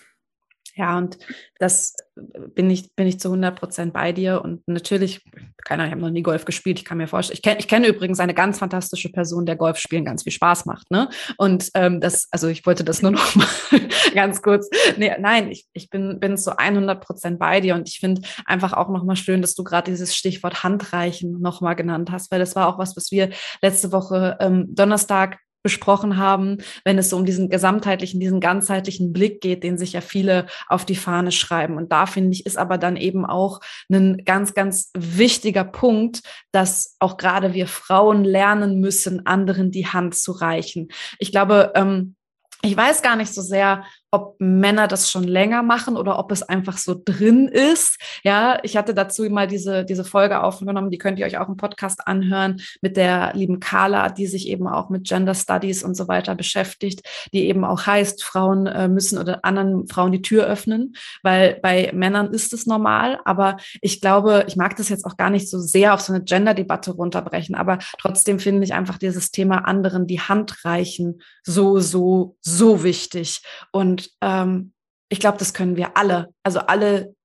Ja, 0.77 0.97
und 0.97 1.17
das 1.57 1.95
bin 2.15 2.69
ich, 2.69 2.93
bin 2.95 3.07
ich 3.07 3.19
zu 3.19 3.29
100 3.29 3.57
Prozent 3.57 3.93
bei 3.93 4.11
dir. 4.11 4.41
Und 4.43 4.67
natürlich, 4.67 5.23
keine 5.63 5.83
Ahnung, 5.83 5.87
ich 5.87 5.91
habe 5.91 6.01
noch 6.01 6.09
nie 6.09 6.21
Golf 6.21 6.43
gespielt. 6.43 6.79
Ich 6.79 6.85
kann 6.85 6.97
mir 6.97 7.07
vorstellen, 7.07 7.35
ich, 7.35 7.41
kenn, 7.41 7.57
ich 7.59 7.69
kenne 7.69 7.87
übrigens 7.87 8.19
eine 8.19 8.33
ganz 8.33 8.59
fantastische 8.59 9.09
Person, 9.09 9.45
der 9.45 9.55
Golf 9.55 9.77
spielen 9.77 10.03
ganz 10.03 10.23
viel 10.23 10.33
Spaß 10.33 10.65
macht. 10.65 10.91
Ne? 10.91 11.09
Und 11.37 11.69
ähm, 11.75 12.01
das, 12.01 12.27
also 12.31 12.49
ich 12.49 12.65
wollte 12.65 12.83
das 12.83 13.01
nur 13.01 13.11
noch 13.11 13.35
mal 13.37 13.47
ganz 14.13 14.41
kurz. 14.41 14.69
Nee, 14.97 15.13
nein, 15.17 15.49
ich, 15.49 15.65
ich 15.71 15.89
bin, 15.89 16.19
bin 16.19 16.37
zu 16.37 16.57
100 16.57 17.01
Prozent 17.01 17.39
bei 17.39 17.61
dir. 17.61 17.75
Und 17.75 17.87
ich 17.87 17.99
finde 17.99 18.21
einfach 18.45 18.73
auch 18.73 18.89
noch 18.89 19.05
mal 19.05 19.15
schön, 19.15 19.41
dass 19.41 19.55
du 19.55 19.63
gerade 19.63 19.89
dieses 19.89 20.13
Stichwort 20.13 20.63
Handreichen 20.63 21.39
noch 21.39 21.61
mal 21.61 21.75
genannt 21.75 22.11
hast, 22.11 22.31
weil 22.31 22.39
das 22.39 22.55
war 22.55 22.67
auch 22.67 22.77
was, 22.77 22.97
was 22.97 23.11
wir 23.11 23.29
letzte 23.61 23.93
Woche 23.93 24.37
ähm, 24.41 24.75
Donnerstag 24.75 25.37
besprochen 25.65 26.17
haben, 26.17 26.59
wenn 26.83 26.99
es 26.99 27.09
so 27.09 27.17
um 27.17 27.25
diesen 27.25 27.49
gesamtheitlichen, 27.49 28.19
diesen 28.19 28.39
ganzheitlichen 28.39 29.11
Blick 29.11 29.41
geht, 29.41 29.63
den 29.63 29.79
sich 29.79 29.93
ja 29.93 30.01
viele 30.01 30.45
auf 30.67 30.85
die 30.85 30.95
Fahne 30.95 31.31
schreiben. 31.31 31.75
Und 31.77 31.91
da 31.91 32.05
finde 32.05 32.33
ich, 32.33 32.45
ist 32.45 32.55
aber 32.55 32.77
dann 32.77 32.97
eben 32.97 33.25
auch 33.25 33.61
ein 33.91 34.23
ganz, 34.25 34.53
ganz 34.53 34.91
wichtiger 34.95 35.63
Punkt, 35.63 36.21
dass 36.51 36.97
auch 36.99 37.17
gerade 37.17 37.55
wir 37.55 37.65
Frauen 37.65 38.23
lernen 38.23 38.79
müssen, 38.79 39.25
anderen 39.25 39.71
die 39.71 39.87
Hand 39.87 40.13
zu 40.13 40.33
reichen. 40.33 40.89
Ich 41.17 41.31
glaube, 41.31 41.71
ähm, 41.73 42.15
ich 42.61 42.77
weiß 42.77 43.01
gar 43.01 43.15
nicht 43.15 43.33
so 43.33 43.41
sehr, 43.41 43.85
ob 44.15 44.35
Männer 44.39 44.87
das 44.87 45.11
schon 45.11 45.25
länger 45.25 45.61
machen 45.61 45.97
oder 45.97 46.17
ob 46.17 46.31
es 46.31 46.41
einfach 46.41 46.77
so 46.77 46.95
drin 47.03 47.49
ist. 47.49 47.97
Ja, 48.23 48.59
ich 48.63 48.77
hatte 48.77 48.93
dazu 48.93 49.23
mal 49.29 49.45
diese, 49.45 49.83
diese 49.83 50.05
Folge 50.05 50.41
aufgenommen, 50.41 50.89
die 50.89 50.97
könnt 50.97 51.19
ihr 51.19 51.25
euch 51.25 51.37
auch 51.37 51.49
im 51.49 51.57
Podcast 51.57 52.07
anhören 52.07 52.61
mit 52.81 52.95
der 52.95 53.33
lieben 53.35 53.59
Carla, 53.59 54.07
die 54.07 54.25
sich 54.25 54.47
eben 54.47 54.69
auch 54.69 54.89
mit 54.89 55.03
Gender 55.03 55.35
Studies 55.35 55.83
und 55.83 55.95
so 55.95 56.07
weiter 56.07 56.33
beschäftigt, 56.33 57.01
die 57.33 57.49
eben 57.49 57.65
auch 57.65 57.85
heißt, 57.85 58.23
Frauen 58.23 58.67
äh, 58.67 58.87
müssen 58.87 59.17
oder 59.17 59.43
anderen 59.43 59.85
Frauen 59.89 60.13
die 60.13 60.21
Tür 60.21 60.45
öffnen, 60.45 60.95
weil 61.21 61.59
bei 61.61 61.91
Männern 61.93 62.33
ist 62.33 62.53
es 62.53 62.65
normal, 62.65 63.19
aber 63.25 63.57
ich 63.81 63.99
glaube, 63.99 64.45
ich 64.47 64.55
mag 64.55 64.77
das 64.77 64.87
jetzt 64.87 65.03
auch 65.03 65.17
gar 65.17 65.29
nicht 65.29 65.49
so 65.49 65.59
sehr 65.59 65.93
auf 65.93 65.99
so 65.99 66.13
eine 66.13 66.23
Gender-Debatte 66.23 66.91
runterbrechen, 66.91 67.55
aber 67.55 67.79
trotzdem 67.99 68.39
finde 68.39 68.63
ich 68.63 68.73
einfach 68.73 68.97
dieses 68.97 69.31
Thema 69.31 69.67
anderen 69.67 70.07
die 70.07 70.21
Hand 70.21 70.63
reichen 70.63 71.21
so, 71.43 71.79
so, 71.79 72.37
so 72.39 72.83
wichtig 72.83 73.41
und 73.71 74.04
ähm, 74.21 74.73
ich 75.09 75.19
glaube, 75.19 75.37
das 75.37 75.53
können 75.53 75.75
wir 75.75 75.97
alle, 75.97 76.33
also 76.43 76.59
alle 76.59 77.15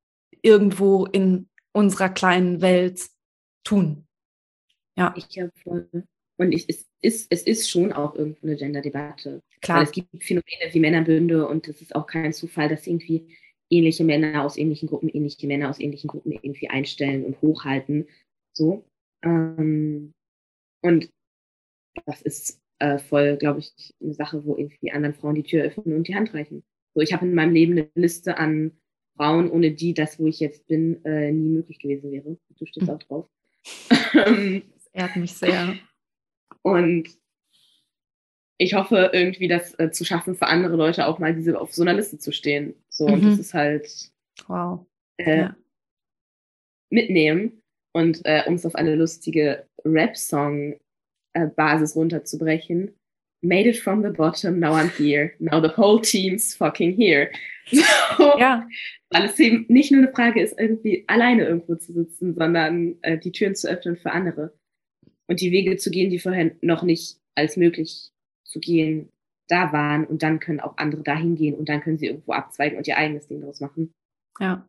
irgendwo 0.42 1.06
in 1.06 1.48
unserer 1.72 2.08
kleinen 2.08 2.60
Welt 2.60 3.08
tun. 3.64 4.06
Ja. 4.96 5.14
Ich 5.16 5.38
habe 5.40 5.52
voll. 5.62 5.88
Und 6.36 6.52
ich, 6.52 6.68
es, 6.68 6.86
ist, 7.00 7.26
es 7.30 7.42
ist 7.42 7.70
schon 7.70 7.92
auch 7.92 8.14
irgendwo 8.14 8.46
eine 8.46 8.56
Gender-Debatte. 8.56 9.42
Klar. 9.60 9.78
Weil 9.78 9.84
es 9.84 9.92
gibt 9.92 10.08
Phänomene 10.22 10.72
wie 10.72 10.80
Männerbünde 10.80 11.46
und 11.46 11.68
es 11.68 11.82
ist 11.82 11.94
auch 11.94 12.06
kein 12.06 12.32
Zufall, 12.32 12.68
dass 12.68 12.86
irgendwie 12.86 13.36
ähnliche 13.70 14.04
Männer 14.04 14.44
aus 14.44 14.56
ähnlichen 14.56 14.88
Gruppen 14.88 15.08
ähnliche 15.08 15.46
Männer 15.46 15.70
aus 15.70 15.78
ähnlichen 15.78 16.08
Gruppen 16.08 16.32
irgendwie 16.32 16.68
einstellen 16.68 17.24
und 17.24 17.40
hochhalten. 17.40 18.08
So. 18.52 18.84
Ähm, 19.22 20.12
und 20.82 21.10
das 22.06 22.22
ist 22.22 22.60
äh, 22.80 22.98
voll, 22.98 23.36
glaube 23.36 23.60
ich, 23.60 23.94
eine 24.02 24.14
Sache, 24.14 24.44
wo 24.44 24.56
irgendwie 24.56 24.90
anderen 24.90 25.14
Frauen 25.14 25.36
die 25.36 25.42
Tür 25.42 25.64
öffnen 25.64 25.94
und 25.94 26.08
die 26.08 26.14
Hand 26.14 26.34
reichen. 26.34 26.64
So, 26.94 27.00
ich 27.00 27.12
habe 27.12 27.26
in 27.26 27.34
meinem 27.34 27.54
Leben 27.54 27.72
eine 27.72 27.90
Liste 27.94 28.38
an 28.38 28.72
Frauen, 29.16 29.50
ohne 29.50 29.70
die 29.72 29.94
das, 29.94 30.18
wo 30.18 30.26
ich 30.26 30.40
jetzt 30.40 30.66
bin, 30.66 31.04
äh, 31.04 31.30
nie 31.30 31.50
möglich 31.50 31.78
gewesen 31.78 32.10
wäre. 32.10 32.36
Du 32.58 32.66
stehst 32.66 32.86
mhm. 32.86 32.94
auch 32.94 32.98
drauf. 32.98 33.28
das 34.14 34.86
ehrt 34.92 35.16
mich 35.16 35.34
sehr. 35.34 35.76
Und 36.62 37.10
ich 38.58 38.74
hoffe 38.74 39.10
irgendwie, 39.12 39.48
das 39.48 39.78
äh, 39.78 39.90
zu 39.90 40.04
schaffen, 40.04 40.34
für 40.34 40.46
andere 40.46 40.76
Leute 40.76 41.06
auch 41.06 41.18
mal 41.18 41.34
diese 41.34 41.60
auf 41.60 41.72
so 41.72 41.82
einer 41.82 41.94
Liste 41.94 42.18
zu 42.18 42.32
stehen. 42.32 42.74
So, 42.88 43.08
mhm. 43.08 43.14
und 43.14 43.24
das 43.24 43.38
ist 43.38 43.54
halt 43.54 44.10
wow. 44.46 44.84
Äh, 45.18 45.38
ja. 45.38 45.56
mitnehmen 46.88 47.62
und 47.92 48.22
äh, 48.24 48.44
um 48.46 48.54
es 48.54 48.64
auf 48.64 48.74
eine 48.74 48.94
lustige 48.96 49.66
Rap-Song-Basis 51.36 51.96
runterzubrechen 51.96 52.94
made 53.42 53.66
it 53.66 53.78
from 53.78 54.02
the 54.02 54.10
bottom, 54.10 54.60
now 54.60 54.74
I'm 54.74 54.90
here. 54.90 55.34
Now 55.40 55.60
the 55.60 55.68
whole 55.68 56.00
team's 56.00 56.54
fucking 56.54 56.96
here. 56.96 57.30
So, 58.16 58.36
ja. 58.36 58.66
Weil 59.10 59.26
es 59.26 59.38
eben 59.38 59.64
nicht 59.68 59.92
nur 59.92 60.02
eine 60.02 60.12
Frage 60.12 60.42
ist, 60.42 60.58
irgendwie 60.58 61.04
alleine 61.06 61.44
irgendwo 61.44 61.76
zu 61.76 61.92
sitzen, 61.92 62.34
sondern 62.34 62.96
äh, 63.02 63.16
die 63.16 63.30
Türen 63.30 63.54
zu 63.54 63.68
öffnen 63.68 63.96
für 63.96 64.10
andere. 64.10 64.52
Und 65.28 65.40
die 65.40 65.52
Wege 65.52 65.76
zu 65.76 65.92
gehen, 65.92 66.10
die 66.10 66.18
vorher 66.18 66.50
noch 66.62 66.82
nicht 66.82 67.20
als 67.36 67.56
möglich 67.56 68.10
zu 68.44 68.58
gehen 68.58 69.08
da 69.46 69.72
waren. 69.72 70.04
Und 70.04 70.24
dann 70.24 70.40
können 70.40 70.58
auch 70.58 70.78
andere 70.78 71.04
dahin 71.04 71.36
gehen 71.36 71.54
und 71.54 71.68
dann 71.68 71.80
können 71.80 71.98
sie 71.98 72.06
irgendwo 72.06 72.32
abzweigen 72.32 72.76
und 72.76 72.88
ihr 72.88 72.96
eigenes 72.96 73.28
Ding 73.28 73.40
daraus 73.40 73.60
machen. 73.60 73.92
Ja. 74.40 74.68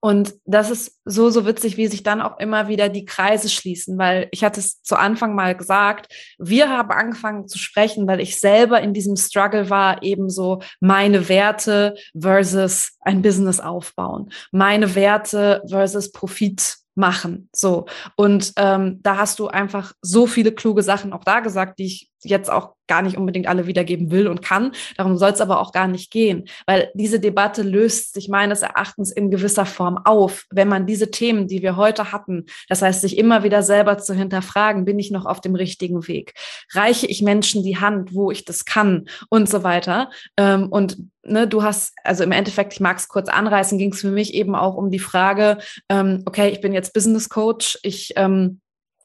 Und 0.00 0.34
das 0.44 0.70
ist 0.70 1.00
so, 1.04 1.28
so 1.28 1.44
witzig, 1.44 1.76
wie 1.76 1.88
sich 1.88 2.04
dann 2.04 2.20
auch 2.20 2.38
immer 2.38 2.68
wieder 2.68 2.88
die 2.88 3.04
Kreise 3.04 3.48
schließen, 3.48 3.98
weil 3.98 4.28
ich 4.30 4.44
hatte 4.44 4.60
es 4.60 4.80
zu 4.82 4.96
Anfang 4.96 5.34
mal 5.34 5.56
gesagt, 5.56 6.12
wir 6.38 6.68
haben 6.68 6.90
angefangen 6.90 7.48
zu 7.48 7.58
sprechen, 7.58 8.06
weil 8.06 8.20
ich 8.20 8.38
selber 8.38 8.80
in 8.80 8.94
diesem 8.94 9.16
Struggle 9.16 9.70
war, 9.70 10.02
eben 10.02 10.30
so 10.30 10.62
meine 10.78 11.28
Werte 11.28 11.96
versus 12.18 12.92
ein 13.00 13.22
Business 13.22 13.58
aufbauen, 13.58 14.30
meine 14.52 14.94
Werte 14.94 15.62
versus 15.68 16.12
Profit 16.12 16.76
machen. 16.94 17.48
So. 17.52 17.86
Und 18.16 18.52
ähm, 18.56 19.00
da 19.02 19.16
hast 19.16 19.38
du 19.38 19.48
einfach 19.48 19.94
so 20.02 20.26
viele 20.26 20.52
kluge 20.52 20.82
Sachen 20.82 21.12
auch 21.12 21.24
da 21.24 21.40
gesagt, 21.40 21.78
die 21.78 21.86
ich 21.86 22.10
jetzt 22.24 22.50
auch 22.50 22.74
gar 22.88 23.02
nicht 23.02 23.16
unbedingt 23.16 23.46
alle 23.46 23.66
wiedergeben 23.66 24.10
will 24.10 24.26
und 24.26 24.42
kann. 24.42 24.72
Darum 24.96 25.16
soll 25.16 25.30
es 25.30 25.40
aber 25.40 25.60
auch 25.60 25.72
gar 25.72 25.86
nicht 25.86 26.10
gehen, 26.10 26.48
weil 26.66 26.90
diese 26.94 27.20
Debatte 27.20 27.62
löst 27.62 28.14
sich 28.14 28.28
meines 28.28 28.62
Erachtens 28.62 29.12
in 29.12 29.30
gewisser 29.30 29.66
Form 29.66 29.98
auf, 30.04 30.46
wenn 30.50 30.68
man 30.68 30.86
diese 30.86 31.10
Themen, 31.10 31.46
die 31.46 31.62
wir 31.62 31.76
heute 31.76 32.10
hatten, 32.10 32.46
das 32.68 32.82
heißt, 32.82 33.02
sich 33.02 33.18
immer 33.18 33.44
wieder 33.44 33.62
selber 33.62 33.98
zu 33.98 34.14
hinterfragen, 34.14 34.84
bin 34.84 34.98
ich 34.98 35.10
noch 35.10 35.26
auf 35.26 35.40
dem 35.40 35.54
richtigen 35.54 36.08
Weg? 36.08 36.34
Reiche 36.72 37.06
ich 37.06 37.22
Menschen 37.22 37.62
die 37.62 37.78
Hand, 37.78 38.14
wo 38.14 38.30
ich 38.30 38.44
das 38.44 38.64
kann 38.64 39.08
und 39.28 39.48
so 39.48 39.62
weiter? 39.62 40.10
Ähm, 40.36 40.68
und 40.68 40.96
ne, 41.22 41.46
du 41.46 41.62
hast, 41.62 41.94
also 42.04 42.24
im 42.24 42.32
Endeffekt, 42.32 42.72
ich 42.72 42.80
mag 42.80 42.96
es 42.96 43.08
kurz 43.08 43.28
anreißen, 43.28 43.78
ging 43.78 43.92
es 43.92 44.00
für 44.00 44.10
mich 44.10 44.32
eben 44.32 44.54
auch 44.54 44.76
um 44.76 44.90
die 44.90 44.98
Frage, 44.98 45.58
ähm, 45.90 46.22
okay, 46.24 46.48
ich 46.48 46.60
bin 46.62 46.72
jetzt 46.72 46.94
Business 46.94 47.28
Coach, 47.28 47.78
ich 47.82 48.14
ähm, 48.16 48.60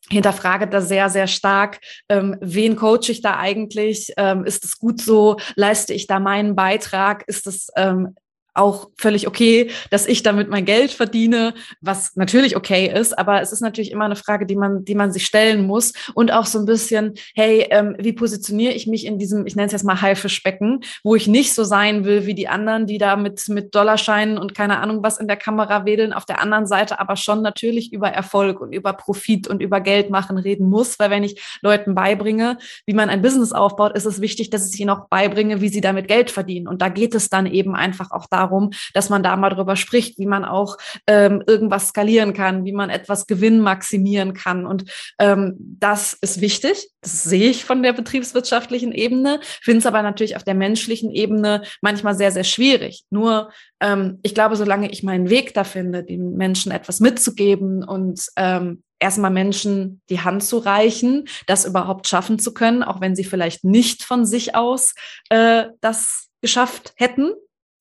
hinterfrage 0.10 0.68
da 0.68 0.82
sehr, 0.82 1.10
sehr 1.10 1.28
stark, 1.28 1.80
ähm, 2.10 2.36
wen 2.42 2.76
coache 2.76 3.10
ich 3.10 3.22
da 3.22 3.38
eigentlich? 3.38 4.14
Ähm, 4.18 4.46
ist 4.46 4.66
es 4.66 4.78
gut 4.78 5.02
so? 5.02 5.38
Leiste 5.56 5.94
ich 5.94 6.08
da 6.08 6.20
meinen 6.20 6.56
Beitrag? 6.56 7.24
Ist 7.28 7.48
es 7.48 7.70
ähm, 7.76 8.16
auch 8.54 8.90
völlig 8.98 9.28
okay, 9.28 9.72
dass 9.90 10.06
ich 10.06 10.24
damit 10.24 10.50
mein 10.50 10.66
Geld 10.66 10.92
verdiene, 10.92 11.54
was 11.82 12.16
natürlich 12.16 12.56
okay 12.56 12.92
ist, 12.94 13.18
aber 13.18 13.42
es 13.42 13.52
ist 13.52 13.62
natürlich 13.62 13.92
immer 13.92 14.06
eine 14.06 14.16
Frage, 14.16 14.46
die 14.46 14.56
man, 14.56 14.86
die 14.86 14.96
man 14.96 15.12
sich 15.12 15.26
stellen 15.26 15.66
muss 15.66 15.94
und 16.14 16.32
auch 16.32 16.46
so 16.46 16.60
ein 16.60 16.66
bisschen, 16.66 17.16
hey, 17.36 17.68
ähm, 17.72 17.96
wie 18.00 18.14
positioniere 18.14 18.74
ich 18.74 18.88
mich 18.88 19.06
in 19.06 19.18
diesem, 19.18 19.46
ich 19.46 19.56
nenne 19.56 19.68
es 19.68 19.72
jetzt 19.72 19.84
mal 19.84 20.02
Haifischbecken, 20.02 20.82
wo 21.04 21.16
ich 21.16 21.28
nicht 21.28 21.54
so 21.54 21.64
sein 21.64 22.06
will 22.06 22.26
wie 22.26 22.36
die 22.36 22.48
anderen, 22.48 22.86
die 22.86 22.98
da 22.98 23.16
mit, 23.16 23.48
mit 23.50 23.74
Dollarscheinen 23.74 24.38
und 24.38 24.54
keine 24.54 24.80
Ahnung 24.80 25.04
was 25.04 25.18
in 25.18 25.28
der 25.28 25.38
Kamera 25.38 25.86
wedeln, 25.86 26.14
auf 26.14 26.26
der 26.26 26.40
anderen 26.40 26.68
Seite 26.68 27.00
aber 27.00 27.16
schon 27.16 27.42
natürlich 27.42 27.92
über 27.92 28.10
Erfolg 28.10 28.62
und 28.62 28.74
über 28.74 28.94
Profit 28.94 29.48
und 29.48 29.62
über 29.62 29.82
Geld 29.82 30.10
machen 30.10 30.38
reden 30.38 30.70
muss, 30.70 31.00
weil 31.00 31.10
wenn 31.10 31.24
ich 31.24 31.42
Leuten 31.62 31.96
beibringe, 31.96 32.58
wie 32.86 32.94
man 32.94 33.10
ein 33.10 33.22
Business 33.22 33.52
aufbaut, 33.52 33.96
ist 33.96 34.06
es 34.06 34.22
wichtig, 34.22 34.52
dass 34.52 34.72
ich 34.72 34.80
ihnen 34.80 34.92
auch 34.92 35.08
beibringe, 35.10 35.62
wie 35.62 35.70
sie 35.70 35.82
damit 35.82 36.08
Geld 36.08 36.30
verdienen 36.30 36.68
und 36.68 36.82
da 36.82 36.90
geht 36.90 37.16
es 37.16 37.30
dann 37.30 37.48
eben 37.48 37.76
einfach 37.76 38.12
auch 38.12 38.28
darum, 38.30 38.43
darum, 38.44 38.72
dass 38.94 39.10
man 39.10 39.24
da 39.24 39.36
mal 39.36 39.49
drüber 39.49 39.76
spricht, 39.76 40.20
wie 40.20 40.26
man 40.26 40.45
auch 40.45 40.78
ähm, 41.07 41.44
irgendwas 41.48 41.90
skalieren 41.90 42.34
kann, 42.34 42.65
wie 42.65 42.74
man 42.74 42.90
etwas 42.90 43.26
Gewinn 43.28 43.60
maximieren 43.60 44.34
kann. 44.34 44.65
Und 44.65 44.86
ähm, 45.20 45.56
das 45.57 46.14
ist 46.14 46.41
wichtig. 46.41 46.90
Das 47.02 47.24
sehe 47.24 47.49
ich 47.49 47.65
von 47.65 47.84
der 47.84 47.94
betriebswirtschaftlichen 47.94 48.91
Ebene, 48.91 49.40
finde 49.61 49.80
es 49.80 49.86
aber 49.86 50.02
natürlich 50.02 50.36
auf 50.36 50.44
der 50.44 50.56
menschlichen 50.56 51.11
Ebene 51.11 51.64
manchmal 51.82 52.15
sehr, 52.15 52.32
sehr 52.32 52.44
schwierig. 52.44 53.03
Nur 53.10 53.52
ähm, 53.80 54.20
ich 54.24 54.34
glaube, 54.34 54.56
solange 54.56 54.91
ich 54.91 55.03
meinen 55.03 55.30
Weg 55.30 55.53
da 55.53 55.64
finde, 55.64 56.03
den 56.03 56.36
Menschen 56.36 56.72
etwas 56.72 56.99
mitzugeben 56.99 57.84
und 57.84 58.28
ähm, 58.38 58.84
erstmal 58.99 59.32
Menschen 59.32 60.02
die 60.10 60.22
Hand 60.22 60.44
zu 60.44 60.57
reichen, 60.60 61.28
das 61.45 61.65
überhaupt 61.65 62.07
schaffen 62.07 62.40
zu 62.40 62.53
können, 62.53 62.84
auch 62.84 63.02
wenn 63.02 63.15
sie 63.15 63.26
vielleicht 63.26 63.64
nicht 63.64 64.03
von 64.03 64.26
sich 64.26 64.56
aus 64.56 64.95
äh, 65.30 65.65
das 65.82 66.30
geschafft 66.41 66.94
hätten, 66.95 67.34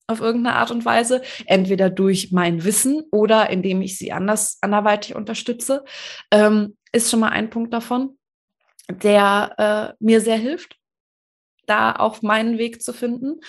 auf 0.07 0.19
irgendeine 0.19 0.57
Art 0.57 0.71
und 0.71 0.85
Weise, 0.85 1.21
entweder 1.45 1.89
durch 1.89 2.31
mein 2.31 2.63
Wissen 2.63 3.03
oder 3.11 3.49
indem 3.49 3.81
ich 3.81 3.97
sie 3.97 4.11
anders 4.11 4.57
anderweitig 4.61 5.15
unterstütze, 5.15 5.83
ähm, 6.31 6.77
ist 6.91 7.09
schon 7.09 7.21
mal 7.21 7.29
ein 7.29 7.49
Punkt 7.49 7.73
davon, 7.73 8.17
der 8.89 9.95
äh, 9.99 10.03
mir 10.03 10.21
sehr 10.21 10.37
hilft, 10.37 10.77
da 11.65 11.93
auch 11.93 12.21
meinen 12.21 12.57
Weg 12.57 12.81
zu 12.81 12.93
finden 12.93 13.39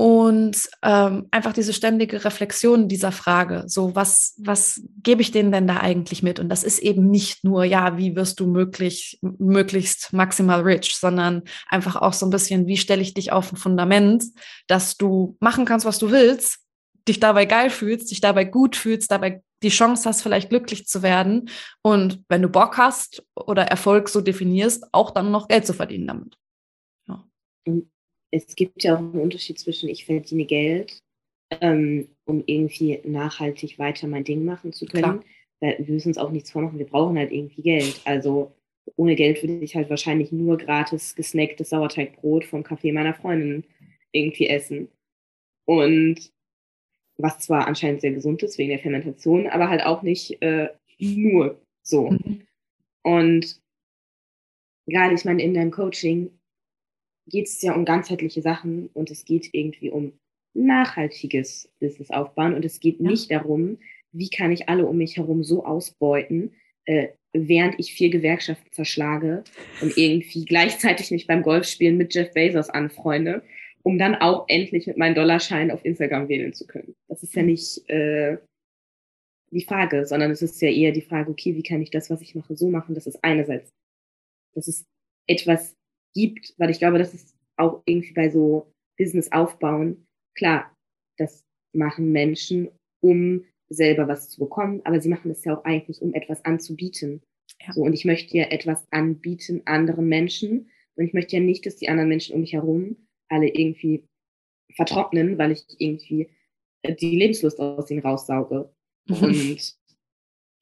und 0.00 0.56
ähm, 0.82 1.28
einfach 1.30 1.52
diese 1.52 1.74
ständige 1.74 2.24
Reflexion 2.24 2.88
dieser 2.88 3.12
Frage, 3.12 3.64
so 3.66 3.94
was, 3.94 4.32
was 4.38 4.80
gebe 5.02 5.20
ich 5.20 5.30
denen 5.30 5.52
denn 5.52 5.66
da 5.66 5.76
eigentlich 5.76 6.22
mit? 6.22 6.40
Und 6.40 6.48
das 6.48 6.64
ist 6.64 6.78
eben 6.78 7.10
nicht 7.10 7.44
nur, 7.44 7.64
ja, 7.64 7.98
wie 7.98 8.16
wirst 8.16 8.40
du 8.40 8.46
möglich, 8.46 9.18
möglichst 9.20 10.14
maximal 10.14 10.62
rich, 10.62 10.96
sondern 10.96 11.42
einfach 11.68 11.96
auch 11.96 12.14
so 12.14 12.24
ein 12.24 12.30
bisschen, 12.30 12.66
wie 12.66 12.78
stelle 12.78 13.02
ich 13.02 13.12
dich 13.12 13.30
auf 13.30 13.52
ein 13.52 13.58
Fundament, 13.58 14.24
dass 14.68 14.96
du 14.96 15.36
machen 15.38 15.66
kannst, 15.66 15.84
was 15.84 15.98
du 15.98 16.10
willst, 16.10 16.60
dich 17.06 17.20
dabei 17.20 17.44
geil 17.44 17.68
fühlst, 17.68 18.10
dich 18.10 18.22
dabei 18.22 18.44
gut 18.44 18.76
fühlst, 18.76 19.10
dabei 19.10 19.42
die 19.62 19.68
Chance 19.68 20.08
hast, 20.08 20.22
vielleicht 20.22 20.48
glücklich 20.48 20.86
zu 20.86 21.02
werden 21.02 21.50
und 21.82 22.24
wenn 22.30 22.40
du 22.40 22.48
Bock 22.48 22.78
hast 22.78 23.22
oder 23.34 23.64
Erfolg 23.64 24.08
so 24.08 24.22
definierst, 24.22 24.86
auch 24.92 25.10
dann 25.10 25.30
noch 25.30 25.46
Geld 25.46 25.66
zu 25.66 25.74
verdienen 25.74 26.06
damit. 26.06 26.38
Ja 27.06 27.22
es 28.30 28.54
gibt 28.54 28.82
ja 28.82 28.94
auch 28.94 28.98
einen 28.98 29.20
Unterschied 29.20 29.58
zwischen 29.58 29.88
ich 29.88 30.04
verdiene 30.04 30.44
Geld, 30.44 31.02
ähm, 31.60 32.08
um 32.26 32.42
irgendwie 32.46 33.00
nachhaltig 33.04 33.78
weiter 33.78 34.06
mein 34.06 34.24
Ding 34.24 34.44
machen 34.44 34.72
zu 34.72 34.86
können. 34.86 35.02
Klar. 35.02 35.24
Weil 35.60 35.78
wir 35.78 35.94
müssen 35.94 36.08
uns 36.08 36.18
auch 36.18 36.30
nichts 36.30 36.50
vormachen, 36.50 36.78
wir 36.78 36.86
brauchen 36.86 37.18
halt 37.18 37.32
irgendwie 37.32 37.62
Geld. 37.62 38.00
Also 38.04 38.52
ohne 38.96 39.14
Geld 39.14 39.42
würde 39.42 39.64
ich 39.64 39.76
halt 39.76 39.90
wahrscheinlich 39.90 40.32
nur 40.32 40.58
gratis 40.58 41.14
gesnacktes 41.14 41.70
Sauerteigbrot 41.70 42.44
vom 42.44 42.62
Café 42.62 42.92
meiner 42.92 43.14
Freundin 43.14 43.64
irgendwie 44.12 44.46
essen. 44.46 44.88
Und 45.66 46.32
was 47.18 47.38
zwar 47.40 47.66
anscheinend 47.66 48.00
sehr 48.00 48.12
gesund 48.12 48.42
ist 48.42 48.58
wegen 48.58 48.70
der 48.70 48.78
Fermentation, 48.78 49.46
aber 49.46 49.68
halt 49.68 49.84
auch 49.84 50.02
nicht 50.02 50.40
äh, 50.42 50.70
nur 50.98 51.60
so. 51.82 52.10
Mhm. 52.10 52.46
Und 53.02 53.60
gerade, 54.86 55.14
ich 55.14 55.24
meine, 55.24 55.42
in 55.42 55.54
deinem 55.54 55.70
Coaching 55.70 56.30
geht 57.30 57.46
es 57.46 57.62
ja 57.62 57.74
um 57.74 57.84
ganzheitliche 57.84 58.42
Sachen 58.42 58.90
und 58.92 59.10
es 59.10 59.24
geht 59.24 59.48
irgendwie 59.52 59.90
um 59.90 60.12
nachhaltiges 60.54 61.70
Business 61.80 62.10
aufbauen 62.10 62.54
und 62.54 62.64
es 62.64 62.80
geht 62.80 63.00
ja. 63.00 63.08
nicht 63.08 63.30
darum, 63.30 63.78
wie 64.12 64.28
kann 64.28 64.52
ich 64.52 64.68
alle 64.68 64.86
um 64.86 64.98
mich 64.98 65.16
herum 65.16 65.44
so 65.44 65.64
ausbeuten, 65.64 66.52
äh, 66.84 67.08
während 67.32 67.78
ich 67.78 67.94
vier 67.94 68.10
Gewerkschaften 68.10 68.72
zerschlage 68.72 69.44
und 69.80 69.96
irgendwie 69.96 70.44
gleichzeitig 70.46 71.10
mich 71.10 71.26
beim 71.26 71.42
Golfspielen 71.42 71.96
mit 71.96 72.14
Jeff 72.14 72.32
Bezos 72.32 72.68
anfreunde, 72.68 73.42
um 73.82 73.98
dann 73.98 74.16
auch 74.16 74.44
endlich 74.48 74.86
mit 74.86 74.98
meinen 74.98 75.14
Dollarscheinen 75.14 75.70
auf 75.70 75.84
Instagram 75.84 76.28
wählen 76.28 76.52
zu 76.52 76.66
können. 76.66 76.94
Das 77.08 77.22
ist 77.22 77.34
ja 77.34 77.42
nicht 77.42 77.88
äh, 77.88 78.38
die 79.52 79.64
Frage, 79.64 80.06
sondern 80.06 80.30
es 80.30 80.42
ist 80.42 80.60
ja 80.60 80.68
eher 80.68 80.92
die 80.92 81.00
Frage, 81.00 81.30
okay, 81.30 81.54
wie 81.56 81.62
kann 81.62 81.82
ich 81.82 81.90
das, 81.90 82.10
was 82.10 82.20
ich 82.20 82.34
mache, 82.34 82.56
so 82.56 82.68
machen, 82.68 82.94
dass 82.94 83.06
es 83.06 83.22
einerseits, 83.22 83.70
dass 84.54 84.68
es 84.68 84.84
etwas 85.28 85.76
gibt, 86.14 86.54
weil 86.58 86.70
ich 86.70 86.78
glaube, 86.78 86.98
das 86.98 87.14
ist 87.14 87.36
auch 87.56 87.82
irgendwie 87.84 88.12
bei 88.12 88.30
so 88.30 88.72
Business 88.98 89.30
aufbauen, 89.32 90.06
klar, 90.36 90.74
das 91.18 91.44
machen 91.72 92.12
Menschen, 92.12 92.70
um 93.00 93.44
selber 93.68 94.08
was 94.08 94.30
zu 94.30 94.40
bekommen, 94.40 94.80
aber 94.84 95.00
sie 95.00 95.08
machen 95.08 95.28
das 95.28 95.44
ja 95.44 95.56
auch 95.56 95.64
eigentlich, 95.64 96.02
um 96.02 96.12
etwas 96.14 96.44
anzubieten. 96.44 97.22
Ja. 97.62 97.72
So, 97.72 97.82
und 97.82 97.92
ich 97.92 98.04
möchte 98.04 98.36
ja 98.36 98.44
etwas 98.44 98.86
anbieten 98.90 99.62
anderen 99.66 100.08
Menschen. 100.08 100.70
Und 100.96 101.04
ich 101.04 101.14
möchte 101.14 101.36
ja 101.36 101.42
nicht, 101.42 101.66
dass 101.66 101.76
die 101.76 101.88
anderen 101.88 102.08
Menschen 102.08 102.34
um 102.34 102.40
mich 102.40 102.52
herum 102.52 102.96
alle 103.28 103.48
irgendwie 103.48 104.04
vertrocknen, 104.74 105.38
weil 105.38 105.52
ich 105.52 105.64
irgendwie 105.78 106.30
äh, 106.82 106.94
die 106.94 107.16
Lebenslust 107.16 107.60
aus 107.60 107.90
ihnen 107.90 108.02
raussauge. 108.02 108.74
Und 109.08 109.76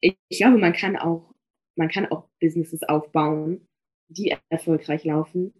ich, 0.01 0.17
ich 0.29 0.37
glaube, 0.37 0.57
man 0.57 0.73
kann 0.73 0.95
auch, 0.95 1.33
man 1.75 1.89
kann 1.89 2.05
auch 2.07 2.29
Businesses 2.39 2.83
aufbauen, 2.83 3.67
die 4.09 4.35
erfolgreich 4.49 5.03
laufen, 5.05 5.53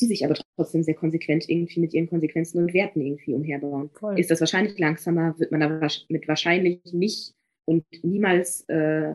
die 0.00 0.06
sich 0.06 0.24
aber 0.24 0.34
trotzdem 0.56 0.82
sehr 0.82 0.94
konsequent 0.94 1.48
irgendwie 1.48 1.80
mit 1.80 1.94
ihren 1.94 2.08
Konsequenzen 2.08 2.58
und 2.58 2.74
Werten 2.74 3.00
irgendwie 3.00 3.34
umherbauen. 3.34 3.90
Voll. 3.90 4.18
Ist 4.18 4.30
das 4.30 4.40
wahrscheinlich 4.40 4.78
langsamer, 4.78 5.38
wird 5.38 5.50
man 5.50 5.60
damit 5.60 6.28
wahrscheinlich 6.28 6.80
nicht 6.92 7.34
und 7.64 7.84
niemals 8.02 8.68
äh, 8.68 9.14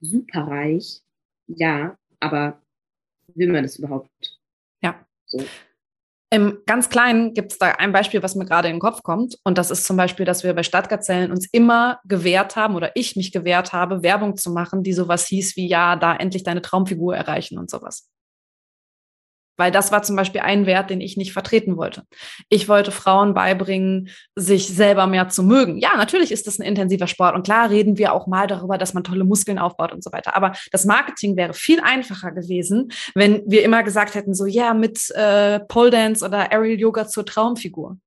superreich. 0.00 1.02
Ja, 1.48 1.98
aber 2.20 2.62
will 3.34 3.50
man 3.52 3.62
das 3.62 3.78
überhaupt? 3.78 4.40
Ja. 4.82 5.06
So. 5.26 5.42
Im 6.30 6.58
ganz 6.66 6.88
Kleinen 6.88 7.34
gibt 7.34 7.52
es 7.52 7.58
da 7.58 7.66
ein 7.72 7.92
Beispiel, 7.92 8.22
was 8.22 8.34
mir 8.34 8.46
gerade 8.46 8.68
in 8.68 8.74
den 8.74 8.80
Kopf 8.80 9.02
kommt. 9.04 9.38
Und 9.44 9.58
das 9.58 9.70
ist 9.70 9.84
zum 9.84 9.96
Beispiel, 9.96 10.26
dass 10.26 10.42
wir 10.42 10.54
bei 10.54 10.64
Stadtgazellen 10.64 11.30
uns 11.30 11.46
immer 11.52 12.00
gewehrt 12.04 12.56
haben 12.56 12.74
oder 12.74 12.90
ich 12.96 13.14
mich 13.14 13.30
gewehrt 13.30 13.72
habe, 13.72 14.02
Werbung 14.02 14.36
zu 14.36 14.50
machen, 14.50 14.82
die 14.82 14.92
sowas 14.92 15.26
hieß 15.26 15.56
wie, 15.56 15.68
ja, 15.68 15.94
da 15.94 16.16
endlich 16.16 16.42
deine 16.42 16.62
Traumfigur 16.62 17.16
erreichen 17.16 17.58
und 17.58 17.70
sowas. 17.70 18.08
Weil 19.56 19.70
das 19.70 19.92
war 19.92 20.02
zum 20.02 20.16
Beispiel 20.16 20.40
ein 20.40 20.66
Wert, 20.66 20.90
den 20.90 21.00
ich 21.00 21.16
nicht 21.16 21.32
vertreten 21.32 21.76
wollte. 21.76 22.02
Ich 22.48 22.68
wollte 22.68 22.90
Frauen 22.90 23.34
beibringen, 23.34 24.10
sich 24.34 24.68
selber 24.68 25.06
mehr 25.06 25.28
zu 25.28 25.42
mögen. 25.42 25.78
Ja, 25.78 25.96
natürlich 25.96 26.32
ist 26.32 26.46
das 26.46 26.58
ein 26.58 26.66
intensiver 26.66 27.06
Sport. 27.06 27.34
Und 27.34 27.44
klar 27.44 27.70
reden 27.70 27.98
wir 27.98 28.12
auch 28.12 28.26
mal 28.26 28.46
darüber, 28.46 28.78
dass 28.78 28.94
man 28.94 29.04
tolle 29.04 29.24
Muskeln 29.24 29.58
aufbaut 29.58 29.92
und 29.92 30.04
so 30.04 30.12
weiter. 30.12 30.36
Aber 30.36 30.52
das 30.72 30.84
Marketing 30.84 31.36
wäre 31.36 31.54
viel 31.54 31.80
einfacher 31.80 32.32
gewesen, 32.32 32.92
wenn 33.14 33.42
wir 33.46 33.62
immer 33.64 33.82
gesagt 33.82 34.14
hätten, 34.14 34.34
so, 34.34 34.46
ja, 34.46 34.74
mit 34.74 35.10
äh, 35.14 35.60
Pole 35.60 35.90
Dance 35.90 36.24
oder 36.24 36.52
Aerial 36.52 36.78
Yoga 36.78 37.06
zur 37.06 37.24
Traumfigur. 37.24 37.98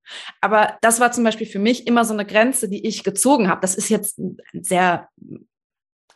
Aber 0.42 0.78
das 0.82 1.00
war 1.00 1.12
zum 1.12 1.24
Beispiel 1.24 1.48
für 1.48 1.60
mich 1.60 1.88
immer 1.88 2.06
so 2.06 2.14
eine 2.14 2.26
Grenze, 2.26 2.70
die 2.70 2.86
ich 2.88 3.04
gezogen 3.04 3.50
habe. 3.50 3.62
Das 3.62 3.76
ist 3.76 3.90
jetzt 3.90 4.20
ein 4.20 4.38
sehr 4.54 5.08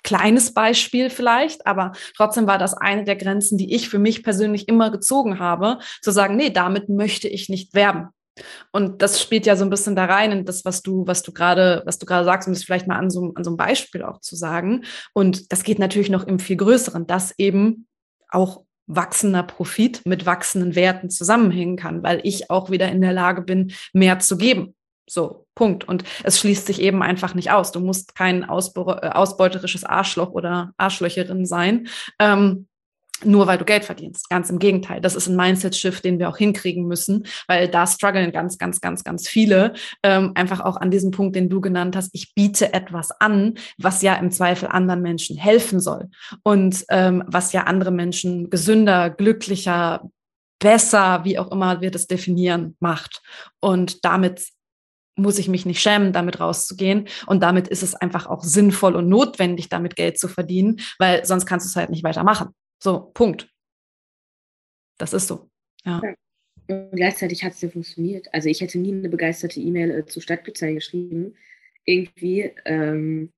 kleines 0.04 0.54
Beispiel 0.54 1.10
vielleicht, 1.10 1.66
aber 1.66 1.94
trotzdem 2.16 2.48
war 2.48 2.58
das 2.58 2.74
eine 2.74 3.04
der 3.04 3.16
Grenzen, 3.16 3.58
die 3.58 3.74
ich 3.74 3.90
für 3.90 4.00
mich 4.00 4.24
persönlich 4.24 4.68
immer 4.68 4.92
gezogen 4.92 5.40
habe, 5.40 5.80
zu 6.02 6.12
sagen, 6.12 6.36
nee, 6.36 6.50
damit 6.50 6.90
möchte 6.90 7.28
ich 7.28 7.50
nicht 7.50 7.74
werben. 7.74 8.10
Und 8.72 9.02
das 9.02 9.22
spielt 9.22 9.46
ja 9.46 9.56
so 9.56 9.64
ein 9.64 9.70
bisschen 9.70 9.96
da 9.96 10.06
rein 10.06 10.32
in 10.32 10.46
das, 10.46 10.66
was 10.66 10.82
du, 10.82 11.06
was 11.06 11.22
du 11.22 11.32
gerade, 11.32 11.84
was 11.86 12.00
du 12.00 12.06
gerade 12.06 12.26
sagst, 12.26 12.48
um 12.48 12.54
es 12.54 12.64
vielleicht 12.64 12.88
mal 12.88 12.98
an 12.98 13.10
so, 13.10 13.32
an 13.36 13.44
so 13.44 13.52
einem 13.52 13.58
Beispiel 13.58 14.04
auch 14.04 14.20
zu 14.22 14.36
sagen. 14.36 14.84
Und 15.14 15.52
das 15.52 15.64
geht 15.64 15.80
natürlich 15.80 16.10
noch 16.10 16.26
im 16.26 16.40
viel 16.40 16.58
größeren, 16.58 17.06
dass 17.06 17.38
eben 17.38 17.88
auch 18.30 18.64
wachsender 18.88 19.44
Profit 19.44 20.02
mit 20.06 20.26
wachsenden 20.26 20.76
Werten 20.76 21.10
zusammenhängen 21.10 21.78
kann, 21.78 22.04
weil 22.04 22.20
ich 22.24 22.50
auch 22.50 22.70
wieder 22.70 22.92
in 22.92 23.02
der 23.02 23.14
Lage 23.14 23.42
bin, 23.42 23.72
mehr 23.94 24.20
zu 24.20 24.38
geben. 24.38 24.76
So, 25.06 25.46
Punkt. 25.56 25.88
Und 25.88 26.04
es 26.24 26.40
schließt 26.40 26.66
sich 26.66 26.82
eben 26.82 27.04
einfach 27.04 27.36
nicht 27.36 27.52
aus. 27.52 27.72
Du 27.72 27.80
musst 27.80 28.16
kein 28.16 28.44
äh, 28.44 28.46
ausbeuterisches 28.48 29.84
Arschloch 29.84 30.32
oder 30.32 30.74
Arschlöcherin 30.78 31.46
sein, 31.46 31.88
ähm, 32.20 32.68
nur 33.26 33.48
weil 33.48 33.58
du 33.58 33.66
Geld 33.66 33.86
verdienst. 33.86 34.30
Ganz 34.30 34.50
im 34.50 34.60
Gegenteil. 34.60 35.02
Das 35.02 35.16
ist 35.16 35.28
ein 35.28 35.36
Mindset-Shift, 35.36 36.04
den 36.04 36.20
wir 36.20 36.30
auch 36.30 36.38
hinkriegen 36.38 36.88
müssen, 36.88 37.26
weil 37.48 37.68
da 37.68 37.88
strugglen 37.88 38.32
ganz, 38.32 38.58
ganz, 38.58 38.82
ganz, 38.82 39.04
ganz 39.04 39.28
viele. 39.28 39.74
Ähm, 40.04 40.32
einfach 40.36 40.62
auch 40.62 40.78
an 40.78 40.92
diesem 40.92 41.12
Punkt, 41.12 41.36
den 41.36 41.50
du 41.50 41.62
genannt 41.62 41.96
hast. 41.96 42.10
Ich 42.14 42.34
biete 42.34 42.74
etwas 42.74 43.12
an, 43.12 43.56
was 43.78 44.02
ja 44.02 44.16
im 44.16 44.32
Zweifel 44.32 44.68
anderen 44.68 45.02
Menschen 45.02 45.38
helfen 45.38 45.80
soll 45.80 46.10
und 46.44 46.86
ähm, 46.90 47.24
was 47.28 47.54
ja 47.54 47.64
andere 47.64 47.92
Menschen 47.92 48.50
gesünder, 48.50 49.10
glücklicher, 49.10 50.10
besser, 50.60 51.24
wie 51.24 51.38
auch 51.38 51.52
immer 51.52 51.82
wir 51.82 51.92
das 51.92 52.08
definieren, 52.08 52.76
macht. 52.80 53.22
Und 53.60 54.06
damit 54.06 54.48
muss 55.16 55.38
ich 55.38 55.48
mich 55.48 55.66
nicht 55.66 55.80
schämen, 55.82 56.14
damit 56.14 56.40
rauszugehen. 56.40 57.08
Und 57.28 57.44
damit 57.44 57.68
ist 57.68 57.84
es 57.84 57.96
einfach 57.96 58.28
auch 58.28 58.44
sinnvoll 58.44 58.96
und 58.96 59.10
notwendig, 59.10 59.70
damit 59.70 59.96
Geld 59.96 60.18
zu 60.18 60.28
verdienen, 60.28 60.80
weil 60.98 61.26
sonst 61.26 61.46
kannst 61.46 61.66
du 61.66 61.70
es 61.70 61.76
halt 61.76 61.90
nicht 61.90 62.04
weitermachen. 62.04 62.50
So, 62.82 63.12
Punkt. 63.14 63.50
Das 64.98 65.14
ist 65.14 65.28
so. 65.28 65.50
Ja. 65.86 66.02
Und 66.68 66.92
gleichzeitig 66.92 67.44
hat 67.44 67.54
es 67.54 67.62
ja 67.62 67.70
funktioniert. 67.70 68.34
Also 68.34 68.50
ich 68.50 68.62
hätte 68.62 68.80
nie 68.80 68.94
eine 68.94 69.10
begeisterte 69.10 69.60
E-Mail 69.60 69.92
äh, 69.92 70.06
zu 70.06 70.22
Stadtpolizei 70.22 70.74
geschrieben. 70.74 71.36
Irgendwie, 71.86 72.52
ähm, 72.66 73.32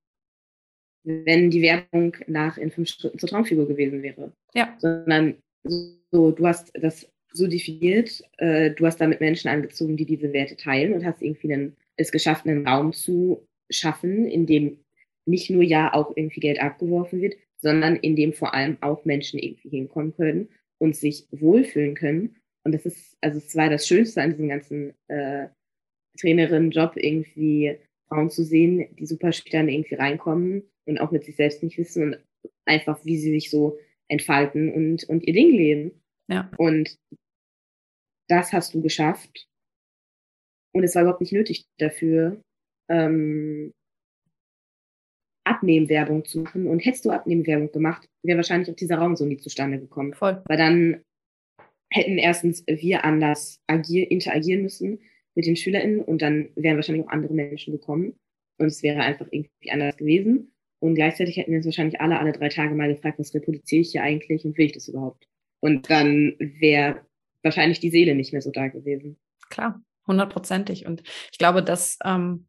wenn 1.04 1.50
die 1.50 1.62
Werbung 1.62 2.16
nach 2.28 2.58
in 2.58 2.72
fünf 2.72 2.90
Schritten 2.90 3.20
zur 3.20 3.30
Traumfigur 3.30 3.68
gewesen 3.68 4.04
wäre. 4.04 4.32
Ja. 4.54 4.76
Sondern 4.80 5.38
so, 6.12 6.32
du 6.32 6.48
hast 6.48 6.72
das 6.76 7.08
so 7.36 7.48
definiert, 7.48 8.22
äh, 8.38 8.72
du 8.72 8.86
hast 8.86 9.02
damit 9.02 9.20
Menschen 9.20 9.50
angezogen, 9.50 9.98
die 9.98 10.06
diese 10.06 10.34
Werte 10.34 10.56
teilen 10.56 10.94
und 10.94 11.06
hast 11.06 11.22
irgendwie 11.22 11.54
einen, 11.54 11.76
es 11.98 12.12
geschafft, 12.12 12.46
einen 12.46 12.68
Raum 12.68 12.94
zu 12.94 13.48
schaffen, 13.70 14.28
in 14.28 14.46
dem 14.46 14.80
nicht 15.26 15.50
nur 15.50 15.64
ja 15.64 15.94
auch 15.94 16.16
irgendwie 16.16 16.40
Geld 16.40 16.62
abgeworfen 16.62 17.22
wird, 17.22 17.36
sondern 17.58 17.96
in 17.96 18.16
dem 18.16 18.34
vor 18.34 18.54
allem 18.54 18.78
auch 18.82 19.06
Menschen 19.06 19.40
irgendwie 19.40 19.70
hinkommen 19.70 20.16
können 20.16 20.50
und 20.78 20.96
sich 20.96 21.28
wohlfühlen 21.32 21.96
können. 21.96 22.36
Und 22.64 22.74
das 22.74 22.86
ist, 22.86 23.18
also 23.22 23.40
es 23.40 23.56
war 23.56 23.70
das 23.70 23.88
Schönste 23.88 24.22
an 24.22 24.32
diesem 24.32 24.50
ganzen 24.50 24.94
äh, 25.08 25.48
Trainerin-Job, 26.20 26.94
irgendwie 26.96 27.78
Frauen 28.08 28.30
zu 28.30 28.44
sehen, 28.44 28.88
die 28.98 29.06
super 29.06 29.32
dann 29.52 29.70
irgendwie 29.70 29.96
reinkommen 29.96 30.64
und 30.86 31.00
auch 31.00 31.12
mit 31.12 31.26
sich 31.26 31.36
selbst 31.36 31.64
nicht 31.64 31.78
wissen 31.78 32.04
und 32.04 32.18
einfach, 32.66 33.04
wie 33.04 33.18
sie 33.18 33.32
sich 33.32 33.50
so 33.50 33.78
entfalten 34.08 34.72
und, 34.72 35.04
und 35.06 35.24
ihr 35.24 35.34
Ding 35.34 35.52
leben. 35.52 35.92
Ja. 36.28 36.52
Und 36.58 36.98
das 38.28 38.54
hast 38.54 38.74
du 38.74 38.82
geschafft. 38.82 39.48
Und 40.74 40.84
es 40.84 40.96
war 40.96 41.04
überhaupt 41.04 41.22
nicht 41.22 41.34
nötig 41.34 41.66
dafür, 41.78 42.42
ähm, 42.90 43.74
Abnehmwerbung 45.46 46.26
zu 46.26 46.40
machen. 46.40 46.68
Und 46.68 46.80
hättest 46.80 47.06
du 47.06 47.12
Abnehmwerbung 47.12 47.72
gemacht, 47.72 48.08
wäre 48.24 48.38
wahrscheinlich 48.38 48.70
auch 48.70 48.76
dieser 48.76 48.98
Raum 48.98 49.16
so 49.16 49.26
nie 49.26 49.38
zustande 49.38 49.80
gekommen. 49.80 50.14
Voll. 50.14 50.42
Weil 50.48 50.58
dann 50.58 51.02
hätten 51.92 52.18
erstens 52.18 52.64
wir 52.68 53.06
anders 53.06 53.62
agier 53.68 54.10
interagieren 54.10 54.64
müssen 54.64 55.00
mit 55.36 55.46
den 55.46 55.56
SchülerInnen 55.56 56.02
und 56.02 56.22
dann 56.22 56.50
wären 56.56 56.76
wahrscheinlich 56.76 57.06
auch 57.06 57.12
andere 57.12 57.34
Menschen 57.34 57.74
gekommen 57.74 58.16
und 58.58 58.68
es 58.68 58.84
wäre 58.84 59.02
einfach 59.02 59.28
irgendwie 59.32 59.72
anders 59.72 59.98
gewesen. 59.98 60.52
Und 60.80 60.96
gleichzeitig 60.96 61.38
hätten 61.38 61.52
wir 61.52 61.58
uns 61.58 61.66
wahrscheinlich 61.66 62.02
alle, 62.02 62.20
alle 62.20 62.32
drei 62.32 62.50
Tage 62.50 62.76
mal 62.76 62.94
gefragt, 62.94 63.20
was 63.20 63.34
reproduziere 63.34 63.82
ich 63.82 63.92
hier 63.92 64.04
eigentlich 64.04 64.46
und 64.46 64.58
will 64.58 64.66
ich 64.66 64.74
das 64.74 64.88
überhaupt? 64.88 65.28
Und 65.62 65.90
dann 65.90 66.36
wäre 66.40 67.05
wahrscheinlich 67.46 67.80
die 67.80 67.92
Seele 67.92 68.16
nicht 68.16 68.34
mehr 68.34 68.42
so 68.42 68.52
da 68.52 68.68
gewesen. 68.68 69.18
Klar, 69.50 69.82
hundertprozentig. 70.08 70.86
Und 70.86 71.04
ich 71.32 71.38
glaube, 71.38 71.64
das 71.64 71.98
ähm, 72.04 72.48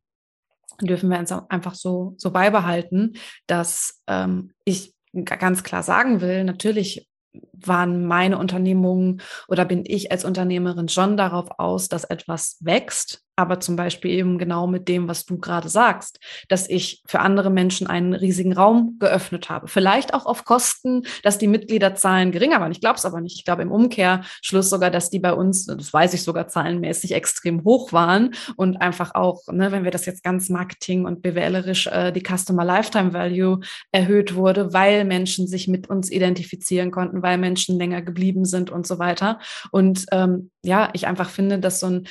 dürfen 0.81 1.09
wir 1.11 1.19
uns 1.19 1.31
einfach 1.31 1.75
so, 1.75 2.15
so 2.19 2.31
beibehalten, 2.33 3.15
dass 3.47 4.03
ähm, 4.09 4.53
ich 4.65 4.95
ganz 5.25 5.63
klar 5.63 5.83
sagen 5.83 6.21
will, 6.21 6.45
natürlich 6.45 7.09
waren 7.53 8.07
meine 8.07 8.39
Unternehmungen 8.39 9.21
oder 9.49 9.65
bin 9.65 9.85
ich 9.87 10.11
als 10.11 10.25
Unternehmerin 10.25 10.89
schon 10.89 11.17
darauf 11.17 11.49
aus, 11.59 11.89
dass 11.89 12.05
etwas 12.05 12.59
wächst, 12.61 13.26
aber 13.37 13.61
zum 13.61 13.77
Beispiel 13.77 14.11
eben 14.11 14.39
genau 14.39 14.67
mit 14.67 14.89
dem, 14.89 15.09
was 15.09 15.27
du 15.27 15.39
gerade 15.39 15.69
sagst, 15.69 16.19
dass 16.49 16.69
ich 16.69 17.03
für 17.07 17.21
andere 17.21 17.51
Menschen 17.51 17.87
einen 17.87 18.15
riesigen 18.15 18.55
Raum 18.55 18.97
geöffnet 18.99 19.51
habe. 19.51 19.69
Vielleicht 19.69 20.15
auch 20.15 20.25
auf 20.25 20.45
Kosten, 20.45 21.03
dass 21.23 21.37
die 21.37 21.47
Mitgliederzahlen 21.47 22.33
geringer 22.33 22.61
waren. 22.61 22.73
Ich 22.73 22.81
glaube 22.81 22.97
es 22.97 23.05
aber 23.05 23.21
nicht. 23.21 23.37
Ich 23.37 23.45
glaube 23.45 23.63
im 23.63 23.71
Umkehrschluss 23.71 24.71
sogar, 24.71 24.91
dass 24.91 25.11
die 25.11 25.19
bei 25.19 25.35
uns, 25.35 25.67
das 25.67 25.93
weiß 25.93 26.15
ich 26.15 26.23
sogar 26.23 26.49
zahlenmäßig, 26.49 27.13
extrem 27.13 27.63
hoch 27.65 27.93
waren 27.93 28.35
und 28.57 28.79
einfach 28.79 29.15
auch, 29.15 29.43
ne, 29.49 29.71
wenn 29.71 29.85
wir 29.85 29.91
das 29.91 30.07
jetzt 30.07 30.23
ganz 30.23 30.49
marketing 30.49 31.05
und 31.05 31.21
BWLerisch, 31.21 31.89
äh, 31.89 32.13
die 32.13 32.23
Customer 32.23 32.65
Lifetime 32.65 33.13
Value 33.13 33.61
erhöht 33.93 34.35
wurde, 34.35 34.73
weil 34.73 35.05
Menschen 35.05 35.47
sich 35.47 35.69
mit 35.69 35.91
uns 35.91 36.11
identifizieren 36.11 36.91
konnten, 36.91 37.23
weil 37.23 37.37
Menschen 37.37 37.79
länger 37.79 38.01
geblieben 38.01 38.47
sind 38.47 38.71
und 38.71 38.87
so 38.87 38.99
weiter. 38.99 39.39
Und 39.71 40.07
ähm, 40.13 40.51
ja, 40.63 40.91
ich 40.95 41.07
einfach 41.07 41.31
finde, 41.31 41.59
dass 41.59 41.81
so 41.81 41.87
ein 41.87 42.09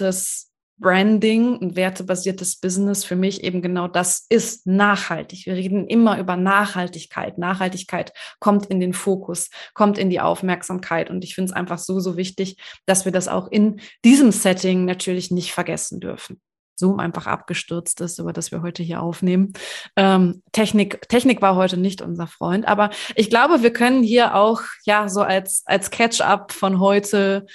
wertebasiertes 0.00 0.52
Branding, 0.78 1.58
ein 1.62 1.74
wertebasiertes 1.74 2.56
Business 2.56 3.02
für 3.02 3.16
mich 3.16 3.42
eben 3.42 3.62
genau 3.62 3.88
das 3.88 4.26
ist 4.28 4.66
nachhaltig. 4.66 5.46
Wir 5.46 5.54
reden 5.54 5.86
immer 5.86 6.18
über 6.18 6.36
Nachhaltigkeit. 6.36 7.38
Nachhaltigkeit 7.38 8.12
kommt 8.40 8.66
in 8.66 8.78
den 8.78 8.92
Fokus, 8.92 9.48
kommt 9.72 9.96
in 9.96 10.10
die 10.10 10.20
Aufmerksamkeit. 10.20 11.08
Und 11.08 11.24
ich 11.24 11.34
finde 11.34 11.50
es 11.50 11.56
einfach 11.56 11.78
so, 11.78 11.98
so 11.98 12.18
wichtig, 12.18 12.58
dass 12.84 13.06
wir 13.06 13.12
das 13.12 13.26
auch 13.26 13.48
in 13.50 13.80
diesem 14.04 14.32
Setting 14.32 14.84
natürlich 14.84 15.30
nicht 15.30 15.52
vergessen 15.52 15.98
dürfen. 15.98 16.42
Zoom 16.78 17.00
einfach 17.00 17.26
abgestürzt 17.26 18.02
ist, 18.02 18.18
über 18.18 18.34
das 18.34 18.52
wir 18.52 18.60
heute 18.60 18.82
hier 18.82 19.02
aufnehmen. 19.02 19.54
Ähm, 19.96 20.42
Technik, 20.52 21.08
Technik 21.08 21.40
war 21.40 21.56
heute 21.56 21.78
nicht 21.78 22.02
unser 22.02 22.26
Freund, 22.26 22.68
aber 22.68 22.90
ich 23.14 23.30
glaube, 23.30 23.62
wir 23.62 23.72
können 23.72 24.02
hier 24.02 24.34
auch 24.34 24.60
ja 24.84 25.08
so 25.08 25.22
als 25.22 25.62
als 25.64 25.90
Catch-up 25.90 26.52
von 26.52 26.78
heute 26.78 27.46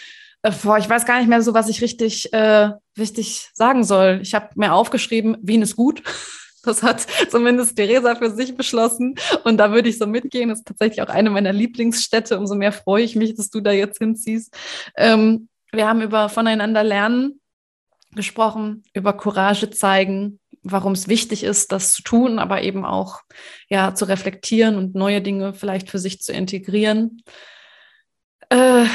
boah, 0.64 0.78
ich 0.78 0.90
weiß 0.90 1.06
gar 1.06 1.20
nicht 1.20 1.30
mehr 1.30 1.42
so, 1.42 1.54
was 1.54 1.70
ich 1.70 1.82
richtig, 1.82 2.34
äh, 2.34 2.72
richtig 2.98 3.50
sagen 3.54 3.84
soll. 3.84 4.20
Ich 4.22 4.34
habe 4.34 4.50
mir 4.56 4.74
aufgeschrieben, 4.74 5.38
Wien 5.42 5.62
ist 5.62 5.76
gut. 5.76 6.04
Das 6.64 6.84
hat 6.84 7.08
zumindest 7.32 7.76
Theresa 7.76 8.14
für 8.14 8.30
sich 8.30 8.56
beschlossen. 8.56 9.16
Und 9.46 9.58
da 9.58 9.72
würde 9.72 9.90
ich 9.90 9.98
so 9.98 10.06
mitgehen. 10.06 10.50
Das 10.50 10.60
ist 10.60 10.68
tatsächlich 10.68 11.02
auch 11.02 11.10
eine 11.10 11.32
meiner 11.32 11.52
Lieblingsstädte. 11.52 12.38
Umso 12.38 12.54
mehr 12.54 12.72
freue 12.72 13.04
ich 13.04 13.16
mich, 13.16 13.34
dass 13.34 13.50
du 13.50 13.62
da 13.62 13.72
jetzt 13.72 13.98
hinziehst. 13.98 14.56
Ähm, 14.96 15.50
wir 15.72 15.88
haben 15.88 16.04
über 16.04 16.30
voneinander 16.30 16.84
lernen 16.84 17.42
gesprochen, 18.14 18.84
über 18.94 19.14
Courage 19.14 19.72
zeigen, 19.72 20.40
warum 20.64 20.94
es 20.94 21.08
wichtig 21.08 21.44
ist, 21.44 21.72
das 21.72 21.94
zu 21.94 22.04
tun, 22.04 22.40
aber 22.40 22.62
eben 22.62 22.86
auch 22.86 23.22
ja 23.68 23.96
zu 23.96 24.06
reflektieren 24.06 24.76
und 24.76 24.96
neue 24.96 25.22
Dinge 25.22 25.54
vielleicht 25.54 25.90
für 25.90 26.00
sich 26.00 26.22
zu 26.22 26.32
integrieren. 26.32 27.24
Äh, 28.50 28.86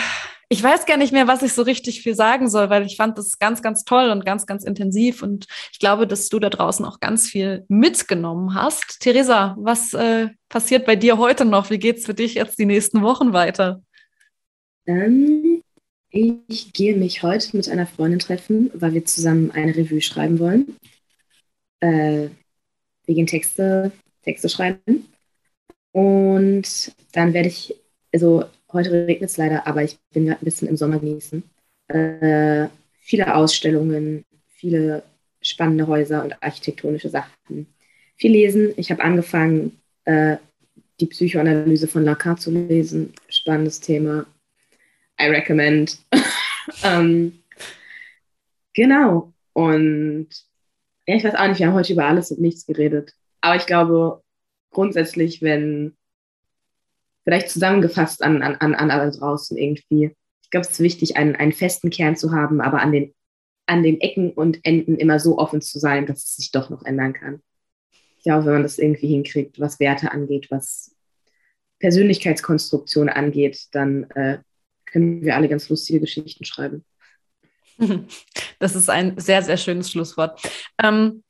ich 0.48 0.62
weiß 0.62 0.86
gar 0.86 0.97
nicht 0.97 1.12
mehr, 1.12 1.27
was 1.27 1.43
ich 1.43 1.52
so 1.52 1.62
richtig 1.62 2.02
viel 2.02 2.14
sagen 2.14 2.48
soll, 2.48 2.70
weil 2.70 2.86
ich 2.86 2.97
fand 2.97 3.18
das 3.18 3.39
ganz, 3.39 3.62
ganz 3.62 3.85
toll 3.85 4.10
und 4.10 4.24
ganz, 4.24 4.47
ganz 4.47 4.62
intensiv. 4.64 5.23
Und 5.23 5.47
ich 5.73 5.81
glaube, 5.81 6.06
dass 6.06 6.28
du 6.28 6.39
da 6.39 6.51
draußen 6.51 6.85
auch 6.85 7.01
ganz 7.01 7.28
viel 7.28 7.64
mitgenommen 7.68 8.55
hast. 8.55 9.01
Theresa, 9.01 9.56
was 9.59 9.93
äh, 9.93 10.28
passiert 10.48 10.86
bei 10.86 10.94
dir 10.94 11.18
heute 11.18 11.44
noch? 11.44 11.70
Wie 11.70 11.78
geht's 11.78 12.06
für 12.06 12.14
dich 12.14 12.35
jetzt 12.35 12.59
die 12.60 12.66
nächsten 12.66 13.02
Wochen 13.02 13.32
weiter? 13.32 13.82
Ähm, 14.86 15.62
ich 16.10 16.73
gehe 16.73 16.97
mich 16.97 17.24
heute 17.24 17.56
mit 17.56 17.68
einer 17.68 17.89
Freundin 17.89 18.20
treffen, 18.20 18.70
weil 18.73 18.94
wir 18.94 19.05
zusammen 19.05 19.51
eine 19.51 19.74
Revue 19.74 20.01
schreiben 20.01 20.39
wollen. 20.39 20.77
Äh, 21.81 22.28
wir 23.05 23.14
gehen 23.14 23.27
Texte, 23.27 23.90
Texte 24.23 24.48
schreiben. 24.48 25.09
Und 25.90 26.93
dann 27.12 27.32
werde 27.32 27.48
ich, 27.48 27.74
also 28.12 28.44
heute 28.76 28.92
regnet 28.92 29.30
es 29.30 29.36
leider, 29.36 29.66
aber 29.66 29.82
ich 29.82 29.98
bin 30.12 30.26
gerade 30.26 30.40
ein 30.40 30.44
bisschen 30.44 30.68
im 30.68 30.76
Sommer 30.76 30.98
genießen. 30.98 31.42
Äh, 31.88 32.68
viele 33.00 33.34
Ausstellungen, 33.34 34.24
viele 34.48 35.02
spannende 35.40 35.86
Häuser 35.86 36.24
und 36.24 36.42
architektonische 36.42 37.08
Sachen. 37.08 37.66
Viel 38.16 38.32
lesen. 38.32 38.72
Ich 38.76 38.90
habe 38.90 39.02
angefangen, 39.02 39.80
äh, 40.04 40.36
die 41.00 41.06
Psychoanalyse 41.06 41.88
von 41.88 42.04
Lacan 42.04 42.38
zu 42.38 42.50
lesen. 42.50 43.12
Spannendes 43.28 43.80
Thema. 43.80 44.26
I 45.20 45.26
recommend. 45.26 45.98
ähm, 46.84 47.38
genau. 48.74 49.32
Und 49.52 50.28
ja, 51.06 51.16
ich 51.16 51.24
weiß 51.24 51.34
auch 51.34 51.48
nicht, 51.48 51.58
wir 51.58 51.68
haben 51.68 51.74
heute 51.74 51.92
über 51.92 52.06
alles 52.06 52.30
und 52.30 52.40
nichts 52.40 52.66
geredet. 52.66 53.14
Aber 53.40 53.56
ich 53.56 53.66
glaube, 53.66 54.22
grundsätzlich, 54.70 55.42
wenn 55.42 55.96
vielleicht 57.26 57.50
zusammengefasst 57.50 58.22
an, 58.22 58.40
an, 58.40 58.74
an 58.74 58.90
alle 58.90 59.10
draußen 59.10 59.58
irgendwie, 59.58 60.14
ich 60.42 60.50
glaube, 60.50 60.64
es 60.64 60.70
ist 60.70 60.80
wichtig, 60.80 61.16
einen, 61.16 61.34
einen 61.34 61.52
festen 61.52 61.90
Kern 61.90 62.16
zu 62.16 62.30
haben, 62.30 62.60
aber 62.60 62.80
an 62.80 62.92
den, 62.92 63.12
an 63.66 63.82
den 63.82 64.00
Ecken 64.00 64.30
und 64.30 64.64
Enden 64.64 64.94
immer 64.94 65.18
so 65.18 65.36
offen 65.36 65.60
zu 65.60 65.80
sein, 65.80 66.06
dass 66.06 66.18
es 66.18 66.36
sich 66.36 66.52
doch 66.52 66.70
noch 66.70 66.84
ändern 66.84 67.14
kann. 67.14 67.42
Ich 68.18 68.22
glaube, 68.22 68.46
wenn 68.46 68.52
man 68.52 68.62
das 68.62 68.78
irgendwie 68.78 69.08
hinkriegt, 69.08 69.58
was 69.58 69.80
Werte 69.80 70.12
angeht, 70.12 70.46
was 70.50 70.94
Persönlichkeitskonstruktion 71.80 73.08
angeht, 73.08 73.66
dann 73.72 74.04
äh, 74.10 74.38
können 74.84 75.22
wir 75.22 75.34
alle 75.34 75.48
ganz 75.48 75.68
lustige 75.68 76.00
Geschichten 76.00 76.44
schreiben. 76.44 76.84
Das 78.58 78.74
ist 78.74 78.88
ein 78.88 79.18
sehr, 79.18 79.42
sehr 79.42 79.58
schönes 79.58 79.90
Schlusswort. 79.90 80.40
Ähm, 80.82 81.22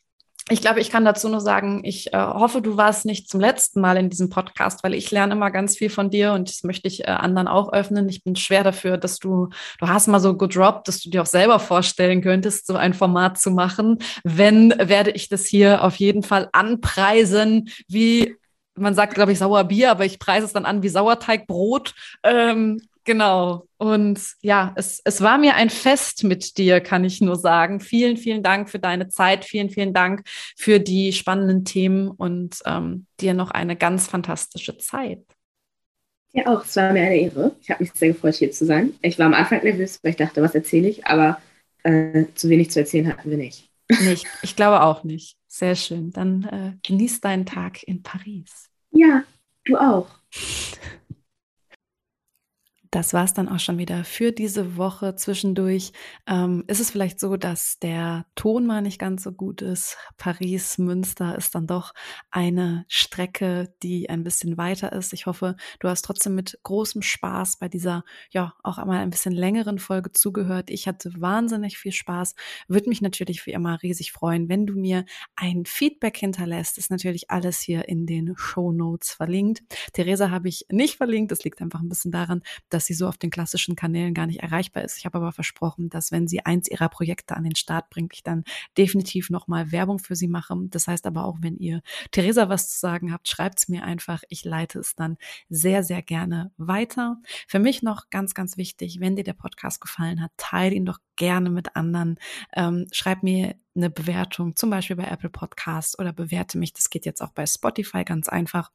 ich 0.48 0.60
glaube, 0.60 0.80
ich 0.80 0.90
kann 0.90 1.04
dazu 1.04 1.28
nur 1.28 1.40
sagen, 1.40 1.80
ich 1.84 2.12
äh, 2.12 2.18
hoffe, 2.18 2.62
du 2.62 2.76
warst 2.76 3.04
nicht 3.04 3.28
zum 3.28 3.40
letzten 3.40 3.80
Mal 3.80 3.96
in 3.96 4.10
diesem 4.10 4.30
Podcast, 4.30 4.84
weil 4.84 4.94
ich 4.94 5.10
lerne 5.10 5.32
immer 5.32 5.50
ganz 5.50 5.76
viel 5.76 5.90
von 5.90 6.08
dir 6.08 6.34
und 6.34 6.48
das 6.48 6.62
möchte 6.62 6.86
ich 6.86 7.02
äh, 7.02 7.06
anderen 7.10 7.48
auch 7.48 7.72
öffnen. 7.72 8.08
Ich 8.08 8.22
bin 8.22 8.36
schwer 8.36 8.62
dafür, 8.62 8.96
dass 8.96 9.18
du, 9.18 9.48
du 9.80 9.88
hast 9.88 10.06
mal 10.06 10.20
so 10.20 10.36
gedroppt, 10.36 10.86
dass 10.86 11.00
du 11.00 11.10
dir 11.10 11.22
auch 11.22 11.26
selber 11.26 11.58
vorstellen 11.58 12.22
könntest, 12.22 12.68
so 12.68 12.76
ein 12.76 12.94
Format 12.94 13.38
zu 13.38 13.50
machen. 13.50 13.98
Wenn, 14.22 14.72
werde 14.78 15.10
ich 15.10 15.28
das 15.28 15.46
hier 15.46 15.82
auf 15.82 15.96
jeden 15.96 16.22
Fall 16.22 16.48
anpreisen, 16.52 17.68
wie 17.88 18.36
man 18.76 18.94
sagt, 18.94 19.14
glaube 19.14 19.32
ich, 19.32 19.38
Sauerbier, 19.38 19.90
aber 19.90 20.04
ich 20.04 20.20
preise 20.20 20.46
es 20.46 20.52
dann 20.52 20.66
an 20.66 20.82
wie 20.82 20.90
Sauerteigbrot. 20.90 21.92
Ähm, 22.22 22.80
Genau. 23.06 23.68
Und 23.78 24.20
ja, 24.42 24.74
es, 24.74 25.00
es 25.04 25.20
war 25.20 25.38
mir 25.38 25.54
ein 25.54 25.70
Fest 25.70 26.24
mit 26.24 26.58
dir, 26.58 26.80
kann 26.80 27.04
ich 27.04 27.20
nur 27.20 27.36
sagen. 27.36 27.78
Vielen, 27.78 28.16
vielen 28.16 28.42
Dank 28.42 28.68
für 28.68 28.80
deine 28.80 29.08
Zeit. 29.08 29.44
Vielen, 29.44 29.70
vielen 29.70 29.94
Dank 29.94 30.22
für 30.56 30.80
die 30.80 31.12
spannenden 31.12 31.64
Themen 31.64 32.10
und 32.10 32.58
ähm, 32.66 33.06
dir 33.20 33.32
noch 33.32 33.52
eine 33.52 33.76
ganz 33.76 34.08
fantastische 34.08 34.76
Zeit. 34.78 35.22
Ja, 36.32 36.48
auch. 36.48 36.64
Es 36.64 36.74
war 36.74 36.92
mir 36.92 37.02
eine 37.02 37.16
Ehre. 37.16 37.54
Ich 37.60 37.70
habe 37.70 37.84
mich 37.84 37.92
sehr 37.92 38.08
gefreut, 38.08 38.34
hier 38.34 38.50
zu 38.50 38.66
sein. 38.66 38.92
Ich 39.02 39.18
war 39.20 39.26
am 39.26 39.34
Anfang 39.34 39.62
nervös, 39.62 40.00
weil 40.02 40.10
ich 40.10 40.16
dachte, 40.16 40.42
was 40.42 40.56
erzähle 40.56 40.88
ich, 40.88 41.06
aber 41.06 41.40
äh, 41.84 42.24
zu 42.34 42.48
wenig 42.48 42.72
zu 42.72 42.80
erzählen 42.80 43.06
hatten 43.06 43.30
wir 43.30 43.38
nicht. 43.38 43.70
Nicht. 44.00 44.26
Ich 44.42 44.56
glaube 44.56 44.82
auch 44.82 45.04
nicht. 45.04 45.36
Sehr 45.46 45.76
schön. 45.76 46.10
Dann 46.10 46.42
äh, 46.44 46.72
genieß 46.84 47.20
deinen 47.20 47.46
Tag 47.46 47.84
in 47.84 48.02
Paris. 48.02 48.68
Ja, 48.90 49.22
du 49.64 49.76
auch. 49.76 50.08
Das 52.90 53.14
war 53.14 53.24
es 53.24 53.32
dann 53.32 53.48
auch 53.48 53.58
schon 53.58 53.78
wieder 53.78 54.04
für 54.04 54.32
diese 54.32 54.76
Woche. 54.76 55.14
Zwischendurch 55.16 55.92
ähm, 56.26 56.64
ist 56.66 56.80
es 56.80 56.90
vielleicht 56.90 57.18
so, 57.18 57.36
dass 57.36 57.78
der 57.78 58.26
Ton 58.34 58.66
mal 58.66 58.82
nicht 58.82 58.98
ganz 58.98 59.22
so 59.22 59.32
gut 59.32 59.62
ist. 59.62 59.96
Paris, 60.18 60.78
Münster 60.78 61.36
ist 61.36 61.54
dann 61.54 61.66
doch 61.66 61.94
eine 62.30 62.84
Strecke, 62.88 63.74
die 63.82 64.10
ein 64.10 64.24
bisschen 64.24 64.56
weiter 64.56 64.92
ist. 64.92 65.12
Ich 65.12 65.26
hoffe, 65.26 65.56
du 65.80 65.88
hast 65.88 66.02
trotzdem 66.02 66.34
mit 66.34 66.58
großem 66.62 67.02
Spaß 67.02 67.58
bei 67.58 67.68
dieser, 67.68 68.04
ja, 68.30 68.54
auch 68.62 68.78
einmal 68.78 68.98
ein 68.98 69.10
bisschen 69.10 69.32
längeren 69.32 69.78
Folge 69.78 70.12
zugehört. 70.12 70.70
Ich 70.70 70.86
hatte 70.86 71.10
wahnsinnig 71.20 71.78
viel 71.78 71.92
Spaß. 71.92 72.34
Würde 72.68 72.88
mich 72.88 73.00
natürlich 73.00 73.46
wie 73.46 73.52
immer 73.52 73.82
riesig 73.82 74.12
freuen, 74.12 74.48
wenn 74.48 74.66
du 74.66 74.74
mir 74.74 75.06
ein 75.34 75.64
Feedback 75.64 76.16
hinterlässt. 76.18 76.78
Ist 76.78 76.90
natürlich 76.90 77.30
alles 77.30 77.58
hier 77.60 77.88
in 77.88 78.06
den 78.06 78.34
Show 78.36 78.70
Notes 78.70 79.10
verlinkt. 79.12 79.62
Theresa 79.92 80.30
habe 80.30 80.48
ich 80.48 80.66
nicht 80.70 80.96
verlinkt. 80.96 81.32
Das 81.32 81.42
liegt 81.42 81.60
einfach 81.62 81.80
ein 81.80 81.88
bisschen 81.88 82.12
daran, 82.12 82.42
dass 82.68 82.75
sie 82.84 82.92
so 82.92 83.08
auf 83.08 83.16
den 83.16 83.30
klassischen 83.30 83.76
Kanälen 83.76 84.12
gar 84.12 84.26
nicht 84.26 84.40
erreichbar 84.40 84.84
ist. 84.84 84.98
Ich 84.98 85.06
habe 85.06 85.16
aber 85.16 85.32
versprochen, 85.32 85.88
dass 85.88 86.12
wenn 86.12 86.28
sie 86.28 86.44
eins 86.44 86.68
ihrer 86.68 86.90
Projekte 86.90 87.36
an 87.36 87.44
den 87.44 87.56
Start 87.56 87.88
bringt, 87.88 88.12
ich 88.12 88.22
dann 88.22 88.44
definitiv 88.76 89.30
nochmal 89.30 89.72
Werbung 89.72 89.98
für 89.98 90.14
sie 90.14 90.28
mache. 90.28 90.54
Das 90.68 90.86
heißt 90.86 91.06
aber 91.06 91.24
auch, 91.24 91.38
wenn 91.40 91.56
ihr 91.56 91.80
Theresa 92.10 92.48
was 92.48 92.68
zu 92.68 92.78
sagen 92.78 93.12
habt, 93.12 93.28
schreibt 93.28 93.60
es 93.60 93.68
mir 93.68 93.84
einfach. 93.84 94.22
Ich 94.28 94.44
leite 94.44 94.78
es 94.78 94.94
dann 94.94 95.16
sehr, 95.48 95.82
sehr 95.82 96.02
gerne 96.02 96.52
weiter. 96.58 97.16
Für 97.48 97.58
mich 97.58 97.82
noch 97.82 98.10
ganz, 98.10 98.34
ganz 98.34 98.56
wichtig, 98.56 99.00
wenn 99.00 99.16
dir 99.16 99.24
der 99.24 99.32
Podcast 99.32 99.80
gefallen 99.80 100.20
hat, 100.20 100.32
teile 100.36 100.74
ihn 100.74 100.84
doch 100.84 100.98
gerne 101.16 101.50
mit 101.50 101.76
anderen. 101.76 102.18
Ähm, 102.54 102.86
schreib 102.92 103.22
mir 103.22 103.54
eine 103.74 103.90
Bewertung, 103.90 104.56
zum 104.56 104.70
Beispiel 104.70 104.96
bei 104.96 105.04
Apple 105.04 105.30
Podcasts 105.30 105.98
oder 105.98 106.12
bewerte 106.12 106.58
mich. 106.58 106.72
Das 106.72 106.90
geht 106.90 107.06
jetzt 107.06 107.22
auch 107.22 107.32
bei 107.32 107.46
Spotify 107.46 108.04
ganz 108.04 108.28
einfach. 108.28 108.70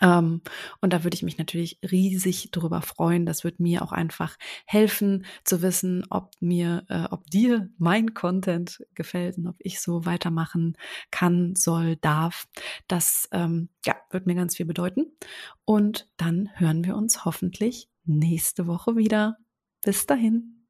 Ähm, 0.00 0.40
und 0.80 0.92
da 0.92 1.04
würde 1.04 1.14
ich 1.14 1.22
mich 1.22 1.38
natürlich 1.38 1.78
riesig 1.82 2.50
darüber 2.52 2.82
freuen. 2.82 3.26
Das 3.26 3.44
wird 3.44 3.60
mir 3.60 3.82
auch 3.82 3.92
einfach 3.92 4.36
helfen 4.66 5.24
zu 5.44 5.62
wissen, 5.62 6.04
ob 6.10 6.30
mir, 6.40 6.84
äh, 6.88 7.04
ob 7.10 7.28
dir 7.30 7.68
mein 7.78 8.14
Content 8.14 8.84
gefällt 8.94 9.38
und 9.38 9.46
ob 9.46 9.56
ich 9.58 9.80
so 9.80 10.04
weitermachen 10.04 10.76
kann, 11.10 11.54
soll, 11.54 11.96
darf. 11.96 12.48
Das 12.88 13.28
ähm, 13.32 13.68
ja, 13.84 13.96
wird 14.10 14.26
mir 14.26 14.34
ganz 14.34 14.56
viel 14.56 14.66
bedeuten. 14.66 15.06
Und 15.64 16.08
dann 16.16 16.50
hören 16.54 16.84
wir 16.84 16.96
uns 16.96 17.24
hoffentlich 17.24 17.88
nächste 18.04 18.66
Woche 18.66 18.96
wieder. 18.96 19.36
Bis 19.84 20.06
dahin. 20.06 20.61